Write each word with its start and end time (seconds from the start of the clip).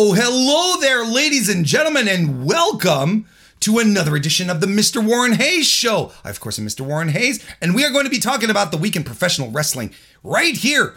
Hello, 0.00 0.12
hello 0.12 0.80
there, 0.80 1.04
ladies 1.04 1.48
and 1.48 1.64
gentlemen, 1.64 2.06
and 2.06 2.46
welcome 2.46 3.26
to 3.58 3.80
another 3.80 4.14
edition 4.14 4.48
of 4.48 4.60
the 4.60 4.68
Mr. 4.68 5.04
Warren 5.04 5.32
Hayes 5.32 5.66
Show. 5.66 6.12
I, 6.22 6.30
of 6.30 6.38
course, 6.38 6.56
am 6.56 6.64
Mr. 6.64 6.82
Warren 6.82 7.08
Hayes, 7.08 7.44
and 7.60 7.74
we 7.74 7.84
are 7.84 7.90
going 7.90 8.04
to 8.04 8.10
be 8.10 8.20
talking 8.20 8.48
about 8.48 8.70
the 8.70 8.76
week 8.76 8.94
in 8.94 9.02
professional 9.02 9.50
wrestling 9.50 9.92
right 10.22 10.56
here 10.56 10.96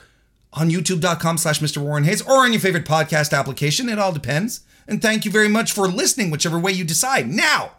on 0.54 0.69
youtube.com 0.69 1.39
slash 1.39 1.61
Mr. 1.61 1.79
Warren 1.79 2.04
Hayes 2.04 2.21
or 2.21 2.45
on 2.45 2.54
your 2.54 2.61
favorite 2.61 2.86
podcast 2.86 3.36
application. 3.36 3.89
It 3.89 3.97
all 3.97 4.11
depends. 4.11 4.59
And 4.87 5.02
thank 5.02 5.25
you 5.25 5.31
very 5.31 5.49
much 5.49 5.71
for 5.71 5.88
listening, 5.88 6.29
whichever 6.29 6.59
way 6.59 6.71
you 6.71 6.83
decide. 6.83 7.27
Now, 7.27 7.71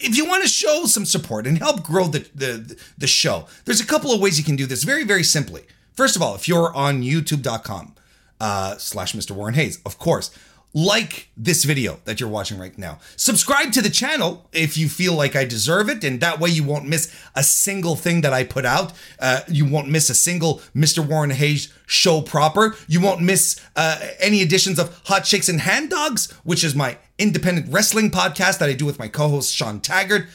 if 0.00 0.16
you 0.16 0.26
want 0.26 0.42
to 0.42 0.48
show 0.48 0.86
some 0.86 1.04
support 1.04 1.46
and 1.46 1.58
help 1.58 1.84
grow 1.84 2.08
the, 2.08 2.28
the, 2.34 2.76
the 2.98 3.06
show, 3.06 3.46
there's 3.64 3.80
a 3.80 3.86
couple 3.86 4.10
of 4.10 4.20
ways 4.20 4.38
you 4.38 4.44
can 4.44 4.56
do 4.56 4.66
this 4.66 4.82
very, 4.82 5.04
very 5.04 5.22
simply. 5.22 5.62
First 5.94 6.16
of 6.16 6.20
all, 6.20 6.34
if 6.34 6.48
you're 6.48 6.74
on 6.74 7.04
youtube.com 7.04 7.94
uh, 8.42 8.76
slash 8.76 9.14
Mr. 9.14 9.30
Warren 9.30 9.54
Hayes, 9.54 9.80
of 9.86 9.98
course, 9.98 10.36
like 10.74 11.28
this 11.36 11.62
video 11.62 12.00
that 12.06 12.18
you're 12.18 12.28
watching 12.28 12.58
right 12.58 12.76
now. 12.76 12.98
Subscribe 13.14 13.70
to 13.72 13.80
the 13.80 13.88
channel 13.88 14.48
if 14.52 14.76
you 14.76 14.88
feel 14.88 15.14
like 15.14 15.36
I 15.36 15.44
deserve 15.44 15.88
it, 15.88 16.02
and 16.02 16.20
that 16.20 16.40
way 16.40 16.50
you 16.50 16.64
won't 16.64 16.88
miss 16.88 17.14
a 17.36 17.44
single 17.44 17.94
thing 17.94 18.22
that 18.22 18.32
I 18.32 18.42
put 18.42 18.64
out. 18.64 18.94
Uh, 19.20 19.42
you 19.46 19.64
won't 19.64 19.88
miss 19.88 20.10
a 20.10 20.14
single 20.14 20.60
Mr. 20.74 21.06
Warren 21.06 21.30
Hayes 21.30 21.72
show 21.86 22.20
proper. 22.20 22.74
You 22.88 23.00
won't 23.00 23.20
miss 23.20 23.60
uh, 23.76 24.00
any 24.18 24.42
editions 24.42 24.80
of 24.80 25.00
Hot 25.04 25.24
Shakes 25.24 25.48
and 25.48 25.60
Hand 25.60 25.90
Dogs, 25.90 26.32
which 26.42 26.64
is 26.64 26.74
my 26.74 26.98
independent 27.18 27.68
wrestling 27.70 28.10
podcast 28.10 28.58
that 28.58 28.68
I 28.68 28.72
do 28.72 28.86
with 28.86 28.98
my 28.98 29.06
co 29.06 29.28
host 29.28 29.54
Sean 29.54 29.78
Taggart. 29.78 30.26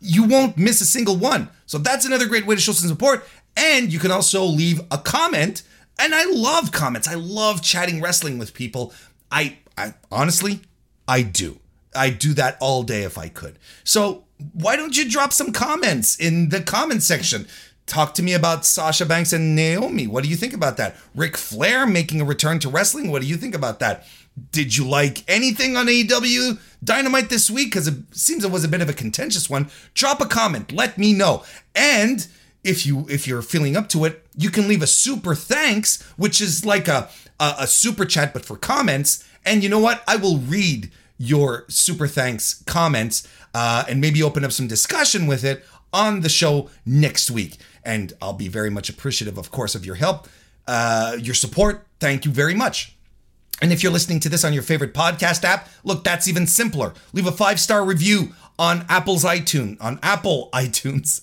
You 0.00 0.24
won't 0.24 0.58
miss 0.58 0.82
a 0.82 0.86
single 0.86 1.16
one. 1.16 1.48
So 1.64 1.78
that's 1.78 2.04
another 2.04 2.26
great 2.26 2.44
way 2.44 2.56
to 2.56 2.60
show 2.60 2.72
some 2.72 2.90
support. 2.90 3.24
And 3.56 3.90
you 3.90 3.98
can 4.00 4.10
also 4.10 4.44
leave 4.44 4.80
a 4.90 4.98
comment. 4.98 5.62
And 5.98 6.14
I 6.14 6.24
love 6.24 6.72
comments. 6.72 7.08
I 7.08 7.14
love 7.14 7.62
chatting 7.62 8.00
wrestling 8.00 8.38
with 8.38 8.54
people. 8.54 8.92
I 9.30 9.58
I 9.76 9.94
honestly, 10.10 10.60
I 11.06 11.22
do. 11.22 11.58
I 11.94 12.10
do 12.10 12.34
that 12.34 12.56
all 12.60 12.82
day 12.82 13.02
if 13.02 13.16
I 13.16 13.28
could. 13.28 13.58
So 13.84 14.24
why 14.52 14.76
don't 14.76 14.96
you 14.96 15.08
drop 15.08 15.32
some 15.32 15.52
comments 15.52 16.16
in 16.16 16.48
the 16.48 16.60
comment 16.60 17.02
section? 17.02 17.46
Talk 17.86 18.14
to 18.14 18.22
me 18.22 18.32
about 18.32 18.64
Sasha 18.64 19.04
Banks 19.04 19.32
and 19.32 19.54
Naomi. 19.54 20.06
What 20.06 20.24
do 20.24 20.30
you 20.30 20.36
think 20.36 20.54
about 20.54 20.78
that? 20.78 20.96
Ric 21.14 21.36
Flair 21.36 21.86
making 21.86 22.20
a 22.20 22.24
return 22.24 22.58
to 22.60 22.68
wrestling. 22.70 23.10
What 23.10 23.20
do 23.20 23.28
you 23.28 23.36
think 23.36 23.54
about 23.54 23.78
that? 23.80 24.06
Did 24.50 24.76
you 24.76 24.86
like 24.88 25.22
anything 25.28 25.76
on 25.76 25.86
AEW 25.86 26.58
Dynamite 26.82 27.28
this 27.28 27.50
week? 27.50 27.68
Because 27.68 27.86
it 27.86 27.94
seems 28.12 28.42
it 28.42 28.50
was 28.50 28.64
a 28.64 28.68
bit 28.68 28.80
of 28.80 28.88
a 28.88 28.94
contentious 28.94 29.50
one. 29.50 29.70
Drop 29.92 30.20
a 30.20 30.26
comment. 30.26 30.72
Let 30.72 30.98
me 30.98 31.12
know. 31.12 31.44
And 31.74 32.26
if 32.64 32.86
you 32.86 33.06
if 33.08 33.28
you're 33.28 33.42
feeling 33.42 33.76
up 33.76 33.88
to 33.90 34.06
it, 34.06 34.23
you 34.36 34.50
can 34.50 34.68
leave 34.68 34.82
a 34.82 34.86
super 34.86 35.34
thanks, 35.34 36.02
which 36.16 36.40
is 36.40 36.64
like 36.64 36.88
a 36.88 37.08
a, 37.40 37.54
a 37.60 37.66
super 37.66 38.04
chat 38.04 38.32
but 38.32 38.44
for 38.44 38.56
comments 38.56 39.24
and 39.44 39.62
you 39.62 39.68
know 39.68 39.78
what? 39.78 40.02
I 40.08 40.16
will 40.16 40.38
read 40.38 40.90
your 41.18 41.64
super 41.68 42.06
thanks 42.06 42.62
comments 42.66 43.28
uh, 43.54 43.84
and 43.88 44.00
maybe 44.00 44.22
open 44.22 44.44
up 44.44 44.52
some 44.52 44.66
discussion 44.66 45.26
with 45.26 45.44
it 45.44 45.64
on 45.92 46.20
the 46.22 46.28
show 46.28 46.70
next 46.84 47.30
week. 47.30 47.58
And 47.84 48.12
I'll 48.20 48.32
be 48.32 48.48
very 48.48 48.70
much 48.70 48.88
appreciative, 48.88 49.38
of 49.38 49.50
course, 49.50 49.74
of 49.74 49.84
your 49.84 49.94
help, 49.96 50.26
uh, 50.66 51.16
your 51.20 51.34
support. 51.34 51.86
Thank 52.00 52.24
you 52.24 52.30
very 52.30 52.54
much. 52.54 52.96
And 53.62 53.72
if 53.72 53.82
you're 53.82 53.92
listening 53.92 54.18
to 54.20 54.28
this 54.28 54.44
on 54.44 54.52
your 54.52 54.64
favorite 54.64 54.94
podcast 54.94 55.44
app, 55.44 55.68
look, 55.84 56.02
that's 56.02 56.26
even 56.26 56.46
simpler. 56.46 56.94
Leave 57.12 57.26
a 57.26 57.32
five 57.32 57.60
star 57.60 57.84
review 57.84 58.32
on 58.58 58.84
Apple's 58.88 59.24
iTunes, 59.24 59.76
on 59.80 60.00
Apple 60.02 60.48
iTunes. 60.54 61.20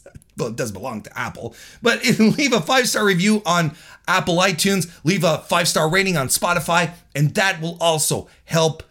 Does 0.49 0.71
belong 0.71 1.01
to 1.03 1.19
Apple, 1.19 1.55
but 1.81 2.03
leave 2.19 2.53
a 2.53 2.61
five 2.61 2.87
star 2.87 3.05
review 3.05 3.41
on 3.45 3.75
Apple 4.07 4.37
iTunes, 4.37 4.91
leave 5.03 5.23
a 5.23 5.39
five 5.39 5.67
star 5.67 5.89
rating 5.89 6.17
on 6.17 6.27
Spotify, 6.27 6.93
and 7.15 7.33
that 7.35 7.61
will 7.61 7.77
also 7.79 8.27
help 8.45 8.83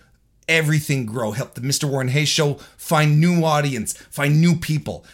everything 0.49 1.07
grow, 1.07 1.31
help 1.31 1.55
the 1.55 1.61
Mr. 1.61 1.85
Warren 1.85 2.09
Hayes 2.09 2.29
show 2.29 2.55
find 2.77 3.21
new 3.21 3.45
audience, 3.45 3.93
find 4.11 4.41
new 4.41 4.57
people. 4.57 5.05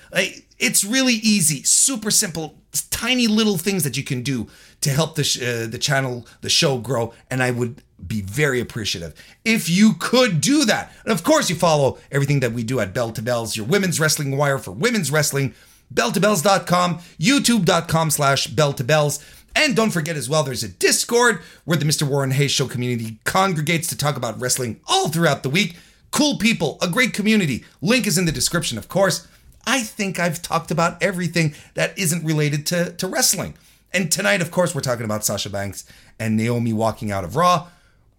It's 0.58 0.82
really 0.82 1.14
easy, 1.14 1.62
super 1.62 2.10
simple, 2.10 2.58
tiny 2.90 3.26
little 3.26 3.58
things 3.58 3.84
that 3.84 3.96
you 3.96 4.02
can 4.02 4.22
do 4.22 4.48
to 4.80 4.90
help 4.90 5.14
the 5.14 5.24
sh- 5.24 5.42
uh, 5.42 5.66
the 5.66 5.78
channel, 5.78 6.26
the 6.40 6.48
show 6.48 6.78
grow, 6.78 7.12
and 7.30 7.42
I 7.42 7.50
would 7.50 7.82
be 8.06 8.20
very 8.20 8.60
appreciative 8.60 9.14
if 9.44 9.68
you 9.68 9.94
could 9.98 10.40
do 10.40 10.64
that. 10.64 10.92
And 11.04 11.12
of 11.12 11.24
course, 11.24 11.50
you 11.50 11.56
follow 11.56 11.98
everything 12.10 12.40
that 12.40 12.52
we 12.52 12.62
do 12.62 12.80
at 12.80 12.94
Bell 12.94 13.10
to 13.12 13.22
Bells, 13.22 13.56
your 13.56 13.66
women's 13.66 14.00
wrestling 14.00 14.36
wire 14.36 14.58
for 14.58 14.72
women's 14.72 15.10
wrestling, 15.10 15.54
belltobells.com, 15.92 16.98
youtube.com 17.18 18.10
slash 18.10 18.46
bell 18.48 18.72
to 18.72 18.84
bells. 18.84 19.24
And 19.54 19.74
don't 19.74 19.90
forget 19.90 20.16
as 20.16 20.28
well, 20.28 20.42
there's 20.42 20.62
a 20.62 20.68
Discord 20.68 21.40
where 21.64 21.78
the 21.78 21.86
Mr. 21.86 22.06
Warren 22.06 22.32
Hayes 22.32 22.50
Show 22.50 22.68
community 22.68 23.18
congregates 23.24 23.88
to 23.88 23.96
talk 23.96 24.16
about 24.16 24.38
wrestling 24.38 24.80
all 24.86 25.08
throughout 25.08 25.42
the 25.42 25.48
week. 25.48 25.76
Cool 26.10 26.36
people, 26.36 26.76
a 26.82 26.88
great 26.88 27.14
community. 27.14 27.64
Link 27.80 28.06
is 28.06 28.18
in 28.18 28.26
the 28.26 28.32
description, 28.32 28.76
of 28.76 28.88
course. 28.88 29.26
I 29.66 29.80
think 29.80 30.18
I've 30.18 30.42
talked 30.42 30.70
about 30.70 31.02
everything 31.02 31.54
that 31.74 31.98
isn't 31.98 32.24
related 32.24 32.66
to, 32.66 32.92
to 32.92 33.06
wrestling. 33.06 33.54
And 33.92 34.12
tonight, 34.12 34.42
of 34.42 34.50
course, 34.50 34.74
we're 34.74 34.82
talking 34.82 35.06
about 35.06 35.24
Sasha 35.24 35.48
Banks 35.48 35.84
and 36.18 36.36
Naomi 36.36 36.72
walking 36.74 37.10
out 37.10 37.24
of 37.24 37.34
Raw. 37.34 37.68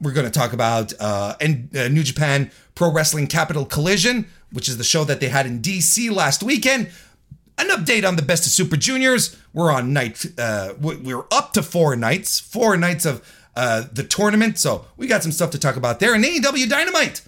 We're 0.02 0.14
going 0.14 0.26
to 0.26 0.32
talk 0.32 0.54
about 0.54 0.94
uh, 1.00 1.36
and, 1.40 1.76
uh, 1.76 1.88
New 1.88 2.04
Japan 2.04 2.52
Pro 2.76 2.92
Wrestling 2.92 3.28
Capital 3.28 3.66
Collision, 3.66 4.28
which 4.52 4.68
is 4.68 4.78
the 4.78 4.84
show 4.84 5.04
that 5.04 5.20
they 5.20 5.30
had 5.30 5.46
in 5.46 5.62
DC 5.62 6.12
last 6.12 6.42
weekend 6.42 6.90
an 7.58 7.70
update 7.70 8.08
on 8.08 8.16
the 8.16 8.22
best 8.22 8.46
of 8.46 8.52
Super 8.52 8.78
Juniors. 8.78 9.36
We're 9.54 9.72
on 9.72 9.94
night, 9.94 10.26
uh, 10.38 10.74
we're 10.80 11.26
up 11.32 11.54
to 11.54 11.64
four 11.64 11.96
nights, 11.96 12.40
four 12.40 12.78
nights 12.78 13.06
of 13.06 13.28
uh, 13.56 13.86
the 13.92 14.04
tournament. 14.04 14.60
So 14.60 14.86
we 14.98 15.08
got 15.08 15.24
some 15.24 15.32
stuff 15.32 15.52
to 15.52 15.60
talk 15.60 15.76
about 15.76 16.00
there. 16.00 16.14
And 16.14 16.24
AEW 16.24 16.70
Dynamite, 16.70 17.22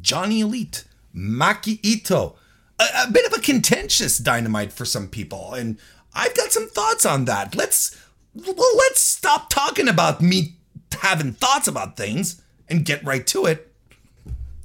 Johnny 0.00 0.40
Elite, 0.40 0.84
Maki 1.14 1.80
Itoh, 1.82 2.34
a, 2.78 2.84
a 3.06 3.10
bit 3.10 3.26
of 3.26 3.38
a 3.38 3.40
contentious 3.40 4.18
Dynamite 4.18 4.72
for 4.72 4.84
some 4.84 5.08
people, 5.08 5.54
and 5.54 5.78
I've 6.14 6.34
got 6.34 6.52
some 6.52 6.68
thoughts 6.68 7.06
on 7.06 7.24
that. 7.26 7.54
Let's 7.54 7.96
well, 8.34 8.76
let's 8.76 9.00
stop 9.00 9.50
talking 9.50 9.88
about 9.88 10.20
me 10.20 10.56
having 11.00 11.32
thoughts 11.32 11.68
about 11.68 11.96
things 11.96 12.40
and 12.68 12.84
get 12.84 13.04
right 13.04 13.26
to 13.28 13.46
it. 13.46 13.72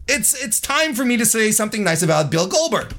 It's 0.08 0.34
it's 0.44 0.60
time 0.60 0.94
for 0.94 1.06
me 1.06 1.18
to 1.18 1.26
say 1.26 1.52
something 1.52 1.84
nice 1.84 2.02
about 2.02 2.30
Bill 2.30 2.48
Goldberg. 2.48 2.94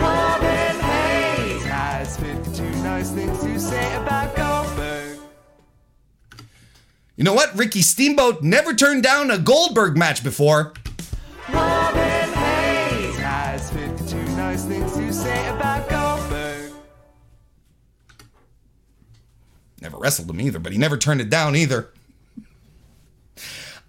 Warren 0.00 0.80
Hayes 0.80 1.64
has 1.64 2.16
52 2.18 2.62
nice 2.82 3.10
things 3.10 3.38
to 3.40 3.58
say 3.60 3.94
about 3.96 4.34
Goldberg. 4.36 5.18
You 7.16 7.24
know 7.24 7.34
what? 7.34 7.56
Ricky 7.56 7.82
Steamboat 7.82 8.42
never 8.42 8.74
turned 8.74 9.02
down 9.02 9.30
a 9.30 9.38
Goldberg 9.38 9.96
match 9.96 10.24
before. 10.24 10.74
Warren 11.52 12.32
Hayes 12.32 13.16
has 13.18 13.70
52 13.70 14.16
nice 14.36 14.64
things 14.64 14.92
to 14.94 15.12
say 15.12 15.48
about 15.48 15.88
Goldberg. 15.88 16.72
Never 19.80 19.98
wrestled 19.98 20.30
him 20.30 20.40
either, 20.40 20.58
but 20.58 20.72
he 20.72 20.78
never 20.78 20.96
turned 20.96 21.20
it 21.20 21.30
down 21.30 21.54
either. 21.54 21.90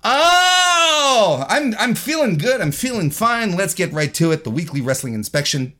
Oh, 0.07 1.43
I'm 1.49 1.73
I'm 1.79 1.95
feeling 1.95 2.37
good. 2.37 2.61
I'm 2.61 2.71
feeling 2.71 3.09
fine. 3.09 3.55
Let's 3.55 3.73
get 3.73 3.91
right 3.91 4.13
to 4.13 4.31
it. 4.31 4.43
The 4.43 4.51
weekly 4.51 4.79
wrestling 4.79 5.15
inspection. 5.15 5.73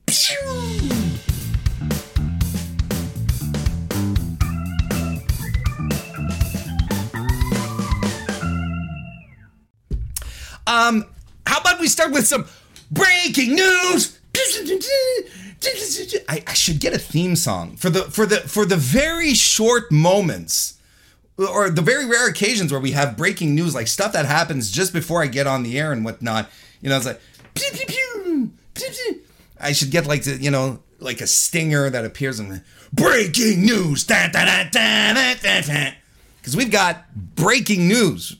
Um, 10.67 11.05
how 11.45 11.59
about 11.59 11.79
we 11.79 11.87
start 11.87 12.11
with 12.11 12.25
some 12.27 12.45
breaking 12.91 13.55
news? 13.55 14.19
I, 16.27 16.43
I 16.47 16.53
should 16.53 16.79
get 16.79 16.93
a 16.93 16.97
theme 16.97 17.35
song 17.35 17.75
for 17.75 17.89
the 17.89 18.03
for 18.03 18.25
the 18.25 18.37
for 18.37 18.65
the 18.65 18.75
very 18.77 19.33
short 19.33 19.91
moments 19.91 20.79
or 21.37 21.69
the 21.69 21.81
very 21.81 22.05
rare 22.05 22.27
occasions 22.29 22.71
where 22.71 22.81
we 22.81 22.91
have 22.91 23.17
breaking 23.17 23.53
news, 23.55 23.75
like 23.75 23.87
stuff 23.87 24.13
that 24.13 24.25
happens 24.25 24.71
just 24.71 24.93
before 24.93 25.21
I 25.21 25.27
get 25.27 25.47
on 25.47 25.63
the 25.63 25.77
air 25.77 25.91
and 25.91 26.05
whatnot. 26.05 26.49
You 26.81 26.89
know, 26.89 26.97
it's 26.97 27.05
like 27.05 27.19
pew, 27.53 27.69
pew, 27.73 27.85
pew, 27.85 28.51
pew, 28.73 28.89
pew. 28.89 29.24
I 29.59 29.71
should 29.71 29.91
get 29.91 30.05
like 30.05 30.23
the, 30.23 30.37
you 30.37 30.51
know 30.51 30.79
like 30.99 31.21
a 31.21 31.27
stinger 31.27 31.89
that 31.89 32.05
appears 32.05 32.39
in 32.39 32.49
the 32.49 32.63
breaking 32.91 33.65
news. 33.65 34.05
Because 36.37 36.55
we've 36.55 36.71
got 36.71 37.05
breaking 37.15 37.87
news. 37.87 38.37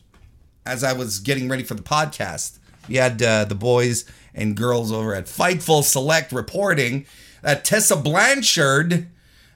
As 0.66 0.84
I 0.84 0.94
was 0.94 1.20
getting 1.20 1.48
ready 1.48 1.64
for 1.64 1.76
the 1.76 1.84
podcast, 1.84 2.58
we 2.88 2.96
had 2.96 3.22
uh, 3.22 3.46
the 3.46 3.56
boys 3.56 4.06
and 4.34 4.56
girls 4.56 4.92
over 4.92 5.14
at 5.14 5.26
Fightful 5.26 5.84
Select 5.84 6.32
reporting 6.32 7.06
that 7.44 7.64
Tessa 7.64 7.96
Blanchard 7.96 9.08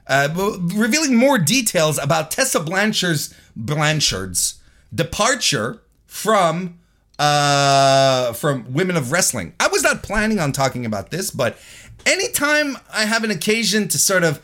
uh, 0.06 0.28
revealing 0.74 1.16
more 1.16 1.38
details 1.38 1.98
about 1.98 2.30
Tessa 2.30 2.60
Blanchard's 2.60 3.34
Blanchard's 3.56 4.60
departure 4.94 5.82
from 6.06 6.78
uh, 7.18 8.32
from 8.32 8.72
Women 8.72 8.96
of 8.96 9.12
Wrestling. 9.12 9.54
I 9.60 9.68
was 9.82 9.92
not 9.92 10.02
planning 10.02 10.38
on 10.38 10.52
talking 10.52 10.84
about 10.84 11.10
this, 11.10 11.30
but 11.30 11.58
anytime 12.04 12.76
I 12.92 13.04
have 13.06 13.24
an 13.24 13.30
occasion 13.30 13.88
to 13.88 13.98
sort 13.98 14.24
of 14.24 14.40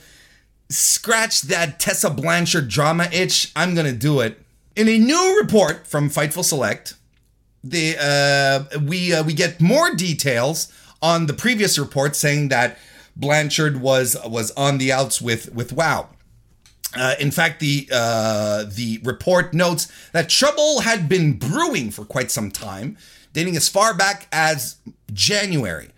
scratch 0.69 1.43
that 1.43 1.79
Tessa 1.79 2.11
Blanchard 2.11 2.69
drama 2.69 3.09
itch, 3.13 3.53
I'm 3.55 3.75
gonna 3.75 3.93
do 3.93 4.21
it. 4.21 4.41
in 4.75 4.89
a 4.89 4.99
new 4.99 5.39
report 5.41 5.87
from 5.87 6.11
Fightful 6.11 6.45
Select, 6.45 6.95
the 7.65 7.97
uh, 7.99 8.79
we 8.81 9.13
uh, 9.13 9.23
we 9.25 9.33
get 9.33 9.61
more 9.61 9.95
details 9.95 10.73
on 11.03 11.27
the 11.27 11.33
previous 11.33 11.79
report 11.79 12.15
saying 12.17 12.49
that 12.49 12.79
Blanchard 13.15 13.81
was 13.81 14.17
was 14.25 14.51
on 14.53 14.79
the 14.79 14.93
outs 14.93 15.21
with 15.21 15.53
with 15.55 15.73
Wow. 15.73 16.11
Uh, 16.95 17.15
in 17.19 17.31
fact, 17.31 17.61
the 17.61 17.89
uh, 17.93 18.65
the 18.69 19.01
report 19.03 19.53
notes 19.53 19.91
that 20.13 20.29
trouble 20.29 20.81
had 20.81 21.09
been 21.09 21.39
brewing 21.39 21.91
for 21.91 22.05
quite 22.05 22.31
some 22.31 22.51
time, 22.51 22.97
dating 23.37 23.55
as 23.55 23.69
far 23.69 23.93
back 23.93 24.27
as 24.33 24.77
January. 25.13 25.91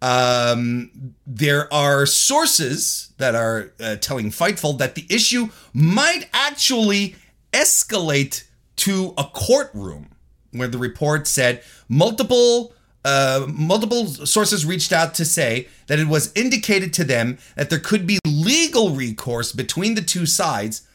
Um, 0.00 1.14
there 1.26 1.72
are 1.74 2.06
sources 2.06 3.12
that 3.18 3.34
are 3.34 3.72
uh, 3.80 3.96
telling 3.96 4.30
Fightful 4.30 4.78
that 4.78 4.94
the 4.94 5.04
issue 5.10 5.48
might 5.74 6.28
actually 6.32 7.16
escalate 7.52 8.44
to 8.76 9.14
a 9.18 9.24
courtroom, 9.24 10.10
where 10.52 10.68
the 10.68 10.78
report 10.78 11.26
said 11.26 11.64
multiple 11.88 12.72
uh, 13.04 13.46
multiple 13.48 14.06
sources 14.06 14.64
reached 14.64 14.92
out 14.92 15.12
to 15.14 15.24
say 15.24 15.66
that 15.88 15.98
it 15.98 16.06
was 16.06 16.32
indicated 16.36 16.92
to 16.92 17.04
them 17.04 17.38
that 17.56 17.68
there 17.68 17.80
could 17.80 18.06
be 18.06 18.20
legal 18.24 18.90
recourse 18.90 19.50
between 19.50 19.96
the 19.96 20.02
two 20.02 20.26
sides 20.26 20.86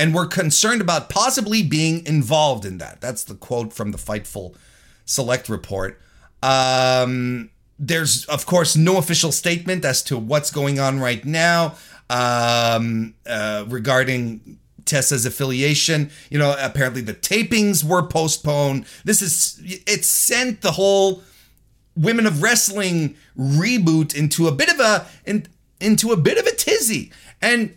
and 0.00 0.14
were 0.14 0.26
concerned 0.26 0.80
about 0.80 1.08
possibly 1.08 1.62
being 1.62 2.04
involved 2.06 2.64
in 2.64 2.78
that. 2.78 3.00
That's 3.00 3.22
the 3.22 3.34
quote 3.34 3.72
from 3.72 3.92
the 3.92 3.98
Fightful 3.98 4.56
Select 5.08 5.48
report. 5.48 5.98
Um, 6.42 7.48
there's, 7.78 8.26
of 8.26 8.44
course, 8.44 8.76
no 8.76 8.98
official 8.98 9.32
statement 9.32 9.86
as 9.86 10.02
to 10.02 10.18
what's 10.18 10.50
going 10.50 10.78
on 10.78 11.00
right 11.00 11.24
now 11.24 11.76
um, 12.10 13.14
uh, 13.26 13.64
regarding 13.68 14.58
Tessa's 14.84 15.24
affiliation. 15.24 16.10
You 16.30 16.38
know, 16.38 16.54
apparently 16.60 17.00
the 17.00 17.14
tapings 17.14 17.82
were 17.82 18.06
postponed. 18.06 18.84
This 19.02 19.22
is, 19.22 19.58
it 19.86 20.04
sent 20.04 20.60
the 20.60 20.72
whole 20.72 21.22
women 21.96 22.26
of 22.26 22.42
wrestling 22.42 23.16
reboot 23.38 24.14
into 24.14 24.46
a 24.46 24.52
bit 24.52 24.70
of 24.70 24.78
a 24.78 25.06
in, 25.24 25.46
into 25.80 26.12
a 26.12 26.18
bit 26.18 26.36
of 26.36 26.46
a 26.46 26.54
tizzy. 26.54 27.12
And 27.40 27.74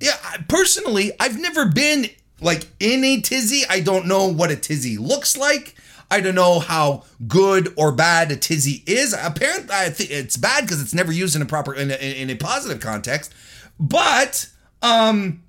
yeah, 0.00 0.16
personally, 0.48 1.12
I've 1.20 1.38
never 1.38 1.66
been 1.66 2.06
like 2.40 2.66
in 2.80 3.04
a 3.04 3.20
tizzy. 3.20 3.62
I 3.70 3.80
don't 3.80 4.06
know 4.06 4.26
what 4.26 4.50
a 4.50 4.56
tizzy 4.56 4.98
looks 4.98 5.36
like. 5.36 5.76
I 6.10 6.20
don't 6.20 6.34
know 6.34 6.58
how 6.58 7.04
good 7.28 7.72
or 7.76 7.92
bad 7.92 8.32
a 8.32 8.36
tizzy 8.36 8.82
is. 8.86 9.12
Apparently, 9.12 9.72
I 9.72 9.94
it's 9.98 10.36
bad 10.36 10.64
because 10.64 10.82
it's 10.82 10.94
never 10.94 11.12
used 11.12 11.36
in 11.36 11.42
a 11.42 11.46
proper 11.46 11.74
in 11.74 11.90
a, 11.90 11.94
in 11.94 12.30
a 12.30 12.34
positive 12.34 12.80
context. 12.80 13.32
But 13.78 14.48
um, 14.82 15.42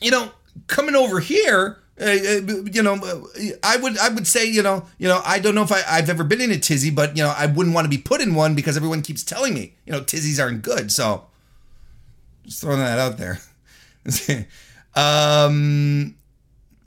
you 0.00 0.10
know, 0.10 0.32
coming 0.66 0.94
over 0.94 1.20
here, 1.20 1.78
uh, 2.00 2.04
uh, 2.04 2.40
you 2.72 2.82
know, 2.82 3.28
I 3.62 3.76
would 3.76 3.98
I 3.98 4.08
would 4.08 4.26
say 4.26 4.46
you 4.46 4.62
know 4.62 4.86
you 4.98 5.06
know 5.06 5.20
I 5.24 5.38
don't 5.38 5.54
know 5.54 5.62
if 5.62 5.72
I, 5.72 5.82
I've 5.86 6.08
ever 6.08 6.24
been 6.24 6.40
in 6.40 6.50
a 6.50 6.58
tizzy, 6.58 6.90
but 6.90 7.16
you 7.16 7.22
know 7.22 7.34
I 7.36 7.46
wouldn't 7.46 7.74
want 7.74 7.84
to 7.84 7.90
be 7.90 7.98
put 7.98 8.20
in 8.20 8.34
one 8.34 8.54
because 8.54 8.76
everyone 8.76 9.02
keeps 9.02 9.22
telling 9.22 9.54
me 9.54 9.74
you 9.84 9.92
know 9.92 10.00
tizzies 10.00 10.42
aren't 10.42 10.62
good. 10.62 10.90
So 10.90 11.26
just 12.44 12.60
throwing 12.60 12.80
that 12.80 12.98
out 12.98 13.18
there. 13.18 13.38
um, 14.94 16.16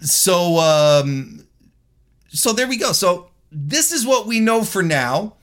so 0.01 0.57
um, 0.57 1.46
so 2.37 2.53
there 2.53 2.67
we 2.67 2.77
go. 2.77 2.91
So 2.91 3.29
this 3.51 3.91
is 3.91 4.05
what 4.05 4.27
we 4.27 4.39
know 4.39 4.63
for 4.63 4.83
now. 4.83 5.33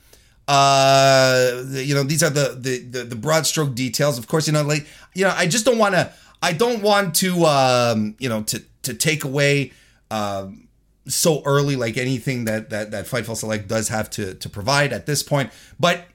Uh, 0.47 1.63
you 1.71 1.95
know 1.95 2.03
these 2.03 2.21
are 2.23 2.29
the 2.29 2.55
the 2.59 2.77
the, 2.79 3.03
the 3.03 3.15
broad 3.15 3.45
stroke 3.45 3.75
details. 3.75 4.17
Of 4.17 4.27
course, 4.27 4.47
you 4.47 4.53
know 4.53 4.61
like 4.63 4.87
you 5.13 5.25
know 5.25 5.33
I 5.35 5.47
just 5.47 5.65
don't 5.65 5.77
want 5.77 5.95
to 5.95 6.11
I 6.41 6.53
don't 6.53 6.81
want 6.81 7.15
to 7.15 7.45
um 7.45 8.15
you 8.19 8.29
know 8.29 8.43
to 8.43 8.61
to 8.83 8.93
take 8.93 9.23
away 9.23 9.73
um, 10.11 10.67
so 11.07 11.41
early, 11.45 11.75
like 11.75 11.97
anything 11.97 12.45
that 12.45 12.69
that 12.69 12.91
that 12.91 13.05
Fightful 13.05 13.35
Select 13.35 13.67
does 13.67 13.89
have 13.89 14.09
to 14.11 14.35
to 14.35 14.49
provide 14.49 14.93
at 14.93 15.05
this 15.05 15.23
point. 15.23 15.51
But 15.79 16.05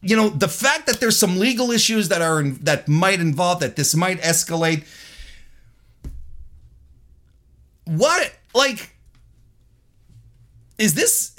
you 0.00 0.16
know, 0.16 0.28
the 0.28 0.48
fact 0.48 0.86
that 0.86 1.00
there's 1.00 1.18
some 1.18 1.38
legal 1.38 1.70
issues 1.70 2.10
that 2.10 2.22
are 2.22 2.42
that 2.42 2.86
might 2.86 3.20
involve 3.20 3.60
that 3.60 3.76
this 3.76 3.94
might 3.94 4.20
escalate. 4.20 4.86
What 7.86 8.32
like 8.54 8.93
is 10.78 10.94
this? 10.94 11.34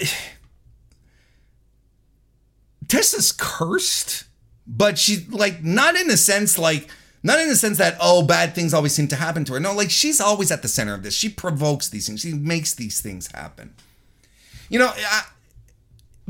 Tessa's 2.88 3.32
cursed, 3.32 4.26
but 4.68 4.98
she 4.98 5.26
like 5.30 5.64
not 5.64 5.96
in 5.96 6.08
the 6.08 6.18
sense 6.18 6.58
like 6.58 6.90
not 7.26 7.40
in 7.40 7.50
the 7.50 7.56
sense 7.56 7.80
that, 7.80 7.98
oh, 8.00 8.22
bad 8.22 8.54
things 8.54 8.72
always 8.72 8.94
seem 8.94 9.08
to 9.08 9.16
happen 9.16 9.44
to 9.46 9.54
her. 9.54 9.60
No, 9.60 9.74
like 9.74 9.90
she's 9.90 10.22
always 10.22 10.52
at 10.52 10.62
the 10.62 10.68
center 10.68 10.94
of 10.94 11.02
this. 11.02 11.16
She 11.16 11.28
provokes 11.28 11.90
these 11.90 12.06
things, 12.06 12.22
she 12.22 12.34
makes 12.34 12.76
these 12.76 13.02
things 13.02 13.32
happen. 13.34 13.74
You 14.70 14.78
know, 14.78 14.94
I, 14.96 15.24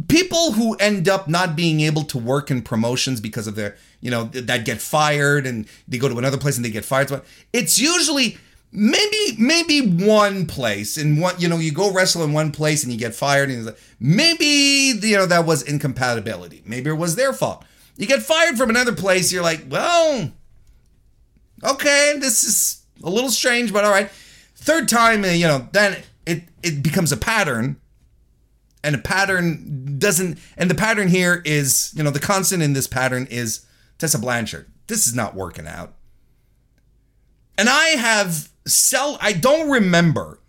people 0.07 0.53
who 0.53 0.75
end 0.75 1.09
up 1.09 1.27
not 1.27 1.55
being 1.55 1.81
able 1.81 2.03
to 2.03 2.17
work 2.17 2.49
in 2.49 2.61
promotions 2.61 3.19
because 3.19 3.45
of 3.45 3.55
their, 3.55 3.75
you 3.99 4.09
know, 4.09 4.25
that 4.25 4.63
get 4.63 4.81
fired 4.81 5.45
and 5.45 5.67
they 5.85 5.97
go 5.97 6.07
to 6.07 6.17
another 6.17 6.37
place 6.37 6.55
and 6.55 6.63
they 6.63 6.71
get 6.71 6.85
fired. 6.85 7.11
It's 7.51 7.77
usually 7.77 8.37
maybe 8.75 9.35
maybe 9.37 9.81
one 10.05 10.45
place 10.45 10.97
and 10.97 11.19
one 11.19 11.33
you 11.39 11.47
know 11.47 11.57
you 11.57 11.71
go 11.71 11.93
wrestle 11.93 12.23
in 12.23 12.33
one 12.33 12.51
place 12.51 12.83
and 12.83 12.91
you 12.91 12.99
get 12.99 13.15
fired 13.15 13.49
and 13.49 13.73
maybe 13.99 14.45
you 15.01 15.17
know 15.17 15.25
that 15.25 15.45
was 15.45 15.61
incompatibility 15.63 16.61
maybe 16.65 16.89
it 16.89 16.93
was 16.93 17.15
their 17.15 17.31
fault 17.31 17.63
you 17.95 18.05
get 18.05 18.21
fired 18.21 18.57
from 18.57 18.69
another 18.69 18.93
place 18.93 19.31
you're 19.31 19.43
like 19.43 19.65
well 19.69 20.31
okay, 21.63 22.15
this 22.19 22.43
is 22.43 22.83
a 23.03 23.09
little 23.09 23.29
strange, 23.29 23.71
but 23.73 23.83
all 23.83 23.91
right. 23.91 24.09
Third 24.55 24.87
time, 24.87 25.23
uh, 25.23 25.27
you 25.27 25.47
know, 25.47 25.67
then 25.71 26.01
it 26.25 26.43
it 26.63 26.81
becomes 26.83 27.11
a 27.11 27.17
pattern, 27.17 27.79
and 28.83 28.95
a 28.95 28.99
pattern 28.99 29.97
doesn't. 29.99 30.39
And 30.57 30.69
the 30.69 30.75
pattern 30.75 31.07
here 31.07 31.41
is, 31.45 31.93
you 31.95 32.03
know, 32.03 32.11
the 32.11 32.19
constant 32.19 32.63
in 32.63 32.73
this 32.73 32.87
pattern 32.87 33.27
is 33.29 33.65
Tessa 33.97 34.19
Blanchard. 34.19 34.67
This 34.87 35.07
is 35.07 35.15
not 35.15 35.35
working 35.35 35.67
out. 35.67 35.93
And 37.57 37.69
I 37.69 37.89
have 37.89 38.49
sell. 38.65 39.17
I 39.21 39.33
don't 39.33 39.69
remember 39.69 40.39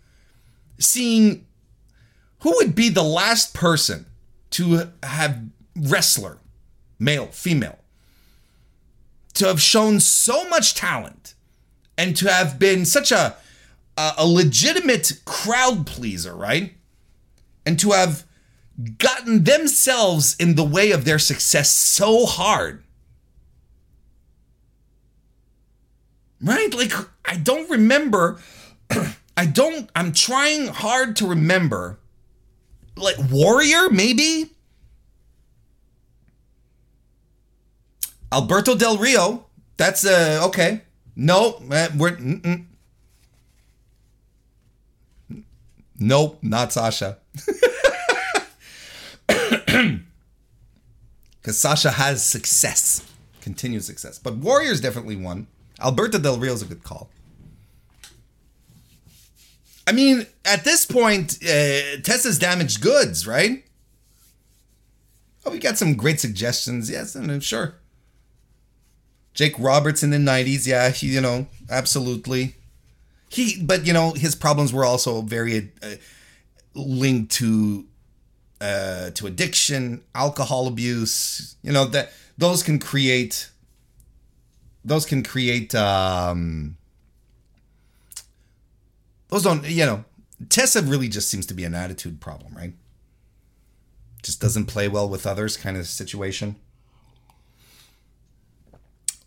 seeing 0.79 1.45
who 2.39 2.51
would 2.57 2.75
be 2.75 2.89
the 2.89 3.03
last 3.03 3.53
person 3.53 4.05
to 4.51 4.91
have 5.03 5.41
wrestler, 5.75 6.37
male, 6.99 7.27
female, 7.27 7.79
to 9.33 9.47
have 9.47 9.61
shown 9.61 9.99
so 9.99 10.47
much 10.49 10.75
talent 10.75 11.33
and 11.97 12.15
to 12.15 12.31
have 12.31 12.59
been 12.59 12.85
such 12.85 13.11
a 13.11 13.35
a, 13.97 14.13
a 14.19 14.27
legitimate 14.27 15.11
crowd 15.25 15.85
pleaser, 15.87 16.35
right? 16.35 16.73
And 17.65 17.79
to 17.79 17.91
have 17.91 18.23
gotten 18.99 19.43
themselves 19.43 20.35
in 20.39 20.55
the 20.55 20.63
way 20.63 20.91
of 20.91 21.03
their 21.03 21.19
success 21.19 21.71
so 21.71 22.25
hard. 22.25 22.83
Right? 26.41 26.73
Like 26.73 26.93
I 27.25 27.37
don't 27.37 27.69
remember 27.69 28.39
I 29.37 29.45
don't 29.45 29.89
I'm 29.95 30.13
trying 30.13 30.67
hard 30.67 31.15
to 31.17 31.27
remember 31.27 31.99
like 32.95 33.15
Warrior 33.31 33.89
maybe? 33.89 34.51
Alberto 38.31 38.75
Del 38.75 38.97
Rio. 38.97 39.45
That's 39.77 40.05
uh 40.05 40.41
okay. 40.47 40.81
No, 41.15 41.61
uh, 41.71 41.87
we're 41.97 42.11
mm-mm. 42.11 42.65
nope, 45.97 46.37
not 46.43 46.71
Sasha. 46.71 47.17
Because 51.47 51.59
Sasha 51.59 51.91
has 51.91 52.25
success, 52.25 53.09
continued 53.39 53.85
success. 53.85 54.19
But 54.19 54.35
Warrior's 54.35 54.81
definitely 54.81 55.15
one. 55.15 55.47
Alberto 55.81 56.17
Del 56.17 56.37
Rio's 56.37 56.61
a 56.61 56.65
good 56.65 56.83
call. 56.83 57.09
I 59.85 59.93
mean, 59.93 60.25
at 60.43 60.63
this 60.65 60.85
point, 60.85 61.37
uh, 61.43 62.01
Tessa's 62.03 62.37
damaged 62.37 62.81
goods, 62.81 63.25
right? 63.25 63.63
Oh, 65.45 65.51
we 65.51 65.59
got 65.59 65.77
some 65.77 65.95
great 65.95 66.19
suggestions. 66.19 66.89
Yes, 66.89 67.15
and 67.15 67.41
sure. 67.41 67.75
Jake 69.33 69.57
Roberts 69.57 70.03
in 70.03 70.09
the 70.09 70.17
90s, 70.17 70.67
yeah, 70.67 70.89
he, 70.89 71.07
you 71.07 71.21
know, 71.21 71.47
absolutely. 71.69 72.55
He, 73.29 73.61
but, 73.61 73.85
you 73.85 73.93
know, 73.93 74.11
his 74.11 74.35
problems 74.35 74.73
were 74.73 74.83
also 74.83 75.21
very 75.21 75.71
uh, 75.81 75.95
linked 76.73 77.31
to 77.33 77.85
uh, 78.59 79.11
to 79.11 79.27
addiction, 79.27 80.01
alcohol 80.15 80.67
abuse. 80.67 81.55
You 81.61 81.71
know 81.71 81.85
that 81.85 82.11
those 82.37 82.63
can 82.63 82.79
create 82.79 83.49
those 84.87 85.05
can 85.05 85.23
create 85.23 85.75
um, 85.75 86.77
those 89.29 89.43
don't 89.43 89.67
you 89.67 89.85
know 89.85 90.05
Tessa 90.49 90.81
really 90.81 91.07
just 91.07 91.29
seems 91.29 91.45
to 91.47 91.53
be 91.53 91.63
an 91.63 91.73
attitude 91.73 92.19
problem, 92.21 92.53
right? 92.55 92.73
Just 94.23 94.41
doesn't 94.41 94.65
play 94.65 94.87
well 94.87 95.07
with 95.07 95.25
others 95.25 95.57
kind 95.57 95.77
of 95.77 95.87
situation 95.87 96.57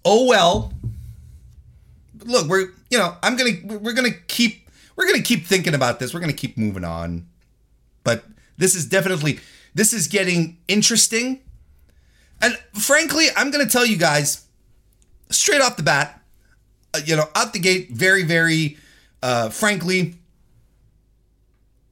oh 0.05 0.27
well. 0.27 0.73
Look, 2.25 2.49
we're 2.49 2.69
you 2.91 2.99
know 2.99 3.17
I'm 3.23 3.37
gonna 3.37 3.79
we're 3.79 3.93
gonna 3.93 4.11
keep 4.29 4.69
we're 4.97 5.07
gonna 5.07 5.23
keep 5.23 5.47
thinking 5.47 5.75
about 5.75 5.99
this. 5.99 6.13
We're 6.13 6.21
gonna 6.21 6.33
keep 6.33 6.57
moving 6.57 6.85
on. 6.85 7.27
But 8.05 8.25
this 8.57 8.75
is 8.75 8.87
definitely 8.87 9.41
this 9.75 9.93
is 9.93 10.07
getting 10.07 10.59
interesting. 10.69 11.41
And 12.43 12.57
frankly, 12.73 13.27
I'm 13.37 13.51
gonna 13.51 13.67
tell 13.67 13.87
you 13.87 13.97
guys 13.97 14.47
straight 15.31 15.61
off 15.61 15.77
the 15.77 15.83
bat, 15.83 16.23
uh, 16.95 17.01
you 17.05 17.17
know, 17.17 17.29
out 17.35 17.53
the 17.53 17.59
gate, 17.59 17.91
very, 17.91 18.23
very 18.23 18.77
uh, 19.23 19.51
frankly, 19.51 20.15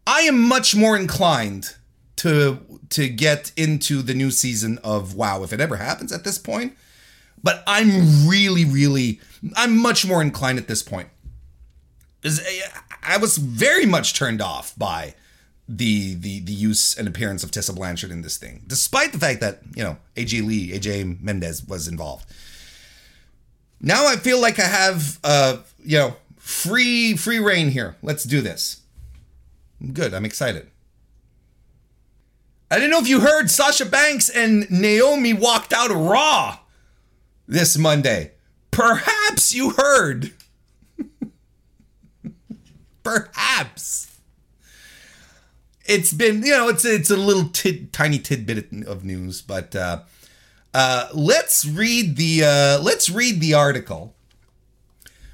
I 0.06 0.20
am 0.22 0.40
much 0.40 0.74
more 0.74 0.96
inclined 0.96 1.74
to 2.16 2.58
to 2.90 3.08
get 3.08 3.52
into 3.56 4.00
the 4.00 4.14
new 4.14 4.30
season 4.30 4.78
of 4.82 5.14
WoW 5.14 5.42
if 5.42 5.52
it 5.52 5.60
ever 5.60 5.76
happens 5.76 6.12
at 6.12 6.24
this 6.24 6.38
point. 6.38 6.76
But 7.42 7.62
I'm 7.66 8.26
really, 8.26 8.64
really, 8.64 9.20
I'm 9.54 9.76
much 9.78 10.06
more 10.06 10.22
inclined 10.22 10.58
at 10.58 10.66
this 10.66 10.82
point. 10.82 11.08
I 13.02 13.16
was 13.18 13.36
very 13.36 13.86
much 13.86 14.14
turned 14.14 14.42
off 14.42 14.76
by 14.76 15.14
the 15.68 16.14
the 16.14 16.40
the 16.40 16.52
use 16.52 16.96
and 16.96 17.06
appearance 17.06 17.44
of 17.44 17.50
Tessa 17.50 17.72
Blanchard 17.72 18.10
in 18.10 18.22
this 18.22 18.38
thing, 18.38 18.62
despite 18.66 19.12
the 19.12 19.18
fact 19.18 19.40
that 19.40 19.60
you 19.74 19.84
know 19.84 19.98
AJ 20.16 20.46
Lee, 20.46 20.70
AJ 20.70 21.20
Mendez 21.20 21.64
was 21.64 21.86
involved. 21.86 22.26
Now 23.80 24.06
I 24.06 24.16
feel 24.16 24.40
like 24.40 24.58
I 24.58 24.66
have 24.66 25.18
uh 25.22 25.58
you 25.84 25.98
know 25.98 26.16
free 26.36 27.16
free 27.16 27.38
reign 27.38 27.70
here. 27.70 27.96
Let's 28.02 28.24
do 28.24 28.40
this. 28.40 28.82
Good, 29.92 30.12
I'm 30.14 30.24
excited. 30.24 30.70
I 32.70 32.76
didn't 32.76 32.90
know 32.90 33.00
if 33.00 33.08
you 33.08 33.20
heard 33.20 33.50
Sasha 33.50 33.86
Banks 33.86 34.28
and 34.28 34.70
Naomi 34.70 35.32
walked 35.32 35.72
out 35.72 35.90
Raw 35.90 36.58
this 37.46 37.78
Monday. 37.78 38.32
Perhaps 38.70 39.54
you 39.54 39.70
heard. 39.70 40.32
Perhaps. 43.02 44.18
It's 45.86 46.12
been, 46.12 46.44
you 46.44 46.52
know, 46.52 46.68
it's 46.68 46.84
it's 46.84 47.10
a 47.10 47.16
little 47.16 47.48
tid, 47.48 47.92
tiny 47.94 48.18
tidbit 48.18 48.86
of 48.86 49.04
news, 49.04 49.40
but 49.40 49.74
uh, 49.74 50.00
uh, 50.74 51.08
let's 51.12 51.64
read 51.64 52.16
the 52.16 52.44
uh, 52.44 52.82
let's 52.82 53.08
read 53.10 53.40
the 53.40 53.54
article 53.54 54.14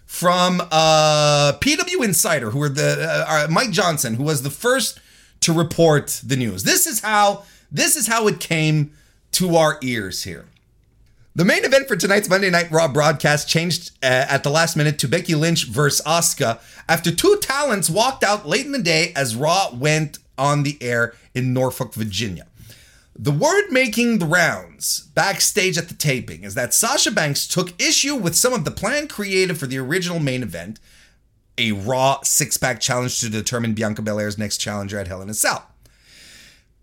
from 0.06 0.60
uh, 0.70 1.54
PW 1.60 2.04
Insider, 2.04 2.50
who 2.50 2.62
are 2.62 2.68
the 2.68 3.26
uh, 3.28 3.48
Mike 3.50 3.70
Johnson, 3.70 4.14
who 4.14 4.22
was 4.22 4.42
the 4.42 4.50
first 4.50 5.00
to 5.40 5.52
report 5.52 6.20
the 6.24 6.36
news. 6.36 6.62
This 6.62 6.86
is 6.86 7.00
how 7.00 7.44
this 7.70 7.96
is 7.96 8.06
how 8.06 8.28
it 8.28 8.38
came 8.40 8.92
to 9.32 9.56
our 9.56 9.78
ears 9.82 10.22
here. 10.22 10.46
The 11.36 11.44
main 11.44 11.64
event 11.64 11.88
for 11.88 11.96
tonight's 11.96 12.28
Monday 12.28 12.48
Night 12.48 12.70
Raw 12.70 12.86
broadcast 12.86 13.48
changed 13.48 13.90
uh, 14.04 14.26
at 14.28 14.44
the 14.44 14.50
last 14.50 14.76
minute 14.76 15.00
to 15.00 15.08
Becky 15.08 15.34
Lynch 15.34 15.66
versus 15.66 16.00
Asuka 16.06 16.60
after 16.88 17.10
two 17.10 17.38
talents 17.42 17.90
walked 17.90 18.22
out 18.22 18.46
late 18.46 18.64
in 18.66 18.70
the 18.70 18.78
day 18.78 19.12
as 19.16 19.34
Raw 19.34 19.74
went 19.74 20.18
on 20.38 20.62
the 20.62 20.80
air 20.80 21.14
in 21.34 21.52
Norfolk, 21.52 21.92
Virginia. 21.92 22.46
The 23.16 23.30
word 23.30 23.70
making 23.70 24.18
the 24.18 24.26
rounds 24.26 25.02
backstage 25.14 25.78
at 25.78 25.88
the 25.88 25.94
taping 25.94 26.42
is 26.42 26.54
that 26.54 26.74
Sasha 26.74 27.12
Banks 27.12 27.46
took 27.46 27.80
issue 27.80 28.16
with 28.16 28.34
some 28.34 28.52
of 28.52 28.64
the 28.64 28.72
plan 28.72 29.06
created 29.06 29.56
for 29.56 29.68
the 29.68 29.78
original 29.78 30.18
main 30.18 30.42
event, 30.42 30.80
a 31.56 31.70
Raw 31.70 32.22
six 32.24 32.56
pack 32.56 32.80
challenge 32.80 33.20
to 33.20 33.30
determine 33.30 33.74
Bianca 33.74 34.02
Belair's 34.02 34.36
next 34.36 34.58
challenger 34.58 34.98
at 34.98 35.06
Hell 35.06 35.22
in 35.22 35.30
a 35.30 35.34
Cell. 35.34 35.70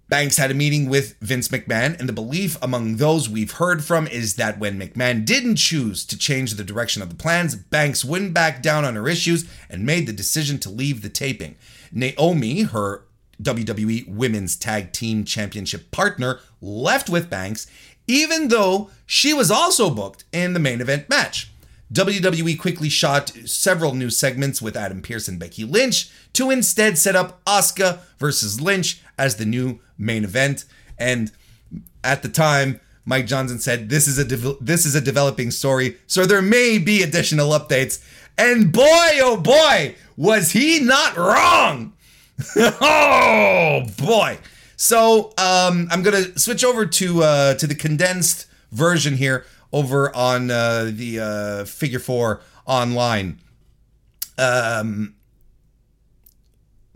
Banks 0.08 0.38
had 0.38 0.52
a 0.52 0.54
meeting 0.54 0.88
with 0.88 1.16
Vince 1.20 1.50
McMahon, 1.50 2.00
and 2.00 2.08
the 2.08 2.14
belief 2.14 2.58
among 2.62 2.98
those 2.98 3.30
we've 3.30 3.52
heard 3.52 3.84
from 3.84 4.08
is 4.08 4.36
that 4.36 4.58
when 4.58 4.80
McMahon 4.80 5.26
didn't 5.26 5.58
choose 5.58 6.06
to 6.06 6.18
change 6.18 6.54
the 6.54 6.64
direction 6.64 7.02
of 7.02 7.10
the 7.10 7.16
plans, 7.16 7.56
Banks 7.56 8.06
wouldn't 8.06 8.34
back 8.34 8.62
down 8.62 8.86
on 8.86 8.96
her 8.96 9.08
issues 9.10 9.50
and 9.70 9.86
made 9.86 10.08
the 10.08 10.14
decision 10.14 10.60
to 10.60 10.70
leave 10.70 11.02
the 11.02 11.10
taping. 11.10 11.56
Naomi, 11.94 12.64
her 12.64 13.04
WWE 13.42 14.08
Women's 14.08 14.56
Tag 14.56 14.92
Team 14.92 15.24
Championship 15.24 15.92
partner, 15.92 16.40
left 16.62 17.10
with 17.10 17.30
Banks, 17.30 17.68
even 18.08 18.50
though 18.50 18.90
she 19.06 19.34
was 19.34 19.50
also 19.52 19.90
booked 19.90 20.24
in 20.32 20.54
the 20.54 20.60
main 20.60 20.82
event 20.82 21.10
match. 21.10 21.52
WWE 21.94 22.58
quickly 22.58 22.88
shot 22.88 23.30
several 23.46 23.94
new 23.94 24.10
segments 24.10 24.62
with 24.62 24.78
Adam 24.78 25.02
Pearce 25.02 25.28
and 25.28 25.38
Becky 25.40 25.66
Lynch 25.66 26.10
to 26.34 26.50
instead 26.50 26.98
set 26.98 27.16
up 27.18 27.44
Asuka 27.46 28.00
versus 28.18 28.62
Lynch 28.62 29.02
as 29.18 29.36
the 29.36 29.46
new 29.46 29.80
main 29.98 30.24
event. 30.24 30.64
And 30.98 31.32
at 32.04 32.24
the 32.24 32.30
time, 32.30 32.80
Mike 33.04 33.28
Johnson 33.28 33.60
said 33.60 33.90
this 33.90 34.08
is 34.08 34.18
a 34.18 34.24
de- 34.24 34.58
this 34.62 34.86
is 34.86 34.96
a 34.96 35.02
developing 35.02 35.52
story, 35.52 35.98
so 36.08 36.26
there 36.26 36.42
may 36.42 36.78
be 36.78 37.02
additional 37.02 37.50
updates. 37.50 38.04
And 38.38 38.72
boy, 38.72 39.20
oh 39.20 39.38
boy, 39.38 39.96
was 40.16 40.52
he 40.52 40.80
not 40.80 41.18
wrong! 41.18 41.94
oh 42.82 43.84
boy. 43.98 44.38
So 44.76 45.34
um, 45.38 45.88
I'm 45.92 46.02
gonna 46.02 46.38
switch 46.38 46.64
over 46.64 46.86
to 46.86 47.24
uh, 47.24 47.54
to 47.56 47.68
the 47.68 47.76
condensed 47.76 48.48
version 48.72 49.16
here 49.16 49.46
over 49.72 50.16
on 50.16 50.50
uh, 50.52 50.92
the 50.94 51.20
uh, 51.20 51.66
Figure 51.66 52.00
Four 52.00 52.42
online. 52.66 53.40
Um, 54.38 55.16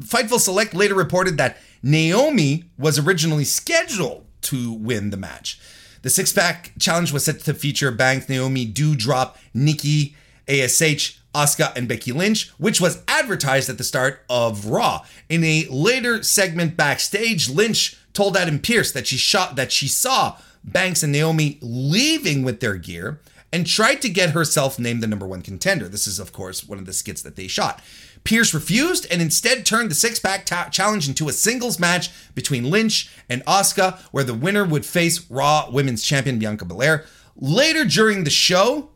Fightful 0.02 0.40
Select 0.40 0.74
later 0.74 0.96
reported 0.96 1.38
that 1.38 1.58
Naomi 1.82 2.66
was 2.78 3.00
originally 3.00 3.46
scheduled 3.46 4.25
to 4.42 4.74
win 4.74 5.12
the 5.12 5.18
match. 5.18 5.60
The 6.02 6.10
six 6.10 6.32
pack 6.32 6.74
challenge 6.80 7.12
was 7.12 7.25
set 7.25 7.40
to 7.42 7.54
feature 7.54 7.92
Banks, 7.92 8.30
Naomi, 8.30 8.66
Doudrop, 8.72 9.36
Nikki, 9.54 10.16
ASH, 10.48 11.20
Asuka 11.34 11.75
and 11.75 11.88
Becky 11.88 12.12
Lynch, 12.12 12.50
which 12.58 12.80
was 12.80 13.04
advertised 13.08 13.70
at 13.70 13.78
the 13.78 13.84
start 13.84 14.24
of 14.30 14.68
Raw. 14.68 15.06
In 15.28 15.44
a 15.44 15.68
later 15.70 16.24
segment 16.24 16.78
backstage, 16.78 17.50
Lynch 17.50 17.98
told 18.14 18.38
Adam 18.38 18.60
Pearce 18.60 18.92
that 18.94 19.08
she 19.08 19.18
shot 19.18 19.56
that 19.58 19.72
she 19.72 19.88
saw 19.88 20.38
Banks 20.64 21.04
and 21.04 21.12
Naomi 21.12 21.60
leaving 21.62 22.44
with 22.44 22.62
their 22.62 22.75
gear 22.78 23.20
and 23.52 23.68
tried 23.68 24.02
to 24.02 24.10
get 24.10 24.32
herself 24.32 24.80
named 24.80 25.04
the 25.04 25.08
number 25.08 25.28
one 25.28 25.42
contender. 25.42 25.88
This 25.88 26.08
is, 26.08 26.20
of 26.20 26.34
course, 26.34 26.68
one 26.68 26.80
of 26.80 26.86
the 26.86 26.94
skits 26.94 27.22
that 27.22 27.36
they 27.36 27.48
shot. 27.48 27.82
Pearce 28.24 28.54
refused 28.54 29.06
and 29.12 29.22
instead 29.22 29.66
turned 29.66 29.92
the 29.92 29.96
six 29.96 30.20
pack 30.20 30.46
ta- 30.46 30.70
challenge 30.70 31.08
into 31.08 31.30
a 31.30 31.34
singles 31.34 31.80
match 31.80 32.10
between 32.34 32.70
Lynch 32.70 33.10
and 33.30 33.46
Asuka, 33.46 34.00
where 34.12 34.24
the 34.24 34.34
winner 34.34 34.66
would 34.66 34.86
face 34.86 35.30
Raw 35.30 35.70
Women's 35.70 36.04
Champion 36.04 36.40
Bianca 36.40 36.66
Belair. 36.66 37.06
Later 37.38 37.86
during 37.86 38.24
the 38.24 38.30
show, 38.30 38.90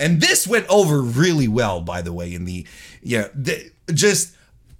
and 0.00 0.20
this 0.20 0.46
went 0.46 0.66
over 0.68 1.00
really 1.00 1.48
well, 1.48 1.80
by 1.80 2.02
the 2.02 2.12
way, 2.12 2.34
in 2.34 2.44
the, 2.44 2.66
yeah, 3.02 3.28
the, 3.34 3.70
just 3.92 4.34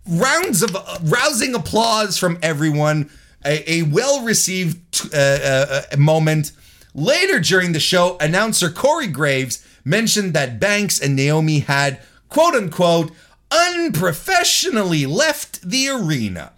rounds 0.08 0.62
of 0.62 0.74
uh, 0.74 0.98
rousing 1.02 1.54
applause 1.54 2.18
from 2.18 2.38
everyone, 2.42 3.10
a, 3.44 3.70
a 3.70 3.82
well 3.82 4.22
received 4.24 5.08
uh, 5.14 5.82
uh, 5.92 5.96
moment. 5.96 6.52
Later 6.94 7.40
during 7.40 7.72
the 7.72 7.80
show, 7.80 8.16
announcer 8.20 8.70
Corey 8.70 9.08
Graves 9.08 9.66
mentioned 9.84 10.32
that 10.34 10.60
Banks 10.60 11.00
and 11.00 11.16
Naomi 11.16 11.60
had, 11.60 12.00
quote 12.28 12.54
unquote, 12.54 13.10
unprofessionally 13.50 15.06
left 15.06 15.62
the 15.62 15.88
arena. 15.88 16.52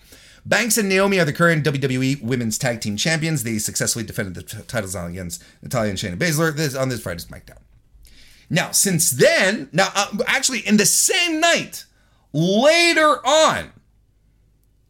Banks 0.44 0.78
and 0.78 0.88
Naomi 0.88 1.18
are 1.18 1.24
the 1.24 1.32
current 1.32 1.64
WWE 1.64 2.22
Women's 2.22 2.56
Tag 2.56 2.80
Team 2.80 2.96
Champions. 2.96 3.42
They 3.42 3.58
successfully 3.58 4.04
defended 4.04 4.34
the 4.34 4.42
t- 4.42 4.62
titles 4.68 4.94
against 4.94 5.42
Natalya 5.60 5.90
and 5.90 5.98
Shayna 5.98 6.16
Baszler 6.16 6.54
this, 6.54 6.76
on 6.76 6.88
this 6.88 7.00
Friday's 7.00 7.26
SmackDown. 7.26 7.58
Now, 8.48 8.70
since 8.70 9.10
then, 9.10 9.68
now 9.72 9.88
uh, 9.94 10.18
actually 10.26 10.60
in 10.60 10.76
the 10.76 10.86
same 10.86 11.40
night, 11.40 11.84
later 12.32 13.26
on, 13.26 13.72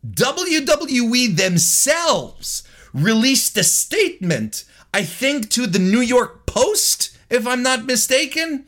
WWE 0.07 1.37
themselves 1.37 2.63
released 2.93 3.57
a 3.57 3.65
statement, 3.65 4.65
I 4.93 5.03
think 5.03 5.51
to 5.51 5.67
the 5.67 5.79
New 5.79 6.01
York 6.01 6.47
Post, 6.47 7.17
if 7.29 7.47
I'm 7.47 7.63
not 7.63 7.85
mistaken. 7.85 8.67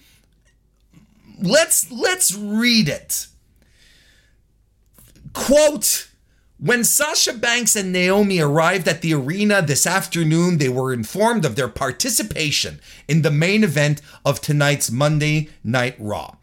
Let's 1.41 1.91
let's 1.93 2.35
read 2.35 2.89
it. 2.89 3.29
Quote 5.33 6.08
when 6.59 6.83
Sasha 6.83 7.33
Banks 7.33 7.77
and 7.77 7.93
Naomi 7.93 8.41
arrived 8.41 8.89
at 8.89 9.01
the 9.01 9.15
arena 9.15 9.63
this 9.63 9.87
afternoon, 9.87 10.59
they 10.59 10.69
were 10.69 10.93
informed 10.93 11.45
of 11.45 11.55
their 11.55 11.69
participation 11.69 12.81
in 13.07 13.23
the 13.23 13.31
main 13.31 13.63
event 13.63 14.03
of 14.25 14.41
tonight's 14.41 14.91
Monday 14.91 15.51
Night 15.63 15.95
Raw. 16.01 16.35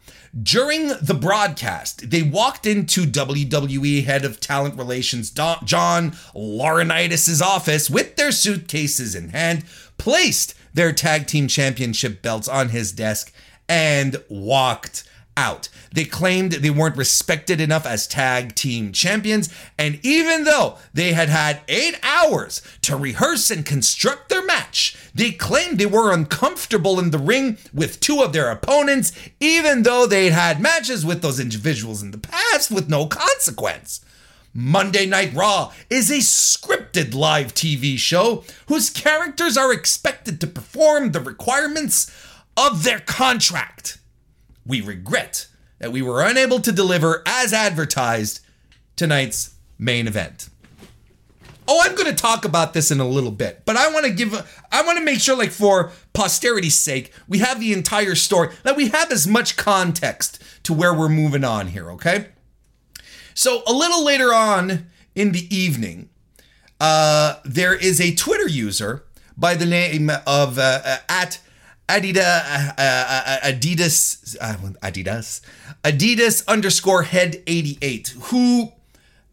During 0.42 0.88
the 1.02 1.18
broadcast, 1.18 2.10
they 2.10 2.22
walked 2.22 2.66
into 2.66 3.04
WWE 3.04 4.04
head 4.04 4.24
of 4.24 4.40
talent 4.40 4.78
relations 4.78 5.30
John 5.30 6.12
Laurinaitis' 6.34 7.42
office 7.42 7.90
with 7.90 8.16
their 8.16 8.32
suitcases 8.32 9.14
in 9.14 9.30
hand, 9.30 9.64
placed 9.98 10.54
their 10.72 10.92
tag 10.92 11.26
team 11.26 11.46
championship 11.46 12.22
belts 12.22 12.48
on 12.48 12.70
his 12.70 12.90
desk, 12.92 13.32
and 13.68 14.22
walked 14.30 15.04
out. 15.36 15.68
They 15.92 16.04
claimed 16.04 16.52
they 16.52 16.70
weren't 16.70 16.96
respected 16.96 17.60
enough 17.60 17.86
as 17.86 18.06
tag 18.06 18.54
team 18.54 18.92
champions. 18.92 19.52
And 19.78 19.98
even 20.02 20.44
though 20.44 20.78
they 20.92 21.12
had 21.12 21.28
had 21.28 21.60
eight 21.68 21.98
hours 22.02 22.62
to 22.82 22.96
rehearse 22.96 23.50
and 23.50 23.64
construct 23.64 24.28
their 24.28 24.44
match, 24.44 24.96
they 25.14 25.32
claimed 25.32 25.78
they 25.78 25.86
were 25.86 26.12
uncomfortable 26.12 26.98
in 26.98 27.10
the 27.10 27.18
ring 27.18 27.58
with 27.72 28.00
two 28.00 28.22
of 28.22 28.32
their 28.32 28.50
opponents, 28.50 29.12
even 29.40 29.82
though 29.82 30.06
they'd 30.06 30.32
had 30.32 30.60
matches 30.60 31.04
with 31.04 31.22
those 31.22 31.40
individuals 31.40 32.02
in 32.02 32.10
the 32.10 32.18
past 32.18 32.70
with 32.70 32.88
no 32.88 33.06
consequence. 33.06 34.00
Monday 34.58 35.04
Night 35.04 35.34
Raw 35.34 35.72
is 35.90 36.10
a 36.10 36.18
scripted 36.18 37.14
live 37.14 37.52
TV 37.52 37.98
show 37.98 38.42
whose 38.68 38.88
characters 38.88 39.58
are 39.58 39.70
expected 39.70 40.40
to 40.40 40.46
perform 40.46 41.12
the 41.12 41.20
requirements 41.20 42.10
of 42.56 42.82
their 42.82 43.00
contract. 43.00 43.98
We 44.64 44.80
regret 44.80 45.46
that 45.78 45.92
we 45.92 46.02
were 46.02 46.22
unable 46.22 46.60
to 46.60 46.72
deliver 46.72 47.22
as 47.26 47.52
advertised 47.52 48.40
tonight's 48.96 49.54
main 49.78 50.06
event. 50.06 50.48
Oh, 51.68 51.82
I'm 51.84 51.96
going 51.96 52.08
to 52.08 52.14
talk 52.14 52.44
about 52.44 52.74
this 52.74 52.90
in 52.90 53.00
a 53.00 53.08
little 53.08 53.32
bit, 53.32 53.62
but 53.64 53.76
I 53.76 53.92
want 53.92 54.06
to 54.06 54.12
give, 54.12 54.32
I 54.70 54.82
want 54.82 54.98
to 54.98 55.04
make 55.04 55.20
sure, 55.20 55.36
like, 55.36 55.50
for 55.50 55.90
posterity's 56.12 56.76
sake, 56.76 57.12
we 57.26 57.38
have 57.38 57.58
the 57.58 57.72
entire 57.72 58.14
story, 58.14 58.50
that 58.62 58.76
we 58.76 58.88
have 58.88 59.10
as 59.10 59.26
much 59.26 59.56
context 59.56 60.40
to 60.62 60.72
where 60.72 60.94
we're 60.94 61.08
moving 61.08 61.42
on 61.42 61.68
here, 61.68 61.90
okay? 61.92 62.28
So, 63.34 63.62
a 63.66 63.72
little 63.72 64.04
later 64.04 64.32
on 64.32 64.86
in 65.16 65.32
the 65.32 65.54
evening, 65.54 66.08
uh, 66.80 67.40
there 67.44 67.74
is 67.74 68.00
a 68.00 68.14
Twitter 68.14 68.48
user 68.48 69.04
by 69.36 69.54
the 69.54 69.66
name 69.66 70.10
of 70.26 70.58
uh, 70.58 70.80
uh, 70.84 70.96
at 71.08 71.40
Adidas, 71.88 72.18
uh, 72.18 72.72
uh, 72.78 73.38
Adidas, 73.44 74.36
uh, 74.40 74.56
Adidas, 74.82 75.40
Adidas 75.84 76.46
underscore 76.48 77.04
head 77.04 77.42
88, 77.46 78.14
who 78.22 78.72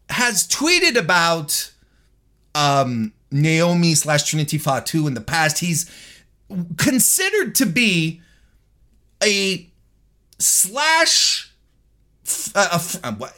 has 0.08 0.46
tweeted 0.46 0.96
about 0.96 1.72
um, 2.54 3.12
Naomi 3.32 3.94
slash 3.94 4.24
Trinity 4.24 4.58
Fatu 4.58 5.06
in 5.08 5.14
the 5.14 5.20
past. 5.20 5.58
He's 5.58 5.90
considered 6.76 7.54
to 7.56 7.66
be 7.66 8.20
a 9.22 9.68
slash. 10.38 11.50
Uh, 12.54 12.78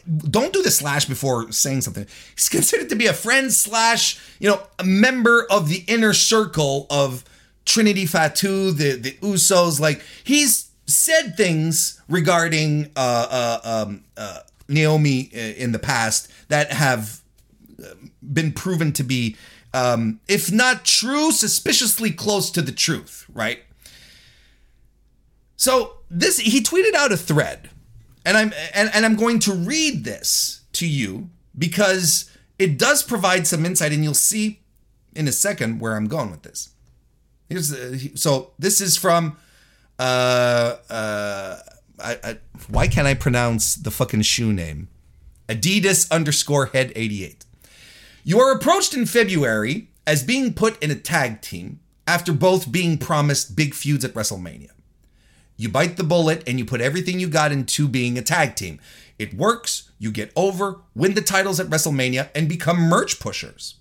don't 0.06 0.52
do 0.52 0.62
the 0.62 0.70
slash 0.70 1.06
before 1.06 1.50
saying 1.50 1.80
something. 1.80 2.06
He's 2.36 2.48
considered 2.48 2.88
to 2.90 2.94
be 2.94 3.06
a 3.06 3.12
friend 3.12 3.52
slash, 3.52 4.20
you 4.38 4.48
know, 4.48 4.62
a 4.78 4.84
member 4.84 5.44
of 5.50 5.68
the 5.68 5.82
inner 5.88 6.12
circle 6.12 6.86
of 6.88 7.24
Trinity 7.66 8.06
Fatu, 8.06 8.70
the 8.70 8.92
the 8.92 9.12
Usos. 9.20 9.78
Like 9.78 10.02
he's 10.24 10.70
said 10.86 11.36
things 11.36 12.00
regarding 12.08 12.90
uh, 12.96 13.26
uh, 13.30 13.84
um, 13.86 14.04
uh, 14.16 14.40
Naomi 14.68 15.30
uh, 15.34 15.38
in 15.38 15.72
the 15.72 15.78
past 15.78 16.30
that 16.48 16.72
have 16.72 17.20
uh, 17.82 17.88
been 18.22 18.52
proven 18.52 18.92
to 18.92 19.02
be, 19.02 19.36
um, 19.74 20.20
if 20.28 20.50
not 20.50 20.84
true, 20.84 21.32
suspiciously 21.32 22.10
close 22.10 22.50
to 22.52 22.62
the 22.62 22.72
truth. 22.72 23.26
Right. 23.34 23.60
So 25.56 25.94
this 26.10 26.38
he 26.38 26.62
tweeted 26.62 26.94
out 26.94 27.12
a 27.12 27.16
thread, 27.16 27.70
and 28.24 28.36
I'm 28.36 28.52
and, 28.72 28.90
and 28.94 29.04
I'm 29.04 29.16
going 29.16 29.40
to 29.40 29.52
read 29.52 30.04
this 30.04 30.60
to 30.74 30.86
you 30.86 31.30
because 31.58 32.30
it 32.58 32.78
does 32.78 33.02
provide 33.02 33.46
some 33.46 33.66
insight, 33.66 33.92
and 33.92 34.04
you'll 34.04 34.14
see 34.14 34.60
in 35.14 35.26
a 35.26 35.32
second 35.32 35.80
where 35.80 35.96
I'm 35.96 36.06
going 36.06 36.30
with 36.30 36.42
this. 36.42 36.70
Here's 37.48 37.68
the, 37.68 38.12
so 38.14 38.52
this 38.58 38.80
is 38.80 38.96
from 38.96 39.36
uh 39.98 40.76
uh 40.90 41.56
I, 41.98 42.18
I, 42.22 42.38
why 42.68 42.88
can't 42.88 43.06
I 43.06 43.14
pronounce 43.14 43.74
the 43.74 43.90
fucking 43.90 44.22
shoe 44.22 44.52
name? 44.52 44.88
Adidas 45.48 46.10
underscore 46.10 46.66
head 46.66 46.92
88. 46.94 47.44
You 48.24 48.40
are 48.40 48.52
approached 48.52 48.92
in 48.92 49.06
February 49.06 49.88
as 50.06 50.22
being 50.22 50.52
put 50.52 50.82
in 50.82 50.90
a 50.90 50.94
tag 50.94 51.40
team 51.40 51.80
after 52.06 52.32
both 52.32 52.70
being 52.70 52.98
promised 52.98 53.56
big 53.56 53.74
feuds 53.74 54.04
at 54.04 54.14
WrestleMania. 54.14 54.70
You 55.56 55.68
bite 55.68 55.96
the 55.96 56.04
bullet 56.04 56.42
and 56.46 56.58
you 56.58 56.64
put 56.64 56.80
everything 56.80 57.18
you 57.18 57.28
got 57.28 57.50
into 57.52 57.88
being 57.88 58.18
a 58.18 58.22
tag 58.22 58.56
team. 58.56 58.78
It 59.18 59.34
works, 59.34 59.90
you 59.98 60.10
get 60.10 60.30
over, 60.36 60.80
win 60.94 61.14
the 61.14 61.22
titles 61.22 61.58
at 61.58 61.68
WrestleMania, 61.68 62.28
and 62.34 62.48
become 62.48 62.78
merch 62.78 63.18
pushers. 63.18 63.76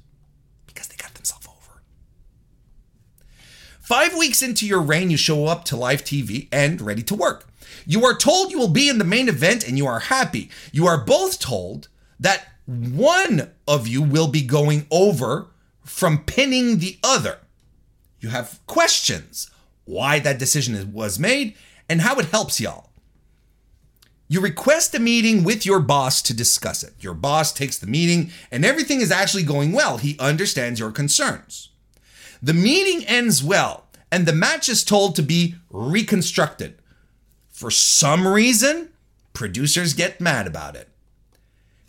Because 0.66 0.88
they 0.88 0.96
got 0.96 1.14
themselves 1.14 1.48
over. 1.48 1.82
Five 3.86 4.18
weeks 4.18 4.42
into 4.42 4.66
your 4.66 4.82
reign, 4.82 5.12
you 5.12 5.18
show 5.18 5.46
up 5.46 5.64
to 5.66 5.76
live 5.76 6.04
TV 6.04 6.48
and 6.52 6.82
ready 6.82 7.04
to 7.04 7.14
work. 7.14 7.46
You 7.86 8.04
are 8.04 8.18
told 8.18 8.50
you 8.50 8.58
will 8.58 8.68
be 8.68 8.90
in 8.90 8.98
the 8.98 9.04
main 9.04 9.30
event 9.30 9.68
and 9.68 9.78
you 9.78 9.86
are 9.86 10.00
happy. 10.00 10.50
You 10.72 10.88
are 10.88 11.06
both 11.06 11.38
told 11.38 11.88
that 12.20 12.48
one 12.66 13.52
of 13.68 13.88
you 13.88 14.02
will 14.02 14.28
be 14.28 14.42
going 14.42 14.88
over 14.90 15.50
from 15.84 16.24
pinning 16.24 16.80
the 16.80 16.98
other. 17.04 17.38
You 18.20 18.30
have 18.30 18.60
questions 18.66 19.52
why 19.84 20.18
that 20.18 20.40
decision 20.40 20.92
was 20.92 21.20
made 21.20 21.54
and 21.88 22.02
how 22.02 22.18
it 22.18 22.26
helps 22.26 22.60
y'all. 22.60 22.90
You 24.28 24.42
request 24.42 24.96
a 24.96 25.00
meeting 25.00 25.44
with 25.44 25.64
your 25.64 25.80
boss 25.80 26.24
to 26.24 26.34
discuss 26.34 26.82
it. 26.82 26.96
Your 27.02 27.14
boss 27.14 27.54
takes 27.54 27.78
the 27.78 27.86
meeting 27.86 28.32
and 28.50 28.66
everything 28.66 29.02
is 29.02 29.12
actually 29.12 29.44
going 29.44 29.74
well. 29.74 30.00
He 30.00 30.18
understands 30.18 30.80
your 30.80 30.92
concerns. 30.92 31.70
The 32.46 32.54
meeting 32.54 33.04
ends 33.08 33.44
well 33.44 33.88
and 34.12 34.28
the 34.28 34.34
match 34.34 34.70
is 34.70 34.84
told 34.84 35.16
to 35.16 35.24
be 35.24 35.56
reconstructed. 35.72 36.76
For 37.50 37.72
some 37.72 38.28
reason, 38.28 38.90
producers 39.34 39.96
get 39.96 40.22
mad 40.22 40.46
about 40.46 40.76
it. 40.76 40.88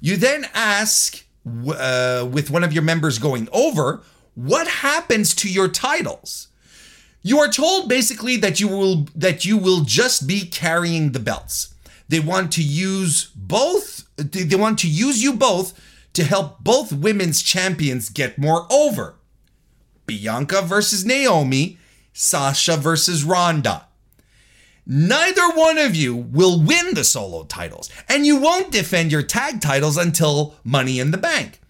You 0.01 0.17
then 0.17 0.47
ask, 0.55 1.27
uh, 1.47 2.27
with 2.33 2.51
one 2.51 2.65
of 2.65 2.73
your 2.73 2.83
members 2.83 3.19
going 3.19 3.51
over, 3.53 4.01
what 4.35 4.67
happens 4.67 5.35
to 5.35 5.51
your 5.51 5.69
titles? 5.69 6.49
You 7.21 7.39
are 7.41 7.49
told 7.49 7.91
basically 7.91 8.39
that 8.39 8.59
you 8.59 8.69
will 8.69 9.09
that 9.15 9.45
you 9.45 9.59
will 9.59 9.83
just 9.83 10.27
be 10.27 10.47
carrying 10.47 11.13
the 11.13 11.21
belts. 11.21 11.75
They 12.09 12.21
want 12.21 12.51
to 12.53 12.63
use 12.63 13.27
both 13.37 14.09
they 14.17 14.57
want 14.57 14.79
to 14.79 14.89
use 14.89 15.23
you 15.23 15.35
both 15.35 15.79
to 16.15 16.25
help 16.25 16.61
both 16.61 16.95
women's 16.95 17.43
champions 17.43 18.09
get 18.09 18.39
more 18.39 18.67
over. 18.73 19.17
Bianca 20.07 20.63
versus 20.63 21.05
Naomi, 21.05 21.79
Sasha 22.13 22.77
versus 22.77 23.25
Ronda. 23.25 23.87
Neither 24.87 25.49
one 25.51 25.79
of 25.79 25.97
you 25.97 26.15
will 26.15 26.63
win 26.63 26.95
the 26.95 27.03
solo 27.03 27.45
titles, 27.45 27.91
and 28.09 28.25
you 28.25 28.37
won't 28.37 28.71
defend 28.71 29.11
your 29.11 29.23
tag 29.23 29.61
titles 29.61 29.97
until 29.97 30.55
Money 30.63 31.01
in 31.01 31.11
the 31.11 31.19
Bank. 31.19 31.61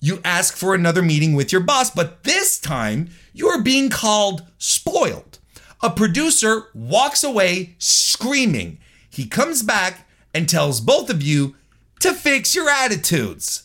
You 0.00 0.20
ask 0.24 0.56
for 0.56 0.74
another 0.74 1.00
meeting 1.00 1.34
with 1.34 1.52
your 1.52 1.60
boss, 1.60 1.90
but 1.90 2.24
this 2.24 2.58
time 2.58 3.08
you 3.32 3.48
are 3.48 3.62
being 3.62 3.88
called 3.88 4.44
spoiled. 4.58 5.38
A 5.80 5.90
producer 5.90 6.64
walks 6.74 7.22
away 7.22 7.76
screaming. 7.78 8.78
He 9.08 9.26
comes 9.26 9.62
back 9.62 10.08
and 10.34 10.48
tells 10.48 10.80
both 10.80 11.08
of 11.08 11.22
you 11.22 11.54
to 12.00 12.12
fix 12.14 12.54
your 12.54 12.68
attitudes. 12.68 13.63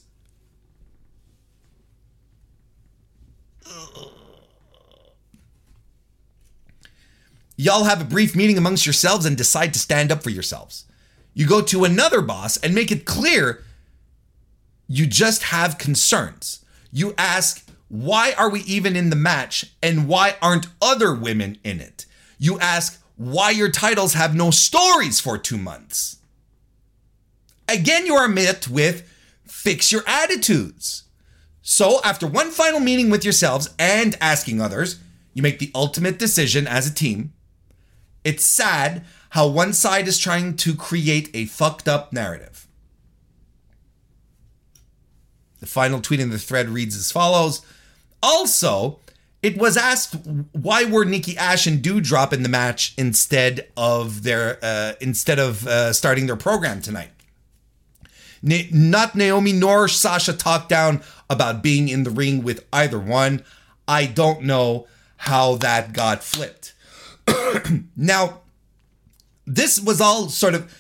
Y'all 7.62 7.84
have 7.84 8.00
a 8.00 8.06
brief 8.06 8.38
meeting 8.38 8.58
amongst 8.58 8.86
yourselves 8.86 9.26
and 9.26 9.36
decide 9.36 9.74
to 9.74 9.80
stand 9.80 10.14
up 10.14 10.24
for 10.24 10.30
yourselves. 10.30 10.86
You 11.34 11.46
go 11.46 11.62
to 11.64 11.84
another 11.84 12.22
boss 12.22 12.56
and 12.56 12.74
make 12.74 12.90
it 12.90 13.04
clear 13.04 13.62
you 14.88 15.06
just 15.06 15.44
have 15.44 15.78
concerns. 15.78 16.64
You 16.90 17.14
ask, 17.18 17.70
why 17.90 18.32
are 18.38 18.50
we 18.50 18.62
even 18.62 18.96
in 18.96 19.10
the 19.10 19.18
match 19.18 19.74
and 19.84 20.08
why 20.08 20.38
aren't 20.42 20.68
other 20.82 21.14
women 21.14 21.58
in 21.66 21.82
it? 21.82 22.06
You 22.38 22.58
ask 22.62 23.04
why 23.18 23.50
your 23.50 23.70
titles 23.70 24.14
have 24.14 24.34
no 24.34 24.52
stories 24.52 25.20
for 25.20 25.38
two 25.38 25.58
months. 25.58 26.16
Again, 27.68 28.06
you 28.06 28.16
are 28.16 28.30
met 28.30 28.70
with 28.70 29.06
fix 29.46 29.92
your 29.92 30.04
attitudes. 30.08 31.04
So, 31.62 32.00
after 32.06 32.26
one 32.26 32.52
final 32.52 32.80
meeting 32.80 33.10
with 33.10 33.26
yourselves 33.26 33.70
and 33.78 34.16
asking 34.22 34.62
others, 34.62 35.02
you 35.34 35.44
make 35.44 35.60
the 35.60 35.72
ultimate 35.76 36.18
decision 36.18 36.66
as 36.66 36.88
a 36.88 36.96
team 36.96 37.34
it's 38.30 38.46
sad 38.46 39.04
how 39.32 39.48
one 39.48 39.74
side 39.74 40.08
is 40.08 40.20
trying 40.20 40.56
to 40.58 40.76
create 40.76 41.32
a 41.34 41.46
fucked 41.46 41.88
up 41.88 42.14
narrative. 42.14 42.68
The 45.60 45.66
final 45.66 46.00
tweet 46.00 46.20
in 46.20 46.30
the 46.30 46.38
thread 46.38 46.70
reads 46.70 46.96
as 46.96 47.12
follows 47.12 47.66
Also, 48.22 49.00
it 49.42 49.58
was 49.58 49.76
asked 49.78 50.16
why 50.52 50.86
were 50.86 51.06
Nikki 51.06 51.36
Ash 51.38 51.66
and 51.66 51.82
Doudrop 51.82 52.32
in 52.32 52.44
the 52.44 52.50
match 52.50 52.94
instead 52.98 53.68
of 53.76 54.22
their 54.22 54.60
uh, 54.62 54.94
instead 55.02 55.40
of 55.40 55.66
uh, 55.66 55.92
starting 55.92 56.28
their 56.28 56.36
program 56.36 56.80
tonight. 56.82 57.10
Na- 58.44 58.70
not 58.72 59.16
Naomi 59.16 59.54
nor 59.54 59.88
Sasha 59.88 60.34
talked 60.34 60.70
down 60.70 61.02
about 61.32 61.64
being 61.64 61.90
in 61.90 62.04
the 62.04 62.12
ring 62.12 62.44
with 62.44 62.64
either 62.72 63.00
one. 63.00 63.44
I 63.88 64.06
don't 64.06 64.44
know 64.44 64.88
how 65.18 65.56
that 65.56 65.94
got 65.94 66.24
flipped. 66.24 66.74
now, 67.96 68.42
this 69.46 69.80
was 69.80 70.00
all 70.00 70.30
sort 70.30 70.56
of 70.56 70.74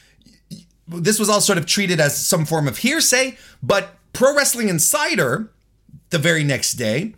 this 0.87 1.19
was 1.19 1.29
all 1.29 1.41
sort 1.41 1.57
of 1.57 1.65
treated 1.65 1.99
as 1.99 2.17
some 2.17 2.45
form 2.45 2.67
of 2.67 2.77
hearsay, 2.77 3.37
but 3.61 3.95
Pro 4.13 4.35
Wrestling 4.35 4.69
Insider, 4.69 5.51
the 6.09 6.17
very 6.17 6.43
next 6.43 6.73
day, 6.73 7.13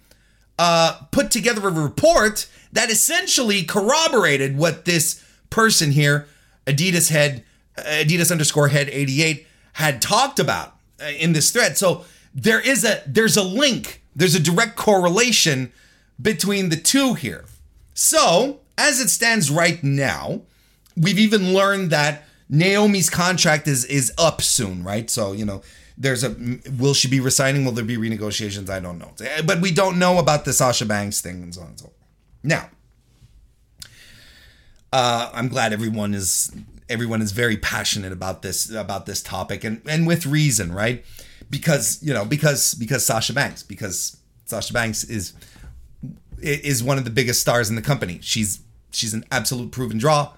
uh, 0.59 0.99
put 1.11 1.31
together 1.31 1.67
a 1.67 1.71
report 1.71 2.47
that 2.73 2.91
essentially 2.91 3.63
corroborated 3.63 4.57
what 4.57 4.85
this 4.85 5.23
person 5.49 5.91
here, 5.91 6.27
Adidas 6.65 7.09
head, 7.09 7.43
Adidas 7.77 8.31
underscore 8.31 8.67
head 8.67 8.89
88, 8.91 9.47
had 9.73 10.01
talked 10.01 10.39
about 10.39 10.75
uh, 11.01 11.05
in 11.05 11.33
this 11.33 11.51
thread. 11.51 11.77
So 11.77 12.05
there 12.33 12.59
is 12.59 12.83
a 12.83 13.01
there's 13.07 13.37
a 13.37 13.43
link, 13.43 14.03
there's 14.15 14.35
a 14.35 14.39
direct 14.39 14.75
correlation 14.75 15.71
between 16.21 16.69
the 16.69 16.75
two 16.75 17.13
here. 17.13 17.45
So 17.93 18.60
as 18.77 18.99
it 18.99 19.09
stands 19.09 19.49
right 19.49 19.83
now, 19.83 20.41
we've 20.97 21.19
even 21.19 21.53
learned 21.53 21.91
that 21.91 22.23
Naomi's 22.49 23.09
contract 23.09 23.67
is 23.67 23.85
is 23.85 24.11
up 24.17 24.41
soon, 24.41 24.83
right? 24.83 25.09
So 25.09 25.31
you 25.31 25.45
know, 25.45 25.61
there's 25.97 26.23
a 26.23 26.35
will 26.77 26.93
she 26.93 27.07
be 27.07 27.19
resigning? 27.19 27.65
Will 27.65 27.71
there 27.71 27.85
be 27.85 27.97
renegotiations? 27.97 28.69
I 28.69 28.79
don't 28.79 28.97
know, 28.97 29.11
but 29.45 29.61
we 29.61 29.71
don't 29.71 29.97
know 29.99 30.17
about 30.17 30.45
the 30.45 30.53
Sasha 30.53 30.85
Banks 30.85 31.21
thing 31.21 31.43
and 31.43 31.53
so 31.53 31.61
on 31.61 31.67
and 31.67 31.79
so. 31.79 31.85
On. 31.85 31.91
Now, 32.43 32.69
uh, 34.91 35.29
I'm 35.33 35.47
glad 35.47 35.73
everyone 35.73 36.13
is 36.13 36.51
everyone 36.89 37.21
is 37.21 37.31
very 37.31 37.55
passionate 37.55 38.11
about 38.11 38.41
this 38.41 38.69
about 38.69 39.05
this 39.05 39.23
topic 39.23 39.63
and 39.63 39.81
and 39.87 40.05
with 40.05 40.25
reason, 40.25 40.73
right? 40.73 41.05
Because 41.49 42.01
you 42.03 42.13
know 42.13 42.25
because 42.25 42.73
because 42.73 43.05
Sasha 43.05 43.33
Banks 43.33 43.63
because 43.63 44.17
Sasha 44.45 44.73
Banks 44.73 45.03
is 45.05 45.33
is 46.41 46.83
one 46.83 46.97
of 46.97 47.05
the 47.05 47.09
biggest 47.09 47.41
stars 47.41 47.69
in 47.69 47.75
the 47.75 47.81
company. 47.81 48.19
She's 48.21 48.59
she's 48.91 49.13
an 49.13 49.25
absolute 49.31 49.71
proven 49.71 49.97
draw. 49.97 50.33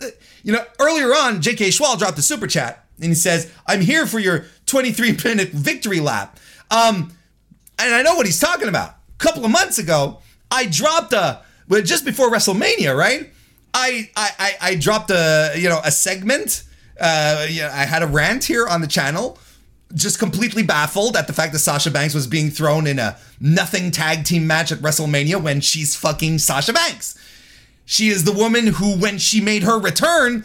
Uh, 0.00 0.06
you 0.42 0.52
know, 0.52 0.64
earlier 0.78 1.08
on, 1.08 1.40
J.K. 1.40 1.68
Schwal 1.68 1.98
dropped 1.98 2.18
a 2.18 2.22
super 2.22 2.46
chat 2.46 2.84
and 2.96 3.06
he 3.06 3.14
says, 3.14 3.50
"I'm 3.66 3.80
here 3.80 4.06
for 4.06 4.18
your 4.18 4.46
23 4.66 5.18
minute 5.24 5.50
victory 5.50 6.00
lap." 6.00 6.38
Um, 6.70 7.12
and 7.78 7.94
I 7.94 8.02
know 8.02 8.14
what 8.14 8.26
he's 8.26 8.40
talking 8.40 8.68
about. 8.68 8.90
A 8.90 9.18
couple 9.18 9.44
of 9.44 9.50
months 9.50 9.78
ago, 9.78 10.18
I 10.50 10.66
dropped 10.66 11.12
a 11.12 11.42
well, 11.68 11.82
just 11.82 12.04
before 12.04 12.30
WrestleMania, 12.30 12.96
right? 12.96 13.30
I 13.74 14.10
I 14.16 14.54
I, 14.60 14.74
dropped 14.76 15.10
a 15.10 15.52
you 15.56 15.68
know 15.68 15.80
a 15.84 15.90
segment. 15.90 16.62
Uh, 16.98 17.46
yeah, 17.50 17.70
I 17.74 17.84
had 17.84 18.02
a 18.02 18.06
rant 18.06 18.44
here 18.44 18.66
on 18.66 18.80
the 18.80 18.86
channel, 18.86 19.38
just 19.94 20.18
completely 20.18 20.62
baffled 20.62 21.16
at 21.16 21.26
the 21.26 21.32
fact 21.32 21.52
that 21.52 21.60
Sasha 21.60 21.90
Banks 21.90 22.14
was 22.14 22.26
being 22.26 22.50
thrown 22.50 22.86
in 22.86 22.98
a 22.98 23.16
nothing 23.40 23.90
tag 23.90 24.24
team 24.24 24.46
match 24.46 24.72
at 24.72 24.78
WrestleMania 24.78 25.40
when 25.40 25.60
she's 25.60 25.94
fucking 25.94 26.38
Sasha 26.38 26.72
Banks. 26.72 27.18
She 27.84 28.08
is 28.08 28.24
the 28.24 28.32
woman 28.32 28.66
who, 28.66 28.98
when 28.98 29.18
she 29.18 29.40
made 29.40 29.62
her 29.62 29.78
return 29.78 30.44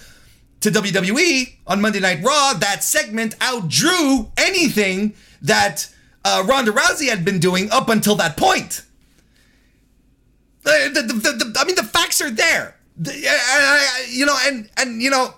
to 0.59 0.69
WWE 0.69 1.55
on 1.65 1.81
Monday 1.81 1.99
Night 1.99 2.23
Raw, 2.23 2.53
that 2.53 2.83
segment 2.83 3.35
outdrew 3.39 4.31
anything 4.37 5.15
that 5.41 5.91
uh, 6.23 6.43
Ronda 6.47 6.71
Rousey 6.71 7.09
had 7.09 7.25
been 7.25 7.39
doing 7.39 7.71
up 7.71 7.89
until 7.89 8.15
that 8.17 8.37
point. 8.37 8.83
The, 10.61 10.91
the, 10.93 11.13
the, 11.31 11.59
I 11.59 11.65
mean, 11.65 11.75
the 11.75 11.83
facts 11.83 12.21
are 12.21 12.29
there 12.29 12.75
you 12.99 14.25
know, 14.25 14.37
and 14.45 14.69
and 14.77 15.01
you 15.01 15.09
know, 15.09 15.33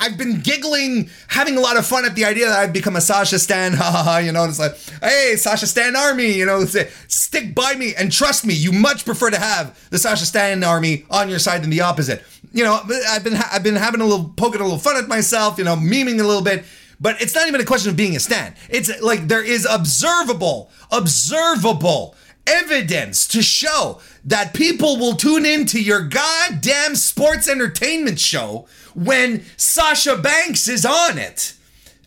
I've 0.00 0.18
been 0.18 0.40
giggling, 0.40 1.10
having 1.28 1.56
a 1.56 1.60
lot 1.60 1.76
of 1.76 1.86
fun 1.86 2.04
at 2.04 2.14
the 2.14 2.24
idea 2.24 2.48
that 2.48 2.58
I've 2.58 2.72
become 2.72 2.96
a 2.96 3.00
Sasha 3.00 3.38
Stan. 3.38 3.72
You 4.22 4.32
know, 4.32 4.44
it's 4.44 4.58
like, 4.58 4.76
hey, 5.00 5.36
Sasha 5.36 5.66
Stan 5.66 5.96
Army. 5.96 6.32
You 6.32 6.44
know, 6.44 6.64
say, 6.64 6.90
stick 7.08 7.54
by 7.54 7.74
me 7.74 7.94
and 7.94 8.10
trust 8.10 8.44
me. 8.44 8.54
You 8.54 8.72
much 8.72 9.04
prefer 9.04 9.30
to 9.30 9.38
have 9.38 9.78
the 9.90 9.98
Sasha 9.98 10.26
Stan 10.26 10.62
Army 10.64 11.04
on 11.10 11.28
your 11.28 11.38
side 11.38 11.62
than 11.62 11.70
the 11.70 11.80
opposite. 11.80 12.22
You 12.52 12.64
know, 12.64 12.80
I've 13.08 13.24
been 13.24 13.36
I've 13.36 13.62
been 13.62 13.76
having 13.76 14.00
a 14.00 14.04
little 14.06 14.28
poking 14.36 14.60
a 14.60 14.64
little 14.64 14.78
fun 14.78 14.96
at 14.96 15.08
myself. 15.08 15.58
You 15.58 15.64
know, 15.64 15.76
memeing 15.76 16.20
a 16.20 16.26
little 16.26 16.42
bit. 16.42 16.64
But 17.00 17.20
it's 17.20 17.34
not 17.34 17.48
even 17.48 17.60
a 17.60 17.64
question 17.64 17.90
of 17.90 17.96
being 17.96 18.14
a 18.14 18.20
stan. 18.20 18.54
It's 18.68 19.00
like 19.00 19.26
there 19.26 19.42
is 19.42 19.66
observable, 19.68 20.70
observable 20.92 22.14
evidence 22.46 23.26
to 23.28 23.42
show 23.42 24.00
that 24.24 24.54
people 24.54 24.98
will 24.98 25.14
tune 25.14 25.46
into 25.46 25.82
your 25.82 26.02
goddamn 26.02 26.94
sports 26.94 27.48
entertainment 27.48 28.20
show 28.20 28.66
when 28.94 29.44
Sasha 29.56 30.16
Banks 30.16 30.68
is 30.68 30.86
on 30.86 31.18
it. 31.18 31.54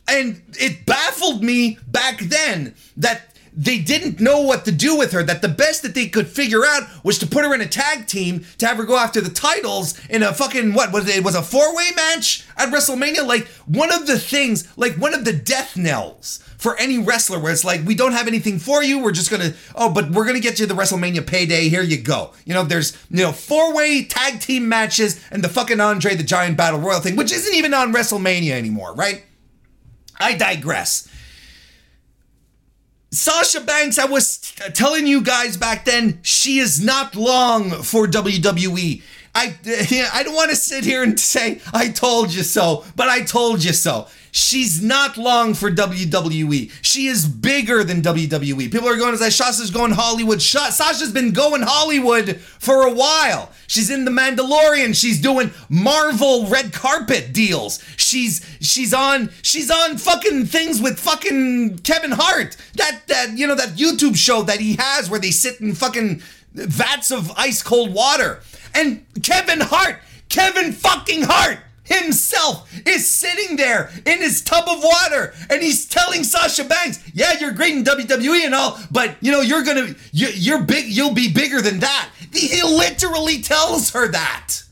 And 0.07 0.41
it 0.59 0.85
baffled 0.85 1.43
me 1.43 1.79
back 1.87 2.19
then 2.19 2.75
that 2.97 3.35
they 3.55 3.79
didn't 3.79 4.19
know 4.19 4.41
what 4.41 4.65
to 4.65 4.71
do 4.71 4.97
with 4.97 5.13
her. 5.13 5.23
That 5.23 5.41
the 5.41 5.47
best 5.47 5.81
that 5.83 5.95
they 5.95 6.07
could 6.07 6.27
figure 6.27 6.65
out 6.65 6.83
was 7.03 7.17
to 7.19 7.27
put 7.27 7.45
her 7.45 7.53
in 7.55 7.61
a 7.61 7.67
tag 7.67 8.05
team 8.05 8.45
to 8.57 8.67
have 8.67 8.77
her 8.77 8.83
go 8.83 8.97
after 8.97 9.21
the 9.21 9.29
titles 9.29 9.99
in 10.07 10.23
a 10.23 10.33
fucking 10.33 10.73
what 10.73 10.91
was 10.91 11.07
it? 11.07 11.23
was 11.23 11.35
a 11.35 11.41
four 11.41 11.75
way 11.75 11.89
match 11.95 12.45
at 12.57 12.69
WrestleMania. 12.69 13.25
Like 13.25 13.47
one 13.65 13.93
of 13.93 14.07
the 14.07 14.19
things, 14.19 14.67
like 14.77 14.95
one 14.95 15.13
of 15.13 15.25
the 15.25 15.33
death 15.33 15.77
knells 15.77 16.39
for 16.65 16.75
any 16.79 16.97
wrestler 16.97 17.37
where 17.37 17.53
it's 17.53 17.63
like 17.63 17.85
we 17.85 17.93
don't 17.93 18.13
have 18.13 18.27
anything 18.27 18.57
for 18.57 18.81
you. 18.81 18.97
We're 18.97 19.11
just 19.11 19.29
gonna 19.29 19.53
oh, 19.75 19.93
but 19.93 20.09
we're 20.09 20.25
gonna 20.25 20.39
get 20.39 20.59
you 20.59 20.65
the 20.65 20.73
WrestleMania 20.73 21.27
payday. 21.27 21.69
Here 21.69 21.83
you 21.83 21.97
go. 21.97 22.33
You 22.43 22.55
know, 22.55 22.63
there's 22.63 22.97
you 23.11 23.21
know 23.21 23.31
four 23.31 23.75
way 23.75 24.03
tag 24.03 24.39
team 24.39 24.67
matches 24.67 25.23
and 25.29 25.43
the 25.43 25.47
fucking 25.47 25.79
Andre 25.79 26.15
the 26.15 26.23
Giant 26.23 26.57
Battle 26.57 26.79
Royal 26.79 27.01
thing, 27.01 27.17
which 27.17 27.31
isn't 27.31 27.53
even 27.53 27.75
on 27.75 27.93
WrestleMania 27.93 28.53
anymore, 28.53 28.95
right? 28.95 29.23
I 30.19 30.33
digress. 30.33 31.07
Sasha 33.11 33.61
Banks, 33.61 33.99
I 33.99 34.05
was 34.05 34.39
telling 34.73 35.05
you 35.05 35.21
guys 35.21 35.57
back 35.57 35.85
then, 35.85 36.17
she 36.23 36.57
is 36.57 36.83
not 36.83 37.15
long 37.15 37.69
for 37.83 38.07
WWE. 38.07 39.03
I, 39.35 39.55
I 40.13 40.23
don't 40.23 40.33
want 40.33 40.49
to 40.49 40.55
sit 40.55 40.83
here 40.83 41.03
and 41.03 41.19
say, 41.19 41.61
I 41.73 41.89
told 41.89 42.33
you 42.33 42.41
so, 42.41 42.85
but 42.95 43.07
I 43.07 43.21
told 43.21 43.63
you 43.63 43.73
so. 43.73 44.07
She's 44.35 44.83
not 44.83 45.15
long 45.15 45.53
for 45.53 45.71
WWE. 45.71 46.69
She 46.81 47.07
is 47.07 47.25
bigger 47.25 47.85
than 47.85 48.01
WWE. 48.01 48.69
People 48.69 48.89
are 48.89 48.97
going 48.97 49.13
to 49.13 49.17
say 49.17 49.29
Sasha's 49.29 49.71
going 49.71 49.93
Hollywood. 49.93 50.41
Sasha's 50.41 51.13
been 51.13 51.31
going 51.31 51.61
Hollywood 51.61 52.41
for 52.59 52.85
a 52.85 52.91
while. 52.91 53.49
She's 53.67 53.89
in 53.89 54.03
The 54.03 54.11
Mandalorian. 54.11 54.93
She's 54.93 55.21
doing 55.21 55.51
Marvel 55.69 56.47
red 56.47 56.73
carpet 56.73 57.31
deals. 57.31 57.81
She's 57.95 58.45
she's 58.59 58.93
on 58.93 59.29
she's 59.41 59.71
on 59.71 59.97
fucking 59.97 60.47
things 60.47 60.81
with 60.81 60.99
fucking 60.99 61.79
Kevin 61.79 62.11
Hart. 62.11 62.57
That 62.73 63.07
that 63.07 63.37
you 63.37 63.47
know 63.47 63.55
that 63.55 63.77
YouTube 63.77 64.17
show 64.17 64.41
that 64.41 64.59
he 64.59 64.75
has 64.75 65.09
where 65.09 65.19
they 65.21 65.31
sit 65.31 65.61
in 65.61 65.75
fucking 65.75 66.21
vats 66.51 67.09
of 67.09 67.31
ice 67.37 67.63
cold 67.63 67.93
water. 67.93 68.41
And 68.73 69.05
Kevin 69.23 69.61
Hart, 69.61 70.01
Kevin 70.27 70.73
fucking 70.73 71.21
Hart 71.21 71.59
himself 71.85 72.69
is 72.85 73.09
sitting 73.09 73.55
there 73.55 73.91
in 74.05 74.19
his 74.21 74.41
tub 74.41 74.65
of 74.67 74.83
water 74.83 75.33
and 75.49 75.61
he's 75.61 75.85
telling 75.85 76.23
Sasha 76.23 76.63
Banks, 76.63 76.99
"Yeah, 77.13 77.39
you're 77.39 77.51
great 77.51 77.75
in 77.75 77.83
WWE 77.83 78.45
and 78.45 78.53
all, 78.53 78.79
but 78.91 79.15
you 79.21 79.31
know 79.31 79.41
you're 79.41 79.63
gonna 79.63 79.95
you, 80.11 80.27
you're 80.33 80.61
big. 80.61 80.87
You'll 80.87 81.13
be 81.13 81.31
bigger 81.31 81.61
than 81.61 81.79
that." 81.79 82.09
He 82.33 82.61
literally 82.63 83.41
tells 83.41 83.91
her 83.91 84.07
that. 84.09 84.63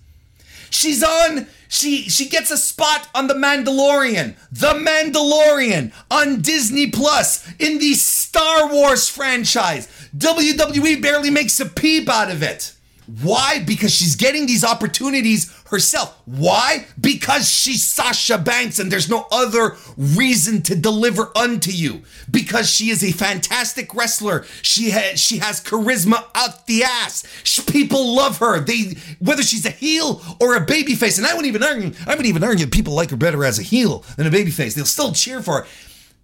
She's 0.69 1.03
on. 1.03 1.47
She 1.69 2.09
she 2.09 2.27
gets 2.27 2.51
a 2.51 2.57
spot 2.57 3.07
on 3.15 3.27
The 3.27 3.33
Mandalorian. 3.33 4.35
The 4.51 4.73
Mandalorian 4.73 5.91
on 6.11 6.41
Disney 6.41 6.89
Plus 6.91 7.47
in 7.59 7.79
the 7.79 7.93
Star 7.93 8.71
Wars 8.71 9.07
franchise. 9.07 9.87
WWE 10.17 11.01
barely 11.01 11.29
makes 11.29 11.59
a 11.59 11.65
peep 11.65 12.09
out 12.09 12.29
of 12.29 12.43
it. 12.43 12.72
Why? 13.21 13.63
Because 13.65 13.93
she's 13.93 14.15
getting 14.15 14.45
these 14.45 14.63
opportunities 14.63 15.53
herself. 15.69 16.21
Why? 16.25 16.85
Because 16.99 17.49
she's 17.49 17.83
Sasha 17.83 18.37
Banks 18.37 18.79
and 18.79 18.91
there's 18.91 19.09
no 19.09 19.27
other 19.31 19.75
reason 19.97 20.61
to 20.63 20.75
deliver 20.75 21.35
unto 21.35 21.71
you. 21.71 22.03
Because 22.29 22.69
she 22.69 22.89
is 22.89 23.03
a 23.03 23.11
fantastic 23.11 23.93
wrestler. 23.93 24.45
She 24.61 24.91
has 24.91 25.19
she 25.19 25.39
has 25.39 25.61
charisma 25.61 26.25
out 26.35 26.67
the 26.67 26.83
ass. 26.83 27.25
She, 27.43 27.61
people 27.61 28.15
love 28.15 28.37
her. 28.39 28.59
They 28.59 28.95
whether 29.19 29.43
she's 29.43 29.65
a 29.65 29.71
heel 29.71 30.21
or 30.39 30.55
a 30.55 30.65
babyface. 30.65 31.17
And 31.17 31.27
I 31.27 31.33
wouldn't 31.33 31.47
even 31.47 31.63
argue. 31.63 31.91
I 32.05 32.11
wouldn't 32.11 32.27
even 32.27 32.43
argue 32.43 32.67
people 32.67 32.93
like 32.93 33.09
her 33.09 33.17
better 33.17 33.43
as 33.43 33.59
a 33.59 33.63
heel 33.63 34.05
than 34.15 34.27
a 34.27 34.31
babyface. 34.31 34.75
They'll 34.75 34.85
still 34.85 35.11
cheer 35.11 35.41
for 35.41 35.61
her. 35.61 35.67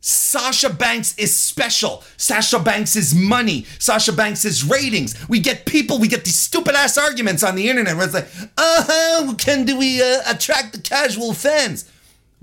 Sasha 0.02 0.70
Banks 0.70 1.18
is 1.18 1.36
special. 1.36 2.04
Sasha 2.16 2.60
Banks 2.60 2.96
is 2.96 3.14
money. 3.14 3.66
Sasha 3.80 4.14
Banks 4.14 4.46
is 4.46 4.64
ratings. 4.64 5.28
We 5.28 5.40
get 5.40 5.66
people, 5.66 6.00
we 6.00 6.08
get 6.08 6.24
these 6.24 6.40
stupid 6.40 6.76
ass 6.76 6.98
arguments 6.98 7.44
on 7.44 7.56
the 7.56 7.70
internet 7.70 7.96
where 7.96 8.06
it's 8.06 8.14
like, 8.14 8.30
uh 8.58 8.84
huh, 8.88 9.34
can 9.38 9.66
do 9.66 9.78
we 9.78 10.02
uh, 10.02 10.22
attract 10.28 10.74
the 10.74 10.82
casual 10.82 11.34
fans? 11.34 11.90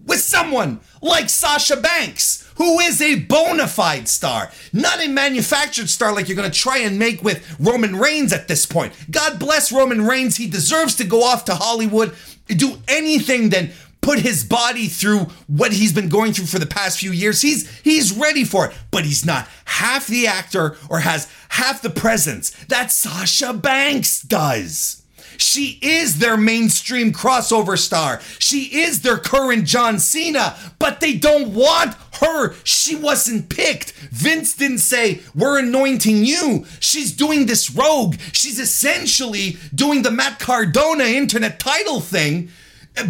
With 0.05 0.21
someone 0.21 0.81
like 1.03 1.29
Sasha 1.29 1.77
Banks, 1.77 2.49
who 2.57 2.79
is 2.81 3.01
a 3.01 3.21
bona 3.21 3.66
fide 3.66 4.09
star, 4.09 4.51
not 4.73 5.03
a 5.03 5.09
manufactured 5.09 5.88
star 5.88 6.12
like 6.12 6.29
you're 6.29 6.37
gonna 6.37 6.51
try 6.51 6.79
and 6.79 6.99
make 6.99 7.25
with 7.25 7.59
Roman 7.59 7.97
Reigns 7.97 8.33
at 8.33 8.47
this 8.47 8.66
point. 8.66 8.92
God 9.11 9.40
bless 9.40 9.73
Roman 9.73 10.07
Reigns. 10.07 10.37
He 10.37 10.47
deserves 10.47 10.95
to 10.97 11.05
go 11.05 11.25
off 11.25 11.45
to 11.47 11.55
Hollywood, 11.55 12.14
do 12.47 12.79
anything 12.87 13.49
than 13.49 13.73
put 14.07 14.21
his 14.21 14.45
body 14.45 14.87
through 14.87 15.27
what 15.49 15.73
he's 15.73 15.92
been 15.92 16.09
going 16.09 16.33
through 16.33 16.47
for 16.47 16.61
the 16.61 16.64
past 16.64 17.01
few 17.01 17.11
years. 17.11 17.42
He's 17.42 17.69
he's 17.81 18.16
ready 18.16 18.45
for 18.45 18.66
it, 18.66 18.75
but 18.92 19.05
he's 19.05 19.27
not 19.27 19.49
half 19.64 20.07
the 20.07 20.29
actor 20.29 20.77
or 20.88 21.01
has 21.01 21.29
half 21.49 21.83
the 21.83 21.90
presence 21.90 22.51
that 22.69 22.92
Sasha 22.92 23.53
Banks 23.53 24.23
does. 24.23 25.03
She 25.38 25.81
is 25.83 26.21
their 26.21 26.37
mainstream 26.37 27.12
crossover 27.12 27.77
star. 27.77 28.21
She 28.38 28.79
is 28.83 29.03
their 29.03 29.19
current 29.19 29.64
John 29.64 29.99
Cena, 29.99 30.57
but 30.79 31.01
they 31.01 31.14
don't 31.14 31.53
want 31.53 31.97
her. 32.21 32.55
She 32.62 32.95
wasn't 32.95 33.51
picked. 33.51 33.90
Vince 33.90 34.55
didn't 34.55 34.79
say, 34.79 35.21
We're 35.35 35.59
anointing 35.59 36.25
you. 36.25 36.64
She's 36.79 37.11
doing 37.11 37.47
this 37.47 37.73
rogue. 37.73 38.14
She's 38.33 38.61
essentially 38.61 39.57
doing 39.75 40.03
the 40.03 40.12
Matt 40.12 40.38
Cardona 40.38 41.05
internet 41.05 41.59
title 41.59 42.01
thing, 42.01 42.51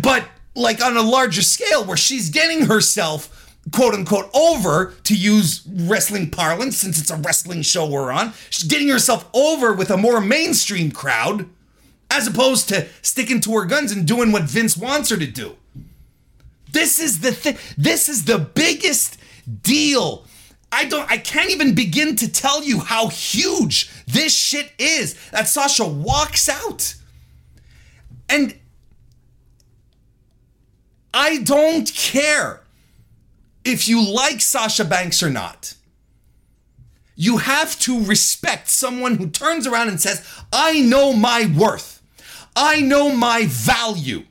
but 0.01 0.25
like 0.57 0.83
on 0.83 0.97
a 0.97 1.03
larger 1.03 1.43
scale 1.43 1.85
where 1.85 1.97
she's 1.97 2.31
getting 2.31 2.67
herself 2.67 3.33
quote 3.73 3.95
unquote 3.95 4.31
over 4.35 4.95
to 5.05 5.15
use 5.15 5.63
wrestling 5.69 6.31
parlance 6.31 6.77
since 6.77 6.99
it's 6.99 7.11
a 7.11 7.17
wrestling 7.17 7.63
show 7.63 7.89
we're 7.89 8.13
on 8.13 8.33
she's 8.51 8.69
getting 8.69 8.89
herself 8.89 9.29
over 9.35 9.73
with 9.73 9.91
a 9.91 9.97
more 9.97 10.21
mainstream 10.21 10.91
crowd 10.91 11.49
as 12.11 12.27
opposed 12.27 12.69
to 12.69 12.87
sticking 13.03 13.41
to 13.41 13.53
her 13.53 13.65
guns 13.65 13.93
and 13.93 14.07
doing 14.07 14.33
what 14.33 14.45
Vince 14.45 14.77
wants 14.77 15.11
her 15.11 15.17
to 15.17 15.27
do. 15.27 15.57
This 16.71 17.01
is 17.01 17.21
the 17.21 17.33
thing 17.33 17.57
this 17.77 18.09
is 18.09 18.25
the 18.25 18.39
biggest 18.39 19.19
deal. 19.63 20.25
I 20.71 20.85
don't 20.85 21.11
I 21.11 21.19
can't 21.19 21.51
even 21.51 21.75
begin 21.75 22.17
to 22.17 22.31
tell 22.31 22.63
you 22.63 22.81
how 22.81 23.09
huge 23.09 23.91
this 24.07 24.35
shit 24.37 24.73
is 24.79 25.17
that 25.31 25.49
Sasha 25.49 25.87
walks 25.87 26.49
out. 26.49 26.95
And 28.29 28.59
I 31.17 31.39
don't 31.39 31.91
care 31.95 32.61
if 33.65 33.89
you 33.89 34.07
like 34.07 34.43
Sasha 34.43 34.85
Banks 34.85 35.23
or 35.23 35.31
not. 35.31 35.73
You 37.15 37.39
have 37.39 37.79
to 37.81 38.05
respect 38.05 38.69
someone 38.69 39.17
who 39.17 39.31
turns 39.31 39.67
around 39.67 39.89
and 39.89 39.99
says, 39.99 40.29
I 40.53 40.83
know 40.83 41.15
my 41.15 41.51
worth. 41.59 42.03
I 42.55 42.83
know 42.83 43.17
my 43.17 43.47
value. 43.47 44.25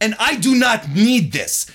And 0.00 0.16
I 0.18 0.34
do 0.34 0.56
not 0.56 0.88
need 0.88 1.30
this. 1.30 1.70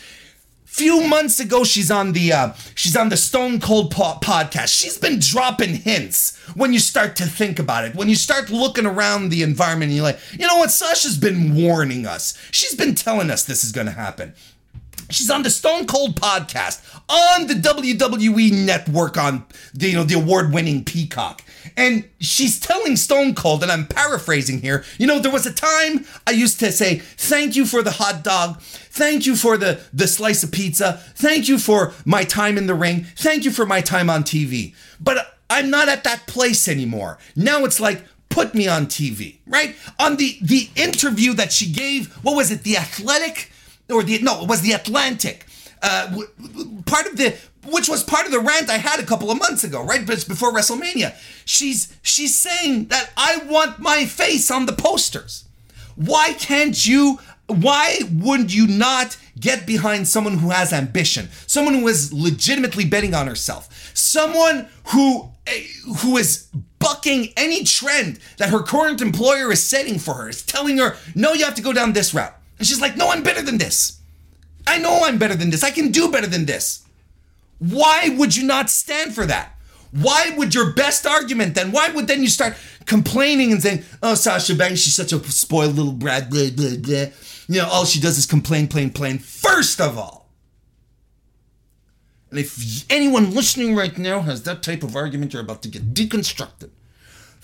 Few 0.68 1.02
months 1.08 1.40
ago, 1.40 1.64
she's 1.64 1.90
on 1.90 2.12
the 2.12 2.34
uh, 2.34 2.54
she's 2.76 2.98
on 2.98 3.08
the 3.08 3.16
Stone 3.16 3.62
Cold 3.62 3.90
po- 3.90 4.20
podcast. 4.22 4.78
She's 4.78 4.98
been 4.98 5.18
dropping 5.18 5.76
hints 5.76 6.38
when 6.56 6.74
you 6.74 6.80
start 6.80 7.16
to 7.16 7.26
think 7.26 7.58
about 7.58 7.86
it. 7.86 7.96
When 7.96 8.10
you 8.10 8.16
start 8.16 8.50
looking 8.50 8.86
around 8.86 9.30
the 9.30 9.44
environment, 9.44 9.94
you're 9.94 10.04
like, 10.04 10.20
you 10.34 10.46
know 10.46 10.58
what? 10.58 10.70
Sasha's 10.70 11.18
been 11.18 11.56
warning 11.56 12.06
us. 12.06 12.38
She's 12.52 12.76
been 12.76 12.96
telling 12.96 13.32
us 13.32 13.46
this 13.46 13.64
is 13.64 13.72
going 13.72 13.88
to 13.88 13.94
happen. 13.94 14.34
She's 15.10 15.30
on 15.30 15.42
the 15.44 15.50
Stone 15.50 15.88
Cold 15.88 16.20
podcast 16.20 16.84
on 17.08 17.48
the 17.48 17.54
WWE 17.54 18.52
network 18.66 19.18
on 19.18 19.46
the, 19.74 19.88
you 19.88 19.96
know 19.96 20.04
the 20.04 20.16
award-winning 20.16 20.84
Peacock. 20.84 21.44
And 21.76 22.08
she's 22.20 22.60
telling 22.60 22.96
Stone 22.96 23.36
Cold, 23.36 23.64
and 23.64 23.72
I'm 23.72 23.88
paraphrasing 23.88 24.62
here, 24.62 24.84
you 24.98 25.08
know, 25.08 25.20
there 25.20 25.32
was 25.32 25.46
a 25.46 25.54
time 25.54 26.06
I 26.26 26.32
used 26.32 26.60
to 26.60 26.72
say, 26.72 27.00
thank 27.00 27.56
you 27.56 27.66
for 27.66 27.82
the 27.82 27.92
hot 27.92 28.24
dog, 28.24 28.62
thank 28.62 29.26
you 29.26 29.36
for 29.36 29.58
the, 29.58 29.82
the 29.94 30.08
slice 30.08 30.44
of 30.44 30.52
pizza, 30.52 31.02
thank 31.16 31.48
you 31.48 31.58
for 31.58 31.94
my 32.06 32.24
time 32.24 32.58
in 32.58 32.68
the 32.68 32.76
ring, 32.76 33.06
thank 33.16 33.44
you 33.46 33.52
for 33.52 33.66
my 33.66 33.82
time 33.82 34.10
on 34.10 34.24
TV. 34.24 34.74
But 35.00 35.36
I'm 35.50 35.70
not 35.70 35.90
at 35.90 36.04
that 36.04 36.28
place 36.28 36.68
anymore. 36.68 37.18
Now 37.36 37.66
it's 37.66 37.80
like, 37.80 38.04
put 38.30 38.54
me 38.54 38.68
on 38.68 38.88
TV, 38.88 39.38
right? 39.48 39.76
On 40.00 40.18
the 40.18 40.38
the 40.42 40.70
interview 40.76 41.34
that 41.34 41.52
she 41.52 41.72
gave, 41.72 42.14
what 42.24 42.36
was 42.36 42.52
it, 42.52 42.64
The 42.64 42.78
Athletic? 42.78 43.52
or 43.90 44.04
the 44.04 44.20
no, 44.20 44.42
it 44.42 44.48
was 44.48 44.62
the 44.62 44.74
Atlantic. 44.74 45.46
Uh, 45.82 46.22
part 46.86 47.06
of 47.06 47.18
the 47.18 47.36
which 47.68 47.90
was 47.90 48.04
part 48.04 48.26
of 48.26 48.32
the 48.32 48.40
rant 48.40 48.70
I 48.70 48.78
had 48.78 49.00
a 49.00 49.06
couple 49.06 49.32
of 49.32 49.40
months 49.40 49.64
ago, 49.64 49.84
right? 49.84 50.06
But 50.06 50.16
it's 50.16 50.24
before 50.24 50.52
WrestleMania. 50.52 51.16
She's 51.46 51.96
she's 52.02 52.38
saying 52.38 52.86
that 52.86 53.12
I 53.18 53.38
want 53.46 53.80
my 53.80 54.06
face 54.06 54.50
on 54.50 54.66
the 54.66 54.74
posters. 54.74 55.46
Why 55.96 56.34
can't 56.34 56.86
you? 56.86 57.20
Why 57.48 58.00
wouldn't 58.12 58.54
you 58.54 58.68
not 58.68 59.18
get 59.40 59.66
behind 59.66 60.08
someone 60.08 60.40
who 60.40 60.50
has 60.50 60.74
ambition, 60.74 61.30
someone 61.48 61.76
who 61.76 61.88
is 61.88 62.12
legitimately 62.12 62.86
betting 62.86 63.14
on 63.14 63.28
herself, 63.28 63.92
someone 63.94 64.68
who 64.88 65.30
eh, 65.46 65.64
who 66.00 66.18
is 66.18 66.48
bucking 66.80 67.34
any 67.38 67.64
trend 67.64 68.20
that 68.38 68.50
her 68.50 68.62
current 68.62 69.02
employer 69.02 69.52
is 69.52 69.64
setting 69.64 70.00
for 70.00 70.16
her, 70.16 70.30
is 70.30 70.44
telling 70.44 70.78
her, 70.78 70.98
no, 71.16 71.34
you 71.34 71.46
have 71.46 71.56
to 71.56 71.62
go 71.62 71.74
down 71.74 71.94
this 71.94 72.14
route. 72.14 72.34
And 72.60 72.68
she's 72.68 72.82
like, 72.82 72.96
no, 72.98 73.10
I'm 73.10 73.24
better 73.24 73.42
than 73.42 73.58
this. 73.58 74.00
I 74.66 74.80
know 74.80 75.04
I'm 75.04 75.18
better 75.18 75.36
than 75.36 75.50
this. 75.50 75.64
I 75.64 75.72
can 75.72 75.92
do 75.92 76.12
better 76.12 76.28
than 76.28 76.46
this. 76.46 76.84
Why 77.60 78.10
would 78.18 78.36
you 78.36 78.46
not 78.46 78.70
stand 78.70 79.16
for 79.16 79.26
that? 79.26 79.54
Why 79.92 80.34
would 80.38 80.54
your 80.54 80.74
best 80.74 81.06
argument 81.08 81.56
then? 81.56 81.72
Why 81.72 81.90
would 81.90 82.08
then 82.08 82.22
you 82.22 82.30
start 82.30 82.56
complaining 82.86 83.52
and 83.52 83.62
saying, 83.62 83.84
"Oh, 84.04 84.16
Sasha 84.16 84.54
Banks, 84.56 84.82
she's 84.82 84.96
such 84.96 85.14
a 85.14 85.24
spoiled 85.32 85.76
little 85.76 85.94
brat." 85.94 86.30
Blah 86.30 86.50
blah 86.52 86.78
blah. 86.78 87.06
You 87.48 87.62
know, 87.62 87.68
all 87.68 87.86
she 87.86 88.00
does 88.00 88.18
is 88.18 88.26
complain, 88.26 88.68
complain, 88.68 88.90
complain. 88.90 89.20
First 89.20 89.80
of 89.80 89.98
all, 89.98 90.30
and 92.30 92.40
if 92.40 92.86
anyone 92.90 93.34
listening 93.34 93.76
right 93.76 93.98
now 93.98 94.22
has 94.22 94.44
that 94.44 94.62
type 94.62 94.84
of 94.84 94.96
argument, 94.96 95.34
you're 95.34 95.42
about 95.42 95.64
to 95.64 95.70
get 95.70 95.94
deconstructed. 95.94 96.72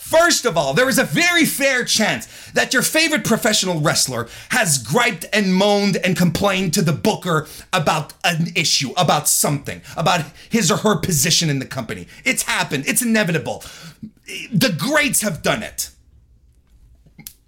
First 0.04 0.46
of 0.46 0.58
all, 0.58 0.74
there 0.74 0.89
is 0.89 1.00
a 1.00 1.06
very 1.06 1.46
fair 1.46 1.86
chance 1.86 2.28
that 2.52 2.74
your 2.74 2.84
favorite 2.84 3.24
professional 3.24 3.80
wrestler 3.80 4.28
has 4.50 4.78
griped 4.78 5.26
and 5.32 5.56
moaned 5.56 5.96
and 5.96 6.18
complained 6.18 6.74
to 6.74 6.82
the 6.82 6.92
booker 6.92 7.48
about 7.72 8.13
an 8.26 8.48
issue, 8.54 8.92
about 8.98 9.30
something, 9.30 9.82
about 9.96 10.26
his 10.50 10.70
or 10.70 10.78
her 10.78 10.98
position 10.98 11.50
in 11.50 11.60
the 11.60 11.66
company. 11.66 12.06
It's 12.26 12.44
happened, 12.44 12.84
it's 12.86 13.02
inevitable. 13.02 13.63
The 14.52 14.76
greats 14.78 15.22
have 15.22 15.42
done 15.42 15.63
it. 15.63 15.89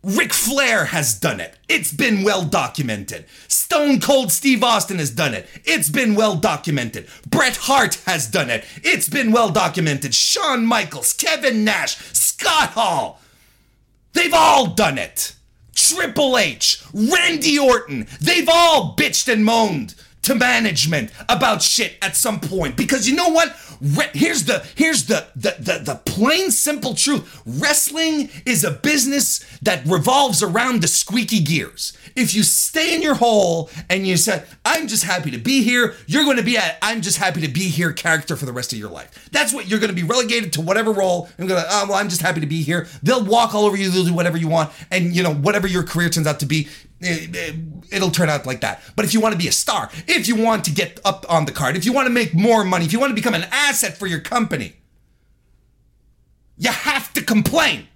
Ric 0.06 0.34
Flair 0.34 0.86
has 0.86 1.20
done 1.20 1.40
it. 1.40 1.58
It's 1.68 1.92
been 1.92 2.22
well 2.22 2.44
documented. 2.44 3.26
Stone 3.48 4.02
Cold 4.02 4.32
Steve 4.32 4.64
Austin 4.64 5.00
has 5.00 5.10
done 5.10 5.34
it. 5.34 5.48
It's 5.64 5.90
been 5.90 6.14
well 6.14 6.36
documented. 6.36 7.08
Bret 7.28 7.56
Hart 7.58 7.96
has 8.06 8.28
done 8.28 8.52
it. 8.52 8.66
It's 8.84 9.10
been 9.10 9.32
well 9.32 9.50
documented. 9.50 10.14
Shawn 10.14 10.64
Michaels, 10.64 11.12
Kevin 11.14 11.64
Nash, 11.64 11.98
Scott 12.14 12.70
Hall. 12.70 13.20
They've 14.14 14.32
all 14.32 14.68
done 14.68 15.00
it. 15.00 15.34
Triple 15.74 16.38
H, 16.38 16.84
Randy 16.94 17.58
Orton, 17.58 18.08
they've 18.22 18.48
all 18.48 18.96
bitched 18.96 19.32
and 19.32 19.44
moaned 19.44 19.96
to 20.26 20.36
management 20.36 21.12
about 21.30 21.62
shit 21.62 21.98
at 22.02 22.16
some 22.16 22.40
point. 22.40 22.76
Because 22.76 23.08
you 23.08 23.16
know 23.16 23.30
what? 23.30 23.56
Here's 24.14 24.46
the 24.46 24.66
here's 24.76 25.06
the, 25.06 25.28
the 25.36 25.56
the 25.60 25.80
the 25.84 25.96
plain 26.06 26.52
simple 26.52 26.96
truth. 26.96 27.42
Wrestling 27.46 28.30
is 28.46 28.64
a 28.64 28.72
business 28.72 29.46
that 29.62 29.86
revolves 29.86 30.42
around 30.42 30.82
the 30.82 30.88
squeaky 30.88 31.42
gears. 31.42 31.94
If 32.16 32.34
you 32.34 32.44
stay 32.44 32.96
in 32.96 33.02
your 33.02 33.16
hole 33.16 33.70
and 33.90 34.08
you 34.08 34.18
say 34.18 34.44
i'm 34.64 34.88
just 34.88 35.04
happy 35.04 35.32
to 35.32 35.38
be 35.38 35.64
here 35.64 35.96
you're 36.08 36.24
going 36.24 36.38
to 36.38 36.44
be 36.44 36.58
at 36.58 36.78
i'm 36.82 37.02
just 37.02 37.18
happy 37.18 37.42
to 37.42 37.48
be 37.48 37.68
here 37.68 37.92
character 37.92 38.36
for 38.36 38.46
the 38.46 38.54
rest 38.54 38.74
of 38.74 38.80
your 38.80 38.90
life. 38.90 39.30
That's 39.32 39.54
what 39.54 39.68
you're 39.68 39.80
going 39.80 39.90
to 39.90 39.96
be 39.96 40.08
relegated 40.08 40.54
to 40.54 40.62
whatever 40.62 40.92
role. 40.92 41.30
I'm 41.38 41.48
going 41.48 41.62
to 41.62 41.68
oh 41.70 41.86
well 41.90 41.98
i'm 41.98 42.10
just 42.10 42.22
happy 42.22 42.40
to 42.42 42.48
be 42.48 42.64
here. 42.64 42.88
They'll 43.04 43.24
walk 43.24 43.54
all 43.54 43.66
over 43.66 43.76
you 43.78 43.90
they'll 43.90 44.06
do 44.06 44.14
whatever 44.14 44.38
you 44.38 44.48
want 44.48 44.72
and 44.92 45.16
you 45.16 45.24
know 45.24 45.34
whatever 45.34 45.68
your 45.68 45.84
career 45.84 46.10
turns 46.10 46.28
out 46.28 46.40
to 46.40 46.46
be 46.46 46.68
Eh, 47.06 47.28
eh, 47.36 47.52
it'll 47.92 48.10
turn 48.10 48.30
out 48.30 48.46
like 48.46 48.62
that. 48.62 48.82
But 48.96 49.06
if 49.06 49.14
you 49.14 49.22
want 49.22 49.34
to 49.34 49.38
be 49.38 49.48
a 49.48 49.52
star, 49.52 49.90
if 50.08 50.28
you 50.28 50.36
want 50.36 50.66
to 50.66 50.72
get 50.72 51.00
up 51.06 51.26
on 51.30 51.46
the 51.46 51.52
card, 51.52 51.78
if 51.78 51.86
you 51.86 51.94
want 51.94 52.08
to 52.08 52.14
make 52.14 52.34
more 52.34 52.64
money, 52.64 52.86
if 52.86 52.94
you 52.94 53.00
want 53.00 53.12
to 53.12 53.16
become 53.16 53.36
an 53.36 53.46
asset 53.52 53.96
for 53.96 54.08
your 54.08 54.20
company, 54.20 54.74
you 56.58 56.72
have 56.72 57.14
to 57.14 57.22
complain. 57.22 57.88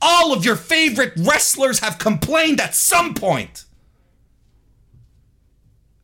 All 0.00 0.32
of 0.32 0.44
your 0.44 0.56
favorite 0.56 1.12
wrestlers 1.16 1.78
have 1.78 1.98
complained 1.98 2.60
at 2.60 2.74
some 2.74 3.14
point. 3.14 3.66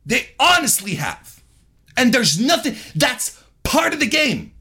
They 0.05 0.29
honestly 0.39 0.95
have. 0.95 1.43
And 1.97 2.13
there's 2.13 2.39
nothing, 2.39 2.75
that's 2.95 3.43
part 3.63 3.93
of 3.93 3.99
the 3.99 4.07
game. 4.07 4.53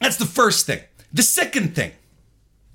That's 0.00 0.18
the 0.18 0.26
first 0.26 0.66
thing. 0.66 0.80
The 1.12 1.22
second 1.22 1.74
thing 1.74 1.92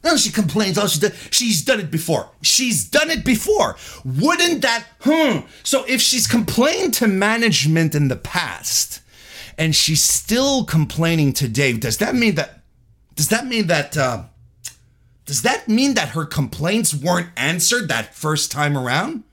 no, 0.03 0.17
she 0.17 0.31
complains. 0.31 0.77
Oh, 0.77 0.87
she 0.87 0.99
did. 0.99 1.13
She's 1.29 1.63
done 1.63 1.79
it 1.79 1.91
before. 1.91 2.29
She's 2.41 2.83
done 2.83 3.11
it 3.11 3.23
before. 3.23 3.77
Wouldn't 4.03 4.61
that? 4.63 4.85
Hmm. 5.01 5.45
So 5.63 5.85
if 5.87 6.01
she's 6.01 6.27
complained 6.27 6.93
to 6.95 7.07
management 7.07 7.93
in 7.93 8.07
the 8.07 8.15
past, 8.15 9.01
and 9.57 9.75
she's 9.75 10.03
still 10.03 10.65
complaining 10.65 11.33
to 11.33 11.47
Dave, 11.47 11.81
does 11.81 11.97
that 11.97 12.15
mean 12.15 12.35
that? 12.35 12.63
Does 13.15 13.29
that 13.29 13.45
mean 13.45 13.67
that? 13.67 13.95
Uh, 13.95 14.23
does 15.25 15.43
that 15.43 15.67
mean 15.67 15.93
that 15.93 16.09
her 16.09 16.25
complaints 16.25 16.95
weren't 16.95 17.29
answered 17.37 17.87
that 17.89 18.15
first 18.15 18.51
time 18.51 18.75
around, 18.75 19.23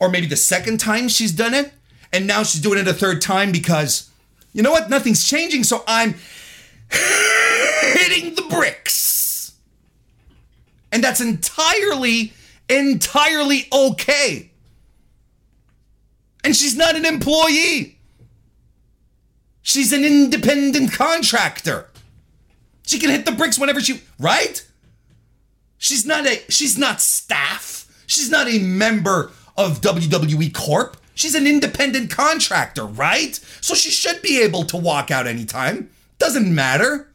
or 0.00 0.08
maybe 0.08 0.26
the 0.26 0.36
second 0.36 0.80
time 0.80 1.08
she's 1.08 1.32
done 1.32 1.54
it, 1.54 1.72
and 2.12 2.26
now 2.26 2.42
she's 2.42 2.60
doing 2.60 2.80
it 2.80 2.88
a 2.88 2.92
third 2.92 3.22
time 3.22 3.52
because, 3.52 4.10
you 4.52 4.62
know 4.62 4.72
what? 4.72 4.90
Nothing's 4.90 5.26
changing. 5.26 5.62
So 5.62 5.84
I'm 5.86 6.14
hitting 6.90 8.34
the 8.34 8.46
bricks. 8.50 9.23
And 10.94 11.02
that's 11.02 11.20
entirely, 11.20 12.32
entirely 12.68 13.66
okay. 13.72 14.52
And 16.44 16.54
she's 16.54 16.76
not 16.76 16.94
an 16.94 17.04
employee. 17.04 17.98
She's 19.60 19.92
an 19.92 20.04
independent 20.04 20.92
contractor. 20.92 21.90
She 22.86 23.00
can 23.00 23.10
hit 23.10 23.26
the 23.26 23.32
bricks 23.32 23.58
whenever 23.58 23.80
she 23.80 24.02
right? 24.20 24.64
She's 25.78 26.06
not 26.06 26.28
a 26.28 26.40
she's 26.48 26.78
not 26.78 27.00
staff. 27.00 27.90
She's 28.06 28.30
not 28.30 28.46
a 28.46 28.60
member 28.60 29.32
of 29.56 29.80
WWE 29.80 30.54
Corp. 30.54 30.96
She's 31.16 31.34
an 31.34 31.48
independent 31.48 32.12
contractor, 32.12 32.84
right? 32.84 33.34
So 33.60 33.74
she 33.74 33.90
should 33.90 34.22
be 34.22 34.40
able 34.40 34.62
to 34.66 34.76
walk 34.76 35.10
out 35.10 35.26
anytime. 35.26 35.90
Doesn't 36.20 36.54
matter. 36.54 37.08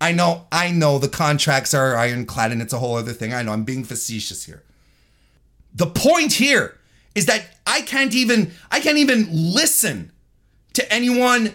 I 0.00 0.12
know, 0.12 0.46
I 0.52 0.70
know 0.70 0.98
the 0.98 1.08
contracts 1.08 1.74
are 1.74 1.96
ironclad 1.96 2.52
and 2.52 2.62
it's 2.62 2.72
a 2.72 2.78
whole 2.78 2.96
other 2.96 3.12
thing. 3.12 3.34
I 3.34 3.42
know 3.42 3.52
I'm 3.52 3.64
being 3.64 3.84
facetious 3.84 4.44
here. 4.44 4.62
The 5.74 5.86
point 5.86 6.34
here 6.34 6.78
is 7.14 7.26
that 7.26 7.44
I 7.66 7.82
can't 7.82 8.14
even 8.14 8.52
I 8.70 8.80
can't 8.80 8.98
even 8.98 9.26
listen 9.30 10.12
to 10.74 10.92
anyone 10.92 11.54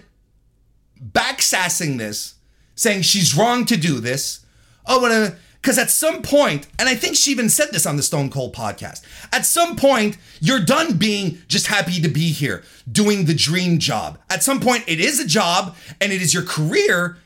backsassing 1.02 1.98
this, 1.98 2.36
saying 2.76 3.04
she's 3.04 3.36
wrong 3.36 3.66
to 3.66 3.78
do 3.78 4.00
this. 4.00 4.46
Oh, 4.86 5.00
whatever. 5.00 5.38
because 5.62 5.78
at 5.78 5.90
some 5.90 6.22
point, 6.22 6.68
and 6.78 6.90
I 6.90 6.96
think 6.96 7.16
she 7.16 7.32
even 7.32 7.48
said 7.50 7.70
this 7.72 7.86
on 7.86 7.96
the 7.96 8.04
Stone 8.04 8.32
Cold 8.32 8.54
podcast, 8.54 9.02
at 9.32 9.46
some 9.46 9.78
point, 9.78 10.18
you're 10.42 10.60
done 10.60 10.98
being 10.98 11.38
just 11.48 11.68
happy 11.68 12.02
to 12.02 12.10
be 12.10 12.32
here, 12.32 12.64
doing 12.92 13.24
the 13.26 13.34
dream 13.34 13.80
job. 13.80 14.20
At 14.30 14.44
some 14.44 14.60
point, 14.60 14.84
it 14.88 15.00
is 15.00 15.22
a 15.22 15.28
job 15.28 15.76
and 16.02 16.12
it 16.12 16.22
is 16.22 16.34
your 16.34 16.44
career, 16.44 17.18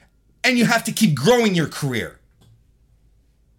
and 0.47 0.57
you 0.57 0.65
have 0.65 0.85
to 0.85 0.93
keep 0.93 1.13
growing 1.13 1.53
your 1.53 1.67
career. 1.67 2.19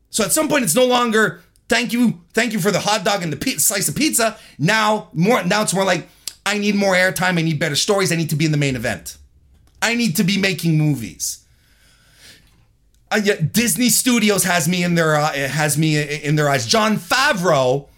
So 0.08 0.24
at 0.24 0.32
some 0.32 0.48
point, 0.48 0.64
it's 0.64 0.74
no 0.74 0.86
longer 0.86 1.42
thank 1.68 1.92
you, 1.92 2.22
thank 2.32 2.54
you 2.54 2.60
for 2.60 2.70
the 2.70 2.80
hot 2.80 3.04
dog 3.04 3.22
and 3.22 3.30
the 3.30 3.50
slice 3.58 3.88
of 3.88 3.94
pizza. 3.94 4.38
Now, 4.58 5.10
more 5.12 5.44
now 5.44 5.62
it's 5.62 5.74
more 5.74 5.84
like 5.84 6.08
I 6.46 6.56
need 6.56 6.74
more 6.74 6.94
airtime. 6.94 7.38
I 7.38 7.42
need 7.42 7.58
better 7.58 7.76
stories. 7.76 8.10
I 8.10 8.16
need 8.16 8.30
to 8.30 8.36
be 8.36 8.46
in 8.46 8.52
the 8.52 8.58
main 8.58 8.74
event. 8.74 9.18
I 9.82 9.94
need 9.94 10.16
to 10.16 10.24
be 10.24 10.38
making 10.38 10.78
movies. 10.78 11.44
Uh, 13.10 13.20
yeah, 13.22 13.34
Disney 13.34 13.90
Studios 13.90 14.44
has 14.44 14.66
me 14.66 14.82
in 14.82 14.94
their 14.94 15.16
uh, 15.16 15.32
has 15.32 15.76
me 15.76 16.02
in 16.02 16.36
their 16.36 16.48
eyes. 16.48 16.66
Jon 16.66 16.96
Favreau 16.96 17.88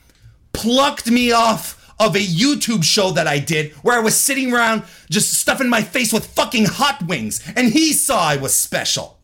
plucked 0.53 1.09
me 1.09 1.31
off 1.31 1.80
of 2.01 2.17
a 2.17 2.19
YouTube 2.19 2.83
show 2.83 3.11
that 3.11 3.29
I 3.29 3.39
did 3.39 3.73
where 3.83 3.97
I 3.97 4.01
was 4.01 4.17
sitting 4.17 4.53
around 4.53 4.85
just 5.11 5.35
stuffing 5.35 5.69
my 5.69 5.83
face 5.83 6.13
with 6.13 6.27
fucking 6.27 6.65
hot 6.65 7.07
wings, 7.07 7.41
and 7.55 7.69
he 7.69 7.93
saw 7.93 8.19
I 8.21 8.37
was 8.37 8.57
special. 8.57 9.19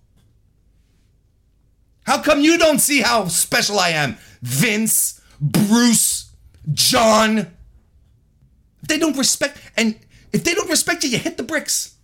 How 2.03 2.23
come 2.23 2.43
you 2.43 2.59
don't 2.59 2.79
see 2.79 3.01
how 3.01 3.27
special 3.29 3.81
I 3.81 3.89
am, 3.89 4.19
Vince, 4.43 5.21
Bruce, 5.41 6.31
John? 6.73 7.39
If 7.39 8.89
they 8.89 8.99
don't 8.99 9.17
respect, 9.17 9.59
and 9.77 9.99
if 10.33 10.45
they 10.45 10.55
don't 10.55 10.71
respect 10.71 11.03
you, 11.03 11.11
you 11.11 11.19
hit 11.19 11.39
the 11.39 11.43
bricks. 11.43 11.97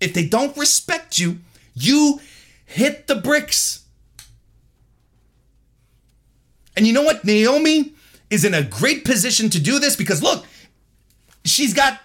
If 0.00 0.14
they 0.14 0.26
don't 0.26 0.56
respect 0.56 1.18
you, 1.18 1.40
you 1.74 2.20
hit 2.64 3.06
the 3.06 3.16
bricks. 3.16 3.84
And 6.74 6.86
you 6.86 6.94
know 6.94 7.02
what? 7.02 7.24
Naomi 7.24 7.91
is 8.32 8.46
in 8.46 8.54
a 8.54 8.62
great 8.62 9.04
position 9.04 9.50
to 9.50 9.60
do 9.60 9.78
this 9.78 9.94
because 9.94 10.22
look, 10.22 10.46
she's 11.44 11.74
got 11.74 12.00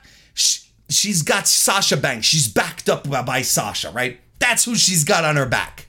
she's 0.90 1.24
got 1.24 1.48
Sasha 1.48 1.96
Banks. 1.96 2.28
She's 2.28 2.50
backed 2.50 2.90
up 2.90 3.10
by 3.10 3.42
Sasha, 3.42 3.90
right? 3.92 4.20
That's 4.38 4.66
who 4.66 4.76
she's 4.76 5.06
got 5.06 5.24
on 5.24 5.38
her 5.38 5.46
back. 5.46 5.88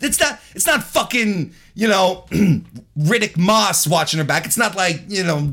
It's 0.00 0.18
not 0.18 0.40
it's 0.54 0.66
not 0.66 0.82
fucking, 0.82 1.52
you 1.74 1.88
know, 1.88 2.24
Riddick 2.98 3.36
Moss 3.36 3.86
watching 3.86 4.18
her 4.18 4.24
back. 4.24 4.46
It's 4.46 4.56
not 4.56 4.76
like, 4.76 5.02
you 5.08 5.22
know, 5.22 5.52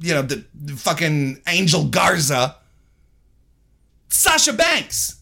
you 0.00 0.14
know, 0.14 0.22
the, 0.22 0.44
the 0.54 0.74
fucking 0.74 1.40
Angel 1.48 1.86
Garza. 1.86 2.56
Sasha 4.08 4.52
Banks. 4.52 5.20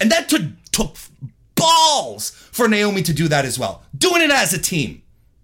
And 0.00 0.10
that 0.10 0.28
took, 0.28 0.42
took 0.72 0.96
balls 1.54 2.30
for 2.30 2.68
Naomi 2.68 3.02
to 3.02 3.12
do 3.12 3.28
that 3.28 3.44
as 3.44 3.60
well. 3.60 3.84
Doing 3.96 4.22
it 4.22 4.30
as 4.30 4.52
a 4.52 4.58
team. 4.58 5.02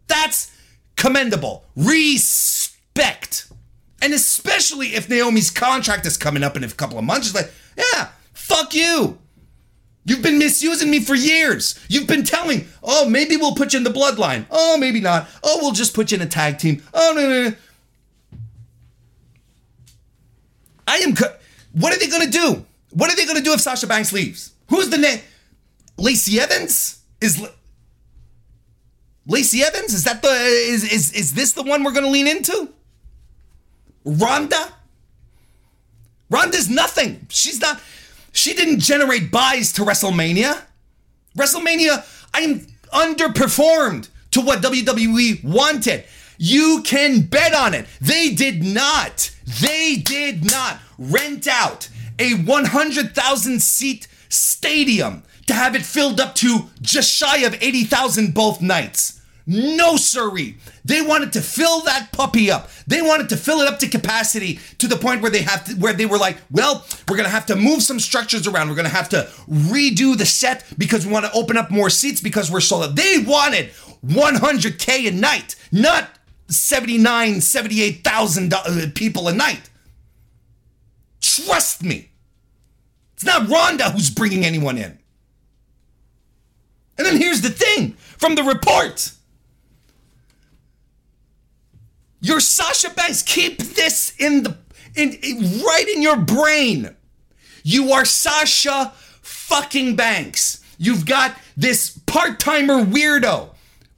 That's 0.09 0.52
commendable. 0.97 1.65
Respect. 1.77 3.51
And 4.01 4.13
especially 4.13 4.95
if 4.95 5.09
Naomi's 5.09 5.51
contract 5.51 6.07
is 6.07 6.17
coming 6.17 6.43
up 6.43 6.57
in 6.57 6.65
a 6.65 6.69
couple 6.69 6.99
of 6.99 7.05
months, 7.05 7.27
she's 7.27 7.35
like, 7.35 7.53
yeah, 7.77 8.09
fuck 8.33 8.75
you. 8.75 9.19
You've 10.05 10.23
been 10.23 10.39
misusing 10.39 10.91
me 10.91 10.99
for 10.99 11.15
years. 11.15 11.79
You've 11.89 12.09
been 12.09 12.25
telling, 12.25 12.67
oh, 12.83 13.09
maybe 13.09 13.37
we'll 13.37 13.55
put 13.55 13.73
you 13.73 13.77
in 13.77 13.85
the 13.85 13.91
bloodline. 13.91 14.47
Oh, 14.51 14.77
maybe 14.77 15.01
not. 15.01 15.29
Oh, 15.45 15.59
we'll 15.63 15.71
just 15.71 15.95
put 15.95 16.11
you 16.11 16.17
in 16.17 16.23
a 16.23 16.27
tag 16.27 16.59
team. 16.59 16.83
Oh, 16.93 17.13
no, 17.15 17.23
no, 17.23 17.51
no. 17.51 17.57
I 20.89 20.97
am. 20.99 21.15
Co- 21.15 21.33
what 21.73 21.95
are 21.95 21.99
they 21.99 22.09
going 22.09 22.25
to 22.25 22.31
do? 22.31 22.67
What 22.91 23.11
are 23.13 23.17
they 23.17 23.25
going 23.25 23.37
to 23.39 23.43
do 23.43 23.53
if 23.53 23.61
Sasha 23.61 23.87
Banks 23.87 24.13
leaves? 24.13 24.53
Who's 24.69 24.91
the 24.91 24.99
name? 24.99 25.21
Lacey 25.97 26.41
Evans 26.41 27.01
is. 27.21 27.49
Lacey 29.27 29.63
Evans 29.63 29.95
is 29.95 30.05
that 30.05 30.23
the 30.23 30.29
is 30.29 30.85
is 30.85 31.13
is 31.13 31.35
this 31.35 31.53
the 31.53 31.63
one 31.63 31.85
we're 31.85 31.93
going 31.93 32.05
to 32.05 32.11
lean 32.11 32.27
into? 32.27 32.69
Ronda. 34.05 34.73
Ronda's 36.29 36.69
nothing. 36.69 37.27
She's 37.29 37.61
not. 37.61 37.81
She 38.33 38.55
didn't 38.55 38.81
generate 38.81 39.31
buys 39.31 39.73
to 39.73 39.83
WrestleMania. 39.83 40.61
WrestleMania, 41.37 42.05
I'm 42.35 42.61
underperformed 42.93 44.09
to 44.33 44.41
what 44.41 44.61
WWE 44.63 45.45
wanted. 45.45 46.05
You 46.39 46.83
can 46.85 47.21
bet 47.23 47.55
on 47.55 47.75
it. 47.75 47.87
They 48.01 48.31
did 48.31 48.63
not. 48.65 49.31
They 49.61 49.97
did 49.97 50.51
not 50.51 50.81
rent 50.99 51.47
out 51.47 51.89
a 52.19 52.35
100,000 52.35 53.63
seat 53.63 54.09
stadium 54.29 55.23
to 55.47 55.55
have 55.55 55.75
it 55.75 55.83
filled 55.83 56.21
up 56.21 56.35
to 56.37 56.67
just 56.81 57.13
shy 57.13 57.39
of 57.39 57.61
80,000 57.61 58.35
both 58.35 58.61
nights. 58.61 59.21
No, 59.47 59.97
siree. 59.97 60.57
They 60.85 61.03
wanted 61.03 61.33
to 61.33 61.41
fill 61.41 61.81
that 61.83 62.13
puppy 62.13 62.51
up. 62.51 62.69
They 62.87 63.03
wanted 63.03 63.29
to 63.31 63.37
fill 63.37 63.61
it 63.61 63.69
up 63.69 63.81
to 63.81 63.89
capacity 63.89 64.61
to 64.79 64.87
the 64.87 64.97
point 64.97 65.21
where 65.21 65.31
they 65.31 65.43
have 65.43 65.65
to, 65.65 65.75
where 65.75 65.93
they 65.93 66.07
were 66.07 66.19
like, 66.19 66.37
well, 66.51 66.85
we're 67.09 67.17
gonna 67.17 67.29
have 67.29 67.47
to 67.47 67.57
move 67.57 67.83
some 67.83 67.99
structures 67.99 68.47
around. 68.47 68.69
We're 68.69 68.77
gonna 68.77 68.89
have 68.89 69.09
to 69.11 69.29
redo 69.49 70.17
the 70.17 70.27
set 70.27 70.65
because 70.79 71.07
we 71.07 71.13
want 71.13 71.27
to 71.27 71.33
open 71.33 71.57
up 71.57 71.71
more 71.71 71.91
seats 71.91 72.21
because 72.21 72.51
we're 72.51 72.61
sold 72.61 72.85
out. 72.85 72.95
They 72.95 73.19
wanted 73.19 73.71
100k 74.07 75.09
a 75.09 75.11
night, 75.11 75.57
not 75.73 76.09
79, 76.49 77.41
78,000 77.41 78.55
uh, 78.55 78.87
people 78.95 79.27
a 79.27 79.35
night. 79.35 79.71
Trust 81.21 81.83
me. 81.83 82.11
It's 83.15 83.25
not 83.25 83.49
Ronda 83.49 83.91
who's 83.91 84.11
bringing 84.11 84.45
anyone 84.45 84.79
in. 84.79 84.99
And 87.03 87.15
then 87.15 87.21
here's 87.21 87.41
the 87.41 87.51
thing 87.51 87.95
from 88.17 88.37
the 88.37 88.45
report. 88.45 89.11
Your 92.21 92.39
Sasha 92.39 92.91
Banks, 92.91 93.23
keep 93.23 93.59
this 93.59 94.15
in 94.21 94.45
the 94.45 94.57
in, 94.95 95.15
in 95.15 95.63
right 95.65 95.87
in 95.93 96.01
your 96.01 96.17
brain. 96.17 96.95
You 97.65 97.91
are 97.91 98.05
Sasha 98.05 98.93
fucking 99.21 99.97
Banks. 99.97 100.63
You've 100.79 101.05
got 101.05 101.37
this 101.57 101.99
part-timer 102.07 102.85
weirdo, 102.85 103.49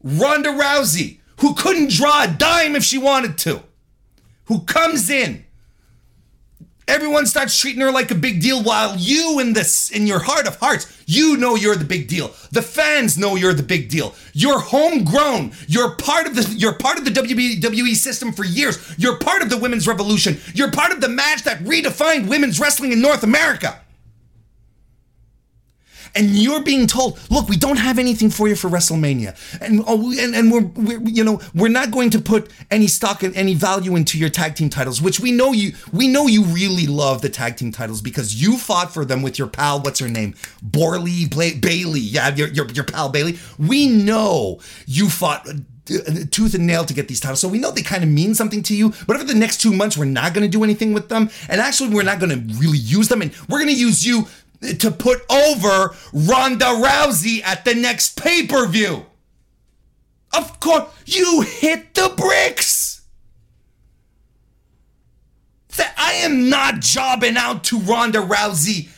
Ronda 0.02 0.48
Rousey, 0.48 1.18
who 1.40 1.52
couldn't 1.52 1.90
draw 1.90 2.24
a 2.24 2.28
dime 2.28 2.74
if 2.74 2.84
she 2.84 2.96
wanted 2.96 3.36
to, 3.38 3.64
who 4.46 4.60
comes 4.60 5.10
in. 5.10 5.44
Everyone 6.86 7.24
starts 7.24 7.58
treating 7.58 7.80
her 7.80 7.90
like 7.90 8.10
a 8.10 8.14
big 8.14 8.42
deal 8.42 8.62
while 8.62 8.94
you 8.96 9.38
in 9.40 9.54
this 9.54 9.90
in 9.90 10.06
your 10.06 10.18
heart 10.18 10.46
of 10.46 10.56
hearts, 10.56 11.02
you 11.06 11.38
know 11.38 11.54
you're 11.56 11.76
the 11.76 11.84
big 11.84 12.08
deal. 12.08 12.28
The 12.52 12.60
fans 12.60 13.16
know 13.16 13.36
you're 13.36 13.54
the 13.54 13.62
big 13.62 13.88
deal. 13.88 14.14
You're 14.34 14.60
homegrown. 14.60 15.52
You're 15.66 15.96
part 15.96 16.26
of 16.26 16.36
the 16.36 16.42
you're 16.58 16.74
part 16.74 16.98
of 16.98 17.06
the 17.06 17.10
WWE 17.10 17.94
system 17.94 18.32
for 18.32 18.44
years. 18.44 18.94
You're 18.98 19.18
part 19.18 19.40
of 19.40 19.48
the 19.48 19.56
women's 19.56 19.88
revolution. 19.88 20.38
You're 20.54 20.70
part 20.70 20.92
of 20.92 21.00
the 21.00 21.08
match 21.08 21.44
that 21.44 21.60
redefined 21.60 22.28
women's 22.28 22.60
wrestling 22.60 22.92
in 22.92 23.00
North 23.00 23.22
America 23.22 23.80
and 26.14 26.30
you're 26.30 26.62
being 26.62 26.86
told, 26.86 27.18
look, 27.30 27.48
we 27.48 27.56
don't 27.56 27.78
have 27.78 27.98
anything 27.98 28.30
for 28.30 28.48
you 28.48 28.56
for 28.56 28.68
WrestleMania, 28.68 29.36
and 29.60 29.82
oh, 29.86 30.12
and, 30.18 30.34
and 30.34 30.52
we're, 30.52 30.60
we're 30.60 31.00
you 31.08 31.24
know 31.24 31.40
we're 31.54 31.68
not 31.68 31.90
going 31.90 32.10
to 32.10 32.20
put 32.20 32.50
any 32.70 32.86
stock 32.86 33.22
and 33.22 33.34
any 33.36 33.54
value 33.54 33.96
into 33.96 34.18
your 34.18 34.28
tag 34.28 34.54
team 34.54 34.70
titles, 34.70 35.02
which 35.02 35.20
we 35.20 35.32
know 35.32 35.52
you 35.52 35.72
we 35.92 36.08
know 36.08 36.26
you 36.26 36.44
really 36.44 36.86
love 36.86 37.22
the 37.22 37.28
tag 37.28 37.56
team 37.56 37.72
titles 37.72 38.00
because 38.00 38.40
you 38.40 38.56
fought 38.56 38.92
for 38.92 39.04
them 39.04 39.22
with 39.22 39.38
your 39.38 39.48
pal, 39.48 39.80
what's 39.80 40.00
her 40.00 40.08
name, 40.08 40.34
Borley 40.64 41.28
Bla- 41.28 41.60
Bayley, 41.60 42.00
yeah, 42.00 42.34
your, 42.34 42.48
your 42.48 42.66
your 42.70 42.84
pal 42.84 43.08
Bayley. 43.08 43.38
We 43.58 43.88
know 43.88 44.60
you 44.86 45.08
fought 45.08 45.48
uh, 45.90 46.24
tooth 46.30 46.54
and 46.54 46.66
nail 46.66 46.84
to 46.84 46.94
get 46.94 47.08
these 47.08 47.20
titles. 47.20 47.40
So 47.40 47.48
we 47.48 47.58
know 47.58 47.70
they 47.70 47.82
kind 47.82 48.02
of 48.02 48.08
mean 48.08 48.34
something 48.34 48.62
to 48.62 48.74
you. 48.74 48.94
But 49.06 49.16
over 49.16 49.24
the 49.24 49.34
next 49.34 49.60
two 49.60 49.72
months, 49.72 49.98
we're 49.98 50.06
not 50.06 50.32
going 50.32 50.44
to 50.44 50.50
do 50.50 50.64
anything 50.64 50.94
with 50.94 51.10
them. 51.10 51.28
And 51.48 51.60
actually, 51.60 51.90
we're 51.90 52.04
not 52.04 52.20
going 52.20 52.30
to 52.30 52.54
really 52.58 52.78
use 52.78 53.08
them. 53.08 53.20
And 53.20 53.32
we're 53.50 53.58
going 53.58 53.74
to 53.74 53.78
use 53.78 54.06
you 54.06 54.26
to 54.60 54.90
put 54.90 55.22
over 55.30 55.94
Ronda 56.12 56.66
Rousey 56.66 57.42
at 57.42 57.64
the 57.64 57.74
next 57.74 58.20
pay 58.20 58.46
per 58.46 58.66
view. 58.66 59.06
Of 60.32 60.58
course, 60.60 60.84
you 61.06 61.42
hit 61.42 61.94
the 61.94 62.12
bricks. 62.16 62.94
I 66.14 66.18
am 66.18 66.48
not 66.48 66.80
jobbing 66.80 67.36
out 67.36 67.64
to 67.64 67.78
Ronda 67.78 68.20
Rousey 68.20 68.88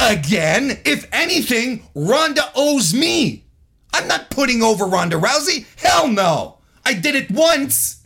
again. 0.00 0.78
If 0.84 1.08
anything, 1.12 1.84
Ronda 1.94 2.50
owes 2.56 2.92
me. 2.92 3.44
I'm 3.92 4.08
not 4.08 4.30
putting 4.30 4.62
over 4.62 4.84
Ronda 4.84 5.16
Rousey. 5.16 5.66
Hell 5.76 6.08
no. 6.08 6.58
I 6.84 6.94
did 6.94 7.14
it 7.14 7.30
once. 7.30 8.04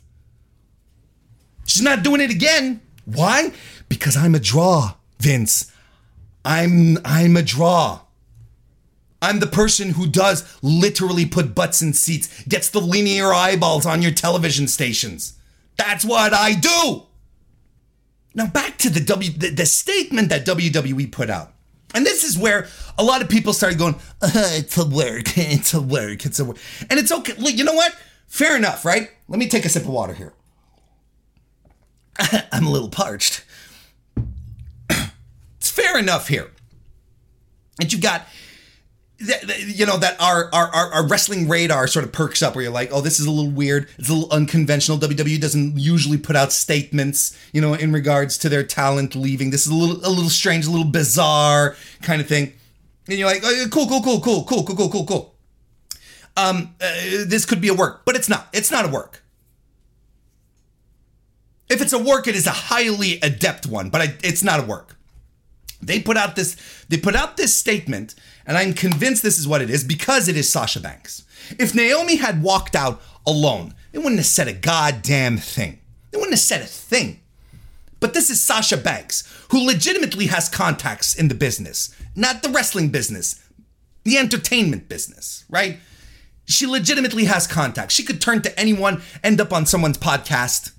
She's 1.64 1.80
not 1.80 2.02
doing 2.02 2.20
it 2.20 2.30
again. 2.30 2.82
Why? 3.06 3.52
Because 3.88 4.16
I'm 4.16 4.34
a 4.34 4.40
draw, 4.40 4.94
Vince. 5.18 5.69
I'm 6.44 6.98
I'm 7.04 7.36
a 7.36 7.42
draw. 7.42 8.00
I'm 9.22 9.40
the 9.40 9.46
person 9.46 9.90
who 9.90 10.06
does 10.06 10.58
literally 10.62 11.26
put 11.26 11.54
butts 11.54 11.82
in 11.82 11.92
seats, 11.92 12.42
gets 12.44 12.70
the 12.70 12.80
linear 12.80 13.34
eyeballs 13.34 13.84
on 13.84 14.00
your 14.00 14.12
television 14.12 14.66
stations. 14.66 15.34
That's 15.76 16.04
what 16.04 16.32
I 16.32 16.54
do. 16.54 17.02
Now 18.34 18.46
back 18.46 18.78
to 18.78 18.90
the 18.90 19.00
W 19.00 19.30
the, 19.30 19.50
the 19.50 19.66
statement 19.66 20.30
that 20.30 20.46
WWE 20.46 21.12
put 21.12 21.28
out. 21.28 21.52
And 21.94 22.06
this 22.06 22.22
is 22.22 22.38
where 22.38 22.68
a 22.98 23.04
lot 23.04 23.20
of 23.20 23.28
people 23.28 23.52
started 23.52 23.78
going, 23.78 23.96
uh, 24.22 24.30
it's 24.34 24.78
a 24.78 24.84
work, 24.84 25.24
it's 25.36 25.74
a 25.74 25.82
work, 25.82 26.24
it's 26.24 26.38
a 26.38 26.44
work. 26.44 26.58
And 26.88 26.98
it's 26.98 27.12
okay. 27.12 27.34
You 27.38 27.64
know 27.64 27.74
what? 27.74 27.94
Fair 28.28 28.56
enough, 28.56 28.84
right? 28.84 29.10
Let 29.28 29.38
me 29.38 29.48
take 29.48 29.64
a 29.64 29.68
sip 29.68 29.82
of 29.82 29.88
water 29.88 30.14
here. 30.14 30.32
I'm 32.52 32.66
a 32.66 32.70
little 32.70 32.88
parched. 32.88 33.44
Fair 35.70 35.98
enough 35.98 36.28
here. 36.28 36.50
And 37.80 37.92
you've 37.92 38.02
got 38.02 38.26
you 39.20 39.84
know 39.84 39.98
that 39.98 40.18
our, 40.18 40.48
our 40.54 40.68
our 40.68 41.06
wrestling 41.06 41.46
radar 41.46 41.86
sort 41.86 42.06
of 42.06 42.12
perks 42.12 42.42
up 42.42 42.54
where 42.54 42.64
you're 42.64 42.72
like 42.72 42.88
oh 42.90 43.02
this 43.02 43.20
is 43.20 43.26
a 43.26 43.30
little 43.30 43.50
weird. 43.50 43.88
It's 43.98 44.08
a 44.08 44.14
little 44.14 44.32
unconventional. 44.32 44.98
Wwe 44.98 45.40
doesn't 45.40 45.76
usually 45.76 46.16
put 46.16 46.36
out 46.36 46.52
statements 46.52 47.38
you 47.52 47.60
know 47.60 47.74
in 47.74 47.92
regards 47.92 48.38
to 48.38 48.48
their 48.48 48.62
talent 48.62 49.14
leaving. 49.14 49.50
This 49.50 49.66
is 49.66 49.72
a 49.72 49.74
little 49.74 49.96
a 49.96 50.08
little 50.08 50.30
strange 50.30 50.66
a 50.66 50.70
little 50.70 50.86
bizarre 50.86 51.76
kind 52.02 52.22
of 52.22 52.28
thing. 52.28 52.54
And 53.08 53.18
you're 53.18 53.28
like 53.28 53.42
oh, 53.44 53.66
cool 53.70 53.86
cool 53.86 54.02
cool 54.02 54.20
cool 54.20 54.44
cool 54.44 54.64
cool 54.64 54.76
cool 54.76 54.90
cool 54.90 55.06
cool. 55.06 55.34
Um 56.36 56.74
uh, 56.80 57.24
this 57.26 57.44
could 57.44 57.60
be 57.60 57.68
a 57.68 57.74
work 57.74 58.06
but 58.06 58.16
it's 58.16 58.28
not. 58.28 58.48
It's 58.54 58.70
not 58.70 58.86
a 58.86 58.88
work. 58.88 59.22
If 61.68 61.82
it's 61.82 61.92
a 61.92 61.98
work 61.98 62.26
it 62.26 62.34
is 62.34 62.46
a 62.46 62.52
highly 62.52 63.20
adept 63.20 63.66
one 63.66 63.90
but 63.90 64.00
I, 64.00 64.14
it's 64.24 64.42
not 64.42 64.60
a 64.60 64.62
work 64.62 64.96
they 65.82 66.00
put 66.00 66.16
out 66.16 66.36
this 66.36 66.56
they 66.88 66.96
put 66.96 67.16
out 67.16 67.36
this 67.36 67.54
statement 67.54 68.14
and 68.46 68.56
I'm 68.56 68.74
convinced 68.74 69.22
this 69.22 69.38
is 69.38 69.48
what 69.48 69.62
it 69.62 69.70
is 69.70 69.84
because 69.84 70.28
it 70.28 70.36
is 70.36 70.50
Sasha 70.50 70.80
Banks. 70.80 71.24
If 71.58 71.74
Naomi 71.74 72.16
had 72.16 72.42
walked 72.42 72.74
out 72.74 73.00
alone, 73.26 73.74
they 73.92 73.98
wouldn't 73.98 74.18
have 74.18 74.26
said 74.26 74.48
a 74.48 74.52
goddamn 74.52 75.38
thing. 75.38 75.80
They 76.10 76.18
wouldn't 76.18 76.34
have 76.34 76.40
said 76.40 76.62
a 76.62 76.66
thing. 76.66 77.20
But 78.00 78.14
this 78.14 78.30
is 78.30 78.40
Sasha 78.40 78.76
Banks, 78.76 79.22
who 79.50 79.64
legitimately 79.66 80.26
has 80.26 80.48
contacts 80.48 81.14
in 81.14 81.28
the 81.28 81.34
business, 81.34 81.94
not 82.16 82.42
the 82.42 82.48
wrestling 82.48 82.88
business, 82.88 83.46
the 84.04 84.16
entertainment 84.16 84.88
business, 84.88 85.44
right? 85.50 85.78
She 86.46 86.66
legitimately 86.66 87.26
has 87.26 87.46
contacts. 87.46 87.94
She 87.94 88.02
could 88.02 88.20
turn 88.20 88.42
to 88.42 88.58
anyone, 88.58 89.02
end 89.22 89.40
up 89.40 89.52
on 89.52 89.66
someone's 89.66 89.98
podcast, 89.98 90.72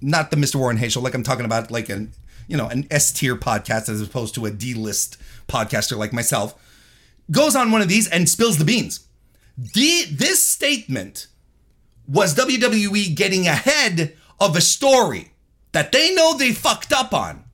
not 0.00 0.30
the 0.30 0.36
Mr. 0.36 0.56
Warren 0.56 0.76
Hay 0.76 0.88
like 1.00 1.14
I'm 1.14 1.22
talking 1.22 1.46
about, 1.46 1.70
like 1.70 1.88
an 1.88 2.12
you 2.46 2.56
know 2.56 2.68
an 2.68 2.86
S 2.90 3.12
tier 3.12 3.36
podcast 3.36 3.88
as 3.88 4.00
opposed 4.00 4.34
to 4.36 4.46
a 4.46 4.50
D 4.50 4.74
list 4.74 5.18
podcaster 5.48 5.96
like 5.96 6.12
myself 6.12 6.54
goes 7.30 7.56
on 7.56 7.70
one 7.70 7.82
of 7.82 7.88
these 7.88 8.08
and 8.08 8.28
spills 8.28 8.58
the 8.58 8.64
beans. 8.64 9.06
The, 9.56 10.04
this 10.10 10.44
statement 10.44 11.28
was 12.06 12.34
WWE 12.34 13.14
getting 13.14 13.46
ahead 13.46 14.16
of 14.38 14.56
a 14.56 14.60
story 14.60 15.32
that 15.72 15.92
they 15.92 16.14
know 16.14 16.36
they 16.36 16.52
fucked 16.52 16.92
up 16.92 17.12
on. 17.12 17.44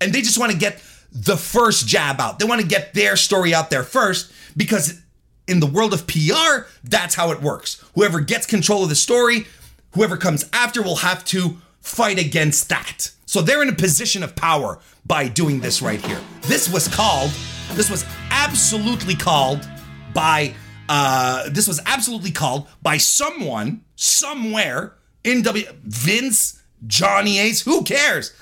And 0.00 0.12
they 0.12 0.22
just 0.22 0.38
want 0.38 0.52
to 0.52 0.58
get 0.58 0.82
the 1.12 1.36
first 1.36 1.86
jab 1.86 2.20
out. 2.20 2.38
They 2.38 2.44
want 2.44 2.60
to 2.60 2.66
get 2.66 2.94
their 2.94 3.16
story 3.16 3.54
out 3.54 3.70
there 3.70 3.84
first 3.84 4.32
because 4.56 5.00
in 5.46 5.60
the 5.60 5.66
world 5.66 5.92
of 5.92 6.06
PR, 6.06 6.66
that's 6.82 7.14
how 7.14 7.30
it 7.30 7.40
works. 7.40 7.82
Whoever 7.94 8.20
gets 8.20 8.46
control 8.46 8.82
of 8.82 8.88
the 8.88 8.94
story, 8.94 9.46
whoever 9.92 10.16
comes 10.16 10.48
after 10.52 10.82
will 10.82 10.96
have 10.96 11.24
to 11.26 11.58
fight 11.80 12.18
against 12.18 12.68
that. 12.70 13.10
So 13.26 13.42
they're 13.42 13.62
in 13.62 13.68
a 13.68 13.74
position 13.74 14.22
of 14.22 14.36
power 14.36 14.78
by 15.06 15.28
doing 15.28 15.60
this 15.60 15.82
right 15.82 16.00
here. 16.00 16.20
This 16.42 16.68
was 16.68 16.88
called 16.88 17.30
this 17.72 17.90
was 17.90 18.04
absolutely 18.30 19.16
called 19.16 19.68
by 20.12 20.54
uh, 20.88 21.48
this 21.50 21.66
was 21.66 21.80
absolutely 21.86 22.30
called 22.30 22.68
by 22.82 22.98
someone 22.98 23.82
somewhere 23.96 24.94
in 25.24 25.42
W 25.42 25.66
Vince, 25.82 26.62
Johnny 26.86 27.38
Ace, 27.38 27.62
who 27.62 27.82
cares? 27.82 28.32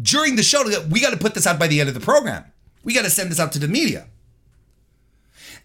During 0.00 0.36
the 0.36 0.42
show, 0.42 0.64
we 0.90 1.00
got 1.00 1.10
to 1.10 1.16
put 1.16 1.34
this 1.34 1.46
out 1.46 1.58
by 1.58 1.68
the 1.68 1.80
end 1.80 1.88
of 1.88 1.94
the 1.94 2.00
program. 2.00 2.44
We 2.82 2.92
got 2.92 3.04
to 3.04 3.10
send 3.10 3.30
this 3.30 3.38
out 3.38 3.52
to 3.52 3.58
the 3.58 3.68
media. 3.68 4.08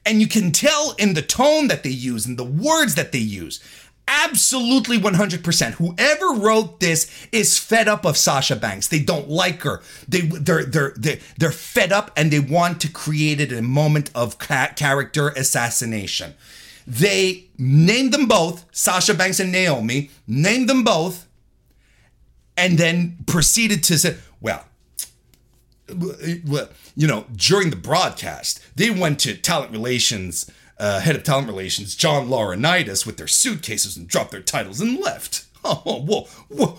And 0.06 0.22
you 0.22 0.28
can 0.28 0.52
tell 0.52 0.96
in 0.98 1.16
the 1.16 1.22
tone 1.22 1.68
that 1.68 1.84
they 1.84 1.90
use 1.90 2.26
and 2.26 2.38
the 2.38 2.46
words 2.46 2.96
that 2.96 3.12
they 3.12 3.18
use 3.18 3.62
absolutely 4.08 4.98
100%. 4.98 5.74
Whoever 5.74 6.40
wrote 6.40 6.80
this 6.80 7.28
is 7.32 7.58
fed 7.58 7.88
up 7.88 8.06
of 8.06 8.18
Sasha 8.18 8.56
Banks. 8.56 8.88
They 8.88 9.00
don't 9.00 9.30
like 9.30 9.62
her. 9.64 9.82
They 10.08 10.22
they're 10.22 10.64
they're 10.64 10.94
they're, 10.96 11.20
they're 11.38 11.52
fed 11.52 11.92
up 11.92 12.12
and 12.16 12.32
they 12.32 12.40
want 12.40 12.82
to 12.82 12.90
create 12.90 13.40
it 13.40 13.52
a 13.52 13.62
moment 13.62 14.10
of 14.16 14.38
ca- 14.38 14.74
character 14.76 15.30
assassination. 15.30 16.34
They 16.86 17.48
named 17.58 18.14
them 18.14 18.28
both, 18.28 18.66
Sasha 18.72 19.14
Banks 19.14 19.40
and 19.40 19.52
Naomi, 19.52 20.10
named 20.26 20.70
them 20.70 20.84
both 20.84 21.28
and 22.58 22.78
then 22.78 23.18
proceeded 23.28 23.84
to 23.84 23.98
say, 24.00 24.18
well, 24.42 24.66
well, 26.46 26.70
you 26.96 27.08
know, 27.08 27.26
during 27.36 27.70
the 27.70 27.76
broadcast, 27.76 28.62
they 28.76 28.90
went 28.90 29.20
to 29.22 29.36
talent 29.36 29.72
relations 29.72 30.50
uh, 30.80 31.00
head 31.00 31.16
of 31.16 31.24
talent 31.24 31.48
relations, 31.48 31.96
John 31.96 32.28
Laurinaitis, 32.28 33.06
with 33.06 33.18
their 33.18 33.28
suitcases 33.28 33.98
and 33.98 34.08
dropped 34.08 34.32
their 34.32 34.42
titles 34.42 34.82
and 34.82 35.00
left. 35.00 35.44
Oh, 35.70 36.02
whoa, 36.02 36.22
whoa, 36.48 36.78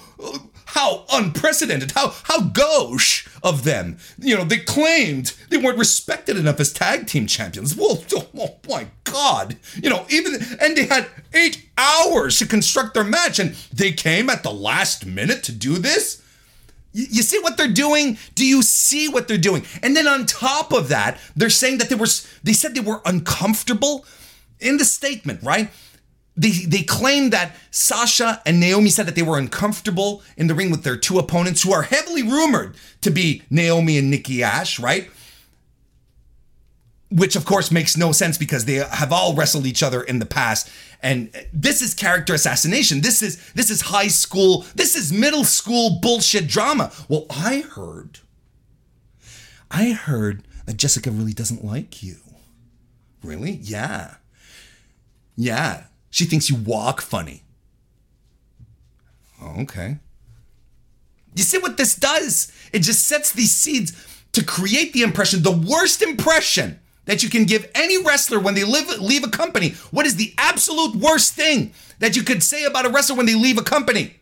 how 0.66 1.04
unprecedented, 1.12 1.92
how 1.92 2.14
how 2.24 2.40
gauche 2.40 3.26
of 3.42 3.64
them. 3.64 3.98
You 4.18 4.36
know, 4.36 4.44
they 4.44 4.58
claimed 4.58 5.34
they 5.50 5.56
weren't 5.56 5.78
respected 5.78 6.36
enough 6.36 6.60
as 6.60 6.72
tag 6.72 7.06
team 7.06 7.26
champions. 7.26 7.74
Whoa, 7.74 8.02
oh 8.14 8.56
my 8.68 8.86
God. 9.04 9.56
You 9.82 9.90
know, 9.90 10.06
even, 10.08 10.34
and 10.60 10.76
they 10.76 10.86
had 10.86 11.06
eight 11.34 11.68
hours 11.76 12.38
to 12.38 12.46
construct 12.46 12.94
their 12.94 13.04
match, 13.04 13.38
and 13.38 13.54
they 13.72 13.92
came 13.92 14.30
at 14.30 14.42
the 14.42 14.52
last 14.52 15.06
minute 15.06 15.42
to 15.44 15.52
do 15.52 15.76
this? 15.76 16.22
You 16.98 17.22
see 17.22 17.38
what 17.38 17.56
they're 17.56 17.68
doing? 17.68 18.18
Do 18.34 18.44
you 18.44 18.60
see 18.62 19.08
what 19.08 19.28
they're 19.28 19.38
doing? 19.38 19.64
And 19.82 19.96
then 19.96 20.08
on 20.08 20.26
top 20.26 20.72
of 20.72 20.88
that, 20.88 21.18
they're 21.36 21.48
saying 21.48 21.78
that 21.78 21.88
they 21.88 21.94
were 21.94 22.08
they 22.42 22.52
said 22.52 22.74
they 22.74 22.80
were 22.80 23.00
uncomfortable 23.04 24.04
in 24.58 24.78
the 24.78 24.84
statement, 24.84 25.42
right? 25.42 25.70
They 26.36 26.50
they 26.50 26.82
claim 26.82 27.30
that 27.30 27.54
Sasha 27.70 28.42
and 28.44 28.58
Naomi 28.58 28.90
said 28.90 29.06
that 29.06 29.14
they 29.14 29.22
were 29.22 29.38
uncomfortable 29.38 30.22
in 30.36 30.48
the 30.48 30.54
ring 30.54 30.70
with 30.70 30.82
their 30.82 30.96
two 30.96 31.18
opponents 31.18 31.62
who 31.62 31.72
are 31.72 31.82
heavily 31.82 32.22
rumored 32.22 32.74
to 33.02 33.10
be 33.10 33.42
Naomi 33.48 33.96
and 33.96 34.10
Nikki 34.10 34.42
Ash, 34.42 34.80
right? 34.80 35.08
Which 37.10 37.36
of 37.36 37.44
course 37.44 37.70
makes 37.70 37.96
no 37.96 38.12
sense 38.12 38.36
because 38.36 38.64
they 38.64 38.74
have 38.74 39.12
all 39.12 39.34
wrestled 39.34 39.66
each 39.66 39.82
other 39.82 40.02
in 40.02 40.18
the 40.18 40.26
past. 40.26 40.70
And 41.02 41.30
this 41.52 41.80
is 41.80 41.94
character 41.94 42.34
assassination. 42.34 43.00
This 43.00 43.22
is 43.22 43.52
this 43.52 43.70
is 43.70 43.82
high 43.82 44.08
school 44.08 44.66
this 44.74 44.96
is 44.96 45.12
middle 45.12 45.44
school 45.44 45.98
bullshit 46.00 46.48
drama. 46.48 46.92
Well 47.08 47.26
i 47.30 47.60
heard 47.60 48.20
i 49.70 49.90
heard 49.90 50.42
that 50.66 50.76
jessica 50.76 51.10
really 51.10 51.32
doesn't 51.32 51.64
like 51.64 52.02
you. 52.02 52.16
Really? 53.22 53.52
Yeah. 53.62 54.16
Yeah. 55.36 55.84
She 56.10 56.24
thinks 56.24 56.50
you 56.50 56.56
walk 56.56 57.00
funny. 57.00 57.42
Okay. 59.42 59.98
You 61.34 61.44
see 61.44 61.58
what 61.58 61.76
this 61.76 61.94
does? 61.94 62.52
It 62.72 62.80
just 62.80 63.06
sets 63.06 63.32
these 63.32 63.52
seeds 63.52 63.92
to 64.32 64.44
create 64.44 64.92
the 64.92 65.02
impression 65.02 65.42
the 65.42 65.50
worst 65.50 66.02
impression 66.02 66.78
that 67.08 67.22
you 67.22 67.30
can 67.30 67.46
give 67.46 67.68
any 67.74 68.00
wrestler 68.04 68.38
when 68.38 68.54
they 68.54 68.64
live, 68.64 68.86
leave 69.00 69.24
a 69.24 69.30
company. 69.30 69.70
What 69.90 70.04
is 70.04 70.16
the 70.16 70.34
absolute 70.36 70.94
worst 70.94 71.32
thing 71.32 71.72
that 72.00 72.14
you 72.14 72.22
could 72.22 72.42
say 72.42 72.64
about 72.64 72.84
a 72.84 72.90
wrestler 72.90 73.16
when 73.16 73.24
they 73.24 73.34
leave 73.34 73.56
a 73.56 73.62
company? 73.62 74.16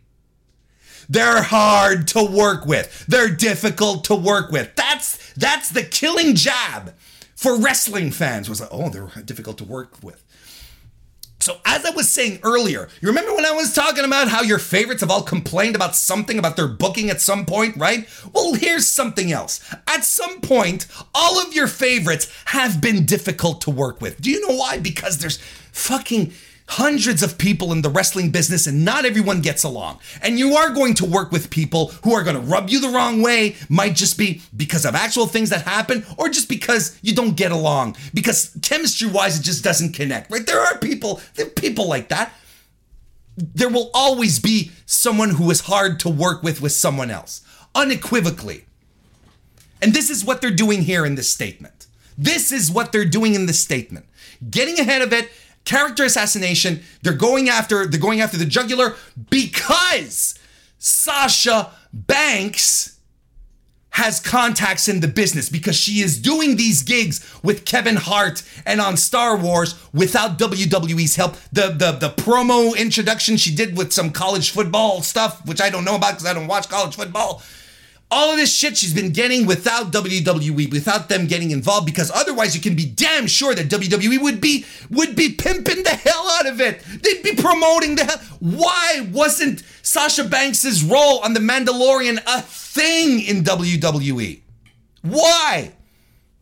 They're 1.09 1.43
hard 1.43 2.07
to 2.09 2.22
work 2.22 2.64
with. 2.64 3.05
They're 3.09 3.28
difficult 3.28 4.05
to 4.05 4.14
work 4.14 4.53
with. 4.53 4.72
That's 4.76 5.32
that's 5.34 5.70
the 5.70 5.82
killing 5.82 6.37
jab 6.37 6.95
for 7.34 7.59
wrestling 7.59 8.12
fans. 8.12 8.49
Was 8.49 8.61
like, 8.61 8.70
oh, 8.72 8.89
they're 8.89 9.11
difficult 9.24 9.59
to 9.59 9.64
work 9.64 10.01
with. 10.01 10.22
So, 11.47 11.61
as 11.64 11.84
I 11.84 11.90
was 11.90 12.11
saying 12.11 12.40
earlier, 12.42 12.88
you 13.01 13.07
remember 13.07 13.32
when 13.32 13.47
I 13.47 13.53
was 13.53 13.72
talking 13.72 14.05
about 14.05 14.26
how 14.26 14.42
your 14.42 14.59
favorites 14.59 15.01
have 15.03 15.12
all 15.12 15.22
complained 15.22 15.76
about 15.76 15.94
something 15.94 16.40
about 16.40 16.57
their 16.57 16.66
booking 16.66 17.09
at 17.09 17.20
some 17.20 17.47
point, 17.47 17.76
right? 17.76 18.09
Well, 18.32 18.55
here's 18.55 18.88
something 18.88 19.30
else. 19.30 19.61
At 19.86 20.05
some 20.05 20.40
point, 20.40 20.88
all 21.14 21.40
of 21.40 21.55
your 21.55 21.68
favorites 21.68 22.26
have 22.47 22.80
been 22.80 23.07
difficult 23.07 23.61
to 23.61 23.70
work 23.70 24.01
with. 24.01 24.20
Do 24.20 24.28
you 24.28 24.40
know 24.40 24.57
why? 24.57 24.80
Because 24.80 25.18
there's 25.18 25.36
fucking 25.70 26.32
hundreds 26.68 27.22
of 27.22 27.38
people 27.38 27.72
in 27.72 27.82
the 27.82 27.88
wrestling 27.88 28.30
business 28.30 28.66
and 28.66 28.84
not 28.84 29.04
everyone 29.04 29.40
gets 29.40 29.62
along. 29.62 30.00
And 30.20 30.38
you 30.38 30.54
are 30.56 30.70
going 30.70 30.94
to 30.94 31.04
work 31.04 31.30
with 31.30 31.50
people 31.50 31.88
who 32.02 32.12
are 32.12 32.24
going 32.24 32.36
to 32.36 32.42
rub 32.42 32.68
you 32.68 32.80
the 32.80 32.88
wrong 32.88 33.22
way, 33.22 33.56
might 33.68 33.94
just 33.94 34.18
be 34.18 34.42
because 34.56 34.84
of 34.84 34.94
actual 34.94 35.26
things 35.26 35.50
that 35.50 35.62
happen 35.62 36.04
or 36.16 36.28
just 36.28 36.48
because 36.48 36.98
you 37.02 37.14
don't 37.14 37.36
get 37.36 37.52
along. 37.52 37.96
Because 38.12 38.56
chemistry 38.62 39.08
wise, 39.08 39.38
it 39.38 39.44
just 39.44 39.62
doesn't 39.62 39.92
connect, 39.92 40.30
right? 40.30 40.46
There 40.46 40.60
are 40.60 40.78
people, 40.78 41.20
there 41.34 41.46
are 41.46 41.50
people 41.50 41.88
like 41.88 42.08
that. 42.08 42.32
There 43.36 43.68
will 43.68 43.90
always 43.94 44.38
be 44.38 44.72
someone 44.86 45.30
who 45.30 45.50
is 45.50 45.62
hard 45.62 46.00
to 46.00 46.08
work 46.08 46.42
with 46.42 46.60
with 46.60 46.72
someone 46.72 47.10
else, 47.10 47.42
unequivocally. 47.74 48.64
And 49.82 49.92
this 49.92 50.10
is 50.10 50.24
what 50.24 50.40
they're 50.40 50.50
doing 50.50 50.82
here 50.82 51.04
in 51.04 51.14
this 51.14 51.30
statement. 51.30 51.86
This 52.16 52.50
is 52.50 52.70
what 52.70 52.92
they're 52.92 53.04
doing 53.04 53.34
in 53.34 53.46
this 53.46 53.60
statement. 53.60 54.06
Getting 54.50 54.80
ahead 54.80 55.02
of 55.02 55.12
it 55.12 55.30
character 55.66 56.04
assassination. 56.04 56.82
They're 57.02 57.12
going 57.12 57.50
after 57.50 57.86
they're 57.86 58.00
going 58.00 58.22
after 58.22 58.38
the 58.38 58.46
jugular 58.46 58.96
because 59.28 60.38
Sasha 60.78 61.70
Banks 61.92 62.98
has 63.90 64.20
contacts 64.20 64.88
in 64.88 65.00
the 65.00 65.08
business 65.08 65.48
because 65.48 65.74
she 65.74 66.00
is 66.00 66.18
doing 66.18 66.56
these 66.56 66.82
gigs 66.82 67.26
with 67.42 67.64
Kevin 67.64 67.96
Hart 67.96 68.42
and 68.66 68.78
on 68.78 68.94
Star 68.94 69.38
Wars 69.38 69.74
without 69.94 70.38
WWE's 70.38 71.16
help. 71.16 71.36
The 71.52 71.68
the 71.68 71.92
the 71.92 72.10
promo 72.10 72.76
introduction 72.76 73.36
she 73.36 73.54
did 73.54 73.76
with 73.76 73.92
some 73.92 74.10
college 74.10 74.50
football 74.50 75.02
stuff, 75.02 75.44
which 75.46 75.60
I 75.60 75.70
don't 75.70 75.84
know 75.84 75.96
about 75.96 76.12
because 76.12 76.26
I 76.26 76.34
don't 76.34 76.46
watch 76.46 76.68
college 76.68 76.96
football 76.96 77.42
all 78.16 78.30
of 78.30 78.38
this 78.38 78.50
shit 78.50 78.78
she's 78.78 78.94
been 78.94 79.10
getting 79.10 79.44
without 79.44 79.92
WWE, 79.92 80.72
without 80.72 81.10
them 81.10 81.26
getting 81.26 81.50
involved, 81.50 81.84
because 81.84 82.10
otherwise 82.10 82.54
you 82.54 82.62
can 82.62 82.74
be 82.74 82.86
damn 82.86 83.26
sure 83.26 83.54
that 83.54 83.68
WWE 83.68 84.22
would 84.22 84.40
be 84.40 84.64
would 84.90 85.14
be 85.14 85.34
pimping 85.34 85.82
the 85.82 85.90
hell 85.90 86.26
out 86.30 86.46
of 86.46 86.58
it. 86.58 86.80
They'd 87.02 87.22
be 87.22 87.34
promoting 87.34 87.96
the 87.96 88.06
hell. 88.06 88.18
Why 88.40 89.06
wasn't 89.12 89.62
Sasha 89.82 90.24
Banks's 90.24 90.82
role 90.82 91.18
on 91.18 91.34
The 91.34 91.40
Mandalorian 91.40 92.22
a 92.26 92.40
thing 92.40 93.20
in 93.20 93.44
WWE? 93.44 94.40
Why? 95.02 95.74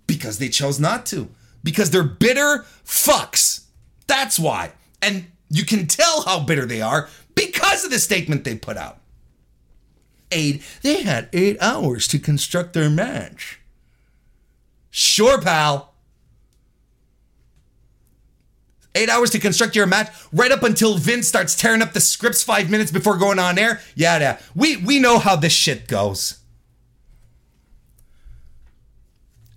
Because 0.06 0.38
they 0.38 0.50
chose 0.50 0.78
not 0.78 1.04
to. 1.06 1.28
Because 1.64 1.90
they're 1.90 2.04
bitter 2.04 2.64
fucks. 2.86 3.64
That's 4.06 4.38
why. 4.38 4.72
And 5.02 5.26
you 5.50 5.64
can 5.64 5.88
tell 5.88 6.22
how 6.22 6.38
bitter 6.38 6.66
they 6.66 6.82
are 6.82 7.08
because 7.34 7.84
of 7.84 7.90
the 7.90 7.98
statement 7.98 8.44
they 8.44 8.54
put 8.54 8.76
out 8.76 8.98
eight. 10.35 10.62
They 10.82 11.03
had 11.03 11.28
eight 11.32 11.57
hours 11.61 12.07
to 12.09 12.18
construct 12.18 12.74
their 12.74 12.91
match. 12.91 13.61
Sure, 14.91 15.41
pal. 15.41 15.95
Eight 18.95 19.09
hours 19.09 19.30
to 19.30 19.41
construct 19.41 19.74
your 19.74 19.87
match, 19.87 20.09
right 20.32 20.53
up 20.53 20.62
until 20.62 20.99
Vince 20.99 21.26
starts 21.26 21.57
tearing 21.57 21.82
up 21.82 21.95
the 21.95 22.01
scripts 22.01 22.45
five 22.45 22.70
minutes 22.70 22.93
before 22.93 23.16
going 23.16 23.41
on 23.41 23.59
air. 23.59 23.80
Yeah, 23.97 24.20
yeah. 24.20 24.39
We 24.55 24.76
we 24.76 25.01
know 25.01 25.18
how 25.18 25.35
this 25.35 25.53
shit 25.53 25.89
goes. 25.89 26.39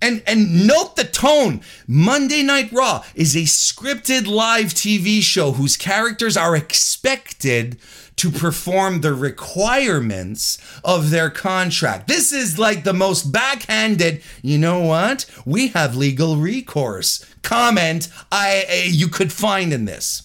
And 0.01 0.21
and 0.27 0.67
note 0.67 0.95
the 0.95 1.03
tone. 1.03 1.61
Monday 1.87 2.43
Night 2.43 2.71
Raw 2.71 3.03
is 3.15 3.35
a 3.35 3.41
scripted 3.41 4.27
live 4.27 4.67
TV 4.67 5.21
show 5.21 5.53
whose 5.53 5.75
characters 5.75 6.37
are 6.37 6.55
expected 6.55 7.79
to 8.17 8.31
perform 8.31 9.01
the 9.01 9.13
requirements 9.13 10.57
of 10.83 11.11
their 11.11 11.29
contract. 11.29 12.07
This 12.07 12.31
is 12.31 12.57
like 12.57 12.83
the 12.83 12.93
most 12.93 13.31
backhanded, 13.31 14.23
you 14.41 14.57
know 14.57 14.81
what? 14.81 15.25
We 15.45 15.69
have 15.69 15.95
legal 15.95 16.37
recourse 16.37 17.25
comment 17.47 18.09
I, 18.29 18.65
I 18.69 18.83
you 18.89 19.07
could 19.07 19.31
find 19.31 19.71
in 19.71 19.85
this. 19.85 20.23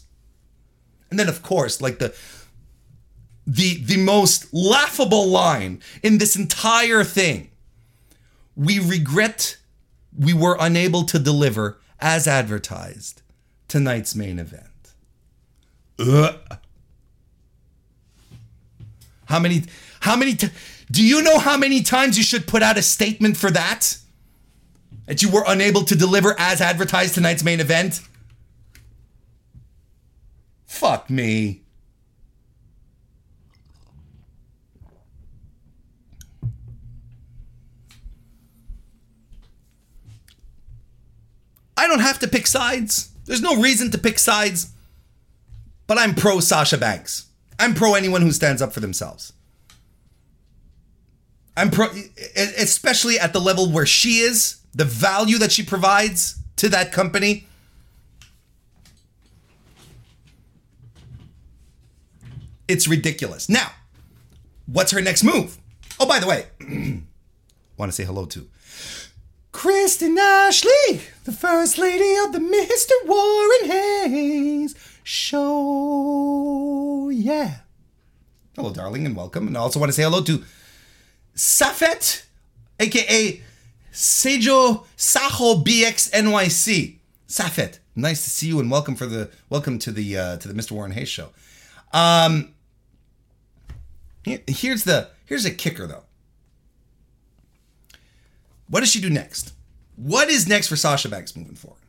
And 1.10 1.18
then 1.18 1.28
of 1.28 1.42
course, 1.42 1.80
like 1.80 1.98
the 1.98 2.14
the 3.46 3.82
the 3.84 3.98
most 3.98 4.52
laughable 4.52 5.28
line 5.28 5.80
in 6.02 6.18
this 6.18 6.36
entire 6.36 7.04
thing. 7.04 7.50
We 8.56 8.78
regret 8.78 9.56
we 10.18 10.32
were 10.32 10.56
unable 10.58 11.04
to 11.04 11.18
deliver 11.18 11.78
as 12.00 12.26
advertised 12.26 13.22
tonight's 13.68 14.14
main 14.14 14.38
event. 14.38 14.68
Ugh. 15.98 16.36
How 19.26 19.38
many 19.38 19.64
how 20.00 20.16
many 20.16 20.34
t- 20.34 20.50
do 20.90 21.02
you 21.02 21.22
know 21.22 21.38
how 21.38 21.56
many 21.56 21.82
times 21.82 22.18
you 22.18 22.24
should 22.24 22.46
put 22.46 22.62
out 22.62 22.76
a 22.76 22.82
statement 22.82 23.36
for 23.36 23.50
that? 23.50 23.96
That 25.06 25.22
you 25.22 25.30
were 25.30 25.44
unable 25.46 25.84
to 25.84 25.96
deliver 25.96 26.38
as 26.38 26.60
advertised 26.60 27.14
tonight's 27.14 27.42
main 27.42 27.60
event? 27.60 28.00
Fuck 30.66 31.08
me. 31.08 31.62
I 41.82 41.88
don't 41.88 41.98
have 41.98 42.20
to 42.20 42.28
pick 42.28 42.46
sides. 42.46 43.10
There's 43.24 43.42
no 43.42 43.60
reason 43.60 43.90
to 43.90 43.98
pick 43.98 44.20
sides. 44.20 44.70
But 45.88 45.98
I'm 45.98 46.14
pro 46.14 46.38
Sasha 46.38 46.78
Banks. 46.78 47.26
I'm 47.58 47.74
pro 47.74 47.94
anyone 47.94 48.22
who 48.22 48.30
stands 48.30 48.62
up 48.62 48.72
for 48.72 48.78
themselves. 48.78 49.32
I'm 51.56 51.72
pro, 51.72 51.88
especially 52.36 53.18
at 53.18 53.32
the 53.32 53.40
level 53.40 53.68
where 53.68 53.84
she 53.84 54.18
is, 54.18 54.60
the 54.72 54.84
value 54.84 55.38
that 55.38 55.50
she 55.50 55.64
provides 55.64 56.38
to 56.54 56.68
that 56.68 56.92
company. 56.92 57.48
It's 62.68 62.86
ridiculous. 62.86 63.48
Now, 63.48 63.72
what's 64.66 64.92
her 64.92 65.00
next 65.00 65.24
move? 65.24 65.58
Oh, 65.98 66.06
by 66.06 66.20
the 66.20 66.28
way, 66.28 66.46
want 67.76 67.90
to 67.90 67.92
say 67.92 68.04
hello 68.04 68.24
to 68.26 68.48
Kristen 69.52 70.18
Ashley, 70.18 71.02
the 71.24 71.32
first 71.32 71.76
lady 71.78 72.16
of 72.24 72.32
the 72.32 72.38
Mr. 72.38 72.92
Warren 73.06 73.70
Hayes 73.70 74.74
show. 75.04 77.10
Yeah. 77.12 77.56
Hello, 78.56 78.72
darling, 78.72 79.04
and 79.06 79.14
welcome. 79.14 79.46
And 79.46 79.56
I 79.56 79.60
also 79.60 79.78
want 79.78 79.90
to 79.90 79.94
say 79.94 80.02
hello 80.04 80.22
to 80.22 80.42
Safet, 81.36 82.24
aka 82.80 83.42
Sejo 83.92 84.86
Saho 84.96 85.62
BX 85.62 86.10
NYC. 86.10 86.96
Safet, 87.28 87.78
nice 87.94 88.24
to 88.24 88.30
see 88.30 88.48
you 88.48 88.58
and 88.58 88.70
welcome 88.70 88.96
for 88.96 89.06
the 89.06 89.30
welcome 89.50 89.78
to 89.80 89.92
the 89.92 90.16
uh, 90.16 90.36
to 90.38 90.48
the 90.48 90.54
Mr. 90.54 90.72
Warren 90.72 90.92
Hayes 90.92 91.10
show. 91.10 91.28
Um, 91.92 92.54
here's 94.24 94.84
the 94.84 95.10
here's 95.26 95.44
a 95.44 95.50
kicker 95.50 95.86
though. 95.86 96.04
What 98.72 98.80
does 98.80 98.90
she 98.90 99.02
do 99.02 99.10
next? 99.10 99.52
What 99.96 100.30
is 100.30 100.48
next 100.48 100.68
for 100.68 100.76
Sasha 100.76 101.10
Banks 101.10 101.36
moving 101.36 101.56
forward? 101.56 101.82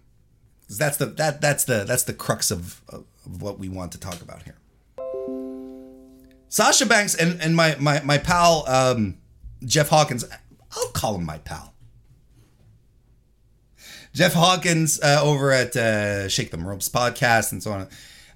That's 0.67 0.97
the 0.97 1.05
that 1.05 1.39
that's 1.39 1.63
the 1.63 1.86
that's 1.86 2.03
the 2.03 2.13
crux 2.13 2.51
of, 2.51 2.81
of, 2.89 3.05
of 3.25 3.41
what 3.41 3.57
we 3.57 3.69
want 3.69 3.93
to 3.93 3.99
talk 4.01 4.21
about 4.21 4.43
here. 4.43 4.57
Sasha 6.49 6.86
Banks 6.86 7.15
and 7.15 7.41
and 7.41 7.55
my 7.55 7.77
my 7.79 8.01
my 8.01 8.17
pal 8.17 8.65
um, 8.67 9.17
Jeff 9.63 9.88
Hawkins. 9.88 10.25
I'll 10.75 10.89
call 10.89 11.15
him 11.15 11.25
my 11.25 11.38
pal. 11.38 11.73
Jeff 14.11 14.34
Hawkins 14.34 14.99
uh, 15.01 15.21
over 15.23 15.53
at 15.53 15.77
uh, 15.77 16.27
Shake 16.27 16.51
Them 16.51 16.67
Ropes 16.67 16.89
podcast 16.89 17.53
and 17.53 17.63
so 17.63 17.71
on, 17.71 17.88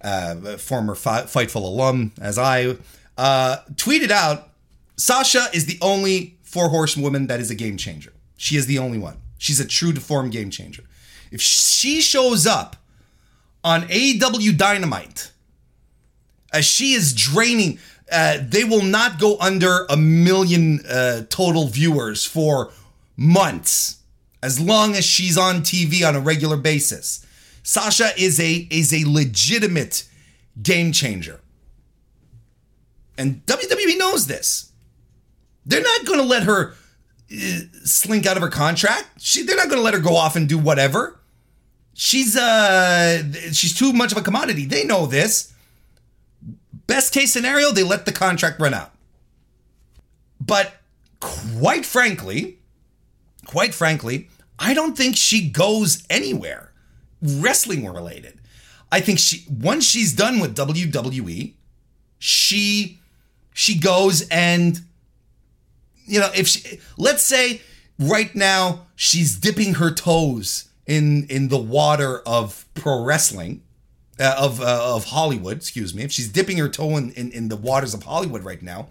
uh, 0.01 0.55
former 0.55 0.95
fi- 0.95 1.23
Fightful 1.23 1.63
alum 1.63 2.13
as 2.21 2.37
I, 2.37 2.77
uh, 3.17 3.57
tweeted 3.73 4.09
out 4.09 4.51
Sasha 4.95 5.47
is 5.53 5.65
the 5.65 5.77
only 5.81 6.37
four 6.43 6.69
horsewoman 6.69 7.27
that 7.27 7.41
is 7.41 7.51
a 7.51 7.55
game 7.55 7.75
changer. 7.75 8.13
She 8.37 8.55
is 8.55 8.67
the 8.67 8.79
only 8.79 8.97
one. 8.97 9.17
She's 9.37 9.59
a 9.59 9.67
true 9.67 9.91
to 9.91 9.99
form 9.99 10.29
game 10.29 10.49
changer. 10.49 10.83
If 11.31 11.41
she 11.41 11.99
shows 12.01 12.47
up 12.47 12.77
on 13.63 13.81
AEW 13.83 14.57
Dynamite 14.57 15.31
as 16.53 16.65
she 16.65 16.93
is 16.93 17.13
draining, 17.13 17.79
uh, 18.11 18.37
they 18.41 18.63
will 18.63 18.83
not 18.83 19.19
go 19.19 19.37
under 19.39 19.85
a 19.89 19.97
million 19.97 20.79
uh, 20.85 21.23
total 21.29 21.67
viewers 21.67 22.23
for 22.23 22.71
months 23.17 23.97
as 24.41 24.59
long 24.59 24.95
as 24.95 25.03
she's 25.05 25.37
on 25.37 25.61
TV 25.61 26.07
on 26.07 26.15
a 26.15 26.19
regular 26.19 26.57
basis. 26.57 27.25
Sasha 27.63 28.11
is 28.17 28.39
a 28.39 28.67
is 28.69 28.93
a 28.93 29.03
legitimate 29.09 30.05
game 30.61 30.91
changer. 30.91 31.41
And 33.17 33.45
WWE 33.45 33.97
knows 33.97 34.27
this. 34.27 34.71
They're 35.65 35.81
not 35.81 36.05
going 36.05 36.19
to 36.19 36.25
let 36.25 36.43
her 36.43 36.75
slink 37.29 38.25
out 38.25 38.37
of 38.37 38.43
her 38.43 38.49
contract. 38.49 39.05
She, 39.19 39.43
they're 39.43 39.57
not 39.57 39.69
going 39.69 39.77
to 39.77 39.83
let 39.83 39.93
her 39.93 39.99
go 39.99 40.15
off 40.15 40.35
and 40.35 40.47
do 40.47 40.57
whatever. 40.57 41.19
She's 41.99 42.37
uh 42.37 43.23
she's 43.51 43.73
too 43.73 43.91
much 43.91 44.11
of 44.11 44.19
a 44.19 44.21
commodity. 44.21 44.65
They 44.65 44.83
know 44.83 45.07
this. 45.07 45.51
Best 46.85 47.11
case 47.11 47.33
scenario, 47.33 47.71
they 47.71 47.81
let 47.81 48.05
the 48.05 48.11
contract 48.11 48.59
run 48.59 48.75
out. 48.75 48.91
But 50.39 50.75
quite 51.19 51.87
frankly, 51.87 52.59
quite 53.45 53.73
frankly, 53.73 54.29
I 54.59 54.75
don't 54.75 54.95
think 54.95 55.17
she 55.17 55.49
goes 55.49 56.05
anywhere 56.07 56.71
wrestling 57.19 57.91
related. 57.91 58.39
I 58.91 59.01
think 59.01 59.17
she 59.17 59.45
once 59.49 59.83
she's 59.83 60.13
done 60.13 60.39
with 60.39 60.55
WWE, 60.55 61.53
she 62.19 62.99
she 63.53 63.79
goes 63.79 64.27
and 64.29 64.81
you 66.07 66.19
know 66.19 66.29
if 66.35 66.47
she 66.47 66.79
let's 66.97 67.23
say 67.23 67.61
right 67.99 68.33
now 68.35 68.87
she's 68.95 69.37
dipping 69.37 69.75
her 69.75 69.91
toes 69.91 70.69
in 70.85 71.25
in 71.29 71.49
the 71.49 71.57
water 71.57 72.19
of 72.25 72.65
pro 72.73 73.03
wrestling 73.03 73.61
uh, 74.19 74.35
of 74.37 74.61
uh, 74.61 74.95
of 74.95 75.05
Hollywood 75.05 75.57
excuse 75.57 75.93
me. 75.93 76.03
If 76.03 76.11
she's 76.11 76.29
dipping 76.29 76.57
her 76.57 76.69
toe 76.69 76.97
in, 76.97 77.11
in 77.11 77.31
in 77.31 77.49
the 77.49 77.55
waters 77.55 77.93
of 77.93 78.03
Hollywood 78.03 78.43
right 78.43 78.61
now 78.61 78.87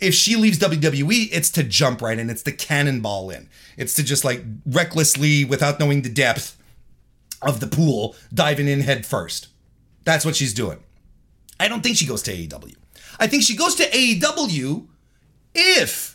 if 0.00 0.12
she 0.12 0.36
leaves 0.36 0.58
WWE 0.58 1.28
it's 1.32 1.50
to 1.50 1.62
jump 1.62 2.02
right 2.02 2.18
in. 2.18 2.28
It's 2.28 2.42
to 2.42 2.52
cannonball 2.52 3.30
in. 3.30 3.48
It's 3.76 3.94
to 3.94 4.02
just 4.02 4.24
like 4.24 4.44
recklessly 4.66 5.44
without 5.44 5.78
knowing 5.80 6.02
the 6.02 6.08
depth 6.08 6.60
of 7.40 7.60
the 7.60 7.66
pool 7.66 8.16
diving 8.32 8.68
in 8.68 8.80
head 8.80 9.06
first. 9.06 9.48
That's 10.04 10.24
what 10.24 10.36
she's 10.36 10.52
doing. 10.52 10.80
I 11.58 11.68
don't 11.68 11.82
think 11.82 11.96
she 11.96 12.06
goes 12.06 12.22
to 12.22 12.32
AEW 12.32 12.74
I 13.18 13.26
think 13.26 13.42
she 13.42 13.56
goes 13.56 13.74
to 13.76 13.84
AEW 13.84 14.86
if 15.54 16.13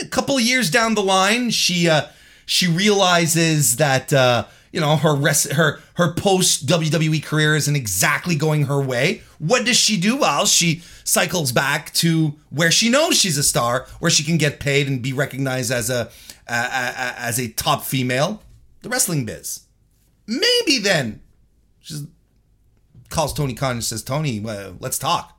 a 0.00 0.06
couple 0.06 0.38
years 0.40 0.70
down 0.70 0.94
the 0.94 1.02
line, 1.02 1.50
she 1.50 1.88
uh, 1.88 2.06
she 2.46 2.66
realizes 2.66 3.76
that 3.76 4.12
uh, 4.12 4.46
you 4.72 4.80
know 4.80 4.96
her 4.96 5.14
rest, 5.14 5.52
her 5.52 5.80
her 5.94 6.12
post 6.12 6.66
WWE 6.66 7.22
career 7.22 7.54
isn't 7.56 7.76
exactly 7.76 8.34
going 8.34 8.66
her 8.66 8.80
way. 8.80 9.22
What 9.38 9.66
does 9.66 9.76
she 9.76 9.96
do? 9.96 10.16
Well, 10.16 10.46
she 10.46 10.82
cycles 11.04 11.52
back 11.52 11.92
to 11.94 12.34
where 12.50 12.70
she 12.70 12.88
knows 12.88 13.18
she's 13.18 13.38
a 13.38 13.42
star, 13.42 13.86
where 13.98 14.10
she 14.10 14.24
can 14.24 14.38
get 14.38 14.60
paid 14.60 14.88
and 14.88 15.02
be 15.02 15.12
recognized 15.12 15.70
as 15.70 15.90
a 15.90 16.10
uh, 16.48 17.14
as 17.18 17.38
a 17.38 17.48
top 17.48 17.84
female, 17.84 18.42
the 18.82 18.88
wrestling 18.88 19.24
biz. 19.24 19.66
Maybe 20.26 20.78
then 20.78 21.20
she 21.80 22.06
calls 23.08 23.34
Tony 23.34 23.54
Khan 23.54 23.72
and 23.72 23.84
says, 23.84 24.02
"Tony, 24.02 24.40
let's 24.40 24.98
talk." 24.98 25.38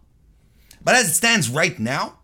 But 0.84 0.96
as 0.96 1.10
it 1.10 1.14
stands 1.14 1.50
right 1.50 1.80
now, 1.80 2.20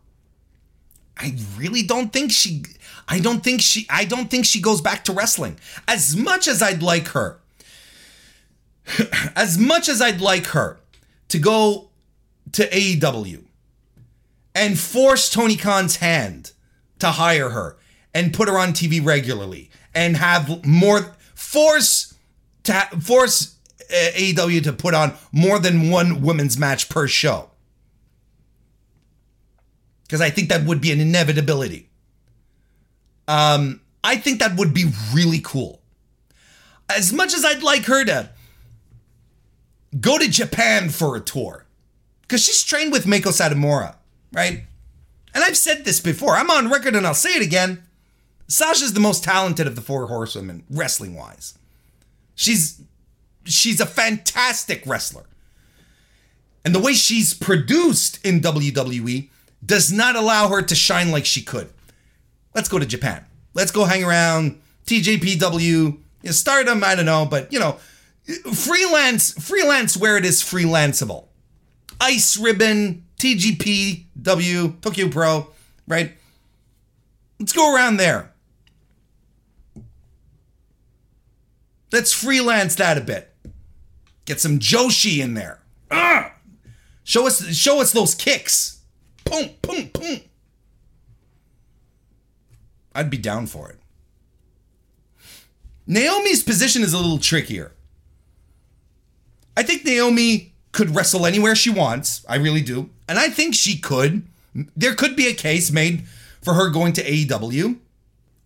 I 1.19 1.35
really 1.57 1.83
don't 1.83 2.11
think 2.11 2.31
she 2.31 2.63
I 3.07 3.19
don't 3.19 3.43
think 3.43 3.61
she 3.61 3.85
I 3.89 4.05
don't 4.05 4.31
think 4.31 4.45
she 4.45 4.61
goes 4.61 4.81
back 4.81 5.03
to 5.05 5.13
wrestling. 5.13 5.57
As 5.87 6.15
much 6.15 6.47
as 6.47 6.61
I'd 6.61 6.81
like 6.81 7.09
her 7.09 7.39
as 9.35 9.57
much 9.57 9.89
as 9.89 10.01
I'd 10.01 10.21
like 10.21 10.47
her 10.47 10.79
to 11.27 11.39
go 11.39 11.89
to 12.53 12.67
AEW 12.69 13.43
and 14.55 14.79
force 14.79 15.29
Tony 15.29 15.55
Khan's 15.55 15.97
hand 15.97 16.51
to 16.99 17.07
hire 17.07 17.49
her 17.49 17.77
and 18.13 18.33
put 18.33 18.47
her 18.47 18.57
on 18.57 18.73
TV 18.73 19.03
regularly 19.03 19.69
and 19.93 20.17
have 20.17 20.65
more 20.65 21.15
force 21.35 22.15
to 22.63 22.73
ha- 22.73 22.89
force 23.01 23.55
AEW 23.91 24.63
to 24.63 24.73
put 24.73 24.93
on 24.93 25.13
more 25.31 25.59
than 25.59 25.89
one 25.89 26.21
women's 26.21 26.57
match 26.57 26.89
per 26.89 27.07
show 27.07 27.48
because 30.09 30.21
I 30.21 30.31
think 30.31 30.49
that 30.49 30.65
would 30.65 30.81
be 30.81 30.91
an 30.91 30.99
inevitability. 30.99 31.87
Um, 33.27 33.81
I 34.03 34.15
think 34.15 34.39
that 34.39 34.55
would 34.55 34.73
be 34.73 34.85
really 35.13 35.39
cool. 35.39 35.83
As 36.89 37.13
much 37.13 37.35
as 37.35 37.45
I'd 37.45 37.61
like 37.61 37.85
her 37.85 38.03
to 38.05 38.31
go 40.01 40.17
to 40.17 40.27
Japan 40.27 40.89
for 40.89 41.15
a 41.15 41.19
tour, 41.19 41.67
because 42.23 42.43
she's 42.43 42.63
trained 42.63 42.91
with 42.91 43.05
Meiko 43.05 43.25
Satomura, 43.25 43.97
right? 44.33 44.63
And 45.35 45.43
I've 45.43 45.57
said 45.57 45.85
this 45.85 45.99
before, 45.99 46.35
I'm 46.35 46.49
on 46.49 46.71
record 46.71 46.95
and 46.95 47.05
I'll 47.05 47.13
say 47.13 47.35
it 47.35 47.43
again. 47.43 47.83
Sasha's 48.47 48.93
the 48.93 48.99
most 48.99 49.23
talented 49.23 49.67
of 49.67 49.75
the 49.75 49.81
four 49.81 50.07
horsewomen, 50.07 50.63
wrestling 50.71 51.13
wise. 51.13 51.53
She's 52.33 52.81
she's 53.43 53.79
a 53.79 53.85
fantastic 53.85 54.81
wrestler. 54.87 55.25
And 56.65 56.73
the 56.73 56.79
way 56.79 56.93
she's 56.93 57.35
produced 57.35 58.25
in 58.25 58.41
WWE 58.41 59.29
does 59.65 59.91
not 59.91 60.15
allow 60.15 60.47
her 60.49 60.61
to 60.61 60.75
shine 60.75 61.11
like 61.11 61.25
she 61.25 61.41
could. 61.41 61.69
Let's 62.55 62.69
go 62.69 62.79
to 62.79 62.85
Japan. 62.85 63.25
Let's 63.53 63.71
go 63.71 63.85
hang 63.85 64.03
around 64.03 64.61
TJPW, 64.85 65.61
you 65.61 65.99
know, 66.23 66.31
stardom, 66.31 66.83
I 66.83 66.95
don't 66.95 67.05
know, 67.05 67.25
but 67.25 67.51
you 67.53 67.59
know, 67.59 67.73
freelance, 68.53 69.31
freelance 69.33 69.95
where 69.95 70.17
it 70.17 70.25
is 70.25 70.41
freelanceable. 70.41 71.25
Ice 72.01 72.37
Ribbon, 72.37 73.05
TGPW, 73.17 74.81
Tokyo 74.81 75.09
Pro, 75.09 75.47
right? 75.87 76.13
Let's 77.39 77.53
go 77.53 77.73
around 77.73 77.97
there. 77.97 78.31
Let's 81.91 82.13
freelance 82.13 82.75
that 82.75 82.97
a 82.97 83.01
bit. 83.01 83.33
Get 84.25 84.39
some 84.39 84.59
Joshi 84.59 85.19
in 85.19 85.33
there. 85.33 85.59
Ugh! 85.89 86.31
Show 87.03 87.25
us 87.25 87.47
show 87.55 87.81
us 87.81 87.91
those 87.91 88.13
kicks. 88.13 88.78
Boom, 89.29 89.49
boom, 89.61 89.89
boom. 89.93 90.21
I'd 92.95 93.09
be 93.09 93.17
down 93.17 93.47
for 93.47 93.69
it. 93.69 93.77
Naomi's 95.85 96.43
position 96.43 96.83
is 96.83 96.93
a 96.93 96.97
little 96.97 97.17
trickier. 97.17 97.71
I 99.57 99.63
think 99.63 99.85
Naomi 99.85 100.53
could 100.71 100.95
wrestle 100.95 101.25
anywhere 101.25 101.55
she 101.55 101.69
wants. 101.69 102.25
I 102.29 102.35
really 102.35 102.61
do. 102.61 102.89
And 103.07 103.17
I 103.17 103.29
think 103.29 103.55
she 103.55 103.77
could. 103.77 104.23
There 104.75 104.95
could 104.95 105.15
be 105.15 105.27
a 105.27 105.33
case 105.33 105.71
made 105.71 106.03
for 106.41 106.53
her 106.53 106.69
going 106.69 106.93
to 106.93 107.03
AEW. 107.03 107.77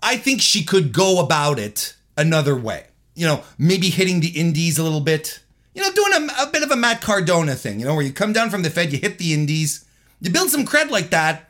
I 0.01 0.17
think 0.17 0.41
she 0.41 0.63
could 0.63 0.93
go 0.93 1.19
about 1.19 1.59
it 1.59 1.95
another 2.17 2.55
way. 2.55 2.85
You 3.15 3.27
know, 3.27 3.43
maybe 3.57 3.89
hitting 3.89 4.19
the 4.19 4.29
indies 4.29 4.77
a 4.77 4.83
little 4.83 5.01
bit. 5.01 5.39
You 5.73 5.81
know, 5.81 5.91
doing 5.91 6.29
a, 6.29 6.43
a 6.43 6.51
bit 6.51 6.63
of 6.63 6.71
a 6.71 6.75
Matt 6.75 7.01
Cardona 7.01 7.55
thing, 7.55 7.79
you 7.79 7.85
know, 7.85 7.95
where 7.95 8.05
you 8.05 8.13
come 8.13 8.33
down 8.33 8.49
from 8.49 8.63
the 8.63 8.69
Fed, 8.69 8.91
you 8.91 8.99
hit 8.99 9.17
the 9.17 9.33
indies, 9.33 9.85
you 10.23 10.31
build 10.31 10.49
some 10.49 10.65
cred 10.65 10.89
like 10.89 11.09
that, 11.09 11.49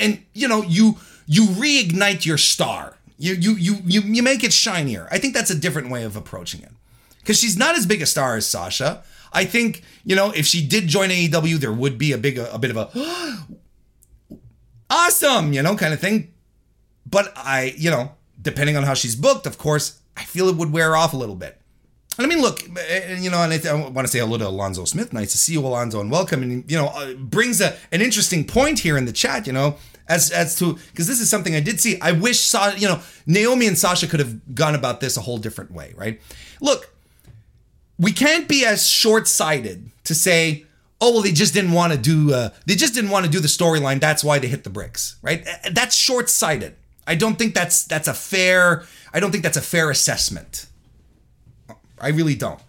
and 0.00 0.22
you 0.32 0.46
know 0.46 0.62
you 0.62 0.96
you 1.26 1.46
reignite 1.46 2.24
your 2.24 2.38
star. 2.38 2.96
You 3.18 3.34
you 3.34 3.56
you 3.56 3.76
you 3.84 4.00
you 4.00 4.22
make 4.22 4.44
it 4.44 4.52
shinier. 4.52 5.08
I 5.10 5.18
think 5.18 5.34
that's 5.34 5.50
a 5.50 5.58
different 5.58 5.90
way 5.90 6.04
of 6.04 6.16
approaching 6.16 6.62
it. 6.62 6.70
Because 7.18 7.38
she's 7.38 7.58
not 7.58 7.76
as 7.76 7.84
big 7.84 8.00
a 8.00 8.06
star 8.06 8.36
as 8.36 8.46
Sasha. 8.46 9.02
I 9.32 9.44
think 9.44 9.82
you 10.04 10.14
know 10.14 10.30
if 10.30 10.46
she 10.46 10.64
did 10.64 10.86
join 10.86 11.10
AEW, 11.10 11.56
there 11.56 11.72
would 11.72 11.98
be 11.98 12.12
a 12.12 12.18
big 12.18 12.38
a, 12.38 12.54
a 12.54 12.58
bit 12.58 12.70
of 12.70 12.76
a 12.76 14.38
awesome 14.88 15.52
you 15.52 15.60
know 15.60 15.74
kind 15.74 15.92
of 15.92 16.00
thing. 16.00 16.32
But 17.04 17.32
I 17.36 17.74
you 17.76 17.90
know 17.90 18.12
depending 18.40 18.76
on 18.76 18.84
how 18.84 18.94
she's 18.94 19.16
booked, 19.16 19.46
of 19.46 19.58
course, 19.58 19.98
I 20.16 20.22
feel 20.22 20.48
it 20.48 20.54
would 20.56 20.72
wear 20.72 20.94
off 20.94 21.12
a 21.12 21.16
little 21.16 21.34
bit. 21.34 21.60
I 22.18 22.26
mean, 22.26 22.40
look, 22.40 22.62
eh, 22.78 23.16
you 23.18 23.30
know, 23.30 23.42
and 23.42 23.52
I, 23.52 23.74
want 23.74 24.06
to 24.06 24.08
say 24.08 24.20
hello 24.20 24.38
to 24.38 24.46
Alonzo 24.46 24.84
Smith. 24.84 25.12
Nice 25.12 25.32
to 25.32 25.38
see 25.38 25.52
you, 25.54 25.60
Alonzo, 25.66 26.00
and 26.00 26.10
welcome. 26.10 26.42
And 26.42 26.70
you 26.70 26.76
know, 26.76 26.86
uh, 26.86 27.14
brings 27.14 27.60
a 27.60 27.76
an 27.92 28.00
interesting 28.00 28.44
point 28.46 28.80
here 28.80 28.96
in 28.96 29.04
the 29.04 29.12
chat. 29.12 29.46
You 29.46 29.52
know, 29.52 29.76
as 30.08 30.30
as 30.30 30.54
to 30.56 30.78
because 30.90 31.06
this 31.06 31.20
is 31.20 31.28
something 31.28 31.54
I 31.54 31.60
did 31.60 31.80
see. 31.80 32.00
I 32.00 32.12
wish 32.12 32.40
Sa, 32.40 32.72
you 32.76 32.86
know, 32.86 33.00
Naomi 33.26 33.66
and 33.66 33.78
Sasha 33.78 34.06
could 34.06 34.20
have 34.20 34.54
gone 34.54 34.74
about 34.74 35.00
this 35.00 35.16
a 35.16 35.20
whole 35.20 35.38
different 35.38 35.72
way, 35.72 35.92
right? 35.96 36.20
Look, 36.60 36.94
we 37.98 38.12
can't 38.12 38.48
be 38.48 38.64
as 38.64 38.86
short 38.86 39.28
sighted 39.28 39.90
to 40.04 40.14
say, 40.14 40.66
oh 41.00 41.12
well, 41.12 41.22
they 41.22 41.32
just 41.32 41.54
didn't 41.54 41.72
want 41.72 41.92
to 41.92 41.98
do, 41.98 42.32
uh, 42.32 42.50
they 42.66 42.74
just 42.74 42.94
didn't 42.94 43.10
want 43.10 43.24
to 43.24 43.30
do 43.30 43.40
the 43.40 43.48
storyline. 43.48 44.00
That's 44.00 44.22
why 44.22 44.38
they 44.38 44.48
hit 44.48 44.64
the 44.64 44.70
bricks, 44.70 45.16
right? 45.22 45.42
Eh, 45.46 45.70
that's 45.72 45.96
short 45.96 46.30
sighted. 46.30 46.76
I 47.06 47.14
don't 47.14 47.36
think 47.36 47.54
that's 47.54 47.84
that's 47.84 48.08
a 48.08 48.14
fair. 48.14 48.84
I 49.12 49.20
don't 49.20 49.30
think 49.30 49.44
that's 49.44 49.56
a 49.56 49.62
fair 49.62 49.90
assessment. 49.90 50.66
I 52.00 52.08
really 52.08 52.34
don't. 52.34 52.60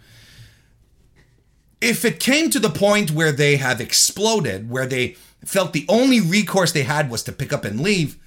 If 1.81 2.05
it 2.05 2.19
came 2.19 2.49
to 2.49 2.59
the 2.59 2.69
point 2.69 3.11
where 3.11 3.31
they 3.31 3.57
have 3.57 3.81
exploded, 3.81 4.69
where 4.69 4.85
they 4.85 5.15
felt 5.43 5.73
the 5.73 5.85
only 5.87 6.19
recourse 6.19 6.71
they 6.71 6.83
had 6.83 7.09
was 7.09 7.23
to 7.23 7.31
pick 7.31 7.53
up 7.53 7.65
and 7.65 7.79
leave, 7.79 8.17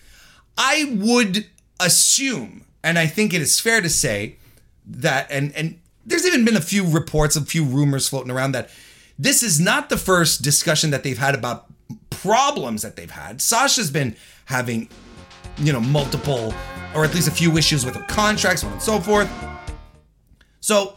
I 0.56 0.92
would 0.96 1.46
assume, 1.80 2.64
and 2.82 2.98
I 2.98 3.06
think 3.06 3.32
it 3.32 3.40
is 3.40 3.58
fair 3.58 3.80
to 3.80 3.88
say 3.88 4.36
that, 4.86 5.30
and 5.30 5.54
and 5.54 5.78
there's 6.06 6.26
even 6.26 6.44
been 6.44 6.56
a 6.56 6.60
few 6.60 6.88
reports, 6.88 7.36
a 7.36 7.42
few 7.42 7.64
rumors 7.64 8.08
floating 8.08 8.30
around 8.30 8.52
that 8.52 8.70
this 9.18 9.42
is 9.42 9.60
not 9.60 9.88
the 9.88 9.96
first 9.96 10.42
discussion 10.42 10.90
that 10.90 11.02
they've 11.02 11.18
had 11.18 11.34
about 11.34 11.66
problems 12.10 12.82
that 12.82 12.96
they've 12.96 13.10
had. 13.10 13.40
Sasha's 13.40 13.90
been 13.90 14.16
having, 14.46 14.88
you 15.58 15.72
know, 15.72 15.80
multiple 15.80 16.54
or 16.94 17.04
at 17.04 17.14
least 17.14 17.28
a 17.28 17.32
few 17.32 17.56
issues 17.56 17.84
with 17.84 17.94
her 17.94 18.04
contracts, 18.04 18.62
so 18.62 18.66
on 18.68 18.72
and 18.74 18.82
so 18.82 19.00
forth. 19.00 19.30
So 20.68 20.96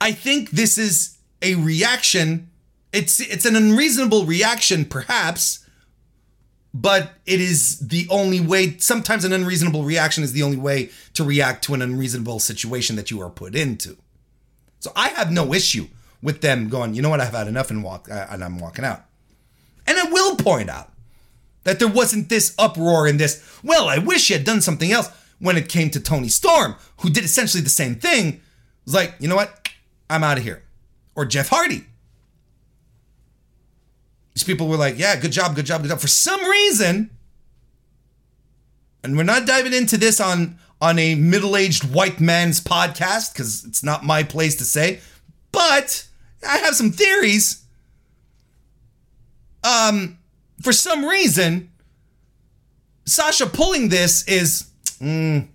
I 0.00 0.10
think 0.10 0.50
this 0.50 0.76
is 0.76 1.16
a 1.42 1.54
reaction. 1.54 2.50
It's 2.92 3.20
it's 3.20 3.44
an 3.44 3.54
unreasonable 3.54 4.24
reaction, 4.24 4.84
perhaps, 4.84 5.64
but 6.74 7.12
it 7.24 7.40
is 7.40 7.78
the 7.78 8.08
only 8.10 8.40
way. 8.40 8.76
Sometimes 8.78 9.24
an 9.24 9.32
unreasonable 9.32 9.84
reaction 9.84 10.24
is 10.24 10.32
the 10.32 10.42
only 10.42 10.56
way 10.56 10.90
to 11.14 11.22
react 11.22 11.62
to 11.66 11.74
an 11.74 11.82
unreasonable 11.82 12.40
situation 12.40 12.96
that 12.96 13.12
you 13.12 13.22
are 13.22 13.30
put 13.30 13.54
into. 13.54 13.96
So 14.80 14.90
I 14.96 15.10
have 15.10 15.30
no 15.30 15.54
issue 15.54 15.86
with 16.20 16.40
them 16.40 16.68
going. 16.68 16.94
You 16.94 17.02
know 17.02 17.10
what? 17.10 17.20
I've 17.20 17.32
had 17.32 17.46
enough 17.46 17.70
and 17.70 17.84
walk, 17.84 18.10
uh, 18.10 18.26
and 18.28 18.42
I'm 18.42 18.58
walking 18.58 18.84
out. 18.84 19.04
And 19.86 19.96
I 20.00 20.10
will 20.10 20.34
point 20.34 20.68
out 20.68 20.90
that 21.62 21.78
there 21.78 21.86
wasn't 21.86 22.28
this 22.28 22.56
uproar 22.58 23.06
in 23.06 23.18
this. 23.18 23.40
Well, 23.62 23.88
I 23.88 23.98
wish 23.98 24.30
you 24.30 24.36
had 24.36 24.44
done 24.44 24.62
something 24.62 24.90
else 24.90 25.10
when 25.38 25.56
it 25.56 25.68
came 25.68 25.90
to 25.90 26.00
Toni 26.00 26.28
Storm, 26.28 26.74
who 26.98 27.08
did 27.08 27.22
essentially 27.22 27.62
the 27.62 27.70
same 27.70 27.94
thing 27.94 28.40
was 28.84 28.94
like, 28.94 29.14
you 29.18 29.28
know 29.28 29.36
what? 29.36 29.68
I'm 30.10 30.24
out 30.24 30.38
of 30.38 30.44
here. 30.44 30.62
or 31.14 31.24
Jeff 31.24 31.48
Hardy. 31.48 31.84
These 34.34 34.44
people 34.44 34.66
were 34.66 34.76
like, 34.78 34.98
yeah, 34.98 35.14
good 35.16 35.32
job, 35.32 35.54
good 35.54 35.66
job, 35.66 35.82
good 35.82 35.90
job. 35.90 36.00
For 36.00 36.08
some 36.08 36.42
reason, 36.44 37.10
and 39.04 39.16
we're 39.16 39.24
not 39.24 39.46
diving 39.46 39.74
into 39.74 39.98
this 39.98 40.20
on 40.20 40.58
on 40.80 40.98
a 40.98 41.14
middle-aged 41.14 41.92
white 41.94 42.18
man's 42.18 42.60
podcast 42.60 43.32
because 43.32 43.64
it's 43.64 43.84
not 43.84 44.04
my 44.04 44.22
place 44.22 44.56
to 44.56 44.64
say, 44.64 45.00
but 45.52 46.06
I 46.48 46.58
have 46.58 46.74
some 46.74 46.90
theories. 46.90 47.62
Um, 49.62 50.18
for 50.60 50.72
some 50.72 51.04
reason, 51.04 51.70
Sasha 53.04 53.46
pulling 53.46 53.90
this 53.90 54.26
is 54.26 54.70
mm, 54.98 55.46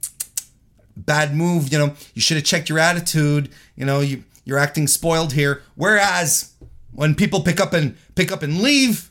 bad 1.08 1.36
move. 1.36 1.74
You 1.74 1.80
know, 1.80 1.96
you 2.14 2.22
should 2.22 2.38
have 2.38 2.46
checked 2.46 2.70
your 2.70 2.78
attitude. 2.78 3.50
You 3.76 3.86
know, 3.86 4.02
you 4.02 4.24
you're 4.46 4.60
acting 4.60 4.86
spoiled 4.86 5.34
here. 5.34 5.64
Whereas 5.74 6.54
when 6.94 7.16
people 7.16 7.42
pick 7.42 7.60
up 7.60 7.74
and 7.74 7.98
pick 8.14 8.32
up 8.32 8.44
and 8.44 8.62
leave, 8.62 9.10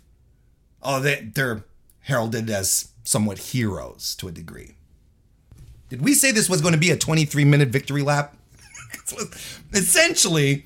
oh, 0.81 1.01
they 1.01 1.29
they're 1.35 1.65
heralded 2.03 2.49
as 2.49 2.93
somewhat 3.03 3.39
heroes 3.39 4.15
to 4.17 4.29
a 4.29 4.33
degree. 4.33 4.77
Did 5.89 6.03
we 6.03 6.15
say 6.15 6.31
this 6.31 6.49
was 6.49 6.61
going 6.61 6.75
to 6.75 6.81
be 6.81 6.91
a 6.91 6.97
23 6.97 7.45
minute 7.45 7.69
victory 7.71 8.03
lap? 8.03 8.37
Essentially, 9.73 10.65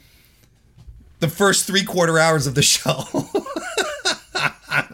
the 1.21 1.29
first 1.29 1.67
three 1.67 1.85
quarter 1.85 2.19
hours 2.19 2.47
of 2.47 2.55
the 2.55 2.63
show. 2.63 3.05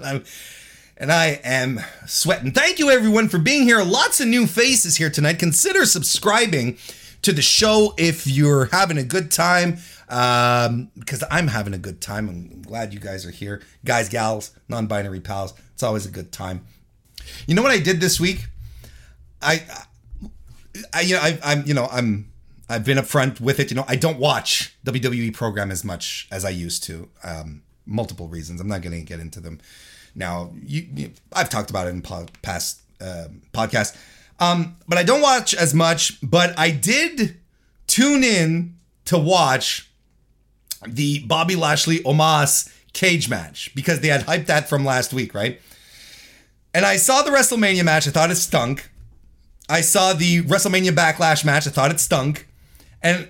and 0.96 1.12
I 1.12 1.40
am 1.44 1.80
sweating. 2.06 2.52
Thank 2.52 2.78
you, 2.78 2.90
everyone, 2.90 3.28
for 3.28 3.38
being 3.38 3.64
here. 3.64 3.82
Lots 3.82 4.20
of 4.20 4.28
new 4.28 4.46
faces 4.46 4.96
here 4.96 5.10
tonight. 5.10 5.38
Consider 5.38 5.84
subscribing 5.84 6.78
to 7.22 7.32
the 7.32 7.42
show 7.42 7.94
if 7.98 8.26
you're 8.26 8.66
having 8.66 8.98
a 8.98 9.02
good 9.02 9.30
time. 9.30 9.78
Um, 10.08 10.90
because 10.98 11.24
I'm 11.30 11.48
having 11.48 11.74
a 11.74 11.78
good 11.78 12.00
time. 12.00 12.28
I'm 12.28 12.62
glad 12.62 12.94
you 12.94 13.00
guys 13.00 13.26
are 13.26 13.30
here, 13.30 13.60
guys, 13.84 14.08
gals, 14.08 14.52
non-binary 14.68 15.20
pals. 15.20 15.52
It's 15.74 15.82
always 15.82 16.06
a 16.06 16.10
good 16.10 16.30
time. 16.30 16.64
You 17.46 17.56
know 17.56 17.62
what 17.62 17.72
I 17.72 17.80
did 17.80 18.00
this 18.00 18.20
week? 18.20 18.46
I, 19.42 19.64
I, 20.94 21.00
you 21.00 21.16
know, 21.16 21.20
I, 21.20 21.38
I'm, 21.42 21.66
you 21.66 21.74
know, 21.74 21.88
I'm, 21.90 22.30
I've 22.68 22.84
been 22.84 22.98
upfront 22.98 23.40
with 23.40 23.58
it. 23.58 23.70
You 23.70 23.76
know, 23.76 23.84
I 23.88 23.96
don't 23.96 24.18
watch 24.18 24.76
WWE 24.84 25.34
program 25.34 25.72
as 25.72 25.84
much 25.84 26.28
as 26.30 26.44
I 26.44 26.50
used 26.50 26.84
to. 26.84 27.08
Um, 27.24 27.62
multiple 27.84 28.28
reasons. 28.28 28.60
I'm 28.60 28.68
not 28.68 28.82
going 28.82 28.92
to 28.92 29.02
get 29.02 29.18
into 29.18 29.40
them 29.40 29.60
now. 30.16 30.52
You, 30.64 30.86
you, 30.94 31.10
I've 31.32 31.48
talked 31.48 31.70
about 31.70 31.86
it 31.86 31.90
in 31.90 32.02
po- 32.02 32.26
past 32.42 32.80
uh, 33.00 33.28
podcasts, 33.52 33.96
um, 34.40 34.76
but 34.88 34.98
I 34.98 35.02
don't 35.02 35.22
watch 35.22 35.54
as 35.54 35.74
much. 35.74 36.18
But 36.22 36.58
I 36.58 36.70
did 36.70 37.36
tune 37.86 38.24
in 38.24 38.76
to 39.06 39.18
watch 39.18 39.90
the 40.86 41.20
Bobby 41.20 41.56
Lashley 41.56 41.98
Omos 42.00 42.72
cage 42.92 43.28
match 43.28 43.72
because 43.74 44.00
they 44.00 44.08
had 44.08 44.22
hyped 44.22 44.46
that 44.46 44.68
from 44.68 44.84
last 44.84 45.12
week, 45.12 45.34
right? 45.34 45.60
And 46.74 46.84
I 46.84 46.96
saw 46.96 47.22
the 47.22 47.30
WrestleMania 47.30 47.84
match. 47.84 48.06
I 48.06 48.10
thought 48.10 48.30
it 48.30 48.36
stunk. 48.36 48.90
I 49.68 49.80
saw 49.80 50.12
the 50.12 50.42
WrestleMania 50.42 50.90
Backlash 50.90 51.44
match. 51.44 51.66
I 51.66 51.70
thought 51.70 51.90
it 51.90 52.00
stunk. 52.00 52.46
And 53.02 53.28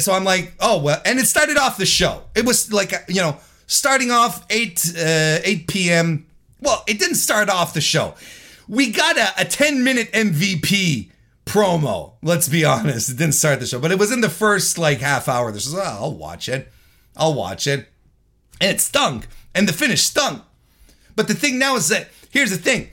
so 0.00 0.12
I'm 0.12 0.24
like, 0.24 0.54
oh, 0.60 0.82
well. 0.82 1.00
And 1.04 1.18
it 1.18 1.26
started 1.26 1.56
off 1.56 1.76
the 1.76 1.86
show. 1.86 2.24
It 2.34 2.44
was 2.44 2.72
like, 2.72 2.92
you 3.08 3.20
know, 3.20 3.36
starting 3.72 4.10
off 4.10 4.44
8, 4.50 4.94
uh, 4.96 5.38
8 5.44 5.66
p.m. 5.66 6.26
Well, 6.60 6.84
it 6.86 6.98
didn't 6.98 7.16
start 7.16 7.48
off 7.48 7.74
the 7.74 7.80
show. 7.80 8.14
We 8.68 8.90
got 8.92 9.16
a, 9.16 9.42
a 9.42 9.44
10 9.44 9.82
minute 9.82 10.12
MVP 10.12 11.10
promo. 11.46 12.12
Let's 12.22 12.48
be 12.48 12.64
honest. 12.64 13.10
It 13.10 13.16
didn't 13.16 13.34
start 13.34 13.60
the 13.60 13.66
show, 13.66 13.80
but 13.80 13.90
it 13.90 13.98
was 13.98 14.12
in 14.12 14.20
the 14.20 14.30
first 14.30 14.78
like 14.78 15.00
half 15.00 15.28
hour. 15.28 15.50
This 15.50 15.66
was, 15.66 15.74
oh, 15.74 15.82
I'll 15.82 16.14
watch 16.14 16.48
it. 16.48 16.70
I'll 17.16 17.34
watch 17.34 17.66
it. 17.66 17.88
And 18.60 18.70
it 18.70 18.80
stunk. 18.80 19.26
And 19.54 19.68
the 19.68 19.72
finish 19.72 20.02
stunk. 20.02 20.42
But 21.16 21.28
the 21.28 21.34
thing 21.34 21.58
now 21.58 21.76
is 21.76 21.88
that 21.88 22.08
here's 22.30 22.50
the 22.50 22.56
thing. 22.56 22.90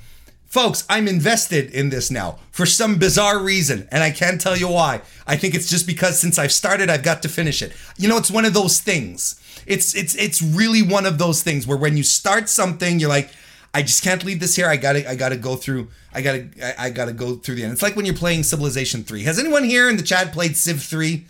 Folks, 0.50 0.84
I'm 0.89 1.08
invested 1.08 1.70
in 1.76 1.91
this 1.91 2.10
now 2.10 2.39
for 2.50 2.66
some 2.66 2.97
bizarre 2.97 3.38
reason, 3.38 3.88
and 3.91 4.02
I 4.02 4.10
can't 4.10 4.41
tell 4.41 4.58
you 4.58 4.68
why. 4.68 5.02
I 5.28 5.38
think 5.38 5.54
it's 5.54 5.70
just 5.70 5.86
because 5.86 6.20
since 6.20 6.39
I've 6.39 6.52
started, 6.52 6.89
I've 6.89 7.04
got 7.04 7.22
to 7.22 7.30
finish 7.30 7.62
it. 7.62 7.72
You 7.97 8.10
know, 8.10 8.18
it's 8.18 8.32
one 8.32 8.45
of 8.45 8.56
those 8.56 8.82
things. 8.82 9.39
It's 9.68 9.93
it's 9.93 10.16
it's 10.16 10.41
really 10.41 10.82
one 10.82 11.06
of 11.06 11.20
those 11.20 11.43
things 11.43 11.68
where 11.68 11.78
when 11.78 11.95
you 11.95 12.02
start 12.02 12.50
something, 12.50 13.00
you're 13.00 13.10
like, 13.10 13.30
I 13.76 13.84
just 13.84 14.04
can't 14.04 14.24
leave 14.24 14.39
this 14.39 14.56
here. 14.56 14.68
I 14.68 14.78
gotta 14.78 15.08
I 15.08 15.14
gotta 15.14 15.38
go 15.38 15.56
through. 15.56 15.89
I 16.16 16.22
gotta 16.22 16.47
I, 16.64 16.88
I 16.88 16.89
gotta 16.89 17.14
go 17.14 17.36
through 17.36 17.54
the 17.54 17.64
end. 17.64 17.74
It's 17.74 17.84
like 17.84 17.95
when 17.95 18.06
you're 18.06 18.16
playing 18.16 18.41
Civilization 18.41 19.04
Three. 19.04 19.26
Has 19.26 19.38
anyone 19.38 19.66
here 19.66 19.88
in 19.88 19.97
the 19.97 20.04
chat 20.04 20.34
played 20.34 20.58
Civ 20.58 20.82
Three? 20.82 21.28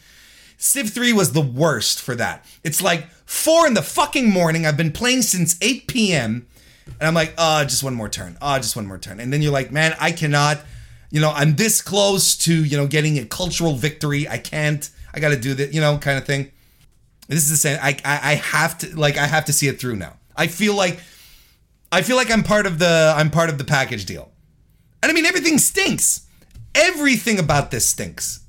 Civ 0.62 0.90
3 0.90 1.14
was 1.14 1.32
the 1.32 1.42
worst 1.42 2.02
for 2.02 2.16
that. 2.16 2.44
It's 2.66 2.82
like 2.82 3.10
four 3.26 3.66
in 3.66 3.76
the 3.76 3.82
fucking 3.82 4.30
morning. 4.30 4.66
I've 4.66 4.76
been 4.76 4.92
playing 4.92 5.22
since 5.22 5.58
8 5.62 5.88
p.m. 5.88 6.48
And 7.00 7.08
I'm 7.08 7.14
like, 7.14 7.34
oh, 7.38 7.64
just 7.64 7.84
one 7.84 7.94
more 7.94 8.10
turn. 8.10 8.38
Oh, 8.42 8.58
just 8.58 8.76
one 8.76 8.88
more 8.88 8.98
turn. 8.98 9.20
And 9.20 9.32
then 9.32 9.42
you're 9.42 9.52
like, 9.52 9.72
man, 9.72 9.96
I 10.00 10.12
cannot, 10.12 10.60
you 11.12 11.22
know, 11.22 11.32
I'm 11.34 11.56
this 11.56 11.82
close 11.82 12.36
to, 12.38 12.54
you 12.54 12.78
know, 12.78 12.88
getting 12.88 13.18
a 13.20 13.26
cultural 13.26 13.76
victory. 13.76 14.28
I 14.28 14.38
can't, 14.38 14.90
I 15.14 15.20
got 15.20 15.30
to 15.30 15.40
do 15.40 15.54
that, 15.56 15.74
you 15.74 15.82
know, 15.82 15.98
kind 15.98 16.18
of 16.18 16.26
thing. 16.26 16.52
This 17.28 17.44
is 17.44 17.50
the 17.50 17.58
same. 17.58 17.80
I, 17.82 17.98
I, 18.04 18.32
I 18.32 18.36
have 18.36 18.78
to, 18.80 19.00
like, 19.00 19.18
I 19.18 19.28
have 19.28 19.46
to 19.46 19.54
see 19.54 19.68
it 19.68 19.80
through 19.80 19.96
now. 19.96 20.18
I 20.36 20.48
feel 20.48 20.76
like, 20.76 21.00
I 21.92 22.02
feel 22.02 22.16
like 22.16 22.32
I'm 22.32 22.44
part 22.44 22.66
of 22.66 22.80
the, 22.80 23.14
I'm 23.16 23.30
part 23.30 23.50
of 23.50 23.58
the 23.58 23.64
package 23.64 24.06
deal. 24.06 24.32
And 25.02 25.10
I 25.10 25.14
mean, 25.14 25.26
everything 25.26 25.58
stinks. 25.58 26.28
Everything 26.76 27.40
about 27.40 27.72
this 27.72 27.86
stinks. 27.88 28.42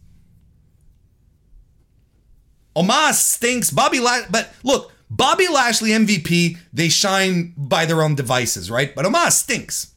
Omos 2.77 3.15
stinks. 3.15 3.71
Bobby, 3.71 4.01
La- 4.01 4.27
but 4.31 4.53
look, 4.63 4.93
Bobby 5.11 5.49
Lashley 5.49 5.91
MVP, 5.91 6.57
they 6.73 6.89
shine 6.89 7.53
by 7.57 7.85
their 7.85 8.01
own 8.01 8.15
devices, 8.15 8.71
right? 8.71 8.95
But 8.95 9.05
Omos 9.05 9.33
stinks 9.33 9.93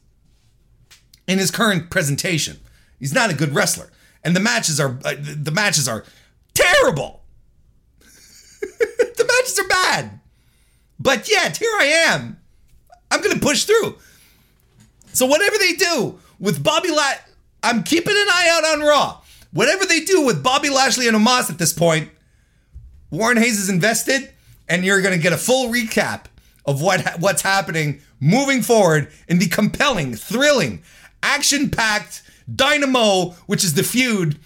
in 1.28 1.38
his 1.38 1.52
current 1.52 1.88
presentation. 1.88 2.58
He's 2.98 3.14
not 3.14 3.30
a 3.30 3.34
good 3.34 3.54
wrestler, 3.54 3.90
and 4.24 4.34
the 4.34 4.40
matches 4.40 4.80
are 4.80 4.98
uh, 5.04 5.14
the 5.18 5.52
matches 5.52 5.86
are 5.86 6.04
terrible. 6.52 7.22
the 8.00 9.24
matches 9.38 9.58
are 9.58 9.68
bad, 9.68 10.20
but 10.98 11.30
yet 11.30 11.58
here 11.58 11.72
I 11.78 11.84
am. 12.08 12.40
I'm 13.10 13.22
gonna 13.22 13.38
push 13.38 13.64
through. 13.64 13.96
So 15.12 15.26
whatever 15.26 15.56
they 15.58 15.74
do 15.74 16.18
with 16.40 16.64
Bobby 16.64 16.90
La, 16.90 17.12
I'm 17.62 17.84
keeping 17.84 18.16
an 18.16 18.26
eye 18.28 18.48
out 18.50 18.64
on 18.74 18.84
Raw. 18.84 19.20
Whatever 19.52 19.84
they 19.84 20.00
do 20.00 20.26
with 20.26 20.42
Bobby 20.42 20.70
Lashley 20.70 21.06
and 21.06 21.16
Omos 21.16 21.48
at 21.48 21.58
this 21.58 21.72
point, 21.72 22.10
Warren 23.10 23.36
Hayes 23.36 23.60
is 23.60 23.68
invested 23.68 24.33
and 24.68 24.84
you're 24.84 25.02
going 25.02 25.14
to 25.14 25.22
get 25.22 25.32
a 25.32 25.38
full 25.38 25.72
recap 25.72 26.24
of 26.64 26.80
what 26.80 27.20
what's 27.20 27.42
happening 27.42 28.00
moving 28.20 28.62
forward 28.62 29.08
in 29.28 29.38
the 29.38 29.46
compelling, 29.46 30.14
thrilling, 30.14 30.82
action-packed 31.22 32.22
dynamo, 32.54 33.30
which 33.46 33.64
is 33.64 33.74
the 33.74 33.82
feud 33.82 34.38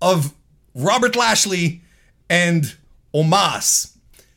of 0.00 0.32
Robert 0.74 1.16
Lashley 1.16 1.82
and 2.30 2.76
Omos. 3.14 3.96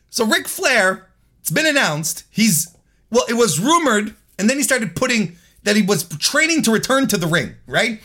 So 0.10 0.26
Ric 0.26 0.48
Flair, 0.48 1.08
it's 1.40 1.52
been 1.52 1.66
announced, 1.66 2.24
he's 2.30 2.76
well, 3.12 3.26
it 3.30 3.34
was 3.34 3.60
rumored, 3.60 4.16
and 4.40 4.50
then 4.50 4.58
he 4.58 4.64
started 4.64 4.96
putting 4.96 5.38
that 5.64 5.76
he 5.76 5.82
was 5.82 6.08
training 6.18 6.64
to 6.64 6.72
return 6.72 7.08
to 7.08 7.18
the 7.18 7.28
ring, 7.28 7.56
right? 7.68 8.02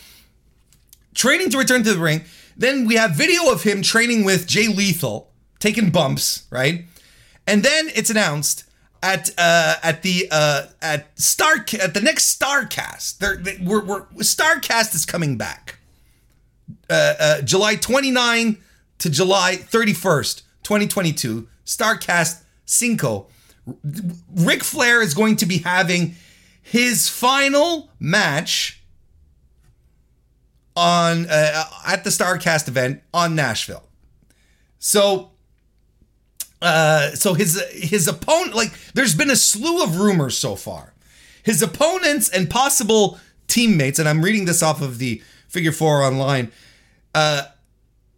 Training 1.15 1.51
to 1.51 1.59
return 1.59 1.83
to 1.85 1.95
the 1.95 2.01
ring. 2.01 2.23
Then 2.57 2.87
we 2.87 2.97
have 2.97 3.13
video 3.13 3.51
of 3.51 3.63
him 3.63 3.83
training 3.83 4.25
with 4.25 4.47
Jay 4.47 4.69
Lethal, 4.69 5.31
taking 5.59 5.91
bumps, 5.91 6.47
right? 6.51 6.85
And 7.47 7.63
then 7.63 7.91
it's 7.95 8.11
announced 8.11 8.65
at 9.03 9.31
uh, 9.39 9.77
at 9.83 10.03
the 10.03 10.29
uh, 10.31 10.67
at 10.83 11.19
Star 11.19 11.65
at 11.81 11.95
the 11.95 12.01
next 12.01 12.39
Starrcast. 12.39 13.19
They're, 13.19 13.37
they, 13.37 13.59
we're, 13.63 13.85
we're 13.85 14.07
Starrcast 14.19 14.95
is 14.95 15.07
coming 15.07 15.37
back. 15.37 15.79
Uh, 16.91 17.15
uh, 17.19 17.43
July 17.43 17.77
29 17.77 18.59
to 18.99 19.11
July 19.11 19.57
31st, 19.57 20.43
2022. 20.63 21.49
Starrcast 21.65 22.43
Cinco. 22.65 23.29
Ric 24.35 24.63
Flair 24.63 25.03
is 25.03 25.15
going 25.15 25.37
to 25.37 25.47
be 25.47 25.59
having 25.59 26.15
his 26.63 27.09
final 27.09 27.91
match 27.99 28.83
on 30.77 31.27
uh, 31.27 31.65
at 31.87 32.05
the 32.05 32.11
Starrcast 32.11 32.69
event 32.69 33.03
on 33.15 33.35
Nashville. 33.35 33.89
So 34.79 35.33
uh, 36.63 37.11
so 37.11 37.35
his 37.35 37.63
his 37.73 38.09
opponent, 38.09 38.55
like, 38.55 38.73
there's 38.95 39.15
been 39.15 39.31
a 39.31 39.37
slew 39.37 39.83
of 39.83 39.99
rumors 39.99 40.37
so 40.37 40.57
far. 40.57 40.95
His 41.43 41.63
opponents 41.63 42.29
and 42.29 42.51
possible 42.51 43.21
teammates, 43.47 43.99
and 43.99 44.09
I'm 44.09 44.23
reading 44.23 44.47
this 44.47 44.63
off 44.63 44.81
of 44.81 44.99
the 44.99 45.23
Figure 45.49 45.73
Four 45.73 46.03
online. 46.03 46.51
Uh, 47.15 47.43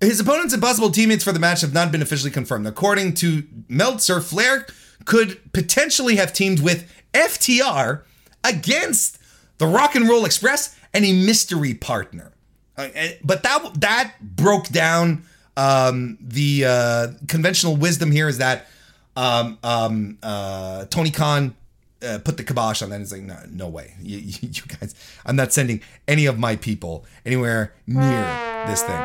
his 0.00 0.20
opponents 0.20 0.52
and 0.54 0.62
possible 0.62 0.90
teammates 0.90 1.24
for 1.24 1.32
the 1.32 1.40
match 1.40 1.60
have 1.60 1.74
not 1.74 1.90
been 1.90 2.02
officially 2.02 2.30
confirmed. 2.30 2.66
According 2.66 3.14
to 3.14 3.42
Meltzer, 3.68 4.20
Flair 4.20 4.66
could 5.04 5.52
potentially 5.52 6.16
have 6.16 6.32
teamed 6.32 6.60
with 6.60 6.90
FTR 7.12 8.02
against 8.44 9.18
the 9.58 9.66
Rock 9.66 9.94
and 9.94 10.08
Roll 10.08 10.24
Express 10.24 10.76
and 10.94 11.04
a 11.04 11.12
mystery 11.12 11.74
partner. 11.74 12.32
Uh, 12.76 12.88
but 13.24 13.42
that 13.42 13.80
that 13.80 14.14
broke 14.20 14.68
down 14.68 15.24
um, 15.58 16.16
the 16.20 16.64
uh, 16.64 17.06
conventional 17.26 17.76
wisdom 17.76 18.12
here 18.12 18.28
is 18.28 18.38
that 18.38 18.68
um, 19.16 19.58
um, 19.64 20.18
uh, 20.22 20.84
Tony 20.84 21.10
Khan 21.10 21.56
uh, 22.00 22.20
put 22.24 22.36
the 22.36 22.44
kibosh 22.44 22.80
on 22.80 22.90
that. 22.90 23.00
He's 23.00 23.10
like, 23.10 23.22
no, 23.22 23.36
no 23.50 23.68
way, 23.68 23.94
you, 24.00 24.18
you, 24.40 24.62
guys. 24.80 24.94
I'm 25.26 25.34
not 25.34 25.52
sending 25.52 25.82
any 26.06 26.26
of 26.26 26.38
my 26.38 26.54
people 26.54 27.04
anywhere 27.26 27.74
near 27.88 28.64
this 28.68 28.82
thing. 28.82 29.02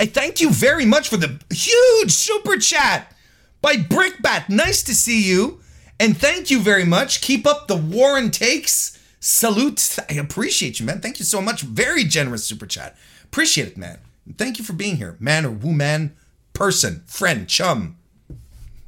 I 0.00 0.06
thank 0.06 0.40
you 0.40 0.50
very 0.50 0.86
much 0.86 1.08
for 1.08 1.16
the 1.16 1.40
huge 1.50 2.12
super 2.12 2.56
chat 2.58 3.12
by 3.60 3.74
Brickbat. 3.74 4.48
Nice 4.48 4.84
to 4.84 4.94
see 4.94 5.28
you. 5.28 5.60
And 5.98 6.16
thank 6.16 6.48
you 6.48 6.60
very 6.60 6.84
much. 6.84 7.20
Keep 7.20 7.44
up 7.44 7.66
the 7.66 7.76
Warren 7.76 8.30
takes. 8.30 8.96
Salute. 9.18 9.98
I 10.08 10.14
appreciate 10.14 10.78
you, 10.78 10.86
man. 10.86 11.00
Thank 11.00 11.18
you 11.18 11.24
so 11.24 11.42
much. 11.42 11.62
Very 11.62 12.04
generous 12.04 12.44
super 12.44 12.66
chat. 12.66 12.96
Appreciate 13.24 13.66
it, 13.66 13.76
man. 13.76 13.98
Thank 14.36 14.58
you 14.58 14.64
for 14.64 14.72
being 14.72 14.96
here, 14.96 15.16
man 15.18 15.46
or 15.46 15.50
woman, 15.50 16.16
person, 16.52 17.02
friend, 17.06 17.48
chum. 17.48 17.96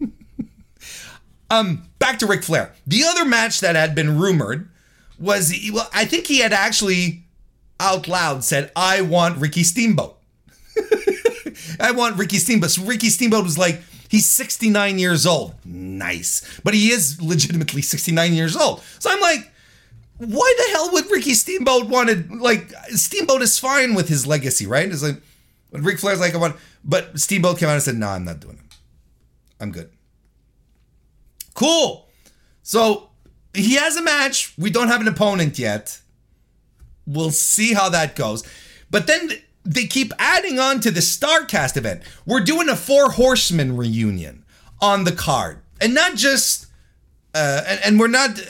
um, 1.51 1.89
back 1.99 2.19
to 2.19 2.27
Ric 2.27 2.43
Flair. 2.43 2.75
The 2.87 3.05
other 3.05 3.25
match 3.25 3.61
that 3.61 3.77
had 3.77 3.95
been 3.95 4.19
rumored 4.19 4.69
was, 5.19 5.55
well, 5.73 5.89
I 5.93 6.05
think 6.05 6.27
he 6.27 6.41
had 6.41 6.53
actually 6.53 7.25
out 7.79 8.09
loud 8.09 8.45
said, 8.45 8.71
I 8.77 9.01
want 9.03 9.39
Ricky 9.39 9.63
Steamboat. 9.63 10.19
I 11.81 11.93
want 11.93 12.19
Ricky 12.19 12.37
Steamboat. 12.37 12.71
So 12.71 12.83
Ricky 12.83 13.09
Steamboat 13.09 13.45
was 13.45 13.59
like, 13.59 13.81
he's 14.09 14.27
69 14.27 14.99
years 14.99 15.27
old. 15.27 15.55
Nice. 15.65 16.61
But 16.63 16.75
he 16.75 16.91
is 16.91 17.21
legitimately 17.23 17.83
69 17.83 18.35
years 18.35 18.57
old. 18.57 18.83
So 18.99 19.11
I'm 19.11 19.21
like, 19.21 19.51
why 20.19 20.55
the 20.59 20.73
hell 20.73 20.93
would 20.93 21.11
Ricky 21.11 21.33
Steamboat 21.33 21.89
wanted 21.89 22.31
like 22.31 22.71
Steamboat 22.91 23.41
is 23.41 23.59
fine 23.59 23.95
with 23.95 24.09
his 24.09 24.27
legacy, 24.27 24.67
right? 24.67 24.87
It's 24.87 25.03
like 25.03 25.23
when 25.71 25.83
Ric 25.83 25.99
Flair's 25.99 26.21
like 26.21 26.35
I 26.35 26.39
want 26.39 26.57
but 26.85 27.19
Steamboat 27.19 27.59
came 27.59 27.69
out 27.69 27.75
and 27.75 27.83
said, 27.83 27.97
no, 27.97 28.07
nah, 28.07 28.15
I'm 28.15 28.25
not 28.25 28.41
doing 28.41 28.57
it. 28.57 28.77
I'm 29.61 29.71
good. 29.71 29.91
Cool. 31.55 32.09
So 32.63 33.11
he 33.55 33.75
has 33.75 33.97
a 33.97 34.03
match. 34.03 34.55
We 34.57 34.71
don't 34.71 34.89
have 34.89 35.01
an 35.01 35.09
opponent 35.09 35.59
yet. 35.59 36.01
We'll 37.07 37.31
see 37.31 37.75
how 37.75 37.89
that 37.91 38.17
goes. 38.17 38.47
But 38.91 39.07
then 39.07 39.31
they 39.65 39.87
keep 39.87 40.13
adding 40.19 40.59
on 40.59 40.81
to 40.81 40.91
the 40.91 41.01
Starrcast 41.01 41.77
event. 41.77 42.03
We're 42.25 42.41
doing 42.41 42.69
a 42.69 42.77
Four 42.77 43.11
Horsemen 43.13 43.77
reunion 43.77 44.45
on 44.81 45.05
the 45.05 45.13
card, 45.13 45.59
and 45.81 45.95
not 45.95 46.15
just. 46.15 46.67
Uh, 47.33 47.63
and, 47.67 47.81
and 47.85 48.01
we're 48.01 48.09
not. 48.09 48.41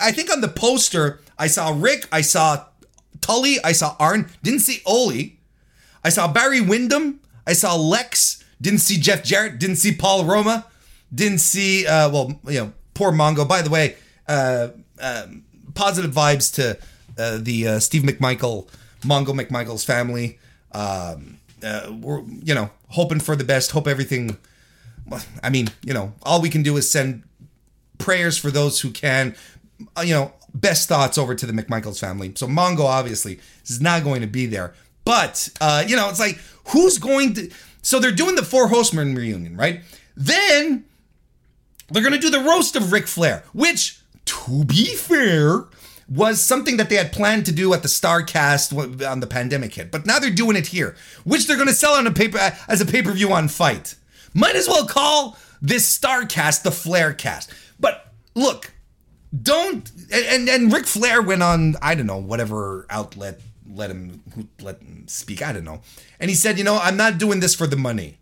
I 0.00 0.12
think 0.12 0.32
on 0.32 0.40
the 0.40 0.48
poster 0.48 1.20
I 1.38 1.48
saw 1.48 1.74
Ric, 1.76 2.06
I 2.12 2.20
saw 2.20 2.66
Tully, 3.20 3.56
I 3.64 3.72
saw 3.72 3.96
Arn, 3.98 4.30
didn't 4.42 4.60
see 4.60 4.82
Ole, 4.86 5.32
I 6.04 6.10
saw 6.10 6.30
Barry 6.30 6.60
Windham, 6.60 7.20
I 7.46 7.54
saw 7.54 7.74
Lex, 7.74 8.44
didn't 8.60 8.80
see 8.80 8.98
Jeff 8.98 9.24
Jarrett, 9.24 9.58
didn't 9.58 9.76
see 9.76 9.94
Paul 9.94 10.24
Roma, 10.24 10.66
didn't 11.14 11.38
see. 11.38 11.86
Uh, 11.86 12.10
well, 12.10 12.40
you 12.46 12.60
know, 12.60 12.72
poor 12.94 13.10
Mongo. 13.12 13.46
By 13.48 13.62
the 13.62 13.70
way, 13.70 13.96
uh, 14.28 14.68
uh, 15.00 15.26
positive 15.74 16.12
vibes 16.12 16.54
to 16.54 16.78
uh, 17.18 17.38
the 17.40 17.68
uh, 17.68 17.78
Steve 17.78 18.02
McMichael, 18.02 18.68
Mongo 19.00 19.28
McMichael's 19.28 19.84
family. 19.84 20.38
Um, 20.72 21.38
uh, 21.62 21.92
we're 22.00 22.22
you 22.42 22.54
know 22.54 22.70
hoping 22.88 23.20
for 23.20 23.36
the 23.36 23.44
best. 23.44 23.70
Hope 23.70 23.88
everything. 23.88 24.36
I 25.42 25.50
mean, 25.50 25.68
you 25.82 25.92
know, 25.92 26.14
all 26.22 26.40
we 26.40 26.48
can 26.48 26.62
do 26.62 26.76
is 26.76 26.90
send 26.90 27.22
prayers 27.98 28.38
for 28.38 28.50
those 28.50 28.80
who 28.80 28.90
can. 28.90 29.34
Uh, 29.96 30.02
you 30.02 30.14
know, 30.14 30.32
best 30.54 30.88
thoughts 30.88 31.18
over 31.18 31.34
to 31.34 31.46
the 31.46 31.52
McMichaels 31.52 31.98
family. 31.98 32.32
So 32.36 32.46
Mongo 32.46 32.84
obviously 32.84 33.40
is 33.66 33.80
not 33.80 34.04
going 34.04 34.20
to 34.20 34.26
be 34.26 34.46
there, 34.46 34.72
but 35.04 35.48
uh, 35.60 35.84
you 35.86 35.96
know, 35.96 36.08
it's 36.08 36.20
like 36.20 36.38
who's 36.68 36.98
going 36.98 37.34
to. 37.34 37.50
So 37.82 37.98
they're 37.98 38.12
doing 38.12 38.34
the 38.34 38.42
Four 38.42 38.68
Horsemen 38.68 39.14
reunion, 39.14 39.56
right? 39.56 39.82
Then 40.16 40.84
they're 41.90 42.02
to 42.14 42.18
do 42.18 42.30
the 42.30 42.40
roast 42.40 42.76
of 42.76 42.92
Ric 42.92 43.06
Flair, 43.06 43.44
which, 43.52 44.00
to 44.24 44.64
be 44.64 44.94
fair, 44.96 45.64
was 46.08 46.40
something 46.40 46.76
that 46.76 46.88
they 46.88 46.96
had 46.96 47.12
planned 47.12 47.46
to 47.46 47.52
do 47.52 47.72
at 47.74 47.82
the 47.82 47.88
Starrcast 47.88 49.10
on 49.10 49.20
the 49.20 49.26
pandemic 49.26 49.74
hit, 49.74 49.90
but 49.90 50.06
now 50.06 50.18
they're 50.18 50.30
doing 50.30 50.56
it 50.56 50.68
here, 50.68 50.96
which 51.24 51.46
they're 51.46 51.56
to 51.68 51.74
sell 51.74 51.94
on 51.94 52.06
a 52.06 52.10
paper 52.10 52.38
as 52.68 52.80
a 52.80 52.86
pay 52.86 53.02
per 53.02 53.12
view 53.12 53.32
on 53.32 53.48
FITE. 53.48 53.94
Might 54.34 54.56
as 54.56 54.68
well 54.68 54.86
call 54.86 55.38
this 55.62 55.98
Starrcast 55.98 56.62
the 56.62 56.70
Flair 56.70 57.12
Cast. 57.12 57.50
But 57.78 58.12
look, 58.34 58.72
don't 59.42 59.90
and 60.12 60.48
and 60.48 60.72
Ric 60.72 60.86
Flair 60.86 61.22
went 61.22 61.42
on 61.42 61.76
I 61.80 61.94
don't 61.94 62.06
know 62.06 62.18
whatever 62.18 62.86
outlet 62.90 63.40
let 63.68 63.90
him 63.90 64.22
let 64.60 64.80
him 64.80 65.06
speak 65.08 65.42
I 65.42 65.52
don't 65.52 65.64
know, 65.64 65.82
and 66.20 66.30
he 66.30 66.36
said 66.36 66.58
you 66.58 66.64
know 66.64 66.78
I'm 66.82 66.96
not 66.96 67.18
doing 67.18 67.40
this 67.40 67.54
for 67.54 67.66
the 67.66 67.76
money. 67.76 68.18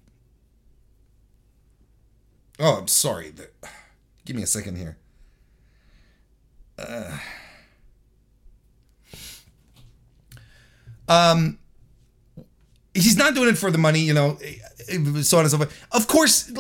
Oh, 2.58 2.78
I'm 2.78 2.88
sorry. 2.88 3.32
Give 4.24 4.36
me 4.36 4.42
a 4.42 4.46
second 4.46 4.76
here. 4.76 4.96
Uh, 6.78 7.18
um, 11.08 11.58
he's 12.94 13.16
not 13.16 13.34
doing 13.34 13.48
it 13.48 13.58
for 13.58 13.70
the 13.70 13.78
money, 13.78 14.00
you 14.00 14.14
know, 14.14 14.38
so 15.22 15.38
on 15.38 15.44
and 15.44 15.50
so 15.50 15.58
forth. 15.58 15.86
Of 15.92 16.06
course, 16.06 16.52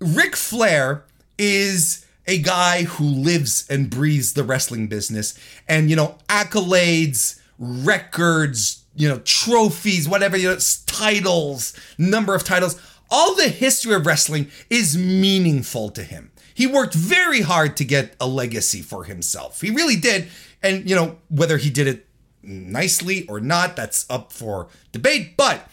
Ric 0.00 0.36
Flair 0.36 1.04
is 1.38 2.04
a 2.26 2.38
guy 2.38 2.84
who 2.84 3.04
lives 3.04 3.66
and 3.70 3.88
breathes 3.88 4.32
the 4.32 4.42
wrestling 4.42 4.88
business 4.88 5.38
and, 5.68 5.88
you 5.88 5.96
know, 5.96 6.18
accolades, 6.28 7.40
records, 7.58 8.84
you 8.94 9.08
know, 9.08 9.20
trophies, 9.24 10.08
whatever, 10.08 10.36
you 10.36 10.48
know, 10.48 10.58
titles, 10.86 11.74
number 11.98 12.34
of 12.34 12.44
titles. 12.44 12.80
All 13.10 13.34
the 13.34 13.48
history 13.48 13.94
of 13.94 14.06
wrestling 14.06 14.50
is 14.68 14.96
meaningful 14.96 15.90
to 15.90 16.02
him. 16.02 16.32
He 16.54 16.66
worked 16.66 16.94
very 16.94 17.42
hard 17.42 17.76
to 17.76 17.84
get 17.84 18.16
a 18.20 18.26
legacy 18.26 18.80
for 18.80 19.04
himself. 19.04 19.60
He 19.60 19.70
really 19.70 19.96
did. 19.96 20.28
And, 20.62 20.88
you 20.88 20.96
know, 20.96 21.18
whether 21.28 21.58
he 21.58 21.70
did 21.70 21.86
it 21.86 22.06
nicely 22.42 23.26
or 23.28 23.40
not, 23.40 23.76
that's 23.76 24.06
up 24.08 24.32
for 24.32 24.68
debate. 24.90 25.36
But 25.36 25.68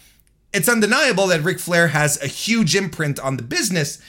it's 0.54 0.70
undeniable 0.70 1.28
that 1.28 1.42
Ric 1.42 1.60
Flair 1.60 1.88
has 1.88 2.22
a 2.22 2.28
huge 2.28 2.76
imprint 2.76 3.20
on 3.20 3.38
the 3.38 3.44
business. 3.44 4.02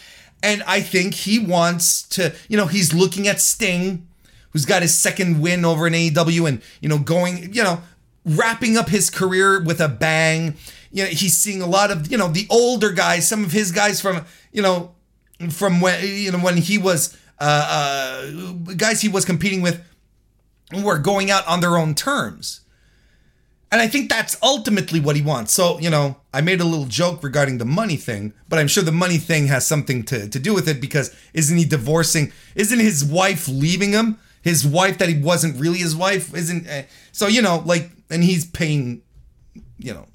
And 0.43 0.63
I 0.65 0.81
think 0.81 1.15
he 1.15 1.39
wants 1.39 2.03
to, 2.09 2.35
you 2.49 2.57
know, 2.57 2.67
he's 2.67 2.93
looking 2.93 3.27
at 3.29 3.41
Sting, 3.41 4.07
who's 4.55 4.65
got 4.65 4.81
his 4.81 4.95
second 4.95 5.41
win 5.41 5.65
over 5.65 5.87
an 5.87 5.93
AEW 5.93 6.49
and, 6.49 6.63
you 6.81 6.89
know, 6.89 6.99
going, 6.99 7.53
you 7.53 7.63
know, 7.63 7.83
wrapping 8.25 8.79
up 8.79 8.89
his 8.89 9.11
career 9.11 9.63
with 9.63 9.81
a 9.81 9.89
bang. 9.89 10.55
You 10.93 11.03
know, 11.03 11.11
he's 11.11 11.37
seeing 11.37 11.61
a 11.61 11.67
lot 11.67 11.91
of, 11.91 12.11
you 12.11 12.17
know, 12.17 12.29
the 12.29 12.47
older 12.49 12.93
guys, 12.93 13.29
some 13.29 13.45
of 13.45 13.53
his 13.53 13.73
guys 13.73 14.01
from, 14.01 14.25
you 14.53 14.63
know, 14.63 14.95
from 15.51 15.81
when, 15.81 16.03
you 16.07 16.31
know, 16.31 16.39
when 16.39 16.57
he 16.57 16.79
was, 16.79 17.19
uh, 17.41 18.23
uh 18.25 18.53
guys 18.77 19.03
he 19.03 19.09
was 19.09 19.25
competing 19.25 19.61
with 19.61 19.85
were 20.73 20.99
going 20.99 21.33
out 21.33 21.47
on 21.49 21.61
their 21.61 21.77
own 21.77 21.95
terms. 21.95 22.61
And 23.73 23.83
I 23.83 23.89
think 23.89 24.09
that's 24.09 24.37
ultimately 24.41 25.01
what 25.01 25.17
he 25.17 25.23
wants. 25.23 25.53
So, 25.53 25.81
you 25.81 25.91
know, 25.91 26.19
I 26.33 26.43
made 26.43 26.61
a 26.61 26.65
little 26.65 26.87
joke 26.87 27.25
regarding 27.25 27.59
the 27.59 27.65
money 27.65 27.97
thing, 27.97 28.33
but 28.49 28.61
I'm 28.61 28.69
sure 28.69 28.85
the 28.85 28.93
money 28.93 29.19
thing 29.19 29.49
has 29.49 29.67
something 29.67 30.05
to, 30.05 30.29
to 30.29 30.39
do 30.39 30.55
with 30.55 30.69
it 30.69 30.81
because 30.81 31.13
isn't 31.33 31.59
he 31.59 31.65
divorcing? 31.65 32.33
Isn't 32.55 32.79
his 32.79 33.05
wife 33.05 33.49
leaving 33.49 33.91
him? 33.91 34.19
His 34.45 34.67
wife 34.67 34.99
that 34.99 35.09
he 35.09 35.17
wasn't 35.17 35.59
really 35.59 35.79
his 35.79 35.97
wife? 35.97 36.35
Isn't. 36.35 36.69
Uh, 36.69 36.83
so, 37.13 37.27
you 37.27 37.41
know, 37.41 37.63
like, 37.65 37.91
and 38.11 38.23
he's 38.23 38.45
paying, 38.45 39.01
you 39.79 39.95
know, 39.95 40.07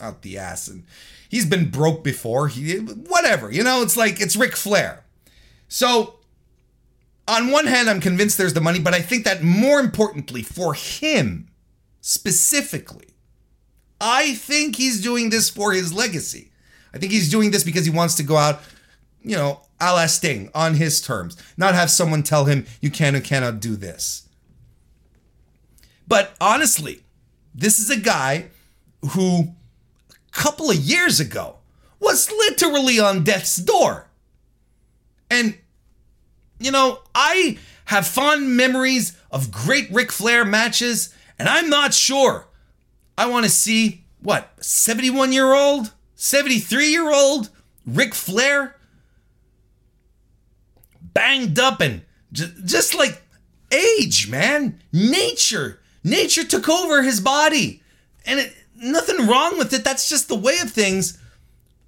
out 0.00 0.22
the 0.22 0.38
ass. 0.38 0.68
And 0.68 0.84
he's 1.28 1.44
been 1.44 1.70
broke 1.70 2.02
before. 2.02 2.48
He, 2.48 2.76
whatever, 2.76 3.52
you 3.52 3.62
know, 3.62 3.82
it's 3.82 3.94
like, 3.94 4.22
it's 4.22 4.36
Ric 4.36 4.56
Flair. 4.56 5.04
So, 5.68 6.14
on 7.28 7.50
one 7.50 7.66
hand, 7.66 7.90
I'm 7.90 8.00
convinced 8.00 8.38
there's 8.38 8.54
the 8.54 8.60
money, 8.62 8.80
but 8.80 8.94
I 8.94 9.02
think 9.02 9.24
that 9.24 9.42
more 9.42 9.80
importantly 9.80 10.42
for 10.42 10.72
him, 10.72 11.48
specifically. 12.00 13.08
I 14.00 14.34
think 14.34 14.76
he's 14.76 15.02
doing 15.02 15.28
this 15.28 15.50
for 15.50 15.72
his 15.72 15.92
legacy. 15.92 16.52
I 16.94 16.98
think 16.98 17.12
he's 17.12 17.30
doing 17.30 17.50
this 17.50 17.64
because 17.64 17.84
he 17.84 17.90
wants 17.90 18.14
to 18.14 18.22
go 18.22 18.38
out, 18.38 18.62
you 19.22 19.36
know, 19.36 19.60
a 19.80 19.92
la 19.92 20.06
Sting 20.06 20.50
on 20.54 20.74
his 20.74 21.00
terms, 21.00 21.36
not 21.56 21.74
have 21.74 21.90
someone 21.90 22.22
tell 22.22 22.44
him 22.44 22.66
you 22.80 22.90
can 22.90 23.16
or 23.16 23.20
cannot 23.20 23.60
do 23.60 23.76
this. 23.76 24.28
But 26.06 26.34
honestly, 26.40 27.02
this 27.54 27.78
is 27.78 27.90
a 27.90 27.98
guy 27.98 28.48
who 29.12 29.54
a 30.10 30.32
couple 30.32 30.70
of 30.70 30.76
years 30.76 31.20
ago 31.20 31.56
was 32.00 32.30
literally 32.30 32.98
on 32.98 33.24
death's 33.24 33.56
door. 33.56 34.08
And, 35.30 35.56
you 36.58 36.72
know, 36.72 37.00
I 37.14 37.58
have 37.86 38.06
fond 38.06 38.56
memories 38.56 39.16
of 39.30 39.52
great 39.52 39.90
Ric 39.90 40.10
Flair 40.10 40.44
matches 40.44 41.14
and 41.38 41.48
I'm 41.48 41.70
not 41.70 41.94
sure. 41.94 42.48
I 43.16 43.26
want 43.26 43.44
to 43.44 43.50
see 43.50 44.04
what 44.20 44.52
71 44.62 45.32
year 45.32 45.54
old, 45.54 45.92
73 46.16 46.88
year 46.88 47.12
old 47.12 47.50
Ric 47.86 48.14
Flair 48.14 48.76
banged 51.14 51.58
up 51.58 51.80
and 51.80 52.02
just, 52.32 52.64
just 52.64 52.94
like 52.94 53.22
age, 53.72 54.28
man. 54.28 54.80
Nature. 54.92 55.80
Nature 56.02 56.44
took 56.44 56.68
over 56.68 57.02
his 57.02 57.20
body. 57.20 57.82
And 58.26 58.40
it, 58.40 58.54
nothing 58.76 59.26
wrong 59.26 59.58
with 59.58 59.72
it. 59.72 59.84
That's 59.84 60.08
just 60.08 60.28
the 60.28 60.36
way 60.36 60.58
of 60.60 60.70
things. 60.70 61.18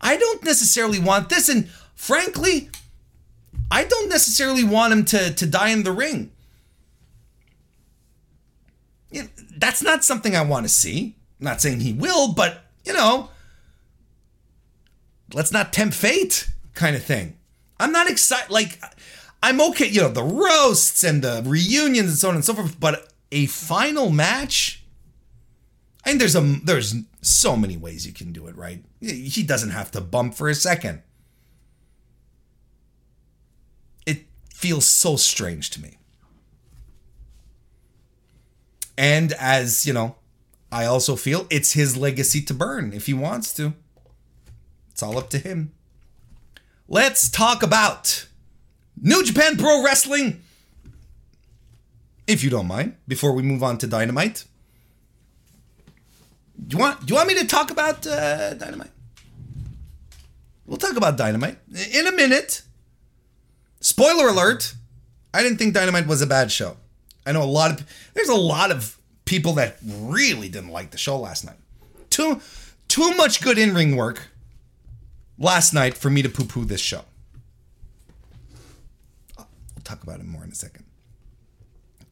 I 0.00 0.16
don't 0.16 0.42
necessarily 0.44 0.98
want 0.98 1.28
this. 1.28 1.48
And 1.48 1.68
frankly, 1.94 2.70
I 3.70 3.84
don't 3.84 4.08
necessarily 4.08 4.64
want 4.64 4.92
him 4.92 5.04
to, 5.06 5.32
to 5.32 5.46
die 5.46 5.70
in 5.70 5.82
the 5.82 5.92
ring. 5.92 6.30
You 9.10 9.22
know, 9.22 9.28
that's 9.56 9.82
not 9.82 10.04
something 10.04 10.34
I 10.34 10.42
want 10.42 10.64
to 10.64 10.68
see. 10.68 11.16
I'm 11.40 11.44
not 11.44 11.60
saying 11.60 11.80
he 11.80 11.92
will, 11.92 12.32
but, 12.32 12.64
you 12.84 12.92
know, 12.92 13.30
let's 15.32 15.52
not 15.52 15.72
tempt 15.72 15.94
fate 15.94 16.48
kind 16.74 16.96
of 16.96 17.02
thing. 17.02 17.36
I'm 17.78 17.92
not 17.92 18.10
excited. 18.10 18.50
Like, 18.50 18.78
I'm 19.42 19.60
okay, 19.60 19.88
you 19.88 20.00
know, 20.00 20.08
the 20.08 20.22
roasts 20.22 21.02
and 21.02 21.22
the 21.22 21.42
reunions 21.44 22.08
and 22.08 22.18
so 22.18 22.28
on 22.28 22.36
and 22.36 22.44
so 22.44 22.54
forth, 22.54 22.78
but 22.78 23.12
a 23.32 23.46
final 23.46 24.10
match? 24.10 24.84
I 26.04 26.10
think 26.10 26.20
there's 26.20 26.36
a 26.36 26.40
there's 26.40 26.94
so 27.22 27.56
many 27.56 27.76
ways 27.76 28.06
you 28.06 28.12
can 28.12 28.32
do 28.32 28.46
it, 28.46 28.56
right? 28.56 28.84
He 29.00 29.42
doesn't 29.42 29.70
have 29.70 29.90
to 29.92 30.00
bump 30.00 30.34
for 30.34 30.48
a 30.48 30.54
second. 30.54 31.02
It 34.06 34.26
feels 34.52 34.86
so 34.86 35.16
strange 35.16 35.70
to 35.70 35.80
me. 35.80 35.98
And 38.96 39.32
as, 39.32 39.86
you 39.86 39.92
know, 39.92 40.16
I 40.70 40.84
also 40.84 41.16
feel 41.16 41.46
it's 41.50 41.72
his 41.72 41.96
legacy 41.96 42.42
to 42.42 42.54
burn 42.54 42.92
if 42.92 43.06
he 43.06 43.14
wants 43.14 43.52
to. 43.54 43.74
It's 44.90 45.02
all 45.02 45.18
up 45.18 45.30
to 45.30 45.38
him. 45.38 45.72
Let's 46.88 47.28
talk 47.28 47.62
about 47.62 48.26
New 49.00 49.24
Japan 49.24 49.56
Pro 49.56 49.82
Wrestling. 49.84 50.42
If 52.26 52.44
you 52.44 52.50
don't 52.50 52.66
mind, 52.66 52.96
before 53.08 53.32
we 53.32 53.42
move 53.42 53.62
on 53.62 53.78
to 53.78 53.86
Dynamite. 53.86 54.44
Do 56.66 56.76
you 56.76 56.80
want 56.80 57.04
do 57.04 57.12
you 57.12 57.16
want 57.16 57.28
me 57.28 57.34
to 57.40 57.46
talk 57.46 57.70
about 57.70 58.06
uh, 58.06 58.54
Dynamite? 58.54 58.90
We'll 60.66 60.78
talk 60.78 60.96
about 60.96 61.16
Dynamite 61.16 61.58
in 61.92 62.06
a 62.06 62.12
minute. 62.12 62.62
Spoiler 63.80 64.28
alert, 64.28 64.74
I 65.34 65.42
didn't 65.42 65.58
think 65.58 65.74
Dynamite 65.74 66.06
was 66.06 66.22
a 66.22 66.26
bad 66.26 66.52
show. 66.52 66.76
I 67.26 67.32
know 67.32 67.42
a 67.42 67.44
lot 67.44 67.72
of 67.72 67.86
there's 68.14 68.28
a 68.28 68.34
lot 68.34 68.70
of 68.70 68.96
people 69.24 69.54
that 69.54 69.78
really 69.82 70.48
didn't 70.48 70.70
like 70.70 70.92
the 70.92 70.98
show 70.98 71.18
last 71.18 71.44
night. 71.44 71.58
Too 72.10 72.40
too 72.86 73.14
much 73.16 73.42
good 73.42 73.58
in-ring 73.58 73.96
work 73.96 74.28
last 75.38 75.72
night 75.74 75.96
for 75.96 76.10
me 76.10 76.22
to 76.22 76.28
poo-poo 76.28 76.64
this 76.64 76.80
show. 76.80 77.04
Talk 79.92 80.04
about 80.04 80.20
it 80.20 80.26
more 80.26 80.42
in 80.42 80.50
a 80.50 80.54
second. 80.54 80.86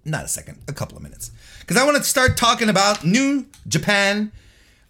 Not 0.05 0.27
a 0.27 0.29
second, 0.29 0.59
a 0.69 0.73
couple 0.75 0.99
of 0.99 1.03
minutes. 1.03 1.31
Because 1.61 1.79
I 1.79 1.85
want 1.87 1.97
to 1.97 2.05
start 2.05 2.37
talking 2.37 2.69
about 2.69 3.07
New 3.07 3.47
Japan 3.67 4.33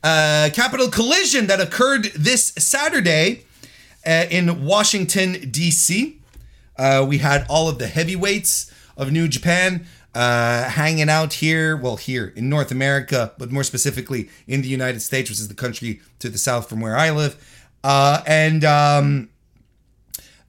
uh, 0.02 0.50
Capital 0.52 0.88
Collision 0.88 1.46
that 1.46 1.60
occurred 1.60 2.06
this 2.16 2.46
Saturday 2.58 3.44
uh, 4.04 4.24
in 4.28 4.64
Washington, 4.64 5.52
D.C. 5.52 6.18
Uh, 6.76 7.06
we 7.08 7.18
had 7.18 7.46
all 7.48 7.68
of 7.68 7.78
the 7.78 7.86
heavyweights 7.86 8.74
of 8.96 9.12
New 9.12 9.28
Japan 9.28 9.86
uh, 10.16 10.64
hanging 10.64 11.08
out 11.08 11.34
here, 11.34 11.76
well, 11.76 11.94
here 11.94 12.32
in 12.34 12.48
North 12.48 12.72
America, 12.72 13.32
but 13.38 13.52
more 13.52 13.62
specifically 13.62 14.28
in 14.48 14.62
the 14.62 14.68
United 14.68 14.98
States, 14.98 15.30
which 15.30 15.38
is 15.38 15.46
the 15.46 15.54
country 15.54 16.00
to 16.18 16.28
the 16.28 16.38
south 16.38 16.68
from 16.68 16.80
where 16.80 16.96
I 16.96 17.10
live. 17.10 17.36
Uh, 17.84 18.20
and 18.26 18.64
um, 18.64 19.28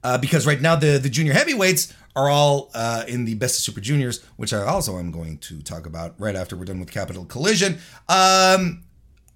uh, 0.04 0.18
because 0.18 0.46
right 0.46 0.60
now 0.60 0.76
the, 0.76 0.98
the 0.98 1.08
junior 1.08 1.32
heavyweights 1.32 1.94
are 2.14 2.28
all 2.28 2.70
uh, 2.74 3.04
in 3.08 3.24
the 3.24 3.34
Best 3.34 3.58
of 3.58 3.62
Super 3.62 3.80
Juniors, 3.80 4.22
which 4.36 4.52
I 4.52 4.62
also 4.62 4.98
am 4.98 5.10
going 5.10 5.38
to 5.38 5.62
talk 5.62 5.86
about 5.86 6.14
right 6.18 6.36
after 6.36 6.56
we're 6.56 6.64
done 6.64 6.80
with 6.80 6.90
Capital 6.90 7.24
Collision. 7.24 7.74
Um, 8.08 8.84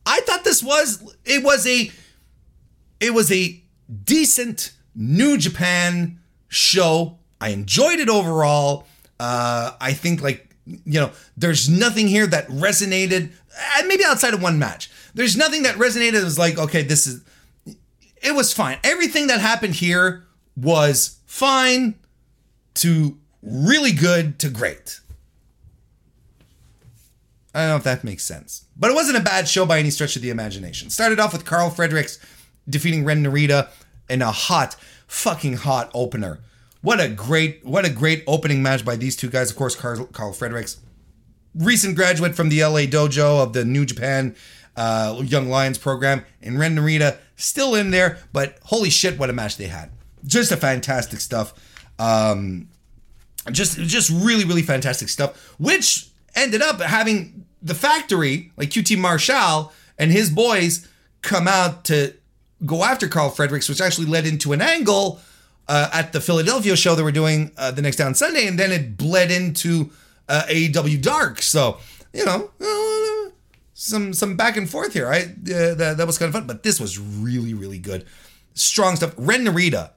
I 0.05 0.21
thought 0.21 0.45
this 0.45 0.63
was 0.63 1.15
it 1.25 1.43
was 1.43 1.67
a 1.67 1.91
it 3.01 3.15
was 3.15 3.33
a 3.33 3.63
decent 4.05 4.73
New 4.95 5.39
Japan 5.39 6.21
show. 6.49 7.19
I 7.41 7.51
enjoyed 7.51 7.99
it 7.99 8.09
overall. 8.09 8.87
Uh, 9.19 9.73
I 9.81 9.93
think 9.93 10.23
like 10.23 10.47
you 10.67 11.01
know, 11.01 11.13
there's 11.37 11.69
nothing 11.69 12.09
here 12.09 12.27
that 12.27 12.49
resonated. 12.49 13.33
Uh, 13.59 13.83
maybe 13.87 14.05
outside 14.05 14.35
of 14.35 14.43
one 14.43 14.59
match, 14.59 14.91
there's 15.15 15.37
nothing 15.37 15.63
that 15.63 15.77
resonated. 15.77 16.21
It 16.21 16.25
was 16.25 16.39
like, 16.39 16.59
okay, 16.59 16.83
this 16.83 17.07
is. 17.07 17.23
It 18.23 18.35
was 18.35 18.53
fine. 18.53 18.79
Everything 18.83 19.29
that 19.29 19.41
happened 19.41 19.75
here 19.75 20.25
was 20.57 21.19
fine 21.27 21.95
to 22.77 23.19
really 23.43 23.93
good 23.93 24.39
to 24.41 24.49
great. 24.49 25.01
I 27.55 27.61
don't 27.61 27.69
know 27.71 27.77
if 27.77 27.85
that 27.85 28.05
makes 28.05 28.25
sense. 28.25 28.67
But 28.77 28.91
it 28.91 28.95
wasn't 28.95 29.17
a 29.17 29.23
bad 29.23 29.49
show 29.49 29.65
by 29.65 29.79
any 29.79 29.91
stretch 29.91 30.17
of 30.17 30.23
the 30.23 30.31
imagination. 30.31 30.91
Started 30.91 31.19
off 31.19 31.33
with 31.33 31.47
Karl 31.47 31.71
Fredericks 31.71 32.19
defeating 32.69 33.05
Ren 33.05 33.25
Narita 33.25 33.71
in 34.11 34.21
a 34.21 34.31
hot, 34.31 34.75
fucking 35.07 35.55
hot 35.55 35.91
opener. 35.95 36.41
What 36.83 37.01
a 37.01 37.09
great, 37.09 37.65
what 37.65 37.87
a 37.87 37.91
great 37.91 38.25
opening 38.27 38.63
match 38.63 38.85
by 38.85 38.97
these 38.97 39.17
two 39.17 39.31
guys. 39.31 39.51
Of 39.51 39.57
course, 39.57 39.75
Karl, 39.75 40.05
Karl 40.07 40.33
Fredericks, 40.33 40.79
recent 41.55 41.97
graduate 41.97 42.35
from 42.35 42.51
the 42.51 42.63
LA 42.63 42.81
Dojo 42.81 43.43
of 43.43 43.55
the 43.55 43.65
New 43.65 43.87
Japan 43.87 44.37
uh, 44.77 45.23
Young 45.25 45.49
Lions 45.49 45.79
program, 45.79 46.25
and 46.43 46.59
Ren 46.59 46.77
Narita 46.77 47.17
still 47.37 47.75
in 47.75 47.91
there. 47.91 48.19
But 48.33 48.59
holy 48.65 48.91
shit, 48.91 49.19
what 49.19 49.31
a 49.31 49.33
match 49.33 49.57
they 49.57 49.69
had! 49.69 49.91
Just 50.25 50.53
a 50.53 50.57
fantastic 50.57 51.21
stuff. 51.21 51.55
Um, 51.99 52.69
just, 53.51 53.79
just 53.79 54.11
really, 54.11 54.45
really 54.45 54.63
fantastic 54.63 55.09
stuff. 55.09 55.55
Which 55.59 56.09
ended 56.35 56.63
up 56.63 56.81
having 56.81 57.47
the 57.63 57.75
factory, 57.75 58.53
like 58.57 58.71
QT 58.71 58.99
Marshall 58.99 59.73
and 59.99 60.11
his 60.11 60.31
boys, 60.31 60.89
come 61.23 61.49
out 61.49 61.85
to 61.87 62.15
go 62.65 62.85
after 62.85 63.09
Karl 63.09 63.31
Fredericks, 63.31 63.69
which 63.69 63.81
actually 63.81 64.07
led 64.07 64.27
into 64.27 64.53
an 64.53 64.61
angle 64.61 65.21
uh, 65.69 65.91
at 65.93 66.13
the 66.13 66.21
Philadelphia 66.21 66.77
show 66.77 66.95
that 66.95 67.03
we're 67.03 67.13
doing 67.13 67.51
uh, 67.57 67.71
the 67.71 67.83
next 67.83 67.97
day 67.97 68.05
on 68.05 68.15
Sunday, 68.15 68.47
and 68.47 68.59
then 68.59 68.73
it 68.73 68.97
bled 68.97 69.31
into 69.31 69.91
uh, 70.29 70.43
AEW 70.49 71.03
Dark. 71.03 71.43
So 71.43 71.79
you 72.13 72.25
know, 72.25 72.51
uh, 72.61 73.31
some 73.75 74.13
some 74.13 74.37
back 74.37 74.57
and 74.57 74.69
forth 74.69 74.93
here. 74.93 75.09
I 75.09 75.23
uh, 75.23 75.75
that, 75.75 75.95
that 75.99 76.07
was 76.07 76.19
kind 76.19 76.29
of 76.29 76.35
fun, 76.35 76.47
but 76.47 76.63
this 76.63 76.81
was 76.81 76.99
really 76.99 77.55
really 77.55 77.79
good, 77.79 78.05
strong 78.55 78.97
stuff. 78.97 79.15
Ren 79.17 79.45
Narita 79.45 79.91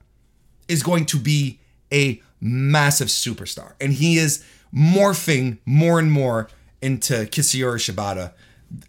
is 0.68 0.84
going 0.84 1.06
to 1.08 1.18
be 1.18 1.60
a 1.92 2.22
massive 2.42 3.08
superstar, 3.08 3.74
and 3.82 3.94
he 3.94 4.18
is 4.18 4.44
morphing 4.74 5.58
more 5.66 6.00
and 6.00 6.12
more 6.12 6.50
into 6.82 7.14
Katsuyori 7.26 7.80
Shibata 7.80 8.34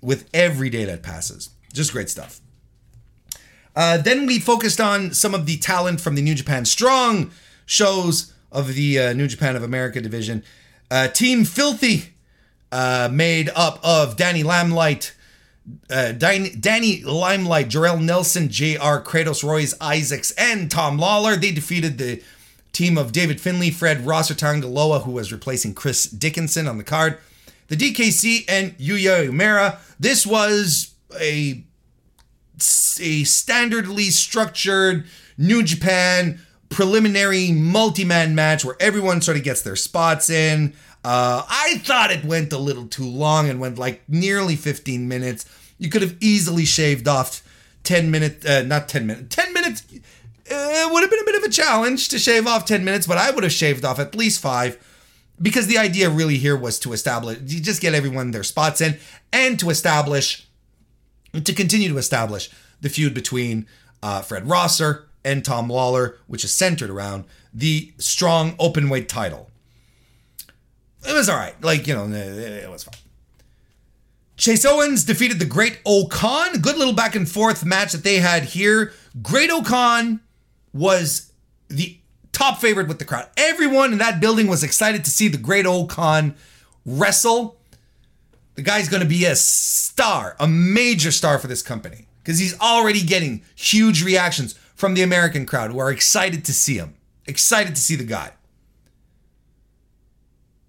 with 0.01 0.29
every 0.35 0.71
day 0.71 0.85
that 0.85 1.03
passes. 1.03 1.51
Just 1.73 1.93
great 1.93 2.11
stuff. 2.11 2.41
Uh, 3.75 3.97
then 3.97 4.27
we 4.27 4.39
focused 4.39 4.81
on 4.81 5.13
some 5.15 5.35
of 5.35 5.47
the 5.47 5.57
talent 5.57 6.01
from 6.01 6.15
the 6.15 6.23
New 6.23 6.35
Japan 6.35 6.65
Strong 6.65 7.31
shows 7.67 8.33
of 8.53 8.75
the 8.75 8.99
uh, 8.99 9.13
New 9.13 9.29
Japan 9.29 9.57
of 9.57 9.63
America 9.63 10.01
division. 10.01 10.43
Uh, 10.91 11.09
Team 11.09 11.45
Filthy, 11.45 12.13
uh, 12.73 13.09
made 13.11 13.51
up 13.55 13.79
of 13.83 14.17
Danny 14.17 14.43
Limelight, 14.43 15.15
uh, 15.91 16.13
Danny, 16.13 16.51
Danny 16.51 17.03
Limelight, 17.03 17.69
Jorel 17.69 18.01
Nelson, 18.01 18.49
J.R. 18.49 19.03
Kratos, 19.03 19.45
Royce 19.45 19.75
Isaacs, 19.81 20.33
and 20.33 20.71
Tom 20.71 20.99
Lawler. 20.99 21.37
They 21.37 21.53
defeated 21.53 21.99
the 21.99 22.23
team 22.73 22.97
of 22.97 23.13
David 23.13 23.41
Finlay, 23.41 23.71
Fred 23.71 24.07
Rosser, 24.07 24.35
Tanga 24.35 24.67
Loa, 24.67 25.01
who 25.01 25.13
was 25.13 25.33
replacing 25.33 25.75
Chris 25.75 26.05
Dickinson 26.05 26.67
on 26.67 26.79
the 26.79 26.85
card 26.85 27.19
the 27.71 27.77
DKC 27.77 28.45
and 28.49 28.77
Yuya 28.79 29.29
Uemura. 29.29 29.79
This 29.99 30.27
was 30.27 30.93
a 31.19 31.65
a 33.01 33.23
standardly 33.23 34.11
structured 34.11 35.07
New 35.39 35.63
Japan 35.63 36.41
preliminary 36.69 37.53
multi-man 37.53 38.35
match 38.35 38.65
where 38.65 38.77
everyone 38.79 39.23
sort 39.23 39.39
of 39.39 39.45
gets 39.45 39.63
their 39.63 39.77
spots 39.77 40.29
in. 40.29 40.75
Uh, 41.03 41.43
I 41.49 41.81
thought 41.85 42.11
it 42.11 42.25
went 42.25 42.53
a 42.53 42.59
little 42.59 42.87
too 42.87 43.07
long 43.07 43.49
and 43.49 43.59
went 43.61 43.79
like 43.79 44.03
nearly 44.09 44.57
15 44.57 45.09
minutes. 45.09 45.47
You 45.79 45.89
could 45.89 46.03
have 46.03 46.17
easily 46.21 46.67
shaved 46.67 47.09
off 47.09 47.43
10 47.85 48.11
minutes, 48.11 48.45
uh, 48.45 48.63
not 48.63 48.89
10 48.89 49.07
minutes, 49.07 49.35
10 49.35 49.53
minutes. 49.55 49.83
It 50.51 50.93
would 50.93 51.03
have 51.03 51.11
been 51.11 51.21
a 51.21 51.25
bit 51.25 51.37
of 51.37 51.45
a 51.45 51.49
challenge 51.49 52.09
to 52.09 52.19
shave 52.19 52.47
off 52.47 52.65
10 52.65 52.85
minutes, 52.85 53.07
but 53.07 53.19
I 53.19 53.31
would 53.31 53.45
have 53.45 53.53
shaved 53.53 53.85
off 53.85 53.99
at 53.99 54.15
least 54.15 54.41
five 54.41 54.79
because 55.41 55.69
the 55.69 55.79
idea 55.79 56.11
really 56.11 56.37
here 56.37 56.57
was 56.57 56.79
to 56.81 56.93
establish, 56.93 57.39
you 57.47 57.61
just 57.61 57.81
get 57.81 57.95
everyone 57.95 58.31
their 58.31 58.43
spots 58.43 58.81
in 58.81 58.99
and 59.33 59.59
to 59.61 59.71
establish, 59.71 60.47
to 61.33 61.53
continue 61.53 61.89
to 61.89 61.99
establish 61.99 62.51
the 62.81 62.89
feud 62.89 63.15
between 63.15 63.67
uh, 64.03 64.23
Fred 64.23 64.49
Rosser 64.49 65.07
and 65.25 65.45
Tom 65.45 65.69
Lawler, 65.69 66.19
which 66.27 66.45
is 66.45 66.53
centered 66.53 66.91
around 66.91 67.25
the 67.55 67.93
strong 67.99 68.55
open 68.59 68.89
weight 68.89 69.09
title. 69.09 69.51
It 71.09 71.15
was 71.15 71.29
all 71.29 71.37
right. 71.37 71.59
Like, 71.63 71.87
you 71.87 71.95
know, 71.95 72.07
it 72.07 72.69
was 72.69 72.85
fine. 72.85 72.95
Chase 74.37 74.65
Owens 74.65 75.05
defeated 75.05 75.39
the 75.39 75.45
Great-O-Khan. 75.45 76.61
Good 76.61 76.77
little 76.77 76.95
back 76.95 77.15
and 77.15 77.29
forth 77.29 77.65
match 77.65 77.93
that 77.93 78.05
they 78.05 78.17
had 78.17 78.45
here. 78.45 78.93
Great-O-Khan 79.23 80.21
was 80.73 81.33
the 81.69 81.99
top 82.33 82.61
favorite 82.61 82.89
with 82.89 82.99
the 82.99 83.05
crowd. 83.05 83.29
Everyone 83.37 83.93
in 83.93 83.99
that 83.99 84.21
building 84.21 84.47
was 84.47 84.63
excited 84.63 85.05
to 85.05 85.11
see 85.11 85.29
the 85.29 85.39
Great-O-Khan 85.39 86.35
wrestle. 86.87 87.59
The 88.55 88.63
guy's 88.63 88.89
going 88.89 89.03
to 89.03 89.09
be 89.09 89.25
a 89.25 89.37
star, 89.37 90.37
a 90.39 90.47
major 90.47 91.11
star 91.11 91.39
for 91.39 91.47
this 91.47 91.63
company 91.63 92.07
because 92.19 92.39
he's 92.39 92.59
already 92.61 93.03
getting 93.03 93.43
huge 93.55 94.05
reactions 94.05 94.55
from 94.75 94.95
the 94.95 95.03
American 95.03 95.47
crowd 95.47 95.71
who 95.71 95.79
are 95.79 95.91
excited 95.91 96.45
to 96.45 96.53
see 96.53 96.75
him, 96.75 96.95
excited 97.27 97.75
to 97.75 97.81
see 97.81 97.97
the 97.97 98.05
guy. 98.05 98.33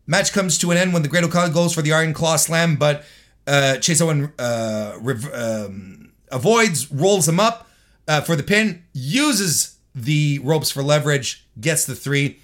Match 0.08 0.34
comes 0.34 0.58
to 0.58 0.72
an 0.72 0.78
end 0.78 0.94
when 0.94 1.04
the 1.04 1.08
Great-O-Khan 1.08 1.54
goes 1.54 1.74
for 1.74 1.82
the 1.82 1.94
Iron 1.94 2.14
Claw 2.14 2.36
slam, 2.36 2.76
but 2.76 3.06
uh, 3.48 3.78
Chase 3.78 4.02
Owen 4.02 4.34
uh, 4.38 4.98
rev- 5.00 5.34
um, 5.34 6.12
avoids, 6.30 6.92
rolls 6.92 7.28
him 7.28 7.40
up 7.40 7.70
uh, 8.08 8.22
for 8.22 8.36
the 8.36 8.44
pin, 8.44 8.84
uses 8.94 9.71
the 9.94 10.40
ropes 10.44 10.72
for 10.72 10.84
leverage, 10.84 11.46
gets 11.60 11.86
the 11.86 11.96
three. 11.96 12.40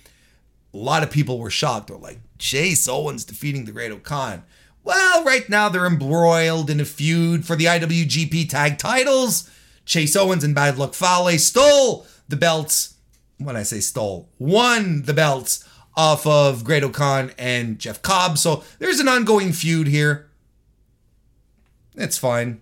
A 0.73 0.77
lot 0.77 1.03
of 1.03 1.11
people 1.11 1.39
were 1.39 1.49
shocked. 1.49 1.87
They're 1.87 1.97
like, 1.97 2.19
Chase 2.37 2.87
Owens 2.87 3.25
defeating 3.25 3.65
the 3.65 3.71
Great-O-Khan. 3.71 4.43
Well, 4.83 5.23
right 5.23 5.49
now 5.49 5.69
they're 5.69 5.85
embroiled 5.85 6.69
in 6.69 6.79
a 6.79 6.85
feud 6.85 7.45
for 7.45 7.55
the 7.55 7.65
IWGP 7.65 8.49
tag 8.49 8.77
titles. 8.77 9.49
Chase 9.85 10.15
Owens 10.15 10.43
and 10.43 10.55
Bad 10.55 10.77
Luck 10.77 10.93
Fale 10.93 11.37
stole 11.37 12.05
the 12.27 12.35
belts. 12.35 12.95
When 13.37 13.55
I 13.55 13.63
say 13.63 13.79
stole, 13.79 14.29
won 14.39 15.03
the 15.03 15.13
belts 15.13 15.63
off 15.95 16.25
of 16.25 16.63
Great-O-Khan 16.63 17.31
and 17.37 17.79
Jeff 17.79 18.01
Cobb. 18.01 18.37
So 18.37 18.63
there's 18.79 18.99
an 18.99 19.07
ongoing 19.07 19.51
feud 19.51 19.87
here. 19.87 20.29
It's 21.95 22.17
fine. 22.17 22.61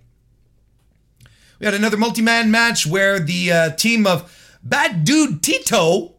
We 1.59 1.65
had 1.65 1.73
another 1.73 1.97
multi-man 1.97 2.51
match 2.51 2.87
where 2.87 3.19
the 3.19 3.51
uh, 3.51 3.69
team 3.71 4.07
of 4.07 4.31
Bad 4.65 5.05
Dude 5.05 5.43
Tito, 5.43 6.15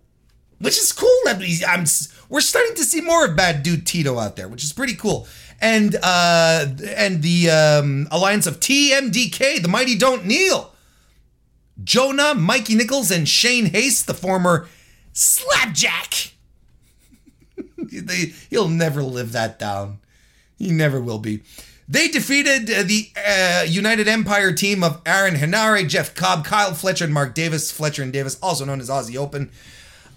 which 0.60 0.78
is 0.78 0.92
cool 0.92 1.10
that 1.24 1.42
I'm, 1.68 1.84
we're 2.28 2.40
starting 2.40 2.76
to 2.76 2.84
see 2.84 3.00
more 3.00 3.26
of 3.26 3.36
Bad 3.36 3.64
Dude 3.64 3.86
Tito 3.86 4.18
out 4.18 4.36
there, 4.36 4.48
which 4.48 4.64
is 4.64 4.72
pretty 4.72 4.94
cool. 4.94 5.26
And 5.60 5.96
uh, 6.02 6.66
and 6.96 7.22
the 7.22 7.50
um, 7.50 8.08
alliance 8.10 8.46
of 8.46 8.60
TMDK, 8.60 9.62
the 9.62 9.68
Mighty 9.68 9.96
Don't 9.96 10.26
Kneel, 10.26 10.72
Jonah, 11.82 12.34
Mikey 12.34 12.74
Nichols, 12.74 13.10
and 13.10 13.28
Shane 13.28 13.66
Haste, 13.66 14.06
the 14.06 14.14
former 14.14 14.68
Slapjack. 15.12 16.32
he'll 18.50 18.68
never 18.68 19.02
live 19.02 19.32
that 19.32 19.58
down. 19.58 19.98
He 20.58 20.70
never 20.70 21.00
will 21.00 21.18
be. 21.18 21.42
They 21.88 22.08
defeated 22.08 22.70
uh, 22.70 22.82
the 22.82 23.08
uh, 23.16 23.64
United 23.68 24.08
Empire 24.08 24.52
team 24.52 24.82
of 24.82 25.00
Aaron 25.06 25.34
Henare, 25.34 25.86
Jeff 25.88 26.14
Cobb, 26.14 26.44
Kyle 26.44 26.74
Fletcher, 26.74 27.04
and 27.04 27.14
Mark 27.14 27.34
Davis. 27.34 27.70
Fletcher 27.70 28.02
and 28.02 28.12
Davis, 28.12 28.38
also 28.42 28.64
known 28.64 28.80
as 28.80 28.90
Aussie 28.90 29.16
Open. 29.16 29.50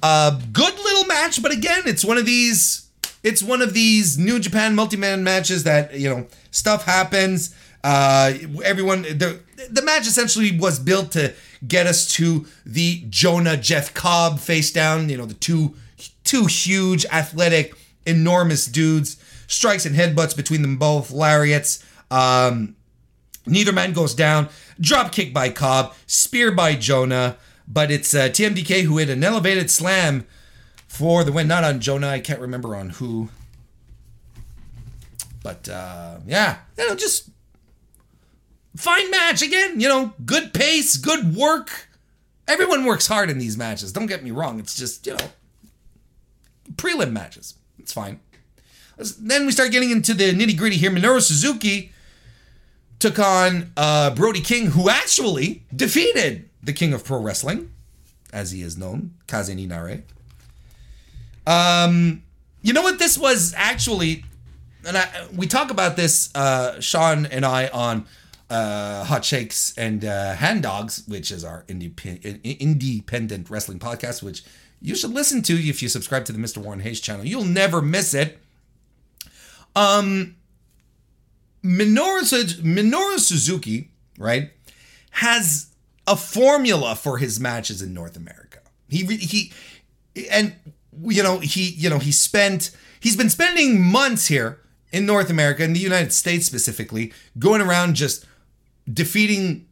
Uh, 0.02 0.40
good 0.52 0.74
little 0.76 1.06
match, 1.06 1.42
but 1.44 1.52
again, 1.52 1.84
it's 1.86 2.04
one 2.04 2.18
of 2.18 2.26
these. 2.26 2.90
It's 3.22 3.44
one 3.44 3.62
of 3.62 3.74
these 3.74 4.18
New 4.18 4.40
Japan 4.40 4.76
multi-man 4.76 5.24
matches 5.24 5.64
that 5.66 5.94
you 5.94 6.10
know 6.10 6.28
stuff 6.52 6.86
happens. 6.86 7.54
Uh, 7.84 8.34
everyone, 8.64 9.04
the 9.04 9.40
the 9.70 9.82
match 9.82 10.08
essentially 10.08 10.58
was 10.58 10.80
built 10.80 11.12
to 11.12 11.34
get 11.68 11.86
us 11.86 12.08
to 12.14 12.48
the 12.66 13.04
Jonah 13.10 13.58
Jeff 13.58 13.94
Cobb 13.94 14.40
face 14.40 14.72
down. 14.72 15.10
You 15.10 15.18
know, 15.18 15.26
the 15.26 15.34
two 15.36 15.76
two 16.24 16.46
huge, 16.46 17.06
athletic, 17.08 17.76
enormous 18.06 18.66
dudes. 18.66 19.19
Strikes 19.50 19.88
and 19.88 19.95
headbutts 19.95 20.36
between 20.36 20.62
them 20.62 20.78
both, 20.78 21.10
lariats. 21.10 21.84
Um, 22.12 22.76
neither 23.47 23.74
man 23.74 23.93
goes 23.93 24.14
down. 24.14 24.47
Drop 24.80 25.12
kick 25.12 25.34
by 25.34 25.50
Cobb, 25.50 25.95
spear 26.06 26.52
by 26.52 26.76
Jonah, 26.76 27.36
but 27.68 27.89
it's 27.89 28.14
uh, 28.14 28.30
TMDK 28.30 28.84
who 28.84 29.00
hit 29.00 29.10
an 29.10 29.24
elevated 29.24 29.72
slam 29.72 30.28
for 30.88 31.24
the 31.24 31.32
win. 31.32 31.47
Not 31.47 31.64
on 31.64 31.80
Jonah, 31.80 32.10
I 32.10 32.20
can't 32.20 32.39
remember 32.39 32.76
on 32.76 32.91
who. 32.91 33.30
But 35.41 35.68
uh, 35.68 36.20
yeah, 36.28 36.60
you 36.78 36.88
know, 36.88 36.93
just 36.93 37.32
fine 38.78 39.10
match 39.10 39.41
again. 39.41 39.80
You 39.80 39.88
know, 39.88 40.14
good 40.28 40.54
pace, 40.54 40.95
good 40.95 41.36
work. 41.36 41.88
Everyone 42.47 42.86
works 42.86 43.08
hard 43.08 43.32
in 43.32 43.39
these 43.39 43.58
matches. 43.58 43.91
Don't 43.91 44.06
get 44.06 44.24
me 44.24 44.30
wrong. 44.30 44.60
It's 44.60 44.76
just 44.76 45.08
you 45.08 45.14
know 45.14 45.30
prelim 46.76 47.12
matches. 47.12 47.56
It's 47.80 47.93
fine. 47.93 48.20
Then 49.20 49.45
we 49.45 49.52
start 49.52 49.72
getting 49.72 49.91
into 49.91 50.14
the 50.14 50.34
nitty 50.34 50.58
gritty 50.58 50.78
here. 50.78 50.91
Minoru 50.91 51.22
Suzuki 51.22 51.91
took 53.00 53.18
on 53.18 53.72
uh, 53.78 54.14
Brody 54.14 54.41
King, 54.41 54.68
who 54.68 54.89
actually 54.89 55.64
defeated 55.74 56.50
the 56.62 56.74
King 56.74 56.93
of 56.93 57.04
Pro 57.06 57.20
Wrestling, 57.22 57.72
as 58.34 58.52
he 58.52 58.62
is 58.62 58.78
known, 58.78 59.16
Kaze 59.28 59.50
Ninare. 59.50 60.04
Um, 61.47 62.24
you 62.62 62.74
know 62.74 62.82
what 62.82 63.00
this 63.00 63.18
was 63.18 63.54
actually, 63.56 64.26
and 64.86 64.97
I, 64.97 65.28
we 65.34 65.47
talk 65.47 65.72
about 65.72 65.95
this, 65.95 66.30
uh, 66.36 66.80
Sean 66.82 67.26
and 67.26 67.45
I 67.45 67.70
on 67.70 68.06
uh, 68.50 69.06
Hot 69.06 69.24
Shakes 69.24 69.74
and 69.78 70.04
uh, 70.04 70.34
Hand 70.34 70.64
Dogs, 70.64 71.04
which 71.08 71.32
is 71.32 71.45
our 71.45 71.64
indie, 71.70 72.60
independent 72.60 73.50
wrestling 73.50 73.80
podcast, 73.80 74.22
which 74.22 74.43
you 74.82 74.95
should 74.95 75.12
listen 75.12 75.41
to 75.43 75.54
if 75.54 75.82
you 75.82 75.88
subscribe 75.89 76.26
to 76.26 76.34
the 76.34 76.39
Mr. 76.39 76.58
Warren 76.58 76.82
Hayes 76.82 77.00
channel. 77.00 77.26
You'll 77.26 77.45
never 77.45 77.82
miss 77.82 78.14
it. 78.14 78.39
Um, 79.80 80.36
Minoru, 81.64 82.22
Minoru 82.62 83.20
Suzuki, 83.20 83.92
right, 84.18 84.52
has 85.12 85.68
a 86.06 86.18
formula 86.18 86.96
for 86.96 87.18
his 87.18 87.40
matches 87.40 87.82
in 87.82 87.94
North 87.94 88.18
America. 88.18 88.60
He 88.90 89.06
he 89.06 89.54
and 90.30 90.56
you 91.02 91.24
know 91.24 91.40
he 91.40 91.70
you 91.70 91.90
know 91.90 92.00
he 92.00 92.12
spent 92.12 92.72
he's 93.00 93.16
been 93.16 93.30
spending 93.30 93.82
months 93.82 94.28
here 94.28 94.60
in 94.92 95.06
North 95.06 95.30
America 95.30 95.64
in 95.64 95.74
the 95.74 95.80
United 95.80 96.12
States 96.12 96.46
specifically 96.46 97.14
going 97.38 97.62
around 97.62 97.96
just 97.96 98.26
defeating 98.92 99.66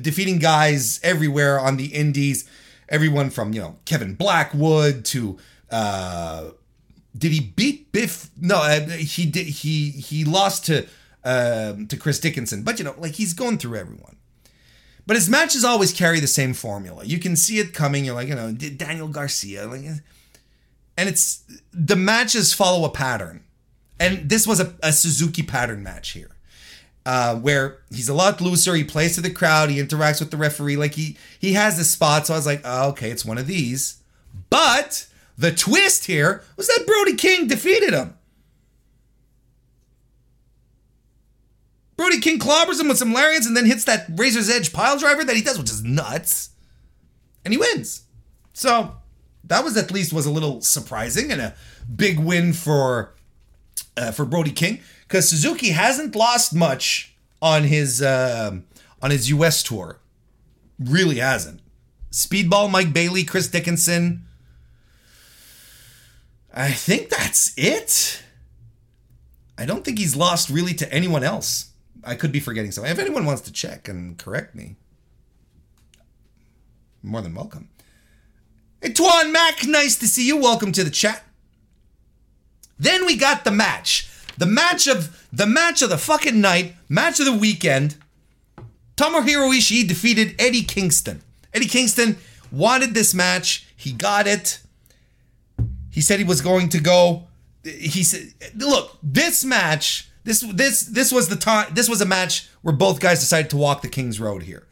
defeating 0.00 0.38
guys 0.38 1.00
everywhere 1.02 1.58
on 1.58 1.76
the 1.76 1.86
indies 1.86 2.48
everyone 2.88 3.30
from 3.30 3.52
you 3.52 3.60
know 3.60 3.78
Kevin 3.84 4.14
Blackwood 4.14 5.04
to 5.06 5.38
uh 5.70 6.50
did 7.18 7.32
he 7.32 7.40
beat 7.40 7.92
Biff? 7.92 8.30
No, 8.40 8.56
uh, 8.56 8.80
he 8.88 9.26
did. 9.26 9.46
He 9.46 9.90
he 9.90 10.24
lost 10.24 10.66
to 10.66 10.86
um, 11.24 11.86
to 11.88 11.96
Chris 11.96 12.20
Dickinson, 12.20 12.62
but 12.62 12.78
you 12.78 12.84
know, 12.84 12.94
like 12.98 13.12
he's 13.12 13.34
going 13.34 13.58
through 13.58 13.76
everyone. 13.76 14.16
But 15.06 15.16
his 15.16 15.28
matches 15.28 15.64
always 15.64 15.92
carry 15.92 16.20
the 16.20 16.26
same 16.26 16.52
formula. 16.52 17.04
You 17.04 17.18
can 17.18 17.34
see 17.34 17.58
it 17.58 17.72
coming. 17.72 18.04
You're 18.04 18.14
like, 18.14 18.28
you 18.28 18.34
know, 18.34 18.52
Daniel 18.52 19.08
Garcia, 19.08 19.66
like, 19.66 19.80
and 19.80 21.08
it's 21.08 21.44
the 21.72 21.96
matches 21.96 22.52
follow 22.52 22.84
a 22.84 22.90
pattern, 22.90 23.42
and 23.98 24.28
this 24.28 24.46
was 24.46 24.60
a, 24.60 24.74
a 24.82 24.92
Suzuki 24.92 25.42
pattern 25.42 25.82
match 25.82 26.10
here. 26.10 26.30
Uh, 27.06 27.36
where 27.36 27.78
he's 27.90 28.10
a 28.10 28.14
lot 28.14 28.38
looser. 28.42 28.74
He 28.74 28.84
plays 28.84 29.14
to 29.14 29.22
the 29.22 29.30
crowd. 29.30 29.70
He 29.70 29.82
interacts 29.82 30.20
with 30.20 30.30
the 30.30 30.36
referee. 30.36 30.76
Like 30.76 30.94
he 30.94 31.16
he 31.38 31.54
has 31.54 31.78
this 31.78 31.90
spot. 31.90 32.26
So 32.26 32.34
I 32.34 32.36
was 32.36 32.44
like, 32.44 32.60
oh, 32.64 32.90
okay, 32.90 33.10
it's 33.10 33.24
one 33.24 33.38
of 33.38 33.46
these. 33.46 34.02
But 34.50 35.06
the 35.38 35.52
twist 35.52 36.06
here 36.06 36.42
was 36.56 36.66
that 36.66 36.84
Brody 36.86 37.14
King 37.14 37.46
defeated 37.46 37.94
him. 37.94 38.14
Brody 41.96 42.20
King 42.20 42.38
clobbers 42.38 42.80
him 42.80 42.88
with 42.88 42.98
some 42.98 43.12
lariats 43.12 43.46
and 43.46 43.56
then 43.56 43.66
hits 43.66 43.84
that 43.84 44.06
razor's 44.16 44.50
edge 44.50 44.72
pile 44.72 44.98
driver 44.98 45.24
that 45.24 45.36
he 45.36 45.42
does, 45.42 45.58
which 45.58 45.70
is 45.70 45.82
nuts. 45.82 46.50
And 47.44 47.54
he 47.54 47.58
wins. 47.58 48.02
So 48.52 48.96
that 49.44 49.64
was 49.64 49.76
at 49.76 49.90
least 49.90 50.12
was 50.12 50.26
a 50.26 50.30
little 50.30 50.60
surprising 50.60 51.30
and 51.30 51.40
a 51.40 51.54
big 51.94 52.18
win 52.18 52.52
for 52.52 53.14
uh, 53.96 54.10
for 54.10 54.24
Brody 54.24 54.52
King 54.52 54.80
because 55.06 55.28
Suzuki 55.28 55.70
hasn't 55.70 56.14
lost 56.14 56.54
much 56.54 57.16
on 57.40 57.64
his 57.64 58.02
uh, 58.02 58.58
on 59.00 59.10
his 59.10 59.28
U.S. 59.30 59.62
tour. 59.62 59.98
Really 60.78 61.16
hasn't. 61.16 61.60
Speedball, 62.10 62.70
Mike 62.70 62.92
Bailey, 62.92 63.24
Chris 63.24 63.48
Dickinson, 63.48 64.24
I 66.58 66.72
think 66.72 67.08
that's 67.08 67.54
it. 67.56 68.20
I 69.56 69.64
don't 69.64 69.84
think 69.84 69.96
he's 69.96 70.16
lost 70.16 70.50
really 70.50 70.74
to 70.74 70.92
anyone 70.92 71.22
else. 71.22 71.70
I 72.02 72.16
could 72.16 72.32
be 72.32 72.40
forgetting 72.40 72.72
something. 72.72 72.90
If 72.90 72.98
anyone 72.98 73.24
wants 73.24 73.42
to 73.42 73.52
check 73.52 73.86
and 73.88 74.18
correct 74.18 74.56
me, 74.56 74.74
more 77.00 77.22
than 77.22 77.34
welcome. 77.34 77.68
Hey, 78.82 78.92
Mac, 79.30 79.66
nice 79.68 79.96
to 79.98 80.08
see 80.08 80.26
you. 80.26 80.36
Welcome 80.36 80.72
to 80.72 80.82
the 80.82 80.90
chat. 80.90 81.24
Then 82.76 83.06
we 83.06 83.16
got 83.16 83.44
the 83.44 83.52
match. 83.52 84.10
The 84.36 84.46
match 84.46 84.88
of 84.88 85.28
the 85.32 85.46
match 85.46 85.80
of 85.80 85.90
the 85.90 85.98
fucking 85.98 86.40
night, 86.40 86.74
match 86.88 87.20
of 87.20 87.26
the 87.26 87.32
weekend. 87.32 87.96
Tomohiro 88.96 89.56
Ishii 89.56 89.86
defeated 89.86 90.34
Eddie 90.40 90.64
Kingston. 90.64 91.22
Eddie 91.54 91.66
Kingston 91.66 92.16
wanted 92.50 92.94
this 92.94 93.14
match. 93.14 93.64
He 93.76 93.92
got 93.92 94.26
it. 94.26 94.58
He 95.98 96.02
said 96.02 96.20
he 96.20 96.24
was 96.24 96.40
going 96.40 96.68
to 96.68 96.78
go. 96.78 97.26
He 97.64 98.04
said, 98.04 98.32
"Look, 98.54 98.98
this 99.02 99.44
match, 99.44 100.08
this 100.22 100.42
this 100.42 100.82
this 100.82 101.10
was 101.10 101.28
the 101.28 101.34
time. 101.34 101.74
This 101.74 101.88
was 101.88 102.00
a 102.00 102.06
match 102.06 102.48
where 102.62 102.72
both 102.72 103.00
guys 103.00 103.18
decided 103.18 103.50
to 103.50 103.56
walk 103.56 103.82
the 103.82 103.88
King's 103.88 104.20
Road 104.20 104.44
here. 104.44 104.68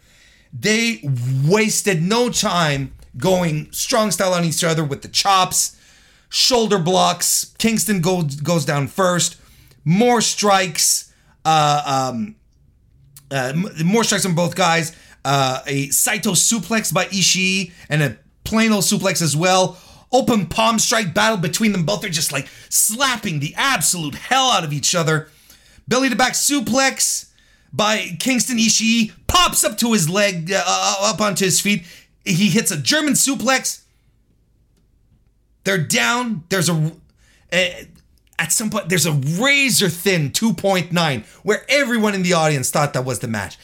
They 0.53 1.01
wasted 1.45 2.01
no 2.01 2.31
time 2.31 2.95
going 3.17 3.73
strong 3.73 4.13
style 4.13 4.35
on 4.35 4.45
each 4.45 4.63
other 4.63 4.85
with 4.85 5.03
the 5.03 5.09
chops, 5.09 5.77
shoulder 6.29 6.79
blocks. 6.79 7.53
Kingston 7.59 8.01
goes 8.03 8.37
goes 8.37 8.65
down 8.65 8.87
first. 8.87 9.35
More 9.85 10.21
strikes. 10.21 11.13
Uh, 11.45 12.13
um, 12.13 12.37
uh, 13.33 13.53
more 13.85 14.05
strikes 14.05 14.25
from 14.25 14.37
both 14.37 14.55
guys. 14.55 14.95
Uh, 15.25 15.59
a 15.67 15.89
Saito 15.89 16.35
suplex 16.35 16.95
by 16.95 17.07
Ishii 17.07 17.73
and 17.89 18.01
a 18.01 18.17
plain 18.45 18.71
old 18.71 18.85
suplex 18.85 19.21
as 19.21 19.37
well. 19.37 19.77
Open 20.17 20.47
palm 20.47 20.79
strike 20.79 21.13
battle 21.13 21.37
between 21.37 21.73
them 21.73 21.85
both. 21.85 22.01
They're 22.01 22.09
just 22.09 22.33
like 22.33 22.49
slapping 22.71 23.39
the 23.39 23.55
absolute 23.55 24.15
hell 24.15 24.51
out 24.51 24.65
of 24.65 24.73
each 24.73 24.95
other. 24.95 25.29
Belly 25.87 26.09
to 26.09 26.17
back 26.17 26.33
suplex 26.33 27.31
by 27.71 28.17
Kingston 28.19 28.57
Ishii 28.57 29.13
pops 29.27 29.63
up 29.63 29.77
to 29.77 29.93
his 29.93 30.09
leg, 30.09 30.51
uh, 30.51 30.63
uh, 30.67 30.97
up 31.01 31.21
onto 31.21 31.45
his 31.45 31.61
feet. 31.61 31.85
He 32.25 32.49
hits 32.49 32.71
a 32.71 32.79
German 32.79 33.13
suplex. 33.13 33.83
They're 35.65 35.77
down. 35.77 36.45
There's 36.49 36.71
a, 36.71 36.93
a 37.53 37.87
at 38.39 38.53
some 38.53 38.71
point 38.71 38.89
there's 38.89 39.05
a 39.05 39.13
razor 39.13 39.91
thin 39.91 40.31
2.9 40.31 41.27
where 41.43 41.67
everyone 41.69 42.15
in 42.15 42.23
the 42.23 42.33
audience 42.33 42.71
thought 42.71 42.95
that 42.95 43.05
was 43.05 43.19
the 43.19 43.29
match. 43.29 43.59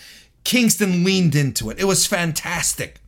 Kingston 0.45 1.03
leaned 1.03 1.35
into 1.35 1.70
it. 1.70 1.79
It 1.79 1.85
was 1.85 2.07
fantastic. 2.07 3.01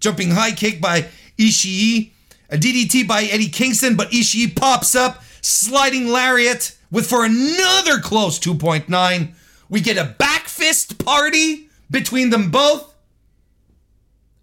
Jumping 0.00 0.32
high 0.32 0.52
kick 0.52 0.82
by 0.82 1.08
Ishii, 1.38 2.10
a 2.50 2.56
DDT 2.56 3.06
by 3.06 3.24
Eddie 3.24 3.48
Kingston, 3.48 3.96
but 3.96 4.10
Ishii 4.10 4.54
pops 4.54 4.94
up, 4.94 5.22
sliding 5.40 6.08
lariat 6.08 6.76
with 6.90 7.08
for 7.08 7.24
another 7.24 7.98
close 7.98 8.38
2.9. 8.38 9.34
We 9.68 9.80
get 9.80 9.96
a 9.96 10.14
back 10.18 10.48
fist 10.48 11.04
party 11.04 11.68
between 11.90 12.30
them 12.30 12.50
both 12.50 12.94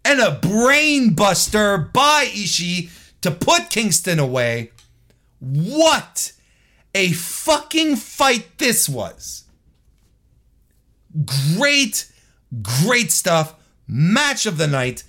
and 0.06 0.20
a 0.20 0.32
brain 0.32 1.14
buster 1.14 1.78
by 1.78 2.26
Ishii 2.26 2.90
to 3.22 3.32
put 3.32 3.70
Kingston 3.70 4.20
away. 4.20 4.72
What 5.40 6.34
a 6.94 7.12
fucking 7.14 7.96
fight 7.96 8.58
this 8.58 8.88
was. 8.88 9.46
Great, 11.58 12.12
great 12.62 13.12
stuff. 13.12 13.56
Match 13.88 14.46
of 14.46 14.58
the 14.58 14.68
night. 14.68 15.04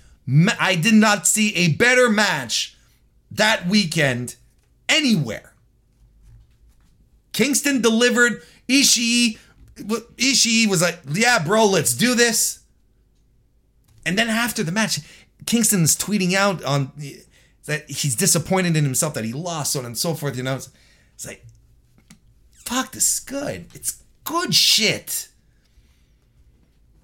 I 0.59 0.75
did 0.75 0.93
not 0.93 1.27
see 1.27 1.53
a 1.55 1.73
better 1.73 2.09
match 2.09 2.74
that 3.35 3.67
weekend 3.67 4.35
anywhere. 4.89 5.53
Kingston 7.33 7.81
delivered. 7.81 8.41
Ishii, 8.67 9.37
Ishii 9.77 10.67
was 10.67 10.81
like, 10.81 10.99
"Yeah, 11.11 11.39
bro, 11.43 11.65
let's 11.65 11.93
do 11.93 12.15
this." 12.15 12.59
And 14.05 14.17
then 14.17 14.29
after 14.29 14.63
the 14.63 14.71
match, 14.71 14.99
Kingston's 15.45 15.95
tweeting 15.95 16.33
out 16.33 16.63
on 16.63 16.91
that 17.65 17.89
he's 17.89 18.15
disappointed 18.15 18.75
in 18.75 18.83
himself 18.83 19.13
that 19.15 19.25
he 19.25 19.33
lost, 19.33 19.73
so 19.73 19.79
on 19.79 19.85
and 19.85 19.97
so 19.97 20.13
forth. 20.13 20.37
You 20.37 20.43
know, 20.43 20.55
it's, 20.55 20.69
it's 21.15 21.25
like, 21.25 21.45
fuck, 22.51 22.91
this 22.91 23.15
is 23.15 23.19
good. 23.19 23.67
It's 23.73 24.03
good 24.23 24.53
shit. 24.53 25.29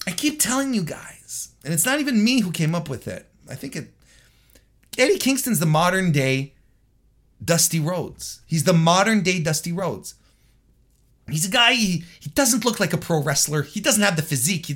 I 0.08 0.12
keep 0.12 0.40
telling 0.40 0.74
you 0.74 0.84
guys, 0.84 1.50
and 1.64 1.74
it's 1.74 1.86
not 1.86 2.00
even 2.00 2.24
me 2.24 2.42
who 2.42 2.52
came 2.52 2.74
up 2.74 2.90
with 2.90 3.08
it. 3.08 3.28
I 3.50 3.56
think 3.56 3.76
it. 3.76 3.94
Eddie 4.98 5.18
Kingston's 5.18 5.60
the 5.60 5.66
modern 5.66 6.12
day 6.12 6.54
Dusty 7.44 7.80
Rhodes. 7.80 8.42
He's 8.46 8.66
the 8.66 8.74
modern 8.74 9.22
day 9.22 9.40
Dusty 9.40 9.72
Rhodes. 9.72 10.16
He's 11.30 11.48
a 11.48 11.52
guy, 11.52 11.74
he, 11.74 12.04
he 12.20 12.30
doesn't 12.30 12.66
look 12.66 12.80
like 12.80 12.94
a 12.94 12.98
pro 12.98 13.22
wrestler. 13.22 13.62
He 13.62 13.80
doesn't 13.80 14.04
have 14.04 14.16
the 14.16 14.22
physique, 14.22 14.66
he, 14.66 14.74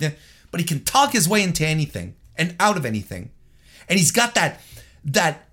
but 0.51 0.59
he 0.59 0.65
can 0.65 0.83
talk 0.83 1.11
his 1.11 1.27
way 1.27 1.43
into 1.43 1.65
anything 1.65 2.15
and 2.37 2.55
out 2.59 2.77
of 2.77 2.85
anything. 2.85 3.31
And 3.89 3.99
he's 3.99 4.11
got 4.11 4.35
that 4.35 4.61
that 5.03 5.47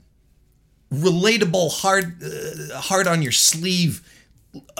relatable 0.92 1.80
hard 1.80 2.22
uh, 2.22 2.78
hard 2.78 3.06
on 3.06 3.22
your 3.22 3.32
sleeve 3.32 4.06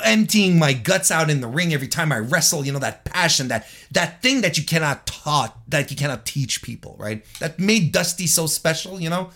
emptying 0.04 0.58
my 0.58 0.72
guts 0.74 1.10
out 1.10 1.30
in 1.30 1.40
the 1.40 1.48
ring 1.48 1.72
every 1.72 1.88
time 1.88 2.12
I 2.12 2.18
wrestle, 2.18 2.64
you 2.64 2.72
know, 2.72 2.78
that 2.78 3.04
passion, 3.04 3.48
that 3.48 3.66
that 3.90 4.22
thing 4.22 4.42
that 4.42 4.58
you 4.58 4.64
cannot 4.64 5.06
taught, 5.06 5.56
that 5.68 5.90
you 5.90 5.96
cannot 5.96 6.26
teach 6.26 6.62
people, 6.62 6.96
right? 6.98 7.24
That 7.40 7.58
made 7.58 7.92
Dusty 7.92 8.26
so 8.26 8.46
special, 8.46 9.00
you 9.00 9.10
know? 9.10 9.30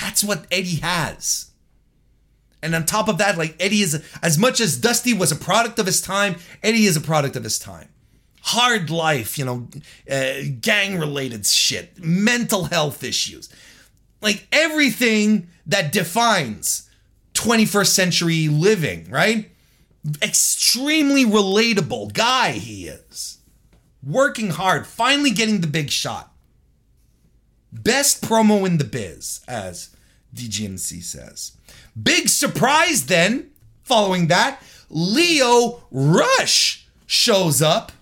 That's 0.00 0.22
what 0.22 0.46
Eddie 0.50 0.76
has. 0.76 1.50
And 2.62 2.74
on 2.74 2.84
top 2.84 3.08
of 3.08 3.18
that, 3.18 3.38
like 3.38 3.56
Eddie 3.60 3.82
is 3.82 4.02
as 4.22 4.38
much 4.38 4.60
as 4.60 4.76
Dusty 4.76 5.14
was 5.14 5.30
a 5.30 5.36
product 5.36 5.78
of 5.78 5.86
his 5.86 6.00
time, 6.00 6.36
Eddie 6.62 6.86
is 6.86 6.96
a 6.96 7.00
product 7.00 7.36
of 7.36 7.44
his 7.44 7.58
time. 7.58 7.88
Hard 8.42 8.90
life, 8.90 9.38
you 9.38 9.44
know, 9.44 9.68
uh, 10.10 10.40
gang 10.60 10.98
related 10.98 11.46
shit, 11.46 12.02
mental 12.02 12.64
health 12.64 13.04
issues. 13.04 13.48
Like 14.20 14.46
everything 14.50 15.48
that 15.66 15.92
defines 15.92 16.88
21st 17.34 17.86
century 17.88 18.48
living, 18.48 19.08
right? 19.10 19.50
Extremely 20.22 21.24
relatable 21.24 22.12
guy 22.12 22.52
he 22.52 22.88
is. 22.88 23.38
Working 24.02 24.50
hard, 24.50 24.86
finally 24.86 25.30
getting 25.30 25.60
the 25.60 25.66
big 25.66 25.90
shot. 25.90 26.32
Best 27.72 28.22
promo 28.22 28.66
in 28.66 28.78
the 28.78 28.84
biz, 28.84 29.40
as 29.46 29.90
DGNC 30.34 31.02
says. 31.02 31.52
Big 32.00 32.28
surprise 32.28 33.06
then, 33.06 33.50
following 33.84 34.28
that, 34.28 34.62
Lio 34.88 35.82
Rush 35.90 36.86
shows 37.06 37.60
up. 37.60 37.92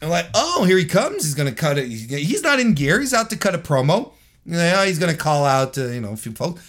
And 0.00 0.10
like, 0.10 0.26
oh, 0.34 0.64
here 0.64 0.76
he 0.76 0.84
comes. 0.84 1.24
He's 1.24 1.34
gonna 1.34 1.52
cut 1.52 1.78
it. 1.78 1.88
He's 1.88 2.42
not 2.42 2.60
in 2.60 2.74
gear. 2.74 3.00
He's 3.00 3.14
out 3.14 3.30
to 3.30 3.36
cut 3.36 3.54
a 3.54 3.58
promo. 3.58 4.12
Yeah, 4.44 4.84
he's 4.84 4.98
gonna 4.98 5.16
call 5.16 5.44
out, 5.44 5.78
uh, 5.78 5.86
you 5.86 6.00
know, 6.00 6.12
a 6.12 6.16
few 6.16 6.32
folks 6.32 6.62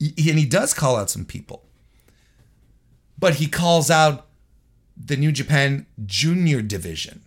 and 0.00 0.38
he 0.38 0.44
does 0.44 0.74
call 0.74 0.96
out 0.96 1.10
some 1.10 1.24
people. 1.24 1.62
But 3.18 3.36
he 3.36 3.46
calls 3.46 3.90
out 3.90 4.26
the 4.96 5.16
New 5.16 5.32
Japan 5.32 5.86
Junior 6.04 6.62
Division, 6.62 7.22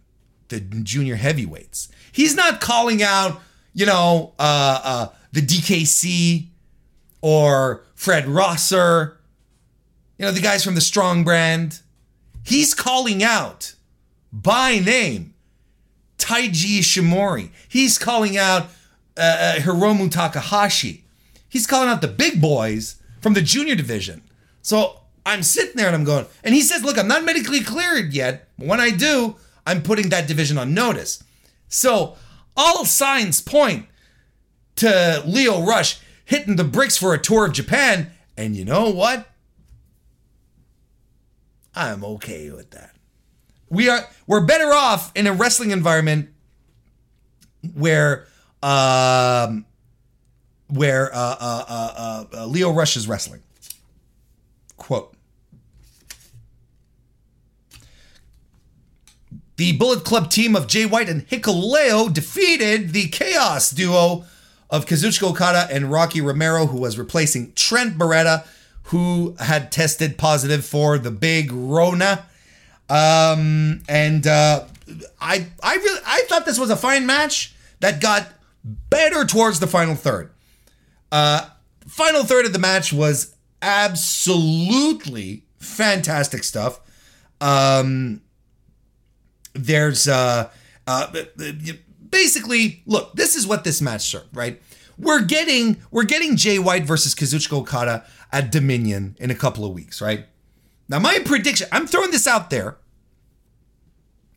the 0.50 0.60
junior 0.60 1.16
heavyweights. 1.16 1.90
He's 2.12 2.36
not 2.36 2.62
calling 2.62 3.02
out, 3.02 3.42
you 3.80 3.86
know, 3.86 4.34
uh, 4.38 4.82
uh, 4.84 5.08
the 5.32 5.40
DKC 5.40 6.48
or 7.22 7.86
Fred 7.96 8.28
Rosser, 8.28 9.18
you 10.18 10.26
know, 10.26 10.34
the 10.34 10.42
guys 10.42 10.66
from 10.66 10.76
the 10.76 10.82
Strong 10.82 11.24
brand. 11.24 11.80
He's 12.44 12.74
calling 12.74 13.24
out 13.24 13.76
by 14.34 14.80
name 14.80 15.34
Taiji 16.18 16.80
Ishimori. 16.80 17.52
He's 17.70 17.98
calling 17.98 18.38
out 18.38 18.64
uh, 19.16 19.22
uh 19.22 19.56
Hiromu 19.60 20.12
Takahashi. 20.12 21.06
He's 21.48 21.66
calling 21.66 21.88
out 21.88 22.02
the 22.02 22.10
big 22.10 22.42
boys 22.42 23.02
from 23.22 23.34
the 23.34 23.42
junior 23.42 23.76
division. 23.76 24.22
So 24.62 25.00
I'm 25.26 25.42
sitting 25.42 25.76
there 25.76 25.88
and 25.88 25.96
I'm 25.96 26.04
going, 26.04 26.26
and 26.44 26.54
he 26.54 26.62
says, 26.62 26.84
Look, 26.84 26.98
I'm 26.98 27.08
not 27.08 27.24
medically 27.24 27.62
cleared 27.62 28.12
yet. 28.12 28.50
When 28.58 28.82
I 28.82 28.90
do, 28.90 29.38
I'm 29.66 29.82
putting 29.82 30.10
that 30.10 30.28
division 30.28 30.58
on 30.58 30.74
notice. 30.74 31.24
So 31.70 32.18
all 32.60 32.84
signs 32.84 33.40
point 33.40 33.88
to 34.76 35.24
Lio 35.26 35.64
Rush 35.64 36.00
hitting 36.26 36.58
the 36.58 36.66
bricks 36.66 36.98
for 36.98 37.14
a 37.14 37.18
tour 37.18 37.46
of 37.46 37.54
Japan. 37.54 38.12
And 38.36 38.56
you 38.56 38.66
know 38.66 38.90
what? 38.90 39.30
I'm 41.74 42.04
okay 42.04 42.52
with 42.52 42.72
that. 42.72 42.96
We 43.70 43.88
are 43.88 44.08
we're 44.28 44.46
better 44.46 44.74
off 44.74 45.12
in 45.16 45.26
a 45.26 45.34
wrestling 45.34 45.72
environment 45.72 46.30
where 47.74 48.28
um 48.62 49.66
where 50.68 51.14
uh, 51.16 51.36
uh, 51.40 51.66
uh, 51.70 52.26
uh, 52.34 52.46
Lio 52.46 52.72
Rush 52.72 52.98
is 52.98 53.08
wrestling. 53.08 53.42
Quote 54.78 55.16
The 59.60 59.74
Bullet 59.74 60.06
Club 60.06 60.30
team 60.30 60.56
of 60.56 60.68
Jay 60.68 60.86
White 60.86 61.10
and 61.10 61.28
Hikuleo 61.28 62.14
defeated 62.14 62.94
the 62.94 63.10
Chaos 63.10 63.72
duo 63.72 64.24
of 64.70 64.86
Kazuchika 64.86 65.32
Okada 65.32 65.68
and 65.70 65.92
Rocky 65.92 66.22
Romero, 66.22 66.68
who 66.68 66.78
was 66.78 66.98
replacing 66.98 67.52
Trent 67.56 67.98
Beretta, 67.98 68.48
who 68.84 69.36
had 69.38 69.70
tested 69.70 70.18
positive 70.18 70.64
for 70.64 70.98
the 70.98 71.12
big 71.12 71.52
Rona. 71.52 72.26
Um, 72.88 73.82
and 73.90 74.26
uh, 74.26 74.64
I, 75.20 75.48
I 75.62 75.76
really, 75.76 76.02
I 76.08 76.24
thought 76.30 76.46
this 76.46 76.58
was 76.58 76.70
a 76.70 76.78
fine 76.78 77.06
match 77.06 77.54
that 77.82 78.00
got 78.00 78.30
better 78.64 79.26
towards 79.26 79.60
the 79.60 79.68
final 79.68 79.96
third. 79.96 80.32
Uh, 81.12 81.50
final 81.86 82.24
third 82.24 82.46
of 82.46 82.54
the 82.54 82.60
match 82.60 82.94
was 82.94 83.36
absolutely 83.62 85.44
fantastic 85.58 86.46
stuff. 86.46 86.80
Um, 87.42 88.22
there's 89.66 90.08
uh, 90.08 90.50
uh, 90.88 91.14
basically 92.10 92.84
look. 92.86 93.14
This 93.14 93.36
is 93.36 93.46
what 93.46 93.64
this 93.64 93.82
match 93.82 94.02
served, 94.02 94.36
right? 94.36 94.62
We're 94.98 95.22
getting 95.22 95.78
we're 95.92 96.04
getting 96.04 96.36
Jay 96.36 96.60
White 96.60 96.84
versus 96.84 97.16
Kazuchika 97.16 97.60
Okada 97.60 98.06
at 98.32 98.52
Dominion 98.52 99.16
in 99.20 99.32
a 99.32 99.36
couple 99.36 99.66
of 99.66 99.74
weeks, 99.74 100.02
right? 100.02 100.26
Now 100.88 101.00
my 101.00 101.20
prediction. 101.20 101.68
I'm 101.72 101.88
throwing 101.88 102.12
this 102.12 102.28
out 102.28 102.50
there. 102.50 102.78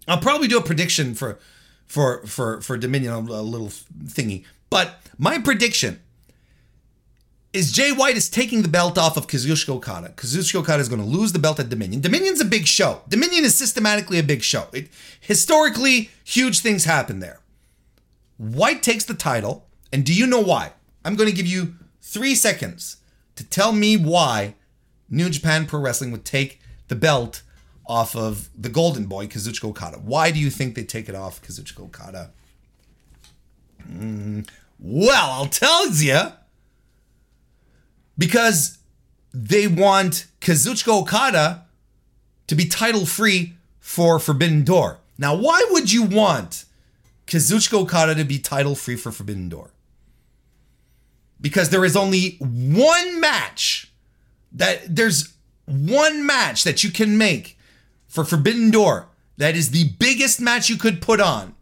I'll 0.06 0.20
probably 0.20 0.48
do 0.48 0.58
a 0.58 0.62
prediction 0.62 1.14
for 1.14 1.38
for 1.86 2.26
for 2.26 2.60
for 2.60 2.76
Dominion 2.76 3.12
a 3.12 3.20
little 3.20 3.68
thingy, 3.68 4.44
but 4.70 5.00
my 5.18 5.38
prediction 5.38 6.01
is 7.52 7.70
Jay 7.70 7.92
White 7.92 8.16
is 8.16 8.30
taking 8.30 8.62
the 8.62 8.68
belt 8.68 8.96
off 8.96 9.16
of 9.16 9.26
Kazuchika 9.26 9.74
Okada. 9.74 10.10
Kazuchika 10.10 10.60
Okada 10.60 10.80
is 10.80 10.88
going 10.88 11.02
to 11.02 11.06
lose 11.06 11.32
the 11.32 11.38
belt 11.38 11.60
at 11.60 11.68
Dominion. 11.68 12.00
Dominion's 12.00 12.40
a 12.40 12.46
big 12.46 12.66
show. 12.66 13.02
Dominion 13.08 13.44
is 13.44 13.56
systematically 13.56 14.18
a 14.18 14.22
big 14.22 14.42
show. 14.42 14.68
It, 14.72 14.88
historically, 15.20 16.10
huge 16.24 16.60
things 16.60 16.84
happen 16.84 17.20
there. 17.20 17.40
White 18.38 18.82
takes 18.82 19.04
the 19.04 19.14
title, 19.14 19.66
and 19.92 20.04
do 20.04 20.14
you 20.14 20.26
know 20.26 20.40
why? 20.40 20.72
I'm 21.04 21.14
going 21.14 21.28
to 21.28 21.36
give 21.36 21.46
you 21.46 21.74
three 22.00 22.34
seconds 22.34 22.96
to 23.36 23.44
tell 23.44 23.72
me 23.72 23.96
why 23.96 24.54
New 25.10 25.28
Japan 25.28 25.66
Pro 25.66 25.80
Wrestling 25.80 26.10
would 26.12 26.24
take 26.24 26.60
the 26.88 26.96
belt 26.96 27.42
off 27.86 28.16
of 28.16 28.48
the 28.58 28.70
Golden 28.70 29.04
Boy, 29.04 29.26
Kazuchika 29.26 29.68
Okada. 29.68 29.98
Why 29.98 30.30
do 30.30 30.38
you 30.38 30.48
think 30.48 30.74
they 30.74 30.84
take 30.84 31.08
it 31.08 31.14
off 31.14 31.42
Kazuchika 31.42 31.80
Okada? 31.80 32.30
Mm, 33.86 34.48
well, 34.78 35.30
I'll 35.30 35.46
tell 35.46 35.90
you 35.90 36.32
because 38.16 38.78
they 39.32 39.66
want 39.66 40.26
Kazuchika 40.40 41.00
Okada 41.00 41.64
to 42.46 42.54
be 42.54 42.66
title 42.66 43.06
free 43.06 43.54
for 43.80 44.18
Forbidden 44.18 44.64
Door. 44.64 44.98
Now, 45.18 45.34
why 45.34 45.66
would 45.70 45.92
you 45.92 46.02
want 46.02 46.64
Kazuchika 47.26 47.78
Okada 47.78 48.14
to 48.14 48.24
be 48.24 48.38
title 48.38 48.74
free 48.74 48.96
for 48.96 49.12
Forbidden 49.12 49.48
Door? 49.48 49.70
Because 51.40 51.70
there 51.70 51.84
is 51.84 51.96
only 51.96 52.36
one 52.38 53.20
match 53.20 53.90
that 54.52 54.94
there's 54.94 55.32
one 55.64 56.26
match 56.26 56.64
that 56.64 56.84
you 56.84 56.90
can 56.90 57.16
make 57.16 57.58
for 58.06 58.24
Forbidden 58.24 58.70
Door 58.70 59.08
that 59.38 59.56
is 59.56 59.70
the 59.70 59.88
biggest 59.98 60.40
match 60.40 60.68
you 60.68 60.76
could 60.76 61.00
put 61.00 61.20
on, 61.20 61.54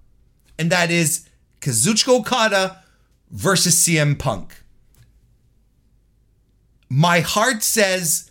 and 0.59 0.71
that 0.71 0.91
is 0.91 1.29
Kazuchika 1.61 2.19
Okada 2.21 2.83
versus 3.31 3.77
CM 3.77 4.19
Punk 4.19 4.60
my 6.91 7.21
heart 7.21 7.63
says, 7.63 8.31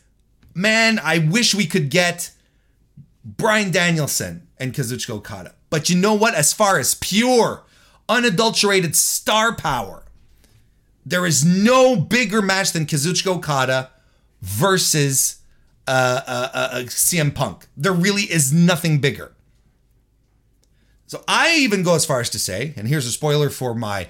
man, 0.53 0.99
I 1.02 1.18
wish 1.18 1.56
we 1.56 1.65
could 1.65 1.90
get 1.90 2.31
Brian 3.23 3.72
Danielson 3.72 4.48
and 4.57 4.73
Kazuchika 4.73 5.11
Okada. 5.11 5.56
But 5.69 5.90
you 5.90 5.98
know 5.98 6.14
what? 6.14 6.36
As 6.36 6.52
far 6.52 6.77
as 6.77 6.94
pure, 6.95 7.64
unadulterated 8.10 8.95
star 8.95 9.56
power, 9.56 10.03
there 11.06 11.26
is 11.26 11.45
no 11.45 11.95
bigger 11.95 12.41
match 12.41 12.73
than 12.73 12.86
Kazuchika 12.86 13.38
Okada 13.38 13.91
versus 14.41 15.38
uh, 15.88 16.22
uh, 16.27 16.49
uh, 16.53 16.69
uh 16.73 16.80
CM 16.84 17.34
Punk. 17.34 17.68
There 17.77 17.94
really 17.94 18.23
is 18.23 18.52
nothing 18.52 18.99
bigger. 18.99 19.31
So 21.07 21.23
I 21.27 21.56
even 21.56 21.81
go 21.81 21.95
as 21.95 22.06
far 22.06 22.19
as 22.19 22.30
to 22.31 22.40
say, 22.40 22.73
and 22.76 22.88
here's 22.88 23.07
a 23.07 23.11
spoiler 23.11 23.49
for 23.49 23.73
my 23.73 24.07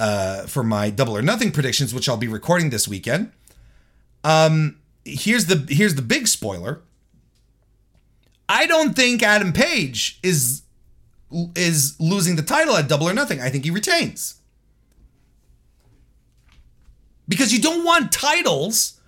uh, 0.00 0.46
for 0.46 0.64
my 0.64 0.90
double 0.90 1.16
or 1.16 1.22
nothing 1.22 1.52
predictions, 1.52 1.94
which 1.94 2.08
I'll 2.08 2.16
be 2.16 2.26
recording 2.26 2.70
this 2.70 2.88
weekend. 2.88 3.30
Um, 4.24 4.78
here's 5.04 5.46
the 5.46 5.66
here's 5.68 5.94
the 5.94 6.02
big 6.02 6.28
spoiler. 6.28 6.82
I 8.48 8.66
don't 8.66 8.94
think 8.94 9.22
Adam 9.22 9.52
Page 9.52 10.18
is 10.22 10.62
is 11.56 11.96
losing 11.98 12.36
the 12.36 12.42
title 12.42 12.76
at 12.76 12.88
Double 12.88 13.08
or 13.08 13.14
Nothing. 13.14 13.40
I 13.40 13.48
think 13.48 13.64
he 13.64 13.70
retains. 13.70 14.36
Because 17.28 17.52
you 17.52 17.60
don't 17.60 17.84
want 17.84 18.12
titles 18.12 19.00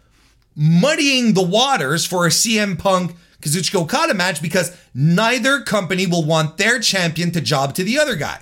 muddying 0.56 1.34
the 1.34 1.42
waters 1.42 2.06
for 2.06 2.26
a 2.26 2.30
CM 2.30 2.78
Punk 2.78 3.14
Kazuchika 3.42 3.82
Okada 3.82 4.14
match 4.14 4.40
because 4.40 4.74
neither 4.94 5.60
company 5.60 6.06
will 6.06 6.24
want 6.24 6.56
their 6.56 6.80
champion 6.80 7.30
to 7.32 7.40
job 7.40 7.74
to 7.74 7.84
the 7.84 7.98
other 7.98 8.16
guy. 8.16 8.40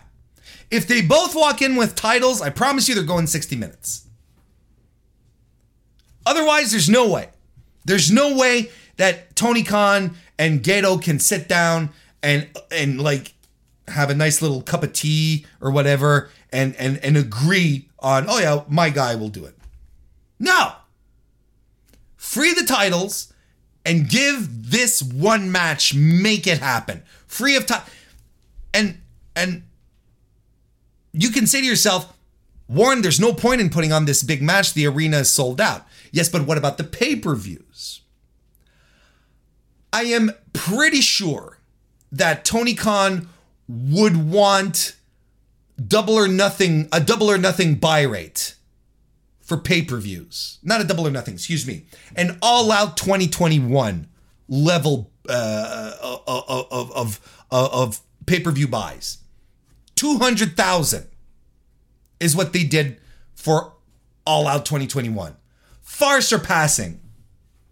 If 0.70 0.86
they 0.86 1.02
both 1.02 1.34
walk 1.34 1.60
in 1.60 1.76
with 1.76 1.96
titles, 1.96 2.40
I 2.40 2.50
promise 2.50 2.88
you 2.88 2.94
they're 2.94 3.04
going 3.04 3.26
60 3.26 3.56
minutes. 3.56 4.01
Otherwise, 6.26 6.70
there's 6.70 6.88
no 6.88 7.08
way. 7.10 7.28
There's 7.84 8.10
no 8.10 8.36
way 8.36 8.70
that 8.96 9.34
Tony 9.34 9.62
Khan 9.62 10.14
and 10.38 10.62
Gedo 10.62 11.02
can 11.02 11.18
sit 11.18 11.48
down 11.48 11.90
and 12.22 12.48
and 12.70 13.00
like 13.00 13.34
have 13.88 14.10
a 14.10 14.14
nice 14.14 14.40
little 14.40 14.62
cup 14.62 14.82
of 14.82 14.92
tea 14.92 15.44
or 15.60 15.70
whatever 15.70 16.30
and 16.52 16.76
and 16.76 16.98
and 16.98 17.16
agree 17.16 17.88
on 17.98 18.26
oh 18.28 18.38
yeah 18.38 18.62
my 18.68 18.90
guy 18.90 19.14
will 19.14 19.28
do 19.28 19.44
it. 19.44 19.56
No. 20.38 20.72
Free 22.16 22.54
the 22.54 22.64
titles 22.64 23.32
and 23.84 24.08
give 24.08 24.70
this 24.70 25.02
one 25.02 25.50
match 25.50 25.94
make 25.94 26.46
it 26.46 26.58
happen. 26.58 27.02
Free 27.26 27.56
of 27.56 27.66
time. 27.66 27.82
And 28.72 29.00
and 29.34 29.62
you 31.12 31.30
can 31.30 31.46
say 31.46 31.60
to 31.60 31.66
yourself, 31.66 32.12
Warren, 32.68 33.02
there's 33.02 33.20
no 33.20 33.32
point 33.32 33.60
in 33.60 33.70
putting 33.70 33.92
on 33.92 34.04
this 34.04 34.22
big 34.22 34.42
match. 34.42 34.72
The 34.74 34.86
arena 34.86 35.18
is 35.18 35.30
sold 35.30 35.60
out. 35.60 35.86
Yes, 36.12 36.28
but 36.28 36.46
what 36.46 36.58
about 36.58 36.78
the 36.78 36.84
pay 36.84 37.16
per 37.16 37.34
views? 37.34 38.02
I 39.92 40.02
am 40.04 40.32
pretty 40.52 41.00
sure 41.00 41.58
that 42.12 42.44
Tony 42.44 42.74
Khan 42.74 43.28
would 43.66 44.30
want 44.30 44.96
double 45.84 46.14
or 46.14 46.28
nothing, 46.28 46.88
a 46.92 47.00
double 47.00 47.30
or 47.30 47.38
nothing 47.38 47.74
buy 47.76 48.02
rate 48.02 48.54
for 49.40 49.56
pay 49.56 49.82
per 49.82 49.98
views. 49.98 50.58
Not 50.62 50.80
a 50.80 50.84
double 50.84 51.06
or 51.06 51.10
nothing, 51.10 51.34
excuse 51.34 51.66
me. 51.66 51.86
An 52.14 52.38
all 52.42 52.70
out 52.70 52.96
2021 52.96 54.06
level 54.48 55.10
uh, 55.28 55.32
uh, 55.32 56.18
uh, 56.26 56.38
uh, 56.38 56.62
of, 56.70 56.92
of, 56.92 57.42
of, 57.50 57.72
of 57.72 58.00
pay 58.26 58.40
per 58.40 58.50
view 58.50 58.68
buys. 58.68 59.18
200,000 59.96 61.06
is 62.20 62.36
what 62.36 62.52
they 62.52 62.64
did 62.64 62.98
for 63.34 63.74
All 64.26 64.46
Out 64.46 64.64
2021 64.64 65.36
far 65.82 66.20
surpassing 66.20 67.00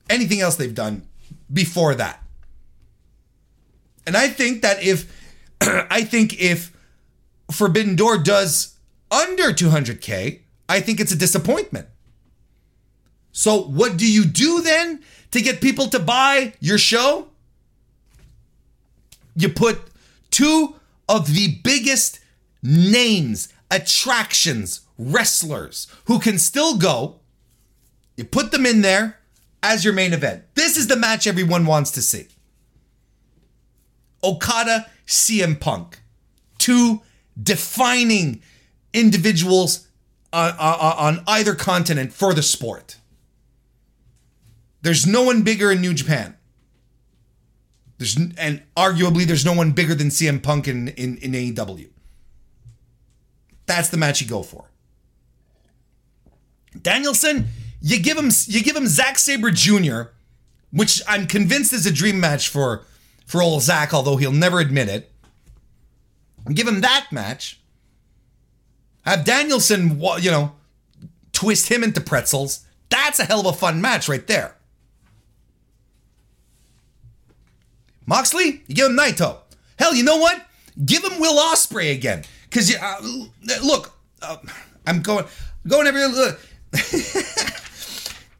anything 0.08 0.40
else 0.40 0.56
they've 0.56 0.74
done 0.74 1.06
before 1.52 1.94
that. 1.94 2.22
And 4.06 4.16
I 4.16 4.28
think 4.28 4.62
that 4.62 4.82
if 4.82 5.10
I 5.60 6.02
think 6.02 6.40
if 6.40 6.76
Forbidden 7.50 7.96
Door 7.96 8.18
does 8.18 8.76
under 9.10 9.52
200k, 9.52 10.40
I 10.68 10.80
think 10.80 11.00
it's 11.00 11.12
a 11.12 11.16
disappointment. 11.16 11.88
So 13.32 13.62
what 13.62 13.96
do 13.96 14.10
you 14.10 14.24
do 14.24 14.60
then 14.62 15.02
to 15.30 15.40
get 15.40 15.60
people 15.60 15.86
to 15.88 15.98
buy 15.98 16.54
your 16.60 16.78
show? 16.78 17.28
You 19.36 19.48
put 19.48 19.80
two 20.30 20.74
of 21.08 21.34
the 21.34 21.58
biggest 21.62 22.20
names, 22.62 23.48
attractions, 23.70 24.82
wrestlers 24.98 25.86
who 26.06 26.18
can 26.18 26.38
still 26.38 26.76
go 26.76 27.19
you 28.20 28.26
put 28.26 28.52
them 28.52 28.66
in 28.66 28.82
there 28.82 29.18
as 29.62 29.82
your 29.82 29.94
main 29.94 30.12
event. 30.12 30.44
This 30.55 30.76
is 30.76 30.88
the 30.88 30.97
match 30.97 31.26
everyone 31.26 31.64
wants 31.64 31.90
to 31.92 32.02
see. 32.02 32.28
Okada, 34.22 34.90
CM 35.06 35.59
Punk. 35.59 36.02
Two 36.59 37.01
defining 37.42 38.42
individuals 38.92 39.88
on, 40.34 40.52
on, 40.52 41.16
on 41.16 41.24
either 41.26 41.55
continent 41.55 42.12
for 42.12 42.34
the 42.34 42.42
sport. 42.42 42.98
There's 44.82 45.06
no 45.06 45.22
one 45.22 45.40
bigger 45.40 45.72
in 45.72 45.80
New 45.80 45.94
Japan. 45.94 46.36
There's 47.97 48.16
and 48.16 48.62
arguably 48.76 49.24
there's 49.24 49.47
no 49.47 49.55
one 49.55 49.72
bigger 49.72 49.94
than 49.94 50.09
CM 50.09 50.42
Punk 50.42 50.68
in, 50.68 50.88
in, 50.88 51.16
in 51.18 51.32
AEW. 51.32 51.88
That's 53.64 53.88
the 53.88 53.97
match 53.97 54.20
you 54.20 54.28
go 54.28 54.42
for. 54.42 54.66
Danielson, 56.80 57.48
you 57.81 58.01
give 58.01 58.16
him 58.16 58.31
you 58.47 58.62
give 58.62 58.77
him 58.77 58.86
Zack 58.86 59.19
Sabre 59.19 59.51
Jr., 59.51 60.02
which 60.70 61.02
I'm 61.09 61.27
convinced 61.27 61.73
is 61.73 61.86
a 61.86 61.93
dream 61.93 62.20
match 62.20 62.48
for 62.48 62.85
for 63.27 63.43
old 63.43 63.62
Zack, 63.62 63.94
although 63.94 64.16
he'll 64.16 64.32
never 64.32 64.61
admit 64.61 64.89
it. 64.89 65.11
Give 66.52 66.66
him 66.66 66.81
that 66.81 67.09
match. 67.11 67.61
Have 69.02 69.24
Danielson, 69.24 70.01
you 70.20 70.31
know, 70.31 70.52
twist 71.32 71.70
him 71.70 71.82
into 71.82 72.01
pretzels. 72.01 72.66
That's 72.90 73.19
a 73.19 73.24
hell 73.24 73.40
of 73.40 73.47
a 73.47 73.52
fun 73.52 73.81
match 73.81 74.09
right 74.09 74.27
there. 74.27 74.57
Moxley, 78.07 78.62
you 78.66 78.74
give 78.74 78.90
him 78.90 78.97
Naito. 78.97 79.39
Hell, 79.78 79.94
you 79.94 80.02
know 80.02 80.19
what? 80.19 80.44
Give 80.85 81.05
him 81.05 81.20
Will 81.20 81.39
Ospreay 81.39 81.93
again. 81.94 82.24
Because 82.44 82.74
uh, 82.74 82.97
look, 83.62 83.93
uh, 84.20 84.36
I'm 84.86 85.01
going 85.01 85.24
going 85.66 85.86
every. 85.86 86.07
Look. 86.07 86.40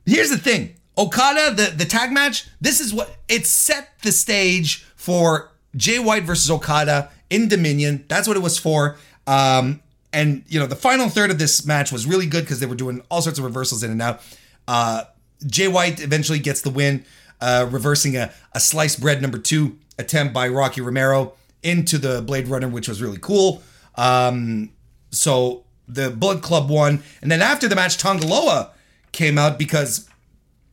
Here's 0.07 0.31
the 0.31 0.39
thing. 0.39 0.75
Okada, 0.99 1.55
the, 1.55 1.75
the 1.77 1.85
tag 1.85 2.13
match, 2.13 2.47
this 2.61 2.81
is 2.81 2.93
what 2.93 3.17
it 3.29 3.47
set 3.47 3.91
the 4.03 4.13
stage 4.13 4.85
for 4.97 5.51
Jay 5.77 5.99
White 5.99 6.25
versus 6.25 6.51
Okada 6.51 7.11
in 7.31 7.49
Dominion. 7.49 8.05
That's 8.09 8.29
what 8.29 8.37
it 8.37 8.43
was 8.43 8.59
for. 8.59 8.97
Um, 9.27 9.83
and 10.13 10.45
you 10.49 10.59
know, 10.59 10.67
the 10.67 10.77
final 10.77 11.09
third 11.09 11.31
of 11.31 11.39
this 11.39 11.65
match 11.65 11.93
was 11.93 12.07
really 12.07 12.27
good 12.27 12.43
because 12.43 12.61
they 12.61 12.67
were 12.67 12.75
doing 12.75 13.03
all 13.11 13.23
sorts 13.23 13.39
of 13.39 13.45
reversals 13.45 13.83
in 13.83 13.91
and 13.91 14.03
out. 14.03 14.21
Uh, 14.67 15.05
Jay 15.47 15.69
White 15.69 16.01
eventually 16.01 16.39
gets 16.39 16.61
the 16.61 16.71
win, 16.71 17.05
uh, 17.41 17.67
reversing 17.71 18.17
a, 18.17 18.33
a 18.53 18.61
sliced 18.61 19.01
bread 19.01 19.23
number 19.23 19.39
two 19.39 19.79
attempt 19.99 20.35
by 20.35 20.49
Rocky 20.49 20.81
Romero 20.81 21.35
into 21.63 21.99
the 21.99 22.23
Blade 22.23 22.49
Runner, 22.49 22.69
which 22.69 22.89
was 22.89 23.01
really 23.01 23.19
cool. 23.19 23.63
Um, 23.95 24.71
so 25.11 25.65
the 25.89 26.11
Bullet 26.11 26.43
Club 26.43 26.69
won, 26.69 27.03
and 27.23 27.31
then 27.31 27.43
after 27.43 27.69
the 27.69 27.77
match, 27.77 27.99
Tanga 27.99 28.27
Loa 28.27 28.73
came 29.13 29.39
out 29.39 29.59
because 29.59 30.09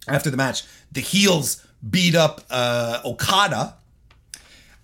after 0.07 0.29
the 0.29 0.37
match, 0.37 0.63
the 0.91 1.01
heels 1.01 1.65
beat 1.87 2.15
up 2.15 2.41
uh, 2.49 3.01
Okada, 3.05 3.75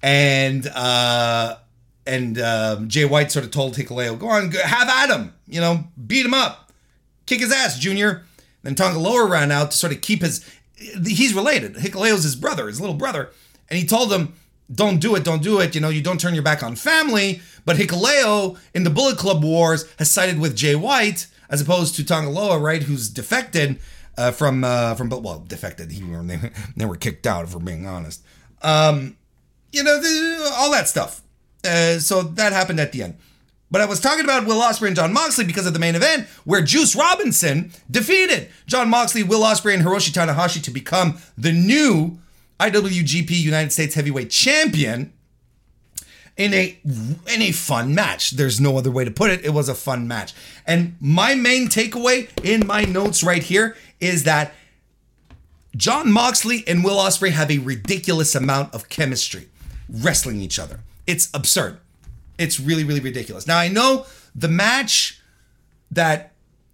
and 0.02 0.68
uh, 0.68 1.58
and 2.06 2.40
um, 2.40 2.90
Jay 2.90 3.06
White 3.06 3.32
sort 3.32 3.46
of 3.46 3.52
told 3.52 3.76
Hikuleo, 3.76 4.18
"Go 4.18 4.28
on, 4.28 4.52
have 4.52 4.90
at 4.90 5.10
him. 5.10 5.34
You 5.48 5.62
know, 5.62 5.86
beat 6.08 6.26
him 6.26 6.34
up, 6.34 6.72
kick 7.26 7.40
his 7.40 7.52
ass, 7.52 7.80
Junior." 7.80 8.24
Then 8.64 8.76
Tanga 8.76 9.00
Loa 9.00 9.28
ran 9.28 9.52
out 9.52 9.72
to 9.72 9.78
sort 9.78 9.94
of 9.94 10.02
keep 10.02 10.22
his. 10.22 10.46
He's 10.76 11.34
related. 11.34 11.76
Hikuleo's 11.76 12.24
his 12.24 12.36
brother, 12.36 12.68
his 12.68 12.80
little 12.80 12.96
brother, 12.96 13.30
and 13.70 13.80
he 13.80 13.86
told 13.86 14.12
him, 14.12 14.34
"Don't 14.72 15.00
do 15.00 15.16
it, 15.16 15.24
don't 15.24 15.44
do 15.44 15.60
it. 15.60 15.76
You 15.76 15.82
know, 15.82 15.90
you 15.90 16.02
don't 16.02 16.20
turn 16.20 16.34
your 16.34 16.44
back 16.44 16.64
on 16.64 16.76
family." 16.76 17.42
But 17.66 17.78
Hikuleo 17.78 18.58
in 18.74 18.84
the 18.84 18.90
Bullet 18.90 19.18
Club 19.18 19.44
Wars 19.44 19.90
has 19.98 20.12
sided 20.12 20.40
with 20.40 20.56
Jay 20.56 20.76
White 20.76 21.28
as 21.54 21.62
opposed 21.62 21.96
to 21.96 22.04
Tanga 22.04 22.32
Loa, 22.32 22.58
right, 22.58 22.82
who's 22.82 23.08
defected 23.10 23.80
uh, 24.18 24.32
from 24.32 24.64
uh, 24.64 24.96
from 24.96 25.10
well 25.10 25.46
defected. 25.48 25.92
He 25.92 26.02
they, 26.02 26.40
they 26.76 26.86
were 26.86 26.96
kicked 26.96 27.28
out, 27.28 27.46
if 27.46 27.54
we're 27.54 27.62
being 27.62 27.86
honest. 27.86 28.26
Um, 28.64 29.18
you 29.72 29.84
know, 29.84 30.02
all 30.56 30.72
that 30.72 30.88
stuff. 30.88 31.22
Uh, 31.64 32.00
so 32.00 32.24
that 32.24 32.54
happened 32.54 32.80
at 32.80 32.92
the 32.92 33.04
end. 33.04 33.18
But 33.70 33.82
I 33.82 33.86
was 33.86 34.00
talking 34.00 34.24
about 34.24 34.48
Will 34.48 34.62
Ospreay 34.62 34.88
and 34.88 34.96
Jon 34.96 35.14
Moxley 35.14 35.46
because 35.46 35.68
of 35.68 35.74
the 35.74 35.80
main 35.80 35.96
event, 35.96 36.28
where 36.44 36.62
Juice 36.62 36.96
Robinson 36.96 37.72
defeated 37.90 38.50
Jon 38.66 38.90
Moxley, 38.90 39.22
Will 39.22 39.42
Ospreay, 39.42 39.76
and 39.76 39.84
Hiroshi 39.84 40.12
Tanahashi 40.12 40.62
to 40.64 40.72
become 40.72 41.20
the 41.38 41.52
new 41.52 42.18
IWGP 42.60 43.30
United 43.30 43.72
States 43.72 43.94
Heavyweight 43.94 44.32
Champion 44.32 45.14
in 46.36 46.54
a 46.54 46.78
in 46.84 47.42
a 47.42 47.52
fun 47.52 47.94
match. 47.94 48.32
There's 48.32 48.60
no 48.60 48.78
other 48.78 48.92
way 48.92 49.06
to 49.06 49.12
put 49.12 49.30
it. 49.30 49.46
It 49.46 49.52
was 49.52 49.70
a 49.70 49.76
fun 49.76 50.08
match. 50.08 50.34
And 50.66 50.96
my 51.00 51.36
main 51.36 51.68
takeaway 51.68 52.30
in 52.44 52.66
my 52.66 52.84
notes 52.84 53.24
right 53.24 53.44
here 53.44 53.76
is 54.00 54.24
that 54.24 54.54
Jon 55.76 56.12
Moxley 56.12 56.64
and 56.68 56.84
Will 56.84 56.98
Ospreay 56.98 57.32
have 57.32 57.52
a 57.52 57.60
ridiculous 57.60 58.36
amount 58.36 58.74
of 58.74 58.90
chemistry 58.90 59.50
wrestling 59.90 60.40
each 60.42 60.60
other. 60.60 60.80
It's 61.06 61.30
absurd. 61.34 61.80
It's 62.38 62.60
really 62.60 62.84
really 62.84 63.00
ridiculous. 63.00 63.46
Now 63.46 63.58
I 63.58 63.68
know 63.68 64.06
the 64.36 64.48
match 64.48 65.22
that 65.92 66.32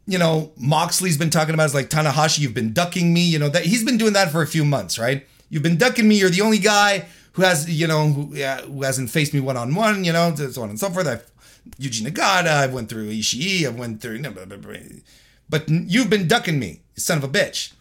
you 0.08 0.18
know 0.18 0.54
Moxley's 0.56 1.18
been 1.18 1.30
talking 1.30 1.54
about 1.54 1.66
is 1.66 1.76
like 1.76 1.90
Tanahashi, 1.90 2.40
you've 2.40 2.54
been 2.54 2.72
ducking 2.72 3.14
me. 3.14 3.22
You 3.22 3.40
know 3.40 3.50
that 3.50 3.66
he's 3.66 3.84
been 3.84 3.98
doing 3.98 4.14
that 4.14 4.32
for 4.32 4.42
a 4.42 4.48
few 4.48 4.64
months, 4.64 4.98
right? 4.98 5.26
You've 5.50 5.64
been 5.64 5.78
ducking 5.78 6.08
me. 6.08 6.18
You're 6.18 6.30
the 6.30 6.42
only 6.42 6.60
guy 6.60 7.08
who 7.34 7.42
has 7.44 7.70
you 7.70 7.88
know 7.88 8.08
who, 8.08 8.36
yeah, 8.36 8.62
who 8.62 8.84
hasn't 8.84 9.10
faced 9.10 9.34
me 9.34 9.40
one 9.40 9.58
on 9.58 9.76
one, 9.76 10.04
you 10.04 10.14
know, 10.14 10.34
so 10.36 10.62
on 10.62 10.70
and 10.70 10.80
so 10.80 10.90
forth. 10.90 11.08
I've 11.08 11.30
Yuji 11.80 12.06
Nagata, 12.06 12.48
I've 12.48 12.74
went 12.74 12.90
through 12.90 13.10
Ishii, 13.10 13.66
I've 13.66 13.78
went 13.78 14.02
through, 14.02 14.22
but 15.50 15.70
you've 15.70 16.10
been 16.10 16.28
ducking 16.28 16.60
me, 16.60 16.82
you 16.96 17.02
son 17.02 17.18
of 17.18 17.24
a 17.24 17.28
bitch. 17.28 17.74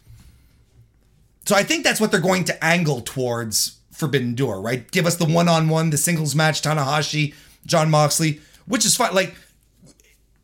So 1.47 1.57
I 1.57 1.62
think 1.62 1.85
that's 1.85 2.01
what 2.01 2.11
they're 2.11 2.20
going 2.20 2.45
to 2.45 2.65
angle 2.65 3.01
towards 3.01 3.79
Forbidden 3.93 4.35
Door, 4.35 4.61
right? 4.61 4.91
Give 4.91 5.07
us 5.07 5.16
the 5.16 5.25
one 5.25 5.49
on 5.49 5.69
one, 5.69 5.91
the 5.91 5.97
singles 5.97 6.35
match, 6.35 6.61
Tanahashi, 6.61 7.35
Jon 7.65 7.91
Moxley, 7.91 8.41
which 8.66 8.85
is 8.85 8.97
fine. 8.97 9.15
Like 9.15 9.35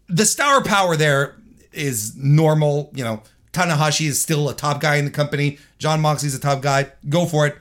the 0.09 0.24
star 0.24 0.62
power 0.62 0.97
there 0.97 1.36
is 1.72 2.16
normal, 2.16 2.90
you 2.94 3.05
know. 3.05 3.22
Tanahashi 3.52 4.06
is 4.09 4.20
still 4.20 4.48
a 4.48 4.55
top 4.55 4.81
guy 4.81 4.97
in 4.97 5.05
the 5.05 5.10
company. 5.10 5.59
Jon 5.78 6.01
Moxley's 6.01 6.35
a 6.35 6.40
top 6.40 6.60
guy. 6.60 6.89
Go 7.09 7.26
for 7.26 7.47
it. 7.47 7.56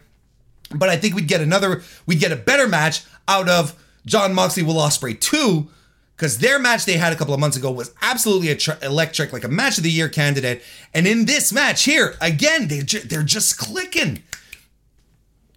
But 0.73 0.89
I 0.89 0.97
think 0.97 1.15
we'd 1.15 1.27
get 1.27 1.41
another, 1.41 1.83
we'd 2.05 2.19
get 2.19 2.31
a 2.31 2.35
better 2.35 2.67
match 2.67 3.03
out 3.27 3.47
of 3.47 3.75
Jon 4.05 4.33
Moxley 4.33 4.63
Will 4.63 4.75
Ospreay 4.75 5.19
2 5.19 5.67
because 6.15 6.37
their 6.37 6.59
match 6.59 6.85
they 6.85 6.97
had 6.97 7.11
a 7.11 7.15
couple 7.15 7.33
of 7.33 7.39
months 7.39 7.57
ago 7.57 7.71
was 7.71 7.93
absolutely 8.01 8.55
electric, 8.81 9.33
like 9.33 9.43
a 9.43 9.49
match 9.49 9.77
of 9.77 9.83
the 9.83 9.91
year 9.91 10.09
candidate. 10.09 10.61
And 10.93 11.07
in 11.07 11.25
this 11.25 11.51
match 11.51 11.83
here, 11.83 12.15
again, 12.21 12.67
they 12.67 12.79
they're 12.79 13.23
just 13.23 13.57
clicking. 13.57 14.23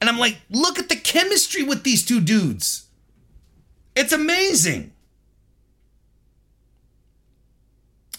And 0.01 0.11
I'm 0.11 0.19
like, 0.19 0.39
look 0.51 0.79
at 0.79 0.89
the 0.89 0.97
chemistry 0.97 1.63
with 1.63 1.83
these 1.83 2.05
two 2.05 2.21
dudes. 2.21 2.87
It's 3.95 4.13
amazing. 4.13 4.93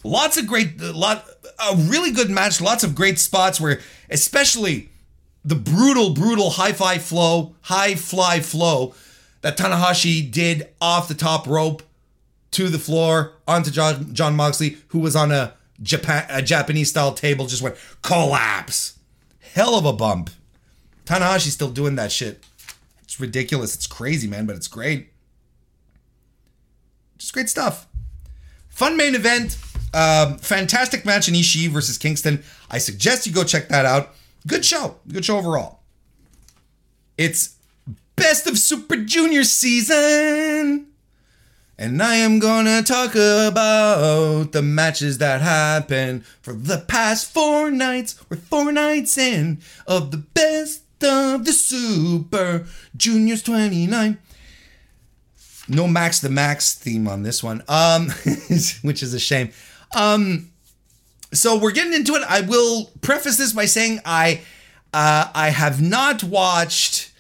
Lots 0.04 0.38
of 0.38 0.48
great, 0.48 0.80
lot, 0.80 1.28
a 1.60 1.76
really 1.76 2.12
good 2.12 2.30
match. 2.30 2.62
Lots 2.62 2.84
of 2.84 2.96
great 2.96 3.20
spots 3.20 3.60
where, 3.60 3.82
especially 4.10 4.90
the 5.48 5.56
brutal, 5.56 6.10
brutal 6.10 6.50
high 6.50 6.74
fly 6.74 6.98
flow, 6.98 7.56
high 7.62 7.96
fly 7.96 8.42
flow 8.42 8.94
that 9.42 9.58
Tanahashi 9.58 10.30
did 10.30 10.68
off 10.82 11.08
the 11.08 11.14
top 11.14 11.48
rope 11.48 11.84
to 12.52 12.68
the 12.68 12.78
floor 12.78 13.32
onto 13.48 13.72
John, 13.72 14.14
Jon 14.14 14.36
Moxley, 14.36 14.78
who 14.90 15.00
was 15.00 15.16
on 15.16 15.32
a 15.32 15.54
Japan 15.82 16.26
a 16.30 16.42
Japanese 16.42 16.90
style 16.90 17.14
table, 17.14 17.46
just 17.46 17.62
went 17.62 17.78
collapse. 18.02 19.00
Hell 19.54 19.76
of 19.76 19.86
a 19.86 19.94
bump. 19.94 20.32
Tanahashi's 21.06 21.54
still 21.54 21.70
doing 21.70 21.96
that 21.96 22.12
shit. 22.12 22.44
It's 23.04 23.18
ridiculous. 23.18 23.74
It's 23.74 23.88
crazy, 23.88 24.28
man, 24.28 24.48
but 24.48 24.58
it's 24.58 24.68
great. 24.68 25.14
Just 27.18 27.34
great 27.34 27.48
stuff. 27.48 27.88
Fun 28.68 28.98
main 28.98 29.16
event. 29.16 29.58
Um, 29.94 30.40
fantastic 30.40 31.06
match 31.06 31.30
in 31.30 31.36
Ishii 31.36 31.70
versus 31.70 31.98
Kingston. 31.98 32.44
I 32.70 32.80
suggest 32.80 33.26
you 33.26 33.32
go 33.32 33.46
check 33.46 33.70
that 33.70 33.86
out. 33.86 34.14
Good 34.48 34.64
show. 34.64 34.96
Good 35.08 35.26
show 35.26 35.38
overall. 35.38 35.82
It's 37.18 37.56
best 38.16 38.48
of 38.48 38.58
Super 38.58 38.96
Junior 38.96 39.44
season. 39.44 40.88
And 41.78 42.02
I 42.02 42.16
am 42.16 42.40
gonna 42.40 42.82
talk 42.82 43.12
about 43.12 44.52
the 44.52 44.64
matches 44.64 45.20
that 45.20 45.42
happened 45.42 46.26
for 46.42 46.54
the 46.54 46.80
past 46.80 47.32
four 47.32 47.70
nights. 47.70 48.16
We're 48.30 48.38
four 48.38 48.72
nights 48.72 49.18
in 49.18 49.60
of 49.86 50.10
the 50.12 50.18
best 50.18 50.82
of 51.04 51.46
the 51.46 51.54
Super 51.54 52.66
Juniors 52.96 53.44
29. 53.44 54.18
No 55.68 55.88
Max 55.88 56.20
the 56.20 56.30
Max 56.30 56.74
theme 56.74 57.08
on 57.08 57.24
this 57.24 57.44
one, 57.44 57.64
um, 57.68 58.08
which 58.82 59.04
is 59.04 59.14
a 59.14 59.20
shame. 59.20 59.52
Um, 59.96 60.52
so 61.34 61.58
we're 61.58 61.72
getting 61.72 61.94
into 61.94 62.14
it. 62.16 62.24
I 62.28 62.42
will 62.42 62.90
preface 63.02 63.38
this 63.38 63.54
by 63.54 63.66
saying 63.66 64.00
I 64.06 64.42
uh, 64.94 65.30
I 65.34 65.50
have 65.50 65.82
not 65.82 66.24
watched 66.24 67.12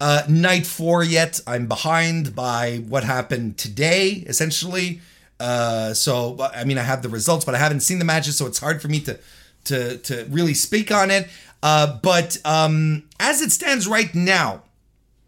uh, 0.00 0.22
night 0.28 0.66
four 0.66 1.04
yet. 1.04 1.40
I'm 1.46 1.66
behind 1.66 2.34
by 2.34 2.78
what 2.88 3.04
happened 3.04 3.58
today, 3.58 4.24
essentially. 4.26 5.00
Uh, 5.38 5.94
so 5.94 6.36
I 6.54 6.64
mean, 6.64 6.78
I 6.78 6.82
have 6.82 7.02
the 7.02 7.08
results, 7.08 7.44
but 7.44 7.54
I 7.54 7.58
haven't 7.58 7.80
seen 7.80 7.98
the 7.98 8.04
matches, 8.04 8.36
so 8.36 8.46
it's 8.46 8.58
hard 8.58 8.82
for 8.82 8.88
me 8.88 9.00
to 9.00 9.18
to 9.64 9.98
to 9.98 10.26
really 10.28 10.54
speak 10.54 10.90
on 10.90 11.10
it. 11.10 11.28
Uh, 11.62 11.98
but 12.02 12.38
um, 12.44 13.04
as 13.20 13.40
it 13.40 13.52
stands 13.52 13.86
right 13.86 14.12
now, 14.14 14.62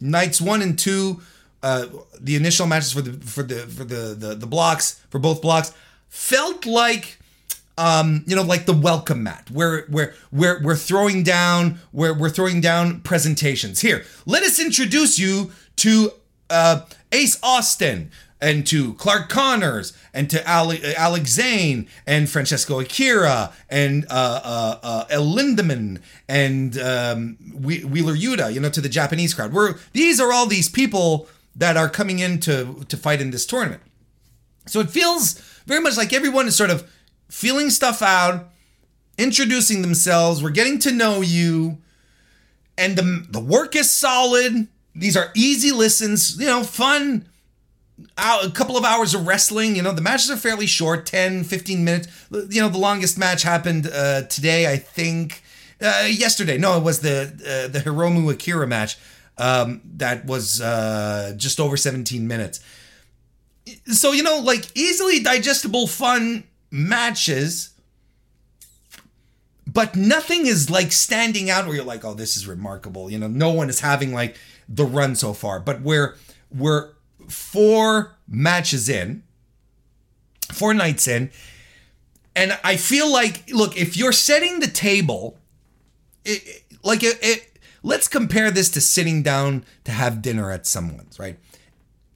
nights 0.01 0.40
one 0.40 0.61
and 0.62 0.78
two, 0.78 1.20
uh, 1.62 1.86
the 2.20 2.35
initial 2.36 2.66
matches 2.66 2.93
for 2.93 3.01
the 3.01 3.12
for 3.27 3.43
the 3.43 3.61
for 3.66 3.85
the 3.85 4.15
the, 4.15 4.35
the 4.35 4.47
blocks 4.47 5.01
for 5.11 5.19
both 5.19 5.40
blocks 5.40 5.73
felt 6.09 6.66
like 6.66 7.19
um, 7.77 8.25
you 8.27 8.37
know, 8.37 8.43
like 8.43 8.67
the 8.67 8.73
welcome 8.73 9.23
mat, 9.23 9.51
where 9.51 9.83
where 9.87 10.15
where 10.31 10.61
we're 10.63 10.77
throwing 10.77 11.23
down, 11.23 11.81
where 11.93 12.15
we're 12.15 12.31
throwing 12.31 12.61
down 12.61 13.01
presentations. 13.01 13.81
Here, 13.81 14.05
let 14.27 14.43
us 14.43 14.59
introduce 14.59 15.19
you 15.19 15.51
to 15.77 16.13
uh, 16.51 16.83
Ace 17.13 17.39
Austin 17.43 18.11
and 18.41 18.67
to 18.67 18.95
Clark 18.95 19.29
Connors 19.29 19.97
and 20.13 20.29
to 20.29 20.39
Ale- 20.41 20.95
Alex 20.97 21.31
Zayne 21.31 21.89
and 22.07 22.29
Francesco 22.29 22.79
Akira 22.79 23.53
and 23.71 24.05
uh, 24.11 24.41
uh, 24.45 24.79
uh, 24.83 25.05
El 25.09 25.25
Lindaman 25.25 26.01
and 26.29 26.79
um, 26.79 27.37
Wheeler 27.55 28.15
Yuta, 28.15 28.53
you 28.53 28.61
know, 28.61 28.69
to 28.69 28.83
the 28.83 28.89
Japanese 28.89 29.33
crowd. 29.33 29.53
We're, 29.53 29.77
these 29.93 30.21
are 30.21 30.31
all 30.33 30.47
these 30.47 30.69
people 30.69 31.27
that 31.57 31.77
are 31.77 31.89
coming 31.89 32.19
in 32.19 32.39
to, 32.41 32.85
to 32.89 32.97
fight 32.97 33.23
in 33.23 33.31
this 33.31 33.47
tournament. 33.47 33.83
So 34.67 34.81
it 34.81 34.91
feels 34.91 35.35
very 35.67 35.81
much 35.81 35.97
like 35.97 36.13
everyone 36.13 36.47
is 36.47 36.57
sort 36.57 36.71
of 36.71 36.91
feeling 37.35 37.69
stuff 37.69 38.01
out, 38.01 38.48
introducing 39.19 39.82
themselves. 39.82 40.40
We're 40.43 40.51
getting 40.51 40.78
to 40.81 40.93
know 40.93 41.20
you. 41.20 41.78
And 42.78 42.97
the, 42.97 43.27
the 43.28 43.40
work 43.40 43.74
is 43.74 43.90
solid. 43.90 44.69
These 44.94 45.16
are 45.16 45.31
easy 45.35 45.73
listens, 45.73 46.39
you 46.39 46.47
know, 46.47 46.62
fun. 46.62 47.27
A 48.16 48.51
couple 48.51 48.77
of 48.77 48.85
hours 48.85 49.15
of 49.15 49.27
wrestling. 49.27 49.74
You 49.74 49.82
know, 49.82 49.93
the 49.93 50.01
matches 50.01 50.31
are 50.31 50.36
fairly 50.36 50.66
short 50.66 51.06
10, 51.06 51.44
15 51.44 51.85
minutes. 51.85 52.09
You 52.31 52.61
know, 52.61 52.69
the 52.69 52.78
longest 52.78 53.19
match 53.19 53.43
happened 53.43 53.89
uh, 53.93 54.23
today, 54.23 54.73
I 54.73 54.77
think. 54.77 55.43
Uh, 55.81 56.06
yesterday. 56.09 56.56
No, 56.56 56.78
it 56.78 56.85
was 56.85 57.01
the 57.01 57.24
uh, 57.24 57.69
the 57.69 57.81
Hiromu 57.81 58.32
Akira 58.32 58.66
match 58.66 58.97
um, 59.39 59.81
that 59.97 60.24
was 60.24 60.61
uh, 60.61 61.35
just 61.36 61.59
over 61.59 61.77
17 61.77 62.27
minutes. 62.27 62.61
So, 63.86 64.12
you 64.12 64.23
know, 64.23 64.39
like 64.39 64.65
easily 64.77 65.20
digestible, 65.20 65.89
fun 65.89 66.44
matches 66.75 67.71
but 69.67 69.97
nothing 69.97 70.47
is 70.47 70.69
like 70.71 70.93
standing 70.93 71.49
out 71.51 71.67
where 71.67 71.77
you're 71.77 71.85
like 71.85 72.05
oh 72.05 72.15
this 72.15 72.37
is 72.37 72.47
remarkable 72.47 73.09
you 73.11 73.19
know 73.19 73.29
no 73.29 73.51
one 73.51 73.69
is 73.69 73.81
having 73.81 74.13
like 74.13 74.37
the 74.69 74.85
run 74.85 75.15
so 75.15 75.33
far 75.33 75.61
but 75.61 75.81
we're 75.83 76.17
we're 76.51 76.91
four 77.29 78.17
matches 78.29 78.89
in 78.89 79.23
four 80.53 80.75
nights 80.75 81.07
in 81.09 81.31
And 82.37 82.59
I 82.65 82.77
feel 82.77 83.11
like, 83.13 83.45
look, 83.53 83.77
if 83.77 83.97
you're 83.97 84.13
setting 84.13 84.59
the 84.59 84.67
table, 84.67 85.39
it, 86.25 86.43
it- 86.45 86.63
like 86.83 87.03
it, 87.05 87.17
it, 87.23 87.59
let's 87.85 88.09
compare 88.09 88.51
this 88.51 88.69
to 88.71 88.81
sitting 88.81 89.23
down 89.23 89.65
to 89.85 89.93
have 89.93 90.21
dinner 90.21 90.51
at 90.51 90.67
someone's, 90.67 91.19
right? 91.21 91.39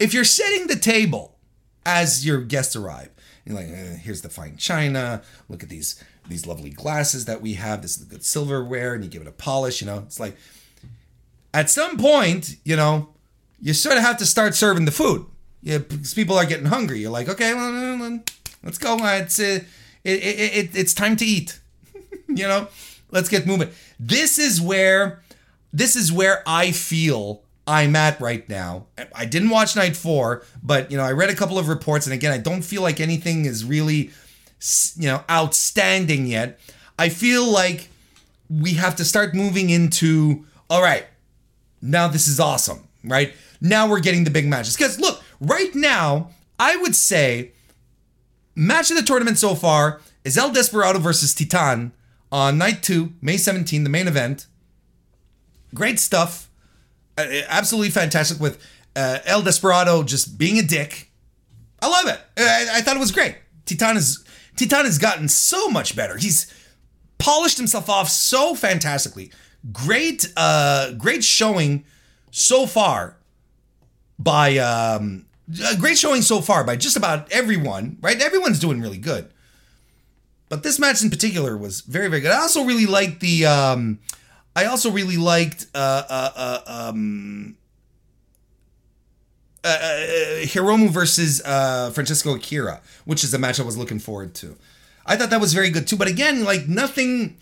If 0.01 0.13
you're 0.13 0.25
setting 0.25 0.67
the 0.67 0.75
table 0.77 1.39
as 1.87 2.27
your 2.27 2.41
guests 2.43 2.75
arrive, 2.77 3.11
like, 3.55 3.69
eh, 3.69 3.97
here's 3.97 4.23
the 4.23 4.29
fine 4.29 4.57
china. 4.57 5.23
Look 5.49 5.63
at 5.63 5.69
these 5.69 6.03
these 6.29 6.47
lovely 6.47 6.71
glasses 6.71 7.25
that 7.25 7.41
we 7.41 7.55
have. 7.55 7.83
This 7.83 7.97
is 7.97 8.07
the 8.07 8.15
good 8.15 8.25
silverware, 8.25 8.95
and 8.95 9.03
you 9.03 9.11
give 9.11 9.23
it 9.23 9.29
a 9.29 9.33
polish. 9.33 9.81
You 9.81 9.87
know, 9.87 9.99
it's 9.99 10.21
like 10.21 10.37
at 11.55 11.71
some 11.71 11.97
point, 11.97 12.57
you 12.65 12.77
know, 12.77 13.11
you 13.61 13.73
sort 13.73 13.97
of 13.97 14.03
have 14.03 14.19
to 14.19 14.27
start 14.27 14.55
serving 14.55 14.85
the 14.85 14.91
food. 14.91 15.27
Yeah, 15.63 15.79
because 15.79 16.15
people 16.15 16.37
are 16.37 16.47
getting 16.47 16.67
hungry. 16.67 17.01
You're 17.01 17.11
like, 17.11 17.29
okay, 17.29 17.53
let's 18.63 18.79
go. 18.79 18.97
It's 19.01 19.41
uh, 19.41 19.61
it, 20.05 20.23
it, 20.23 20.57
it, 20.57 20.77
it's 20.77 20.95
time 20.95 21.17
to 21.17 21.25
eat. 21.25 21.59
you 22.29 22.47
know, 22.47 22.69
let's 23.11 23.29
get 23.29 23.47
moving. 23.47 23.71
This 23.99 24.39
is 24.39 24.61
where 24.61 25.23
this 25.73 25.97
is 25.97 26.13
where 26.13 26.43
I 26.47 26.73
feel 26.73 27.43
I'm 27.69 27.95
at 27.97 28.19
right 28.19 28.49
now. 28.49 28.87
I 29.15 29.27
didn't 29.27 29.51
watch 29.51 29.77
night 29.77 29.95
four, 29.95 30.43
but 30.63 30.91
you 30.91 30.97
know, 30.97 31.05
I 31.05 31.13
read 31.13 31.29
a 31.29 31.35
couple 31.35 31.59
of 31.59 31.69
reports, 31.69 32.07
and 32.07 32.15
again, 32.15 32.33
I 32.33 32.39
don't 32.39 32.63
feel 32.63 32.81
like 32.81 32.99
anything 32.99 33.45
is 33.45 33.63
really, 33.63 34.11
you 34.97 35.07
know, 35.07 35.23
outstanding 35.31 36.27
yet. 36.27 36.59
I 36.99 37.11
feel 37.11 37.47
like 37.47 37.91
we 38.49 38.73
have 38.75 38.97
to 38.97 39.05
start 39.05 39.35
moving 39.35 39.69
into 39.69 40.47
all 40.71 40.81
right. 40.81 41.05
Now 41.83 42.09
this 42.09 42.27
is 42.27 42.41
awesome, 42.41 42.89
right? 43.05 43.35
Now 43.61 43.87
we're 43.87 44.01
getting 44.01 44.25
the 44.25 44.31
big 44.31 44.47
matches. 44.47 44.75
Because 44.75 44.99
look, 44.99 45.23
right 45.39 45.75
now, 45.75 46.31
I 46.59 46.75
would 46.77 46.97
say 46.97 47.53
match 48.55 48.91
of 48.91 48.97
the 48.97 49.03
tournament 49.03 49.37
so 49.37 49.55
far 49.55 50.01
is 50.25 50.39
El 50.39 50.53
Desperado 50.53 51.01
versus 51.01 51.35
Titan 51.35 51.93
on 52.33 52.57
night 52.57 52.83
two, 52.83 53.13
May 53.21 53.37
17, 53.37 53.85
the 53.85 53.91
main 53.91 54.09
event. 54.09 54.47
Great 55.75 56.01
stuff. 56.01 56.48
Uh, 57.19 57.43
absolutely 57.49 57.91
fantastic 57.91 58.39
with 58.39 58.65
uh, 58.95 59.19
El 59.27 59.43
Desperado 59.43 60.05
just 60.05 60.39
being 60.39 60.57
a 60.59 60.63
dick. 60.63 61.11
I 61.83 61.89
love 61.89 62.07
it. 62.07 62.21
I, 62.37 62.79
I 62.79 62.81
thought 62.81 62.95
it 62.95 63.01
was 63.01 63.11
great. 63.11 63.37
Titan 63.67 63.97
is 63.97 64.25
Titan 64.57 64.85
has 64.85 64.99
gotten 64.99 65.29
so 65.29 65.69
much 65.69 65.97
better. 65.97 66.17
He's 66.17 66.53
polished 67.19 67.59
himself 67.59 67.91
off 67.91 68.09
so 68.09 68.55
fantastically. 68.55 69.33
Great, 69.73 70.33
uh, 70.37 70.93
great 70.93 71.25
showing 71.25 71.85
so 72.31 72.67
far 72.67 73.17
by 74.19 74.57
um, 74.59 75.27
great 75.81 75.99
showing 75.99 76.23
so 76.23 76.41
far 76.41 76.63
by 76.63 76.77
just 76.77 76.97
about 76.97 77.31
everyone. 77.33 77.99
Right, 78.01 78.21
everyone's 78.21 78.61
doing 78.61 78.81
really 78.81 78.99
good. 78.99 79.29
But 80.49 80.63
this 80.63 80.79
match 80.79 81.03
in 81.03 81.11
particular 81.11 81.57
was 81.57 81.81
very, 81.81 82.09
very 82.09 82.23
good. 82.23 82.31
I 82.31 82.39
also 82.39 82.65
really 82.65 82.87
liked 82.87 83.19
the. 83.19 83.45
Um, 83.45 83.99
I 84.57 84.65
also 84.65 84.91
really 84.91 85.17
liked 85.17 85.67
uh, 85.75 86.03
uh, 86.09 86.31
uh, 86.35 86.61
um, 86.67 87.57
uh, 89.65 89.69
uh, 89.69 89.99
Hiromu 90.43 90.89
versus 90.91 91.43
uh, 91.45 91.91
Francesco 91.91 92.35
Akira, 92.35 92.81
which 93.05 93.23
is 93.25 93.35
a 93.35 93.39
match 93.39 93.61
I 93.61 93.65
was 93.65 93.77
looking 93.77 93.99
forward 93.99 94.35
to. 94.37 94.57
I 95.07 95.17
thought 95.17 95.31
that 95.31 95.41
was 95.41 95.55
very 95.55 95.71
good 95.71 95.87
too. 95.87 95.97
But 95.97 96.09
again, 96.09 96.45
like 96.45 96.69
nothing, 96.69 97.37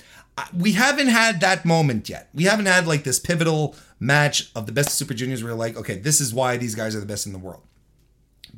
we 0.57 0.73
haven't 0.73 1.09
had 1.09 1.41
that 1.41 1.65
moment 1.65 2.09
yet. 2.09 2.29
We 2.35 2.45
haven't 2.45 2.67
had 2.67 2.87
like 2.87 3.05
this 3.05 3.19
pivotal 3.19 3.75
match 3.99 4.51
of 4.55 4.67
the 4.67 4.73
best 4.73 4.89
of 4.89 4.95
Super 4.95 5.15
Juniors 5.15 5.43
where 5.43 5.53
you're 5.53 5.59
like, 5.59 5.77
okay, 5.77 5.99
this 5.99 6.21
is 6.21 6.35
why 6.35 6.57
these 6.57 6.75
guys 6.75 6.95
are 6.95 7.01
the 7.01 7.07
best 7.07 7.27
in 7.27 7.33
the 7.33 7.39
world. 7.39 7.63